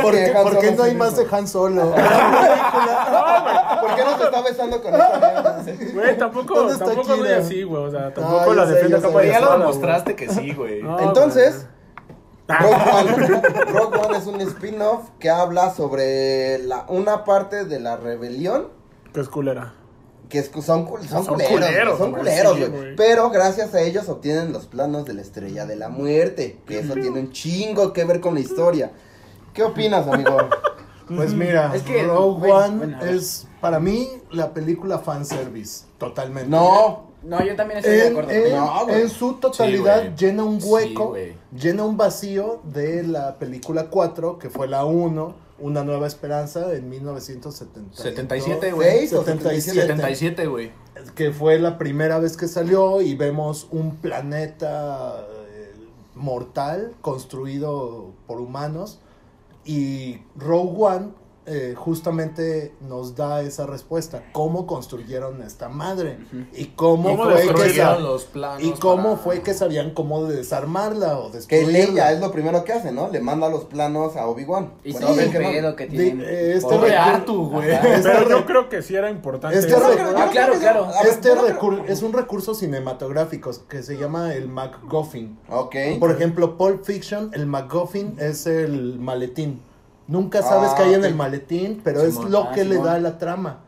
¿Por 0.00 0.12
qué, 0.12 0.32
por 0.42 0.76
no 0.76 0.82
hay 0.82 0.94
más 0.94 1.16
de 1.16 1.26
Han 1.30 1.48
Solo? 1.48 1.90
¿Por 3.80 3.94
qué 3.94 4.04
no 4.04 4.18
se 4.18 4.24
está 4.24 4.42
besando 4.42 4.82
con 4.82 4.92
mierda? 4.92 5.62
Güey, 5.92 6.18
tampoco, 6.18 6.54
¿Dónde 6.54 6.72
está 6.74 6.84
tampoco 6.86 7.14
Kira? 7.14 7.38
así, 7.38 7.62
güey. 7.62 7.82
O 7.84 7.90
sea, 7.90 8.12
tampoco 8.14 8.50
Ah, 8.52 8.54
la 8.54 8.66
defiendo 8.66 9.10
de 9.10 9.28
ya 9.28 9.40
lo 9.40 9.58
demostraste 9.58 10.14
que 10.16 10.28
sí, 10.28 10.52
güey. 10.52 10.82
No, 10.82 11.00
Entonces, 11.00 11.66
One. 12.48 13.42
Rogue 13.72 13.98
One 13.98 14.18
es 14.18 14.26
un 14.26 14.40
spin-off 14.42 15.08
que 15.18 15.30
habla 15.30 15.72
sobre 15.74 16.58
la, 16.58 16.84
una 16.88 17.24
parte 17.24 17.64
de 17.64 17.80
la 17.80 17.96
rebelión 17.96 18.68
Que 19.12 19.20
es 19.20 19.28
culera. 19.28 19.72
Que 20.28 20.38
es, 20.38 20.50
son, 20.52 20.62
son, 20.62 21.08
Son 21.08 21.26
culeros, 21.26 21.52
culeros, 21.52 21.98
son 21.98 22.12
culeros, 22.12 22.54
sí, 22.54 22.60
güey. 22.64 22.70
güey. 22.70 22.96
Pero 22.96 23.30
gracias 23.30 23.74
a 23.74 23.80
ellos 23.80 24.08
obtienen 24.08 24.52
los 24.52 24.66
planos 24.66 25.04
de 25.04 25.14
la 25.14 25.22
estrella 25.22 25.66
de 25.66 25.76
la 25.76 25.88
muerte, 25.88 26.58
que 26.66 26.78
eso 26.80 26.94
tiene 26.94 27.20
un 27.20 27.32
chingo 27.32 27.92
que 27.92 28.04
ver 28.04 28.20
con 28.20 28.34
la 28.34 28.40
historia. 28.40 28.92
¿Qué 29.52 29.62
opinas, 29.62 30.06
amigo? 30.08 30.36
Pues 31.06 31.34
mira, 31.34 31.70
Es 31.74 31.82
que, 31.82 32.02
Rogue 32.04 32.50
One 32.50 32.76
bueno, 32.78 33.04
es 33.04 33.46
para 33.60 33.78
mí 33.78 34.08
la 34.30 34.54
película 34.54 35.00
fanservice, 35.00 35.84
totalmente. 35.98 36.48
No, 36.48 37.10
No, 37.22 37.44
yo 37.44 37.54
también 37.56 37.80
estoy 37.80 37.94
de 37.94 38.06
En, 38.06 38.12
acuerdo. 38.12 38.30
en- 38.30 38.56
No, 38.56 38.88
en 38.88 39.08
su 39.10 39.34
totalidad 39.34 40.02
Sí, 40.02 40.24
llena 40.24 40.44
un 40.44 40.62
Sí, 40.62 40.66
hueco, 40.66 41.08
güey. 41.08 41.34
llena 41.54 41.84
un 41.84 41.98
vacío 41.98 42.60
de 42.64 43.02
la 43.02 43.34
película 43.38 43.88
4, 43.90 44.38
que 44.38 44.48
fue 44.48 44.66
la 44.66 44.86
1, 44.86 45.34
Una 45.64 45.82
Nueva 45.82 46.06
Esperanza, 46.06 46.74
en 46.74 46.90
1977. 46.90 48.02
77, 48.02 48.72
güey. 48.72 48.98
¿Seis 48.98 49.12
o 49.14 49.24
77. 49.24 49.80
77, 49.80 50.46
güey. 50.46 50.72
que 51.14 51.32
fue 51.32 51.58
la 51.58 51.78
primera 51.78 52.18
vez 52.18 52.36
que 52.36 52.48
salió 52.48 53.00
y 53.00 53.14
vemos 53.14 53.68
un 53.70 53.96
planeta 53.96 55.26
eh, 55.26 55.72
mortal 56.14 56.92
construido 57.00 58.12
por 58.26 58.42
humanos 58.42 59.00
y 59.64 60.18
Rogue 60.36 60.84
One 60.84 61.08
eh, 61.46 61.74
justamente 61.76 62.72
nos 62.88 63.16
da 63.16 63.42
esa 63.42 63.66
respuesta, 63.66 64.22
cómo 64.32 64.66
construyeron 64.66 65.42
esta 65.42 65.68
madre 65.68 66.18
y 66.54 66.66
cómo, 66.76 67.10
¿Cómo 67.10 67.24
fue 67.24 67.34
que 67.34 67.40
destruyeron 67.42 67.94
sa- 67.96 68.00
los 68.00 68.24
planos 68.24 68.62
y 68.62 68.70
cómo 68.72 69.02
para- 69.02 69.16
fue 69.18 69.42
que 69.42 69.52
sabían 69.54 69.90
cómo 69.90 70.24
desarmarla 70.24 71.18
o 71.18 71.30
que 71.30 71.36
destruirla. 71.38 71.72
Leia 71.72 72.12
es 72.12 72.20
lo 72.20 72.32
primero 72.32 72.64
que 72.64 72.72
hace, 72.72 72.92
¿no? 72.92 73.08
Le 73.10 73.20
manda 73.20 73.48
los 73.48 73.64
planos 73.64 74.16
a 74.16 74.26
Obi-Wan. 74.26 74.72
Y 74.84 74.92
Bueno, 74.92 75.08
sí, 75.08 75.14
ven 75.16 75.24
el 75.26 75.32
que 75.52 75.62
no. 75.62 75.76
que 75.76 75.86
tienen. 75.86 76.20
eh, 76.22 76.52
este 76.56 76.68
Pobre 76.74 76.90
recur- 76.90 76.98
Artu, 77.14 77.50
güey. 77.50 77.70
Ajá. 77.72 77.80
Pero 77.82 77.94
Este 77.96 78.30
yo 78.30 78.38
re- 78.38 78.44
creo 78.46 78.68
que 78.68 78.82
sí 78.82 78.94
era 78.96 79.10
importante. 79.10 79.58
Este 79.58 79.70
no 79.72 79.76
Ah, 80.16 80.28
claro, 80.32 80.52
que- 80.54 80.58
claro. 80.60 80.86
ver, 80.86 81.06
Este 81.10 81.28
es 81.92 82.02
un 82.02 82.12
recurso 82.12 82.54
cinematográfico 82.54 83.50
que 83.68 83.82
se 83.82 83.96
llama 83.96 84.32
el 84.34 84.48
MacGuffin. 84.48 85.38
Ok. 85.50 85.76
Por 86.00 86.10
ejemplo, 86.10 86.56
Pulp 86.56 86.84
Fiction, 86.84 87.30
el 87.34 87.46
MacGuffin 87.46 88.16
es 88.18 88.46
el 88.46 88.98
maletín. 88.98 89.60
Nunca 90.06 90.42
sabes 90.42 90.70
Ah, 90.72 90.74
qué 90.76 90.82
hay 90.84 90.94
en 90.94 91.04
el 91.04 91.14
maletín, 91.14 91.80
pero 91.82 92.00
Simón. 92.04 92.24
es 92.26 92.30
lo 92.30 92.42
Ah, 92.44 92.52
que 92.52 92.64
le 92.64 92.76
da 92.76 92.98
la 93.00 93.18
trama. 93.18 93.60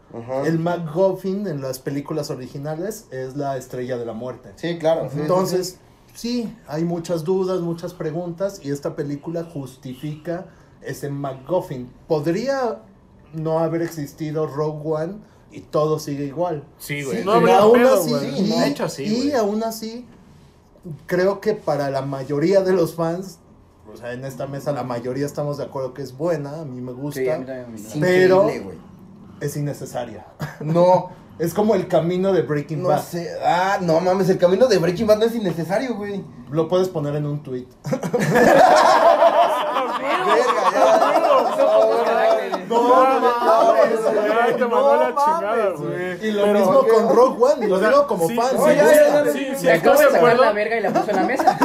El 0.45 0.59
MacGuffin 0.59 1.47
en 1.47 1.61
las 1.61 1.79
películas 1.79 2.31
originales 2.31 3.07
es 3.11 3.37
la 3.37 3.57
estrella 3.57 3.99
de 3.99 4.07
la 4.07 4.13
muerte. 4.13 4.53
Sí, 4.57 4.79
claro. 4.79 5.03
sí, 5.05 5.09
sí, 5.11 5.15
sí. 5.17 5.21
Entonces, 5.23 5.79
sí, 6.15 6.57
hay 6.69 6.85
muchas 6.85 7.25
dudas, 7.25 7.61
muchas 7.61 7.93
preguntas 7.95 8.61
y 8.63 8.71
esta 8.71 8.97
película 8.97 9.45
justifica 9.45 10.47
ese 10.83 11.11
MacGuffin. 11.11 11.91
¿Podría 12.09 12.81
no 13.35 13.59
haber 13.59 13.83
existido 13.83 14.47
Rogue 14.47 14.81
One 14.85 15.15
y 15.51 15.61
todo 15.61 15.99
sigue 15.99 16.25
igual? 16.25 16.65
Sí, 16.79 17.03
güey. 17.03 17.19
Sí, 17.19 17.25
No 17.25 17.33
aún 17.33 17.75
pedo, 17.75 18.01
así, 18.01 18.11
güey. 18.11 18.41
y, 18.41 18.49
De 18.61 18.67
hecho, 18.69 18.89
sí, 18.89 19.03
y 19.05 19.17
güey. 19.29 19.33
aún 19.33 19.65
así, 19.65 20.07
creo 21.07 21.41
que 21.41 21.55
para 21.55 21.91
la 21.91 22.03
mayoría 22.03 22.61
de 22.63 22.73
los 22.73 22.95
fans, 22.95 23.39
o 23.97 23.99
sea, 23.99 24.13
en 24.13 24.25
esta 24.25 24.47
mesa 24.47 24.73
la 24.73 24.83
mayoría 24.85 25.25
estamos 25.27 25.57
de 25.59 25.65
acuerdo 25.65 25.95
que 25.95 26.03
es 26.03 26.17
buena, 26.17 26.61
a 26.61 26.65
mí 26.65 26.81
me 26.81 26.93
gusta, 26.93 27.21
Sí, 27.21 27.29
a 27.29 27.39
mí 27.39 27.45
también 27.47 27.71
me 27.71 27.77
Es 27.77 27.83
gusta. 27.85 27.99
pero- 28.01 28.47
es 29.41 29.57
innecesaria. 29.57 30.27
No, 30.61 31.11
Es 31.39 31.53
como 31.53 31.75
el 31.75 31.87
camino 31.89 32.33
de 32.33 32.41
Breaking 32.43 32.83
no 32.83 32.89
Bad. 32.89 33.03
sé. 33.03 33.29
Ah, 33.45 33.77
no 33.83 34.01
mames, 34.01 34.29
el 34.31 34.39
camino 34.39 34.67
de 34.69 34.79
Breaking 34.79 35.07
Bad 35.07 35.19
no 35.19 35.25
es 35.27 35.35
innecesario, 35.35 35.95
güey. 35.97 36.25
Lo 36.51 36.67
puedes 36.69 36.89
poner 36.89 37.15
en 37.17 37.27
un 37.27 37.43
tweet. 37.43 37.67
Verga, 37.85 38.07
ya. 38.11 39.65
No, 39.77 39.87
mames, 39.87 40.01
güey. 40.01 40.06
Ay, 40.06 40.06
te 44.57 44.65
mandó 44.67 44.97
la 44.97 45.09
chingada, 45.15 45.71
güey. 45.77 46.27
Y 46.29 46.33
lo 46.33 46.43
Pero- 46.45 46.59
mismo 46.59 46.87
con 46.87 47.17
Rogue 47.17 47.45
One, 47.45 47.69
lo 47.69 47.79
digo 47.79 48.07
como 48.07 48.29
fan. 48.29 48.49
sí, 49.33 49.47
sí, 49.57 49.67
de 49.67 49.79
sacar 49.81 50.15
acuerdo. 50.17 50.45
la 50.45 50.53
verga 50.53 50.77
y 50.77 50.81
la 50.81 50.91
puso 50.93 51.11
en 51.11 51.17
la 51.17 51.23
mesa. 51.25 51.59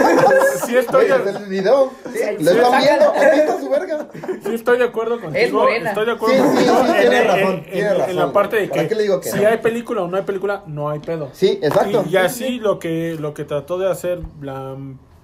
Sí 0.66 0.78
estoy, 0.78 1.08
de, 1.08 1.16
el 1.16 1.46
video. 1.48 1.92
Sí, 2.14 2.20
Lo 2.44 2.52
están 2.52 2.82
viendo. 2.82 3.60
Su 3.60 3.70
verga. 3.70 4.08
sí 4.44 4.54
estoy 4.56 4.78
de 4.78 4.84
acuerdo 4.86 5.20
contigo. 5.22 5.68
Estoy 5.68 6.06
de 6.06 6.12
acuerdo 6.12 6.36
Sí, 6.36 6.58
sí, 6.58 6.66
contigo 6.68 6.94
tiene 7.00 7.22
en- 7.22 7.28
razón, 7.28 7.64
en- 7.72 8.16
la 8.16 8.32
parte 8.34 8.56
de 8.58 8.68
¿Para 8.68 8.82
que 8.84 8.88
qué 8.90 8.96
le 8.96 9.04
digo 9.04 9.22
que 9.22 9.30
si 9.30 9.44
hay 9.46 9.58
película 9.58 10.02
o 10.04 10.08
no 10.08 10.18
hay 10.18 10.24
película, 10.24 10.64
no 10.68 10.90
hay 10.90 11.00
pedo. 11.00 11.30
Sí, 11.34 11.60
exacto. 11.62 12.04
Y, 12.10 12.18
así 12.18 12.60
lo 12.60 12.80
que 12.80 13.16
lo 13.20 13.34
que 13.34 13.44
trató 13.46 13.78
de 13.78 13.90
hacer 13.90 14.20
la 14.42 14.76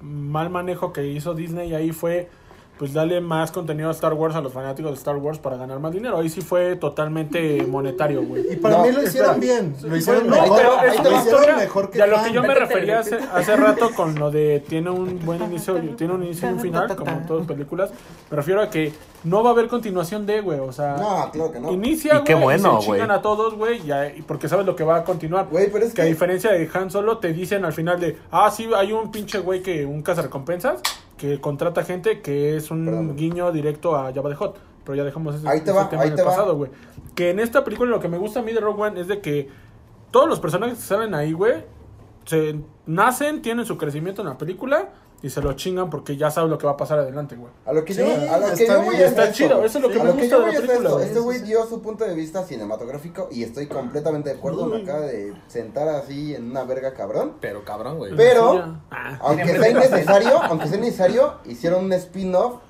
mal 0.01 0.49
manejo 0.49 0.93
que 0.93 1.05
hizo 1.07 1.33
Disney 1.33 1.73
ahí 1.73 1.91
fue 1.91 2.29
pues 2.77 2.93
darle 2.93 3.21
más 3.21 3.51
contenido 3.51 3.89
a 3.89 3.91
Star 3.91 4.13
Wars 4.13 4.35
a 4.35 4.41
los 4.41 4.53
fanáticos 4.53 4.91
de 4.91 4.97
Star 4.97 5.15
Wars 5.17 5.39
para 5.39 5.57
ganar 5.57 5.79
más 5.79 5.91
dinero. 5.91 6.17
Ahí 6.17 6.29
sí 6.29 6.41
fue 6.41 6.75
totalmente 6.75 7.65
monetario, 7.67 8.23
güey. 8.23 8.45
Y 8.51 8.55
para 8.57 8.77
No, 8.77 8.83
mí 8.85 8.91
lo 8.91 9.03
hicieron 9.03 9.35
espera. 9.41 9.55
bien. 9.61 9.75
Lo 9.81 9.95
hicieron 9.97 10.27
No, 10.27 10.41
mejor. 10.41 10.57
pero 10.57 10.81
es 10.93 10.99
una 10.99 11.17
historia 11.17 11.55
mejor 11.57 11.89
que 11.89 11.97
y 11.97 12.01
a 12.01 12.07
lo 12.07 12.23
que 12.23 12.31
yo 12.33 12.41
me 12.43 12.53
refería 12.55 12.99
hace, 12.99 13.17
hace 13.33 13.55
rato 13.55 13.89
con 13.95 14.15
lo 14.15 14.31
de 14.31 14.63
tiene 14.67 14.89
un 14.89 15.19
buen 15.25 15.41
inicio 15.43 15.77
y 15.83 15.87
tiene 15.95 16.13
un 16.13 16.23
inicio 16.23 16.49
y 16.49 16.53
un 16.53 16.59
final, 16.59 16.95
como 16.95 17.11
en 17.11 17.25
todas 17.25 17.41
las 17.41 17.47
películas. 17.55 17.91
Me 18.29 18.37
refiero 18.37 18.61
a 18.61 18.69
que 18.69 18.93
no 19.23 19.43
va 19.43 19.49
a 19.49 19.53
haber 19.53 19.67
continuación 19.67 20.25
de, 20.25 20.41
güey. 20.41 20.59
O 20.59 20.71
sea, 20.71 20.95
No, 20.97 21.31
claro 21.31 21.51
que 21.51 21.59
no. 21.59 21.71
inicia, 21.71 22.17
Y 22.19 22.23
qué 22.23 22.33
güey, 22.33 22.43
bueno, 22.59 22.77
y 22.79 22.81
se 22.81 22.87
chingan 22.91 23.07
güey. 23.07 23.19
a 23.19 23.21
todos, 23.21 23.55
güey, 23.55 23.81
porque 24.27 24.47
sabes 24.47 24.65
lo 24.65 24.75
que 24.75 24.83
va 24.83 24.97
a 24.97 25.03
continuar. 25.03 25.47
Güey, 25.49 25.71
pero 25.71 25.85
es 25.85 25.93
que 25.93 26.01
a 26.01 26.05
diferencia 26.05 26.51
de 26.51 26.69
Han 26.73 26.91
Solo, 26.91 27.17
te 27.17 27.33
dicen 27.33 27.65
al 27.65 27.73
final 27.73 27.99
de, 27.99 28.17
ah, 28.31 28.51
sí, 28.51 28.69
hay 28.75 28.91
un 28.93 29.11
pinche 29.11 29.39
güey 29.39 29.61
que, 29.61 29.85
un 29.85 30.01
cazarrecompensas, 30.01 30.81
que 31.17 31.39
contrata 31.41 31.83
gente 31.83 32.21
que 32.21 32.55
es 32.55 32.71
un 32.71 32.85
Perdón. 32.85 33.15
guiño 33.15 33.51
directo 33.51 33.95
a 33.95 34.13
Jabba 34.13 34.29
de 34.29 34.35
Hot. 34.35 34.57
Pero 34.85 34.95
ya 34.95 35.03
dejamos 35.03 35.35
ese, 35.35 35.49
Ahí 35.49 35.59
te 35.59 35.71
ese 35.71 35.73
va, 35.73 35.89
tema 35.89 36.03
ahí 36.03 36.09
en 36.09 36.15
te 36.15 36.21
el 36.21 36.27
va. 36.27 36.31
pasado, 36.31 36.55
güey. 36.55 36.71
Que 37.15 37.31
en 37.31 37.39
esta 37.39 37.63
película 37.63 37.89
lo 37.89 37.99
que 37.99 38.07
me 38.07 38.17
gusta 38.17 38.39
a 38.39 38.43
mí 38.43 38.53
de 38.53 38.59
Rogue 38.61 38.81
One 38.83 39.01
es 39.01 39.07
de 39.07 39.19
que 39.19 39.49
todos 40.11 40.29
los 40.29 40.39
personajes 40.39 40.77
que 40.77 40.83
salen 40.83 41.13
ahí, 41.13 41.33
güey, 41.33 41.65
se 42.25 42.59
nacen, 42.85 43.41
tienen 43.41 43.65
su 43.65 43.77
crecimiento 43.77 44.21
en 44.21 44.29
la 44.29 44.37
película 44.37 44.89
y 45.23 45.29
se 45.31 45.41
lo 45.41 45.53
chingan 45.53 45.89
porque 45.89 46.15
ya 46.15 46.29
saben 46.29 46.49
lo 46.51 46.57
que 46.57 46.65
va 46.67 46.73
a 46.73 46.77
pasar 46.77 46.99
adelante, 46.99 47.35
güey. 47.35 47.51
A 47.65 47.73
lo 47.73 47.83
que 47.83 47.93
Sí, 47.93 48.01
yo, 48.01 48.05
a 48.31 48.37
lo 48.37 48.47
que 48.47 48.63
está 48.63 48.75
yo 48.79 48.83
voy 48.83 48.95
está 48.97 49.23
esto, 49.23 49.33
chido, 49.33 49.63
eso 49.65 49.77
es 49.79 49.83
lo 49.83 49.89
que 49.89 49.99
A 49.99 50.03
me 50.03 50.11
que 50.11 50.17
gusta 50.21 50.35
yo 50.37 50.39
de 50.39 50.45
la 50.53 50.59
película, 50.59 50.89
esto. 50.89 50.99
Este 51.01 51.19
güey 51.19 51.39
dio 51.41 51.65
su 51.65 51.81
punto 51.81 52.05
de 52.05 52.13
vista 52.13 52.43
cinematográfico 52.43 53.27
y 53.31 53.43
estoy 53.43 53.65
completamente 53.67 54.29
de 54.29 54.35
acuerdo. 54.37 54.67
Me 54.67 54.75
Uy. 54.77 54.83
acaba 54.83 55.01
de 55.01 55.33
sentar 55.47 55.87
así 55.89 56.35
en 56.35 56.51
una 56.51 56.63
verga 56.65 56.93
cabrón. 56.93 57.33
Pero 57.41 57.63
cabrón, 57.65 57.97
güey. 57.97 58.15
Pero- 58.15 58.53
Sí. 58.53 58.71
Ah. 58.91 59.17
Aunque 59.21 59.57
sea 59.57 59.69
innecesario, 59.69 60.41
aunque 60.43 60.67
sea 60.67 60.77
innecesario, 60.77 61.33
hicieron 61.45 61.85
un 61.85 61.93
spin-off 61.93 62.61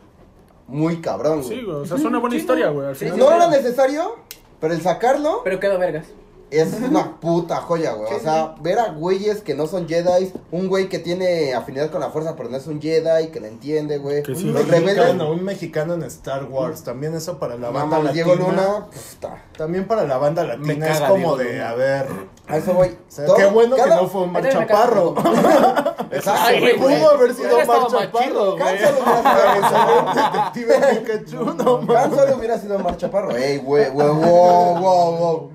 muy 0.68 1.02
cabrón, 1.02 1.42
güey. 1.44 1.60
Sí, 1.60 1.64
güey, 1.66 1.78
o 1.78 1.86
sea, 1.86 1.98
es 1.98 2.04
una 2.04 2.20
buena 2.20 2.36
historia, 2.36 2.70
güey. 2.70 2.88
al 2.88 2.96
Sí, 2.96 3.06
final 3.06 3.20
No 3.20 3.32
era 3.32 3.48
necesario, 3.50 4.16
pero 4.60 4.74
el 4.74 4.82
sacarlo 4.82 5.42
Pero 5.44 5.60
quedó 5.60 5.78
vergas. 5.80 6.08
Es 6.50 6.74
una 6.82 7.20
puta 7.20 7.58
joya, 7.58 7.92
güey. 7.94 8.14
O 8.14 8.20
sea, 8.20 8.56
ver 8.62 8.80
a 8.80 8.90
güeyes 8.92 9.42
que 9.42 9.54
no 9.54 9.68
son 9.68 9.88
Jedi, 9.88 10.32
un 10.52 10.68
güey 10.70 10.88
que 10.90 10.98
tiene 11.00 11.54
afinidad 11.54 11.90
con 11.92 12.00
la 12.00 12.10
fuerza, 12.10 12.36
pero 12.38 12.50
no 12.50 12.56
es 12.58 12.68
un 12.68 12.82
Jedi, 12.82 13.28
que 13.28 13.40
la 13.40 13.48
entiende, 13.48 13.98
güey. 13.98 14.24
Que 14.24 14.34
sí, 14.36 14.48
Un 14.48 14.54
Los 14.54 14.66
mexicano, 14.68 14.94
rebeldes. 15.04 15.28
un 15.28 15.44
mexicano 15.44 15.94
en 15.96 16.04
Star 16.04 16.46
Wars. 16.46 16.84
También 16.84 17.14
eso 17.16 17.38
para 17.38 17.58
la 17.58 17.70
banda 17.70 17.98
latina. 17.98 18.14
Diego 18.14 18.36
Luna, 18.36 18.86
puta. 18.86 19.44
También 19.58 19.88
para 19.88 20.04
la 20.06 20.18
banda 20.18 20.44
latina 20.46 20.88
es 20.88 21.00
como 21.02 21.16
Diego 21.18 21.38
de, 21.38 21.54
Luna. 21.54 21.70
a 21.70 21.74
ver. 21.76 22.08
A 22.48 22.58
eso 22.58 22.74
voy. 22.74 22.88
o 22.88 23.12
sea, 23.12 23.26
Todo- 23.26 23.36
qué 23.36 23.46
bueno 23.48 23.76
cada- 23.76 23.96
que 23.98 24.02
no 24.04 24.08
fue 24.08 24.28
me 24.28 24.42
caga. 24.42 24.56
Exacto, 26.12 26.60
güey. 26.60 26.78
Pudo 26.78 27.10
haber 27.12 27.34
sido 27.34 27.58
más 27.66 27.88
Chaparro, 27.92 28.52
güey. 28.56 28.76
Hubiera 28.76 28.88
sido- 29.70 30.14
Detective 30.16 30.76
Pikachu, 31.02 31.46
no 31.56 31.78
Han 31.78 31.86
mames. 31.86 32.18
Solo 32.20 32.38
hubiera 32.38 32.58
sido 32.58 32.76
Omar 32.78 32.96
Chaparro. 32.98 33.36
Ey, 33.36 33.58
güey, 33.58 33.90
güey, 33.90 34.08
wow, 34.08 34.76
wow, 34.80 35.18
wow. 35.18 35.52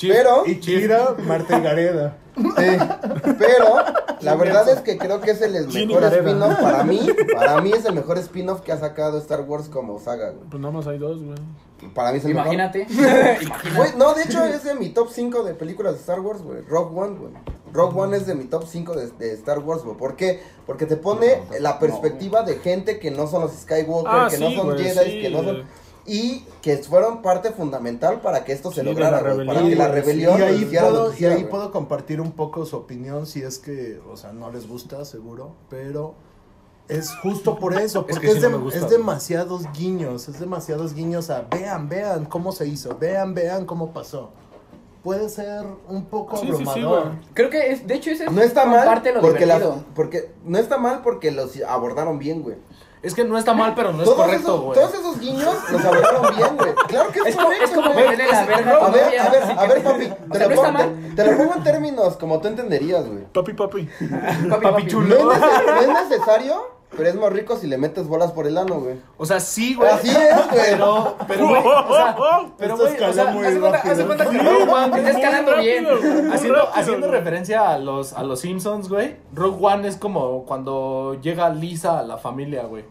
Pero, 0.00 0.42
Y 0.46 0.60
Chira, 0.60 1.14
Marta 1.26 1.58
y 1.58 1.62
Gareda. 1.62 2.18
sí, 2.34 2.42
pero, 3.38 3.76
la 4.20 4.34
verdad 4.34 4.68
es 4.68 4.80
que 4.80 4.98
creo 4.98 5.20
que 5.20 5.30
es 5.30 5.40
el 5.40 5.68
mejor 5.68 6.02
spin-off 6.04 6.56
para 6.60 6.82
mí. 6.82 7.06
Para 7.34 7.60
mí 7.60 7.70
es 7.72 7.84
el 7.84 7.94
mejor 7.94 8.18
spin-off 8.18 8.60
que 8.62 8.72
ha 8.72 8.78
sacado 8.78 9.18
Star 9.18 9.42
Wars 9.42 9.68
como 9.68 10.00
saga, 10.00 10.30
güey. 10.30 10.48
Pues 10.50 10.60
nada 10.60 10.72
más 10.74 10.86
hay 10.88 10.98
dos, 10.98 11.22
güey. 11.22 11.36
Para 11.94 12.10
mí 12.10 12.18
es 12.18 12.24
el 12.24 12.32
Imagínate. 12.32 12.86
mejor. 12.90 13.74
Güey, 13.76 13.90
no, 13.96 14.14
de 14.14 14.24
hecho 14.24 14.44
es 14.44 14.64
de 14.64 14.74
mi 14.74 14.88
top 14.88 15.10
5 15.12 15.44
de 15.44 15.54
películas 15.54 15.92
de 15.94 16.00
Star 16.00 16.18
Wars, 16.20 16.42
güey. 16.42 16.62
Rogue 16.62 16.98
One, 17.00 17.18
güey. 17.18 17.32
Rogue 17.72 18.00
One 18.00 18.16
es 18.16 18.26
de 18.26 18.34
mi 18.34 18.44
top 18.44 18.64
5 18.66 18.94
de, 18.96 19.10
de 19.10 19.32
Star 19.34 19.60
Wars, 19.60 19.84
güey. 19.84 19.96
¿Por 19.96 20.16
qué? 20.16 20.42
Porque 20.66 20.86
te 20.86 20.96
pone 20.96 21.42
la 21.60 21.78
perspectiva 21.78 22.42
de 22.42 22.56
gente 22.56 22.98
que 22.98 23.12
no 23.12 23.28
son 23.28 23.42
los 23.42 23.52
Skywalker, 23.52 24.12
Ah, 24.12 24.26
que 24.28 24.38
sí, 24.38 24.42
no 24.42 24.50
son 24.50 24.72
güey, 24.72 24.82
Jedi, 24.82 25.10
sí. 25.10 25.20
que 25.20 25.30
no 25.30 25.44
son... 25.44 25.62
Y 26.06 26.44
que 26.60 26.76
fueron 26.78 27.22
parte 27.22 27.50
fundamental 27.52 28.20
para 28.20 28.44
que 28.44 28.52
esto 28.52 28.70
se 28.70 28.80
Sí, 28.82 28.86
lograra, 28.86 29.22
la 29.22 29.44
para 29.46 29.62
que 29.62 29.74
la 29.76 29.88
rebelión 29.88 30.38
y 30.38 30.42
ahí, 30.42 30.64
puedo, 30.66 31.10
que 31.12 31.22
y 31.22 31.26
ahí 31.26 31.44
puedo 31.44 31.70
compartir 31.72 32.20
un 32.20 32.32
poco 32.32 32.66
su 32.66 32.76
opinión 32.76 33.26
si 33.26 33.40
es 33.42 33.58
que, 33.58 34.00
o 34.10 34.16
sea, 34.16 34.32
no 34.32 34.50
les 34.50 34.68
gusta, 34.68 35.04
seguro, 35.06 35.52
pero 35.70 36.14
es 36.88 37.10
justo 37.22 37.58
por 37.58 37.72
eso, 37.72 38.00
Es 38.06 38.16
porque 38.16 38.26
que 38.26 38.26
es, 38.28 38.34
sí 38.34 38.40
no 38.42 38.48
de- 38.48 38.56
me 38.58 38.62
gusta, 38.62 38.80
es 38.80 38.90
demasiados 38.90 39.62
guiños, 39.72 40.28
es 40.28 40.38
demasiados 40.38 40.92
guiños 40.92 41.30
a 41.30 41.46
vean, 41.50 41.88
vean 41.88 42.26
cómo 42.26 42.52
se 42.52 42.66
hizo, 42.68 42.98
vean, 42.98 43.32
vean 43.32 43.64
cómo 43.64 43.92
pasó. 43.94 44.30
Puede 45.02 45.28
ser 45.30 45.64
un 45.88 46.04
poco 46.06 46.36
Sí, 46.36 46.46
sí, 46.46 46.52
sí, 46.52 46.62
abrumador. 46.70 47.04
güey. 47.04 47.18
Creo 47.34 47.48
que 47.50 47.72
es, 47.72 47.86
de 47.86 47.94
hecho 47.94 48.10
ese 48.10 48.24
es 48.24 48.32
No 48.32 48.42
está 48.42 48.64
mal 48.66 48.84
parte 48.86 49.08
de 49.10 49.14
lo 49.16 49.20
porque, 49.22 49.44
divertido. 49.44 49.84
porque 49.94 50.32
no 50.44 50.58
está 50.58 50.76
mal 50.78 51.00
porque 51.02 51.30
los 51.30 51.58
abordaron 51.62 52.18
bien, 52.18 52.42
güey. 52.42 52.56
Es 53.04 53.14
que 53.14 53.22
no 53.24 53.36
está 53.38 53.52
mal, 53.52 53.74
pero 53.76 53.92
no 53.92 54.02
es 54.02 54.08
correcto, 54.08 54.60
güey. 54.62 54.78
todos 54.80 54.94
esos 54.94 55.20
guiños 55.20 55.54
los 55.70 55.84
abordaron 55.84 56.34
bien, 56.36 56.56
güey. 56.56 56.74
Claro 56.88 57.10
que 57.12 57.18
es, 57.20 57.26
Es 57.26 57.36
correcto, 57.36 57.64
es 57.66 57.70
como 57.70 57.92
güey. 57.92 58.08
meterle 58.08 58.32
la 58.32 58.44
verga 58.46 58.72
A 58.76 58.90
ver, 58.90 59.18
a 59.20 59.28
ver, 59.28 59.42
a 59.58 59.66
ver, 59.66 59.82
papi, 59.82 60.06
te 60.32 60.38
sea, 60.38 60.48
lo, 60.48 60.54
no 60.54 60.56
pongo, 60.56 60.66
está 60.66 60.72
mal. 60.72 60.94
te, 61.14 61.22
te 61.22 61.30
lo 61.30 61.36
pongo 61.36 61.54
en 61.54 61.62
términos 61.64 62.16
como 62.16 62.40
tú 62.40 62.48
entenderías, 62.48 63.06
güey. 63.06 63.24
Papi, 63.32 63.52
papi. 63.52 63.88
Papi, 64.50 64.62
papi. 64.64 64.86
chulo. 64.86 65.24
No 65.24 65.32
es, 65.32 65.38
nece- 65.38 65.64
no 65.66 65.80
es 65.80 66.08
necesario, 66.08 66.73
pero 66.96 67.08
es 67.08 67.14
más 67.16 67.32
rico 67.32 67.56
si 67.56 67.66
le 67.66 67.78
metes 67.78 68.08
bolas 68.08 68.32
por 68.32 68.46
el 68.46 68.56
ano, 68.58 68.80
güey. 68.80 68.96
O 69.16 69.26
sea, 69.26 69.40
sí, 69.40 69.74
güey. 69.74 69.90
Así 69.90 70.08
es, 70.08 70.16
güey. 70.50 70.62
Pero, 70.70 71.16
pero, 71.26 71.48
güey, 71.48 71.62
o 71.62 71.94
sea, 71.94 72.16
pero, 72.58 72.76
güey, 72.76 72.94
o 73.02 73.12
sea, 73.12 73.32
de 73.32 73.60
cuenta, 73.60 73.94
de 73.94 74.04
cuenta 74.06 74.30
que 74.30 74.38
Rogue 74.38 74.72
One, 74.72 74.96
está 74.98 75.10
escalando 75.10 75.56
bien. 75.56 75.84
rápido, 75.84 76.22
muy 76.22 76.32
haciendo, 76.32 76.58
rápido, 76.58 76.74
haciendo 76.74 77.10
referencia 77.10 77.70
a 77.70 77.78
los, 77.78 78.12
a 78.12 78.22
los 78.22 78.40
Simpsons, 78.40 78.88
güey, 78.88 79.16
Rogue 79.32 79.58
One 79.60 79.88
es 79.88 79.96
como 79.96 80.44
cuando 80.44 81.18
llega 81.20 81.48
Lisa 81.50 81.98
a 82.00 82.02
la 82.02 82.18
familia, 82.18 82.64
güey. 82.64 82.84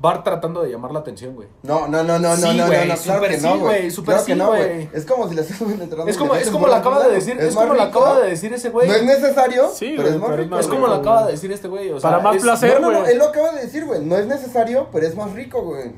Bart 0.00 0.22
tratando 0.22 0.62
de 0.62 0.70
llamar 0.70 0.92
la 0.92 1.00
atención, 1.00 1.34
güey. 1.34 1.48
No, 1.64 1.88
no, 1.88 2.04
no, 2.04 2.18
no, 2.20 2.36
Sí, 2.36 2.42
no, 2.42 2.52
no, 2.52 2.66
güey, 2.66 2.86
no, 2.88 2.94
claro 2.96 3.22
que 3.22 3.36
sí, 3.36 3.42
no, 3.42 3.50
güey. 3.50 3.60
güey, 3.62 3.90
súper 3.90 4.14
Claro 4.14 4.24
sí, 4.26 4.34
no, 4.36 4.46
güey. 4.46 4.62
güey. 4.74 4.88
Es 4.92 5.04
como 5.04 5.28
si 5.28 5.34
le 5.34 5.40
estás 5.40 5.60
entrando. 5.60 6.06
Es 6.06 6.16
como, 6.16 6.34
es 6.36 6.50
como 6.50 6.66
lo 6.68 6.74
acaba 6.76 7.02
de 7.08 7.14
decir, 7.14 7.36
es, 7.40 7.54
como 7.54 7.74
lo 7.74 7.82
acaba 7.82 8.20
de 8.20 8.30
decir 8.30 8.52
ese 8.52 8.70
güey. 8.70 8.86
No 8.88 8.94
es 8.94 9.04
necesario, 9.04 9.68
Sí, 9.74 9.94
pero 9.96 10.02
güey, 10.02 10.14
es 10.14 10.20
más 10.20 10.30
pero 10.30 10.42
es 10.42 10.46
rico. 10.48 10.58
Es 10.60 10.66
como 10.68 10.86
lo 10.86 10.94
acaba 10.94 11.16
güey. 11.22 11.26
de 11.26 11.32
decir 11.32 11.50
este 11.52 11.66
güey, 11.68 11.90
o 11.90 11.98
sea, 12.00 12.10
Para 12.10 12.22
más 12.22 12.36
es- 12.36 12.42
placer. 12.42 12.80
No, 12.80 12.86
no, 12.88 12.92
no, 12.92 13.00
güey. 13.00 13.12
él 13.12 13.18
lo 13.18 13.24
acaba 13.24 13.50
de 13.52 13.60
decir, 13.62 13.84
güey. 13.86 14.04
No 14.04 14.16
es 14.16 14.26
necesario, 14.26 14.86
pero 14.92 15.04
es 15.06 15.16
más 15.16 15.32
rico, 15.32 15.62
güey. 15.62 15.92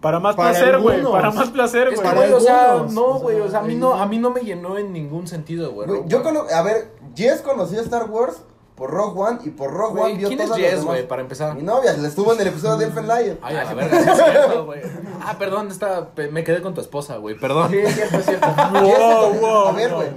Para 0.00 0.20
más 0.20 0.36
Para 0.36 0.50
placer, 0.50 0.78
güey. 0.80 1.02
Para 1.02 1.30
más 1.30 1.50
placer, 1.50 1.88
Es 1.88 2.00
que, 2.00 2.06
güey. 2.06 2.16
güey, 2.16 2.32
o 2.32 2.40
sea, 2.40 2.84
no, 2.90 3.18
güey, 3.20 3.40
o 3.40 3.50
sea, 3.50 3.60
a 3.60 3.62
mí 3.62 3.74
no, 3.74 3.94
a 3.94 4.06
mí 4.06 4.18
no 4.18 4.30
me 4.30 4.40
llenó 4.40 4.78
en 4.78 4.92
ningún 4.92 5.26
sentido, 5.26 5.72
güey. 5.72 5.86
Güey, 5.88 6.02
Yo 6.06 6.18
One. 6.18 6.24
cono 6.24 6.44
a 6.54 6.62
ver, 6.62 6.92
Jess 7.14 7.40
conoció 7.42 7.80
Star 7.80 8.08
Wars 8.10 8.36
por 8.74 8.90
Rogue 8.90 9.20
One 9.20 9.38
y 9.44 9.50
por 9.50 9.72
Rogue 9.72 10.00
One 10.00 10.14
vio 10.14 10.26
¿quién 10.28 10.40
es 10.40 10.46
todas 10.46 10.60
Jess, 10.60 10.84
güey, 10.84 11.06
para 11.06 11.22
empezar? 11.22 11.54
Mi 11.54 11.62
novia, 11.62 11.92
la 11.96 12.08
estuvo 12.08 12.32
en 12.32 12.40
el 12.40 12.48
episodio 12.48 12.76
de 12.76 12.86
Elfen 12.86 13.06
Lion. 13.06 13.38
Ay, 13.42 13.56
a 13.56 13.64
la 13.64 13.74
verga, 13.74 14.02
sí 14.02 14.08
es 14.10 14.16
cierto, 14.16 14.64
güey. 14.64 14.80
Ah, 15.24 15.36
perdón, 15.38 15.68
esta, 15.70 16.08
me 16.32 16.42
quedé 16.42 16.60
con 16.60 16.74
tu 16.74 16.80
esposa, 16.80 17.18
güey, 17.18 17.38
perdón. 17.38 17.70
Sí, 17.70 17.78
es 17.78 17.94
cierto, 17.94 18.18
es 18.18 18.24
cierto. 18.26 18.46
Wow, 18.72 19.34
wow, 19.40 19.68
a 19.68 19.72
ver, 19.72 19.90
wow. 19.90 19.98
güey. 20.00 20.10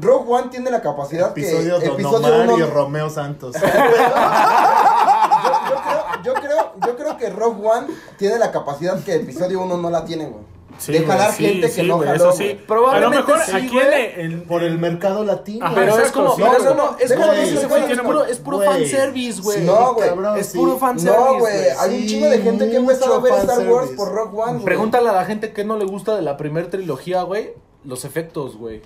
Rogue 0.00 0.30
One 0.32 0.48
tiene 0.50 0.70
la 0.70 0.80
capacidad 0.82 1.30
Episodio 1.30 1.78
que 1.80 1.86
Don 1.86 1.94
episodio 1.94 2.26
Omar 2.34 2.40
uno- 2.42 2.58
y 2.58 2.62
Romeo 2.62 3.08
Santos. 3.10 3.54
yo, 3.60 3.60
yo 3.60 3.68
creo, 3.72 6.24
yo 6.24 6.34
creo, 6.34 6.72
yo 6.86 6.96
creo 6.96 7.16
que 7.16 7.30
Rogue 7.30 7.66
One 7.66 7.86
tiene 8.18 8.38
la 8.38 8.52
capacidad 8.52 9.02
que 9.02 9.14
episodio 9.14 9.62
1 9.62 9.76
no 9.78 9.90
la 9.90 10.04
tiene, 10.04 10.26
güey. 10.26 10.44
Sí, 10.78 10.92
de 10.92 11.04
jalar 11.04 11.32
sí, 11.32 11.44
gente 11.44 11.68
sí, 11.68 11.80
que 11.82 11.86
no 11.88 11.98
jaló, 11.98 12.14
eso 12.14 12.32
sí. 12.32 12.58
Probablemente 12.66 13.16
a 13.16 13.20
lo 13.20 13.26
mejor 13.26 13.44
sí, 13.44 13.52
aquí 13.52 13.78
en 13.78 13.92
el- 14.32 14.42
Por 14.42 14.62
el 14.62 14.78
mercado 14.78 15.24
latino. 15.24 15.66
Ajá, 15.66 15.74
Pero 15.74 15.92
es 15.92 15.98
exacto, 15.98 16.18
como, 16.24 16.36
sí, 16.36 16.42
pero 16.42 16.56
es 16.56 16.64
como, 16.64 16.96
es 16.98 17.12
como 17.12 17.26
decirte, 17.32 17.50
dice, 17.52 17.66
güey, 17.66 17.92
es 17.92 17.98
puro, 18.00 18.24
es 18.24 18.38
puro 18.38 18.60
fanservice, 18.62 19.42
güey. 19.42 19.58
Sí, 19.58 19.64
No, 19.64 19.94
güey. 19.94 20.08
Es 20.40 20.46
sí. 20.46 20.58
puro 20.58 20.78
fanservice, 20.78 21.20
No, 21.20 21.38
güey. 21.38 21.54
Hay 21.80 22.00
un 22.02 22.06
chingo 22.06 22.28
de 22.28 22.38
gente 22.40 22.70
que 22.70 22.76
ha 22.76 22.80
empezado 22.80 23.14
a 23.14 23.20
ver 23.20 23.32
Star 23.34 23.68
Wars 23.68 23.90
por 23.96 24.12
Rogue 24.12 24.40
One. 24.40 24.60
Pregúntale 24.64 25.08
a 25.08 25.12
la 25.12 25.24
gente 25.24 25.52
que 25.52 25.64
no 25.64 25.76
le 25.76 25.84
gusta 25.84 26.14
de 26.16 26.22
la 26.22 26.36
primera 26.36 26.68
trilogía, 26.70 27.22
güey, 27.22 27.50
los 27.84 28.04
efectos, 28.04 28.56
güey. 28.56 28.82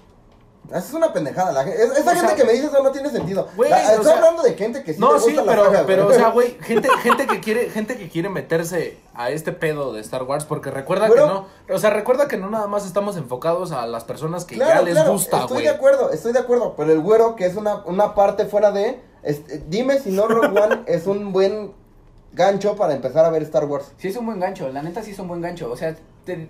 Esa 0.69 0.79
es 0.79 0.95
una 0.95 1.13
pendejada. 1.13 1.53
La, 1.53 1.63
esa 1.65 1.93
O 1.93 2.05
gente 2.15 2.21
sea, 2.29 2.35
que 2.35 2.45
me 2.45 2.53
dice 2.53 2.67
eso 2.67 2.83
no 2.83 2.91
tiene 2.93 3.11
sentido. 3.11 3.47
La- 3.59 3.77
o 3.77 3.81
estoy 3.91 4.05
sea, 4.05 4.15
hablando 4.17 4.43
de 4.43 4.55
gente 4.55 4.83
que 4.83 4.95
sí 4.95 5.01
No, 5.01 5.13
le 5.15 5.21
sí, 5.21 5.37
pero, 5.47 5.65
saga, 5.67 5.85
pero, 5.87 6.07
o 6.07 6.13
sea, 6.13 6.29
güey, 6.31 6.57
gente, 6.63 6.89
gente 7.03 7.27
que 7.27 7.41
quiere, 7.41 7.69
gente 7.69 7.99
que 7.99 8.09
quiere 8.09 8.29
meterse 8.31 8.97
a 9.15 9.31
este 9.31 9.53
pedo 9.53 9.93
de 9.93 10.01
Star 10.01 10.23
Wars, 10.23 10.45
porque 10.47 10.71
recuerda 10.71 11.09
Pero- 11.09 11.25
que 11.27 11.31
no, 11.73 11.75
o 11.75 11.79
sea, 11.79 11.91
recuerda 11.91 12.27
que 12.29 12.39
no 12.39 12.49
nada 12.49 12.69
más 12.69 12.87
estamos 12.87 13.17
enfocados 13.17 13.73
a 13.73 13.87
las 13.87 14.05
personas 14.05 14.45
que 14.47 14.55
Claro, 14.55 14.81
ya 14.81 14.83
les 14.83 14.95
claro, 14.95 15.13
gusta, 15.13 15.41
Estoy 15.41 15.55
güey. 15.57 15.65
de 15.65 15.71
acuerdo, 15.71 16.11
estoy 16.11 16.33
de 16.33 16.39
acuerdo. 16.39 16.75
Pero 16.77 16.93
el 16.93 17.01
güero, 17.01 17.37
que 17.37 17.45
es 17.47 17.57
una, 17.57 17.83
una 17.85 18.15
parte 18.15 18.47
fuera 18.47 18.71
de. 18.73 19.01
este, 19.23 19.63
dime 19.69 19.99
si 19.99 20.11
no 20.11 20.27
Rogue 20.27 20.59
One 20.59 20.83
es 20.87 21.07
un 21.07 21.33
buen 21.33 21.75
gancho 22.33 22.77
para 22.77 22.95
empezar 22.95 23.25
a 23.27 23.31
ver 23.31 23.43
Star 23.43 23.67
Wars. 23.67 23.93
Sí 23.99 24.09
es 24.09 24.17
un 24.17 24.25
buen 24.25 24.41
gancho, 24.41 24.69
la 24.71 24.83
neta 24.83 25.03
sí 25.03 25.11
es 25.11 25.19
un 25.19 25.29
buen 25.29 25.43
gancho, 25.43 25.71
o 25.71 25.77
sea, 25.77 25.95
te- 26.25 26.49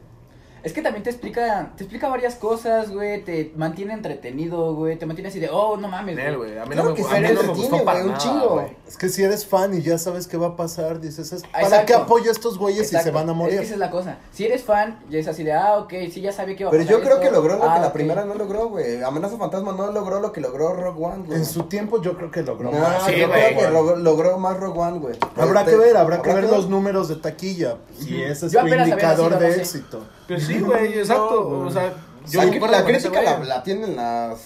es 0.63 0.73
que 0.73 0.83
también 0.83 1.03
te 1.03 1.11
explica, 1.11 1.73
te 1.77 1.85
explica 1.85 2.09
varias 2.09 2.35
cosas, 2.37 2.91
güey, 2.91 3.23
te 3.25 3.53
mantiene 3.57 3.93
entretenido, 3.95 4.75
güey, 4.75 4.97
te 4.99 5.07
mantiene 5.07 5.29
así 5.29 5.41
de, 5.41 5.49
oh, 5.51 5.77
no 5.77 5.89
mames, 5.89 6.17
güey. 6.17 6.35
güey, 6.37 6.59
a 6.59 6.65
mí 6.65 6.71
Claro 6.73 6.91
no 6.91 6.95
me, 6.95 6.97
que 6.97 7.03
a 7.03 7.05
mí 7.07 7.11
no 7.13 7.21
me 7.21 7.29
entretiene, 7.29 7.69
gustó 7.71 7.85
para 7.85 7.99
güey, 8.01 8.05
un 8.07 8.13
nada, 8.13 8.25
chingo. 8.25 8.49
güey. 8.55 8.67
Es 8.87 8.97
que 8.97 9.09
si 9.09 9.23
eres 9.23 9.47
fan 9.47 9.75
y 9.75 9.83
ya 9.83 9.99
sabes 9.99 10.27
qué 10.27 10.37
va 10.37 10.49
a 10.49 10.57
pasar, 10.57 11.01
dices, 11.01 11.33
es, 11.33 11.43
¿para 11.45 11.65
Exacto. 11.65 11.87
qué 11.87 11.95
apoyo 11.95 12.29
a 12.31 12.33
estos 12.33 12.59
güeyes 12.59 12.89
si 12.89 12.97
se 12.99 13.11
van 13.11 13.29
a 13.29 13.33
Es 13.33 13.39
morir? 13.39 13.59
que 13.59 13.65
esa 13.65 13.75
es 13.75 13.81
la 13.81 13.91
cosa, 13.91 14.19
si 14.33 14.45
eres 14.47 14.63
fan, 14.63 14.99
ya 15.11 15.19
es 15.19 15.29
así 15.29 15.43
de, 15.45 15.53
ah, 15.53 15.79
ok, 15.79 15.93
sí, 16.13 16.21
ya 16.21 16.33
sabía 16.33 16.55
que 16.57 16.63
iba 16.63 16.69
a 16.69 16.73
Pero 16.73 16.85
pasar 16.85 16.99
yo 16.99 17.03
creo 17.03 17.15
esto, 17.19 17.27
que 17.29 17.31
logró 17.35 17.57
lo 17.57 17.65
ah, 17.71 17.75
que 17.75 17.81
la 17.81 17.87
ok. 17.89 17.93
primera 17.93 18.25
no 18.25 18.35
logró, 18.35 18.69
güey. 18.69 19.03
Amenaza 19.03 19.37
Fantasma 19.37 19.73
no 19.73 19.91
logró 19.93 20.21
lo 20.21 20.33
que 20.33 20.41
logró 20.41 20.75
Rogue 20.75 21.05
One, 21.05 21.25
güey. 21.27 21.39
En 21.39 21.45
su 21.45 21.65
tiempo 21.65 22.01
yo 22.03 22.17
creo 22.17 22.31
que 22.31 22.43
logró 22.43 22.71
No, 22.71 22.79
más. 22.79 23.05
Sí, 23.07 23.17
yo 23.19 23.29
güey. 23.29 23.55
creo 23.55 23.59
que 23.67 23.71
logró, 23.73 23.97
logró 23.97 24.39
más 24.39 24.59
Rogue 24.59 24.79
One, 24.79 24.99
güey. 24.99 25.17
Habrá 25.37 25.61
Este, 25.61 25.73
que 25.73 25.77
ver, 25.79 25.97
habrá 25.97 26.23
que 26.23 26.33
ver 26.33 26.45
los 26.45 26.69
números 26.69 27.09
de 27.09 27.17
taquilla. 27.17 27.79
Si 27.99 28.23
ese 28.23 28.47
es 28.47 28.57
había 28.57 28.85
indicador 28.85 29.39
de 29.39 29.57
éxito. 29.57 30.03
Pero 30.33 30.47
sí, 30.47 30.61
güey, 30.61 30.99
exacto, 30.99 31.49
No, 31.51 31.67
o 31.67 31.71
sea, 31.71 31.95
yo 32.27 32.43
la, 32.43 32.85
crítica 32.85 33.23
la, 33.23 33.39
la 33.41 33.63
tienen 33.63 33.97
las 33.97 34.41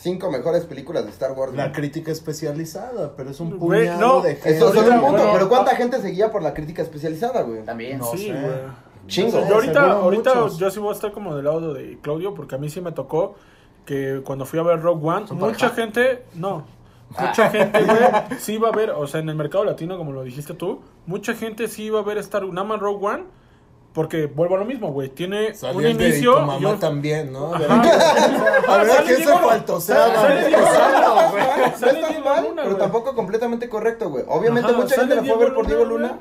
cinco 0.00 0.30
mejores 0.30 0.64
películas 0.64 1.04
de 1.04 1.10
Star 1.10 1.32
Wars. 1.32 1.54
La 1.54 1.72
crítica 1.72 2.10
especializada, 2.10 3.14
pero 3.16 3.30
es 3.30 3.38
un 3.40 3.58
puñado 3.58 4.00
no. 4.00 4.20
de 4.20 4.34
gente. 4.34 4.56
Eso 4.56 4.68
es 4.68 4.74
solo 4.74 4.94
un 4.94 5.00
punto, 5.00 5.16
bueno, 5.16 5.32
pero 5.32 5.48
¿cuánta 5.48 5.72
ah. 5.72 5.76
gente 5.76 6.00
seguía 6.00 6.30
por 6.30 6.42
la 6.42 6.54
crítica 6.54 6.82
especializada, 6.82 7.42
güey? 7.42 7.64
También. 7.64 7.98
No 7.98 8.10
sí, 8.10 8.26
sé. 8.26 8.32
güey. 8.32 8.54
Chingo. 9.06 9.46
Yo 9.48 9.54
ahorita, 9.54 9.92
ahorita 9.92 10.34
muchos. 10.34 10.58
yo 10.58 10.70
sí 10.70 10.80
voy 10.80 10.90
a 10.90 10.92
estar 10.92 11.12
como 11.12 11.34
del 11.34 11.44
lado 11.44 11.72
de 11.72 11.98
Claudio, 12.02 12.34
porque 12.34 12.56
a 12.56 12.58
mí 12.58 12.68
sí 12.68 12.80
me 12.80 12.92
tocó 12.92 13.36
que 13.86 14.22
cuando 14.24 14.44
fui 14.44 14.58
a 14.58 14.62
ver 14.62 14.82
Rogue 14.82 15.06
One, 15.08 15.26
Son 15.26 15.38
mucha 15.38 15.70
pareja. 15.70 15.74
gente, 15.74 16.24
no, 16.34 16.66
mucha 17.18 17.48
gente, 17.48 17.84
güey, 17.84 17.98
sí 18.38 18.54
iba 18.54 18.68
a 18.68 18.72
ver, 18.72 18.90
o 18.90 19.06
sea, 19.06 19.20
en 19.20 19.30
el 19.30 19.34
mercado 19.34 19.64
latino, 19.64 19.96
como 19.96 20.12
lo 20.12 20.24
dijiste 20.24 20.52
tú, 20.52 20.82
mucha 21.06 21.32
gente 21.34 21.68
sí 21.68 21.84
iba 21.84 22.00
a 22.00 22.02
ver 22.02 22.18
Star 22.18 22.44
nada 22.44 22.66
más 22.66 22.80
Rogue 22.80 23.06
One, 23.06 23.24
porque 23.98 24.26
vuelvo 24.26 24.54
a 24.54 24.58
lo 24.58 24.64
mismo, 24.64 24.92
güey, 24.92 25.08
tiene 25.08 25.54
Salió 25.54 25.78
un 25.80 25.86
el 25.86 25.98
de 25.98 26.08
inicio 26.10 26.34
tu 26.34 26.38
mamá 26.42 26.58
y 26.60 26.64
un- 26.66 26.78
también, 26.78 27.32
¿no? 27.32 27.52
Ajá. 27.52 27.82
Habrá 28.68 29.02
que 29.02 29.16
se 29.16 29.22
Diego- 29.24 29.38
faltoseaba. 29.40 30.14
sale 30.14 30.46
Diego 30.46 30.62
Luna, 30.62 31.30
güey. 31.30 31.42
No 31.42 31.76
Sale 31.78 31.92
estás 31.92 32.10
Diego 32.10 32.24
mal, 32.24 32.42
Luna, 32.44 32.62
pero 32.62 32.74
güey. 32.76 32.78
tampoco 32.78 33.14
completamente 33.16 33.68
correcto, 33.68 34.08
güey. 34.08 34.24
Obviamente 34.28 34.70
Ajá, 34.70 34.78
mucha 34.80 34.94
gente 34.94 35.16
la 35.16 35.22
fue 35.24 35.32
a 35.34 35.36
ver 35.38 35.52
por 35.54 35.66
Diego 35.66 35.84
Luna, 35.84 36.18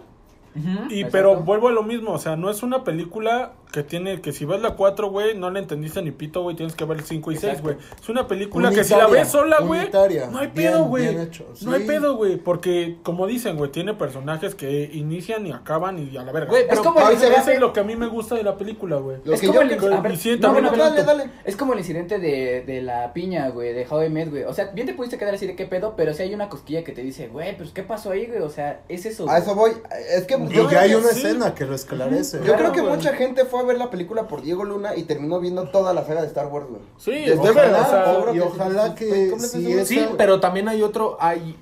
Luna. 0.56 0.88
Y 0.90 1.02
exacto. 1.02 1.10
pero 1.12 1.36
vuelvo 1.36 1.68
a 1.68 1.72
lo 1.72 1.84
mismo, 1.84 2.14
o 2.14 2.18
sea, 2.18 2.36
no 2.36 2.50
es 2.50 2.64
una 2.64 2.84
película 2.84 3.52
que 3.72 3.84
tiene, 3.84 4.22
que 4.22 4.32
si 4.32 4.46
ves 4.46 4.62
la 4.62 4.76
4, 4.76 5.10
güey, 5.10 5.38
no 5.38 5.50
le 5.50 5.60
entendiste 5.60 6.02
ni 6.02 6.12
pito, 6.12 6.42
güey, 6.44 6.56
tienes 6.56 6.76
que 6.76 6.86
ver 6.86 6.98
el 7.00 7.04
5 7.04 7.32
y 7.32 7.36
6, 7.36 7.44
Exacto. 7.46 7.64
güey. 7.64 7.78
Es 8.02 8.10
una 8.10 8.28
película 8.28 8.70
que 8.72 8.84
si 8.84 8.96
la 8.96 9.08
ves 9.08 9.28
sola, 9.30 9.60
güey, 9.60 9.90
no 10.32 10.40
hay 10.40 10.48
pedo, 10.50 10.86
güey. 10.86 11.16
No 11.62 11.72
hay 11.74 11.84
pedo, 11.86 12.16
güey, 12.16 12.38
porque 12.38 12.98
como 13.04 13.28
dicen, 13.28 13.58
güey, 13.58 13.72
tiene 13.72 13.94
personajes 13.94 14.56
que 14.56 14.90
inician 14.94 15.46
y 15.48 15.52
acaban 15.52 16.00
y 16.00 16.16
a 16.18 16.24
la 16.24 16.32
verga. 16.32 16.50
Güey, 16.50 16.66
Es 16.70 16.80
como 16.80 17.00
el 17.10 17.16
Eso 17.18 17.52
es 17.52 17.60
lo 17.60 17.74
que 17.74 17.80
a 17.82 17.84
mí 17.84 17.96
me 17.96 18.08
gusta 18.08 18.36
de 18.36 18.44
la 18.44 18.58
película, 18.58 18.98
güey. 18.98 19.18
Es 19.26 19.42
que 19.42 19.48
como 19.48 19.60
yo 19.60 19.62
el, 19.70 19.78
que- 19.78 19.86
a 19.94 20.02
ver, 20.02 20.12
y 20.14 20.18
sí, 20.18 20.32
no, 20.32 20.40
también 20.40 20.66
no, 20.66 20.72
lo 20.72 20.78
no, 20.78 20.84
dale, 20.84 21.04
dale. 21.04 21.30
Es 21.46 21.56
como 21.56 21.74
el 21.74 21.80
incidente 21.80 22.20
de, 22.20 22.62
de 22.62 22.82
la 22.82 23.14
piña, 23.14 23.50
güey, 23.50 23.74
de 23.74 23.86
How 23.90 24.04
I 24.04 24.10
Met, 24.10 24.30
güey. 24.30 24.44
O 24.44 24.54
sea, 24.54 24.66
bien 24.74 24.88
te 24.88 24.94
pudiste 24.94 25.18
quedar 25.18 25.34
así 25.36 25.46
de 25.48 25.56
qué 25.56 25.66
pedo, 25.66 25.96
pero 25.96 26.14
si 26.14 26.24
hay 26.24 26.34
una 26.34 26.50
cosquilla 26.50 26.84
que 26.84 26.92
te 26.94 27.02
dice, 27.02 27.28
güey, 27.28 27.56
pues 27.58 27.72
qué 27.72 27.84
pasó 27.84 28.12
ahí, 28.12 28.26
güey. 28.28 28.40
O 28.42 28.50
sea, 28.50 28.82
es 28.90 29.06
eso. 29.06 29.30
A 29.30 29.38
eso 29.40 29.56
voy. 29.56 29.72
Es 30.16 30.26
que 30.26 30.36
Y 30.38 30.50
yo 30.54 30.68
que 30.68 30.78
hay 30.78 30.94
una 30.94 31.10
sí. 31.10 31.20
escena 31.20 31.54
que 31.54 31.66
lo 31.66 31.76
esclarece. 31.76 32.40
Yo 32.46 32.56
creo 32.56 32.72
que 32.72 32.82
mucha 32.82 33.14
gente 33.14 33.46
fue 33.46 33.57
a 33.60 33.64
ver 33.64 33.78
la 33.78 33.90
película 33.90 34.28
por 34.28 34.42
Diego 34.42 34.64
Luna 34.64 34.96
y 34.96 35.04
terminó 35.04 35.40
viendo 35.40 35.70
toda 35.70 35.94
la 35.94 36.06
saga 36.06 36.22
de 36.22 36.28
Star 36.28 36.48
Wars, 36.48 36.68
güey. 36.70 36.82
Sí, 36.98 37.12
Desde 37.12 37.38
ojalá, 37.50 37.82
o 37.82 37.90
sea, 37.90 38.06
seguro 38.14 38.32
y 38.34 38.38
sí, 38.38 38.44
ojalá 38.46 38.96
que 38.96 39.86
Sí, 39.86 40.08
pero 40.18 40.40
también 40.40 40.68
hay 40.68 40.82
otro, 40.82 41.18
hay 41.20 41.58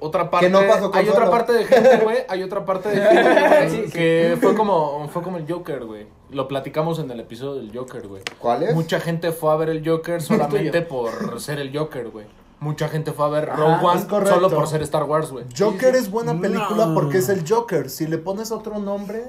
otra 0.00 0.30
parte, 0.30 0.48
no 0.48 0.60
pasó 0.66 0.90
con 0.90 0.98
hay 1.00 1.08
otra 1.08 1.30
parte 1.30 1.52
de 1.52 1.64
gente, 1.64 1.96
güey, 2.04 2.18
hay 2.28 2.42
otra 2.42 2.64
parte 2.64 2.88
de 2.90 3.00
gente 3.00 3.48
güey, 3.48 3.70
Sí, 3.70 3.82
sí. 3.86 3.92
que 3.92 4.38
fue 4.40 4.54
como, 4.54 5.08
fue 5.08 5.22
como 5.22 5.36
el 5.38 5.50
Joker, 5.52 5.84
güey. 5.84 6.06
Lo 6.30 6.46
platicamos 6.46 6.98
en 6.98 7.10
el 7.10 7.20
episodio 7.20 7.54
del 7.60 7.76
Joker, 7.76 8.06
güey. 8.06 8.22
¿Cuál 8.38 8.62
es? 8.62 8.74
Mucha 8.74 9.00
gente 9.00 9.32
fue 9.32 9.52
a 9.52 9.56
ver 9.56 9.70
el 9.70 9.88
Joker 9.88 10.20
solamente 10.22 10.82
por 10.82 11.40
ser 11.40 11.58
el 11.58 11.76
Joker, 11.76 12.10
güey. 12.10 12.26
Mucha 12.60 12.88
gente 12.88 13.12
fue 13.12 13.24
a 13.24 13.28
ver 13.28 13.50
Ajá, 13.50 13.56
Rogue 13.80 13.86
One 13.86 14.26
solo 14.28 14.50
por 14.50 14.66
ser 14.66 14.82
Star 14.82 15.04
Wars, 15.04 15.30
güey. 15.30 15.44
Joker 15.56 15.94
es 15.94 16.10
buena 16.10 16.38
película 16.40 16.86
No. 16.86 16.94
porque 16.94 17.18
es 17.18 17.28
el 17.28 17.48
Joker. 17.48 17.88
Si 17.88 18.06
le 18.08 18.18
pones 18.18 18.50
otro 18.50 18.78
nombre, 18.80 19.24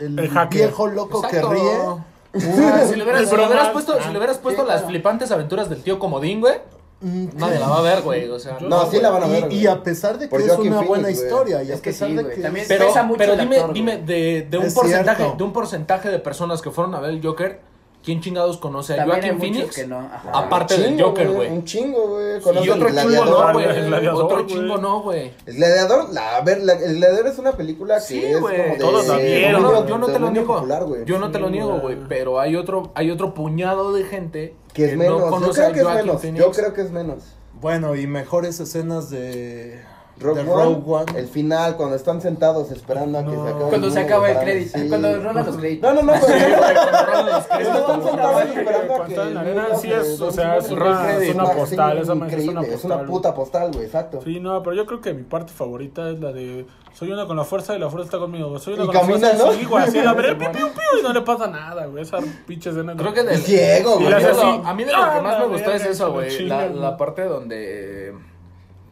el, 0.00 0.18
El 0.18 0.30
viejo 0.50 0.86
loco 0.86 1.24
Exacto. 1.24 1.50
que 1.50 1.54
ríe. 1.54 2.40
Sea, 2.54 2.86
si 2.86 2.96
le 2.96 3.02
hubieras, 3.04 3.28
si 3.28 3.36
le 3.36 3.46
hubieras 3.46 3.68
puesto, 3.70 3.98
si 4.02 4.10
le 4.10 4.18
hubieras 4.18 4.38
puesto 4.38 4.62
Sí, 4.62 4.68
las 4.68 4.84
flipantes 4.84 5.30
aventuras 5.30 5.70
del 5.70 5.82
tío 5.82 5.98
Comodín, 5.98 6.40
güey, 6.40 6.56
mm, 7.00 7.28
nadie 7.36 7.58
la 7.58 7.68
va 7.68 7.78
a 7.78 7.82
ver, 7.82 8.02
güey. 8.02 8.28
O 8.28 8.38
sea, 8.38 8.58
No, 8.60 8.90
sí 8.90 8.98
la 9.00 9.08
van 9.10 9.22
a 9.22 9.26
ver. 9.26 9.50
Y, 9.50 9.60
y 9.60 9.66
a 9.66 9.82
pesar 9.82 10.18
de 10.18 10.26
que 10.26 10.30
Por 10.30 10.42
es 10.42 10.48
Joaquin 10.48 10.66
una 10.72 10.76
Phoenix, 10.82 10.88
buena 10.88 11.08
güey. 11.08 11.14
historia 11.14 11.62
y 11.62 11.70
a 11.70 11.74
Es 11.74 11.80
que 11.80 11.90
pesar 11.90 12.08
sí, 12.08 12.14
de 12.14 12.22
güey, 12.22 12.36
que 12.36 12.42
también- 12.42 12.66
Pero, 12.68 12.86
Pesa 12.88 13.02
mucho 13.04 13.18
pero 13.18 13.36
dime, 13.36 13.56
actor, 13.56 13.72
dime 13.72 13.96
de, 13.98 14.46
de 14.50 14.58
un 14.58 14.64
Es 14.66 14.74
porcentaje, 14.74 15.16
cierto. 15.22 15.36
de 15.38 15.44
un 15.44 15.52
porcentaje 15.54 16.08
de 16.10 16.18
personas 16.18 16.60
que 16.60 16.70
fueron 16.70 16.94
a 16.94 17.00
ver 17.00 17.10
el 17.10 17.22
Joker, 17.24 17.60
¿quién 18.04 18.20
chingados 18.20 18.58
conoce 18.58 18.94
a 18.94 18.96
También 18.98 19.16
hay 19.24 19.30
Joaquin 19.30 19.48
muchos 19.48 19.56
Phoenix? 19.74 19.76
que 19.76 19.86
no. 19.86 19.98
Ajá. 19.98 20.30
Aparte 20.32 20.78
del 20.78 20.90
Chingo, 20.96 21.08
Joker, 21.08 21.28
güey. 21.30 21.50
Un 21.50 21.64
chingo, 21.64 22.08
güey. 22.08 22.38
Y 22.38 22.40
Conoce 22.40 22.70
otro 22.70 22.88
chingo 22.88 23.02
gladiador. 23.02 23.26
no, 23.28 23.52
güey, 23.52 23.64
güey. 23.66 23.78
el 23.78 23.86
gladiador, 23.86 24.24
Otro 24.24 24.36
güey. 24.36 24.46
chingo 24.46 24.78
no, 24.78 25.02
güey. 25.02 25.32
El 25.46 25.54
gladiador, 25.56 26.12
la, 26.12 26.36
a 26.36 26.40
ver, 26.42 26.62
la- 26.62 26.72
el 26.74 26.96
gladiador 26.96 27.26
es 27.26 27.38
una 27.38 27.52
película 27.52 27.94
que 27.96 28.00
Sí, 28.02 28.24
es 28.24 28.40
güey. 28.40 28.56
como 28.56 28.72
de 28.72 28.78
Todos 28.78 29.06
la 29.08 29.16
vieron, 29.18 29.50
Yo 29.52 29.58
no, 29.72 29.86
yo 29.86 29.98
no 29.98 30.06
te 30.06 30.12
lo 30.12 30.18
dominio 30.18 30.30
niego. 30.42 30.54
popular, 30.54 30.84
güey. 30.84 31.04
yo 31.04 31.18
no 31.18 31.30
te 31.30 31.38
lo 31.38 31.46
Sí, 31.46 31.52
niego, 31.52 31.68
güey. 31.80 31.94
güey. 31.96 32.08
Pero 32.08 32.40
hay 32.40 32.56
otro, 32.56 32.90
hay 32.94 33.10
otro 33.10 33.34
puñado 33.34 33.92
de 33.92 34.04
gente 34.04 34.54
que 34.72 34.86
es 34.86 34.96
menos. 34.96 35.20
no 35.20 35.40
yo 35.40 35.52
creo 35.52 35.66
a 35.68 35.72
que 35.72 35.78
es 35.80 35.84
Joaquin 35.84 36.06
menos. 36.06 36.20
Phoenix. 36.22 36.44
Yo 36.44 36.50
creo 36.52 36.72
que 36.74 36.80
es 36.82 36.90
menos. 36.90 37.22
Bueno, 37.60 37.96
y 37.96 38.06
mejores 38.06 38.60
escenas 38.60 39.08
de 39.10 39.80
Rogue, 40.18 40.40
One, 40.40 40.64
Rogue 40.64 40.82
One. 40.86 41.18
el 41.18 41.26
final, 41.28 41.76
cuando 41.76 41.94
están 41.96 42.22
sentados 42.22 42.70
esperando 42.70 43.18
a 43.18 43.22
que 43.22 43.32
No. 43.32 43.44
se 43.44 43.50
acabe. 43.50 43.68
Cuando 43.68 43.86
el 43.88 43.92
se 43.92 44.00
acaba 44.00 44.30
el 44.30 44.38
crédito. 44.38 44.78
sí. 44.78 44.88
Cuando 44.88 45.22
rolan 45.22 45.46
los 45.46 45.56
créditos. 45.56 45.94
No, 45.94 46.02
no, 46.02 46.12
no, 46.14 46.20
pero 46.26 46.36
Cuando 47.12 47.36
están 47.38 48.02
sentados 48.02 48.42
esperando 48.44 48.94
a 48.94 48.96
Cuando 48.96 49.14
que. 49.14 49.20
en 49.22 49.34
la 49.34 49.40
el 49.42 49.46
arena, 49.58 49.66
sí 49.76 49.92
es, 49.92 50.20
o 50.20 50.30
se- 50.30 50.36
sea, 50.36 50.56
es 50.56 50.70
una- 50.70 51.12
es 51.18 51.34
postal, 51.56 51.98
esa 51.98 52.12
es 52.14 52.18
increíble, 52.18 52.50
una 52.58 52.62
es 52.66 52.84
una 52.84 53.02
puta 53.04 53.34
postal, 53.34 53.70
güey, 53.72 53.84
exacto. 53.84 54.20
Sí, 54.24 54.40
no, 54.40 54.62
pero 54.62 54.74
yo 54.74 54.86
creo 54.86 55.00
que 55.02 55.12
mi 55.12 55.22
parte 55.22 55.52
favorita 55.52 56.08
es 56.10 56.18
la 56.20 56.32
de 56.32 56.66
soy 56.94 57.12
una 57.12 57.26
con 57.26 57.36
la 57.36 57.44
fuerza 57.44 57.76
y 57.76 57.78
la 57.78 57.90
fuerza 57.90 58.06
está 58.06 58.18
conmigo. 58.18 58.58
Soy 58.58 58.72
una 58.72 58.84
Y 58.84 58.86
con 58.86 58.94
la 58.94 59.00
camina, 59.02 59.18
fuerza 59.28 59.44
¿no? 59.44 59.52
y 59.52 59.56
sí, 59.58 59.64
güey, 59.66 59.84
así 59.84 60.00
la 60.00 60.14
veré, 60.14 60.34
piu, 60.36 60.50
piu, 60.50 60.66
piu, 60.68 60.98
y 60.98 61.02
no 61.02 61.12
le 61.12 61.20
pasa 61.20 61.46
nada, 61.46 61.84
güey. 61.86 62.02
Esa 62.02 62.18
pinche 62.46 62.70
escena. 62.70 62.94
Creo 62.96 63.12
que 63.12 63.22
del, 63.22 63.38
Y 63.38 63.42
ciego, 63.42 63.98
güey. 63.98 64.06
de 64.14 64.20
lo- 64.22 64.30
así, 64.30 64.60
A 64.64 64.72
mí 64.72 64.84
de 64.84 64.92
lo 64.92 64.98
que 64.98 65.04
¡ah, 65.04 65.20
más 65.22 65.32
la 65.34 65.38
me 65.40 65.46
gustó 65.52 65.70
es 65.72 65.78
verga! 65.82 65.92
eso, 65.92 66.12
güey. 66.12 66.46
La, 66.48 66.66
la 66.68 66.96
parte 66.96 67.24
donde. 67.24 68.14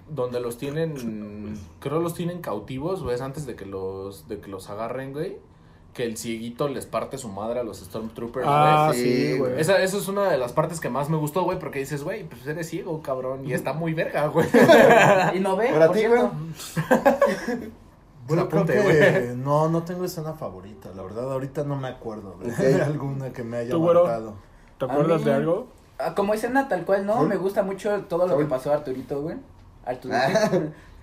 Donde 0.08 0.40
los 0.40 0.58
tienen. 0.58 1.58
Creo 1.80 2.00
los 2.00 2.14
tienen 2.14 2.40
cautivos, 2.40 3.02
güey. 3.02 3.14
es 3.14 3.20
Antes 3.20 3.46
de 3.46 3.56
que 3.56 3.66
los, 3.66 4.28
de 4.28 4.38
que 4.40 4.50
los 4.50 4.68
agarren, 4.70 5.12
güey. 5.12 5.38
Que 5.94 6.04
el 6.04 6.16
cieguito 6.16 6.66
les 6.68 6.86
parte 6.86 7.18
su 7.18 7.28
madre 7.28 7.60
a 7.60 7.62
los 7.62 7.78
Stormtroopers, 7.78 8.44
güey. 8.44 8.56
Ah, 8.58 8.90
Sí, 8.92 9.00
sí, 9.02 9.38
güey. 9.38 9.52
güey. 9.52 9.60
Esa, 9.60 9.80
esa 9.80 9.96
es 9.96 10.08
una 10.08 10.28
de 10.28 10.38
las 10.38 10.52
partes 10.52 10.80
que 10.80 10.88
más 10.90 11.08
me 11.08 11.16
gustó, 11.16 11.44
güey, 11.44 11.58
porque 11.60 11.78
dices, 11.78 12.02
güey, 12.02 12.24
pues 12.28 12.44
eres 12.46 12.68
ciego, 12.68 13.00
cabrón, 13.00 13.46
y 13.46 13.52
está 13.52 13.72
muy 13.74 13.94
verga, 13.94 14.26
güey. 14.26 14.46
Y 15.36 15.38
no 15.40 15.56
ve, 15.56 15.68
Para 15.72 15.86
por 15.86 15.94
ti, 15.94 16.00
cierto. 16.00 16.32
Bueno, 18.26 18.48
creo 18.48 18.64
que 18.64 19.34
no, 19.36 19.68
no 19.68 19.82
tengo 19.82 20.04
escena 20.06 20.32
favorita, 20.32 20.88
la 20.96 21.02
verdad, 21.02 21.30
ahorita 21.30 21.62
no 21.64 21.76
me 21.76 21.88
acuerdo 21.88 22.36
de, 22.38 22.82
alguna 22.82 23.30
que 23.32 23.44
me 23.44 23.58
haya 23.58 23.76
marcado. 23.76 24.34
¿Te 24.78 24.84
acuerdas 24.86 25.18
mí- 25.20 25.24
de 25.26 25.32
algo? 25.34 25.66
Ah, 25.98 26.14
Como 26.14 26.32
escena 26.34 26.66
tal 26.66 26.84
cual, 26.86 27.04
no, 27.06 27.20
¿Sí? 27.20 27.26
me 27.26 27.36
gusta 27.36 27.62
mucho 27.62 28.00
todo 28.08 28.26
lo 28.26 28.38
que 28.38 28.46
pasó 28.46 28.72
a 28.72 28.76
Arturito, 28.76 29.20
güey. 29.22 29.36
Arturito. 29.86 30.18
Ah. 30.20 30.50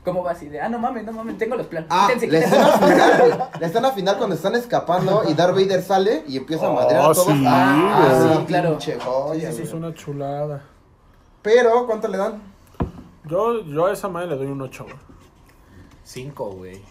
¿Cómo 0.04 0.24
va 0.24 0.32
así 0.32 0.50
de, 0.50 0.60
ah, 0.60 0.68
no 0.68 0.80
mames, 0.80 1.06
no 1.06 1.12
mames, 1.12 1.38
tengo 1.38 1.56
los 1.56 1.68
planos. 1.68 1.88
Ah, 1.92 2.10
Quítense, 2.12 2.28
la 2.28 2.40
escena 2.40 2.68
final. 2.80 3.50
La 3.60 3.68
escena 3.68 3.92
final 3.92 4.18
cuando 4.18 4.36
están 4.36 4.56
escapando 4.56 5.24
y 5.30 5.36
Darth 5.36 5.54
Vader 5.54 5.84
sale 5.84 6.24
y 6.28 6.38
empieza 6.38 6.66
a 6.66 6.70
Oh, 6.72 6.74
madrear 6.74 7.02
a 7.02 7.14
todos. 7.14 7.28
sí, 7.28 7.44
ah, 7.48 8.36
sí, 8.40 8.46
claro. 8.46 8.70
pinche 8.72 9.00
joya, 9.00 9.50
Eso 9.50 9.62
es 9.62 9.74
una 9.74 9.94
chulada. 9.94 10.64
Pero, 11.44 11.86
¿cuánto 11.86 12.08
le 12.08 12.18
dan? 12.18 12.42
Yo, 13.26 13.64
yo 13.64 13.86
a 13.86 13.92
esa 13.94 14.08
madre 14.10 14.30
le 14.30 14.38
doy 14.38 14.48
un 14.48 14.62
8, 14.62 14.84
güey. 14.86 14.96
Cinco, 16.04 16.50
güey. 16.52 16.82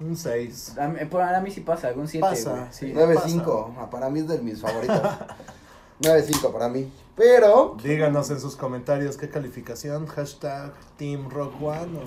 Un 0.00 0.14
6. 0.14 0.76
A 0.78 0.86
mí, 0.88 0.98
para 1.06 1.40
mí 1.40 1.50
sí 1.50 1.62
pasa, 1.62 1.88
algún 1.88 2.06
7. 2.08 2.26
Pasa, 2.28 2.68
sí. 2.70 2.92
9.5. 2.94 3.74
Ah, 3.78 3.88
Para 3.90 4.10
mí 4.10 4.20
es 4.20 4.28
de 4.28 4.38
mis 4.38 4.62
favoritos. 6.02 6.40
9.5 6.42 6.52
para 6.52 6.68
mí. 6.68 6.90
Pero, 7.16 7.76
Díganos 7.82 8.30
en 8.30 8.40
sus 8.40 8.54
comentarios 8.54 9.16
qué 9.16 9.28
calificación, 9.28 10.06
hashtag 10.06 10.72
Team 10.96 11.28
Rock 11.28 11.60
One 11.60 11.98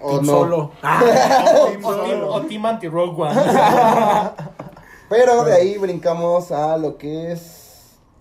o... 0.00 0.06
o 0.08 0.10
Team 0.14 0.26
no. 0.26 0.32
Solo. 0.32 0.72
Team 0.82 1.84
O 1.84 1.94
Team, 1.94 2.20
Solo. 2.20 2.32
o 2.32 2.40
team 2.42 2.66
Anti-Rogue 2.66 3.22
One. 3.22 3.40
Pero 5.08 5.44
de 5.44 5.52
ahí 5.54 5.78
brincamos 5.78 6.50
a 6.50 6.76
lo 6.78 6.98
que 6.98 7.30
es. 7.30 7.62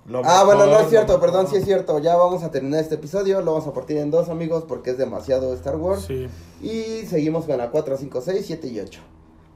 Lo 0.05 0.21
Ah, 0.23 0.43
bueno, 0.43 0.67
no 0.67 0.79
es 0.79 0.89
cierto, 0.89 1.19
perdón, 1.19 1.47
sí 1.47 1.55
es 1.55 1.65
cierto. 1.65 1.97
Ya 1.97 2.15
vamos 2.15 2.43
a 2.43 2.51
terminar 2.51 2.79
este 2.81 2.93
episodio. 2.93 3.41
Lo 3.41 3.53
vamos 3.53 3.67
a 3.67 3.73
partir 3.73 3.97
en 3.97 4.11
dos, 4.11 4.29
amigos, 4.29 4.65
porque 4.67 4.91
es 4.91 4.97
demasiado 4.99 5.51
Star 5.55 5.77
Wars. 5.77 6.05
Sí. 6.05 6.27
Y 6.61 7.07
seguimos 7.07 7.45
con 7.45 7.57
la 7.57 7.71
4, 7.71 7.97
5, 7.97 8.21
6, 8.21 8.43
7 8.45 8.67
y 8.67 8.79
8. 8.81 9.01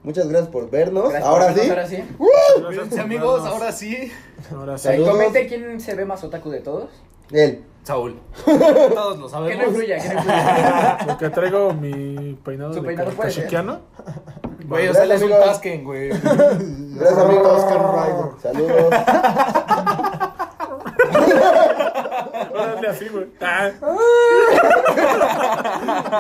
Muchas 0.04 0.28
gracias 0.30 0.50
por 0.50 0.70
vernos. 0.70 1.10
Gracias 1.10 1.24
ahora 1.30 1.48
por 1.48 1.56
vernos, 1.56 1.90
sí. 1.90 1.96
Ahora 1.98 2.08
sí. 2.08 2.18
Gracias 2.18 2.66
Cuídense, 2.66 2.90
por 2.96 3.00
amigos, 3.00 3.34
vernos. 3.44 3.54
ahora 3.54 3.72
sí. 3.72 4.12
Ahora 4.56 4.78
sí. 4.78 4.84
Saludos. 4.88 5.10
Comente 5.10 5.48
quién 5.48 5.80
se 5.82 5.96
ve 5.96 6.06
más 6.06 6.24
otaku 6.24 6.50
de 6.50 6.60
todos. 6.62 6.90
Él. 7.32 7.64
Saúl. 7.84 8.20
Todos 8.46 9.18
lo 9.20 9.26
Que 9.26 9.32
sabemos. 9.32 9.64
no 9.66 9.70
influya, 9.70 9.98
que 10.00 10.08
no 10.10 10.14
influya. 10.16 10.98
Porque 11.08 11.30
traigo 11.30 11.74
mi 11.74 12.34
peinado 12.44 12.74
Su 12.74 12.82
de 12.82 12.88
peinado 12.88 13.12
cachiquiano. 13.18 13.80
Güey, 14.66 14.88
o 14.90 14.94
sea, 14.94 15.04
él 15.04 15.12
es 15.12 15.22
un. 15.22 15.30
Tasken, 15.32 15.84
güey. 15.84 16.10
Gracias, 16.10 17.18
amigos. 17.18 17.62
Saludos. 18.42 18.94
Órale, 22.54 22.88
así, 22.90 23.08
güey. 23.08 23.26
Ah. 23.42 23.72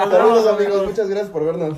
Saludos, 0.09 0.47
amigos. 0.47 0.85
Muchas 0.87 1.09
gracias 1.09 1.29
por 1.29 1.43
vernos. 1.45 1.77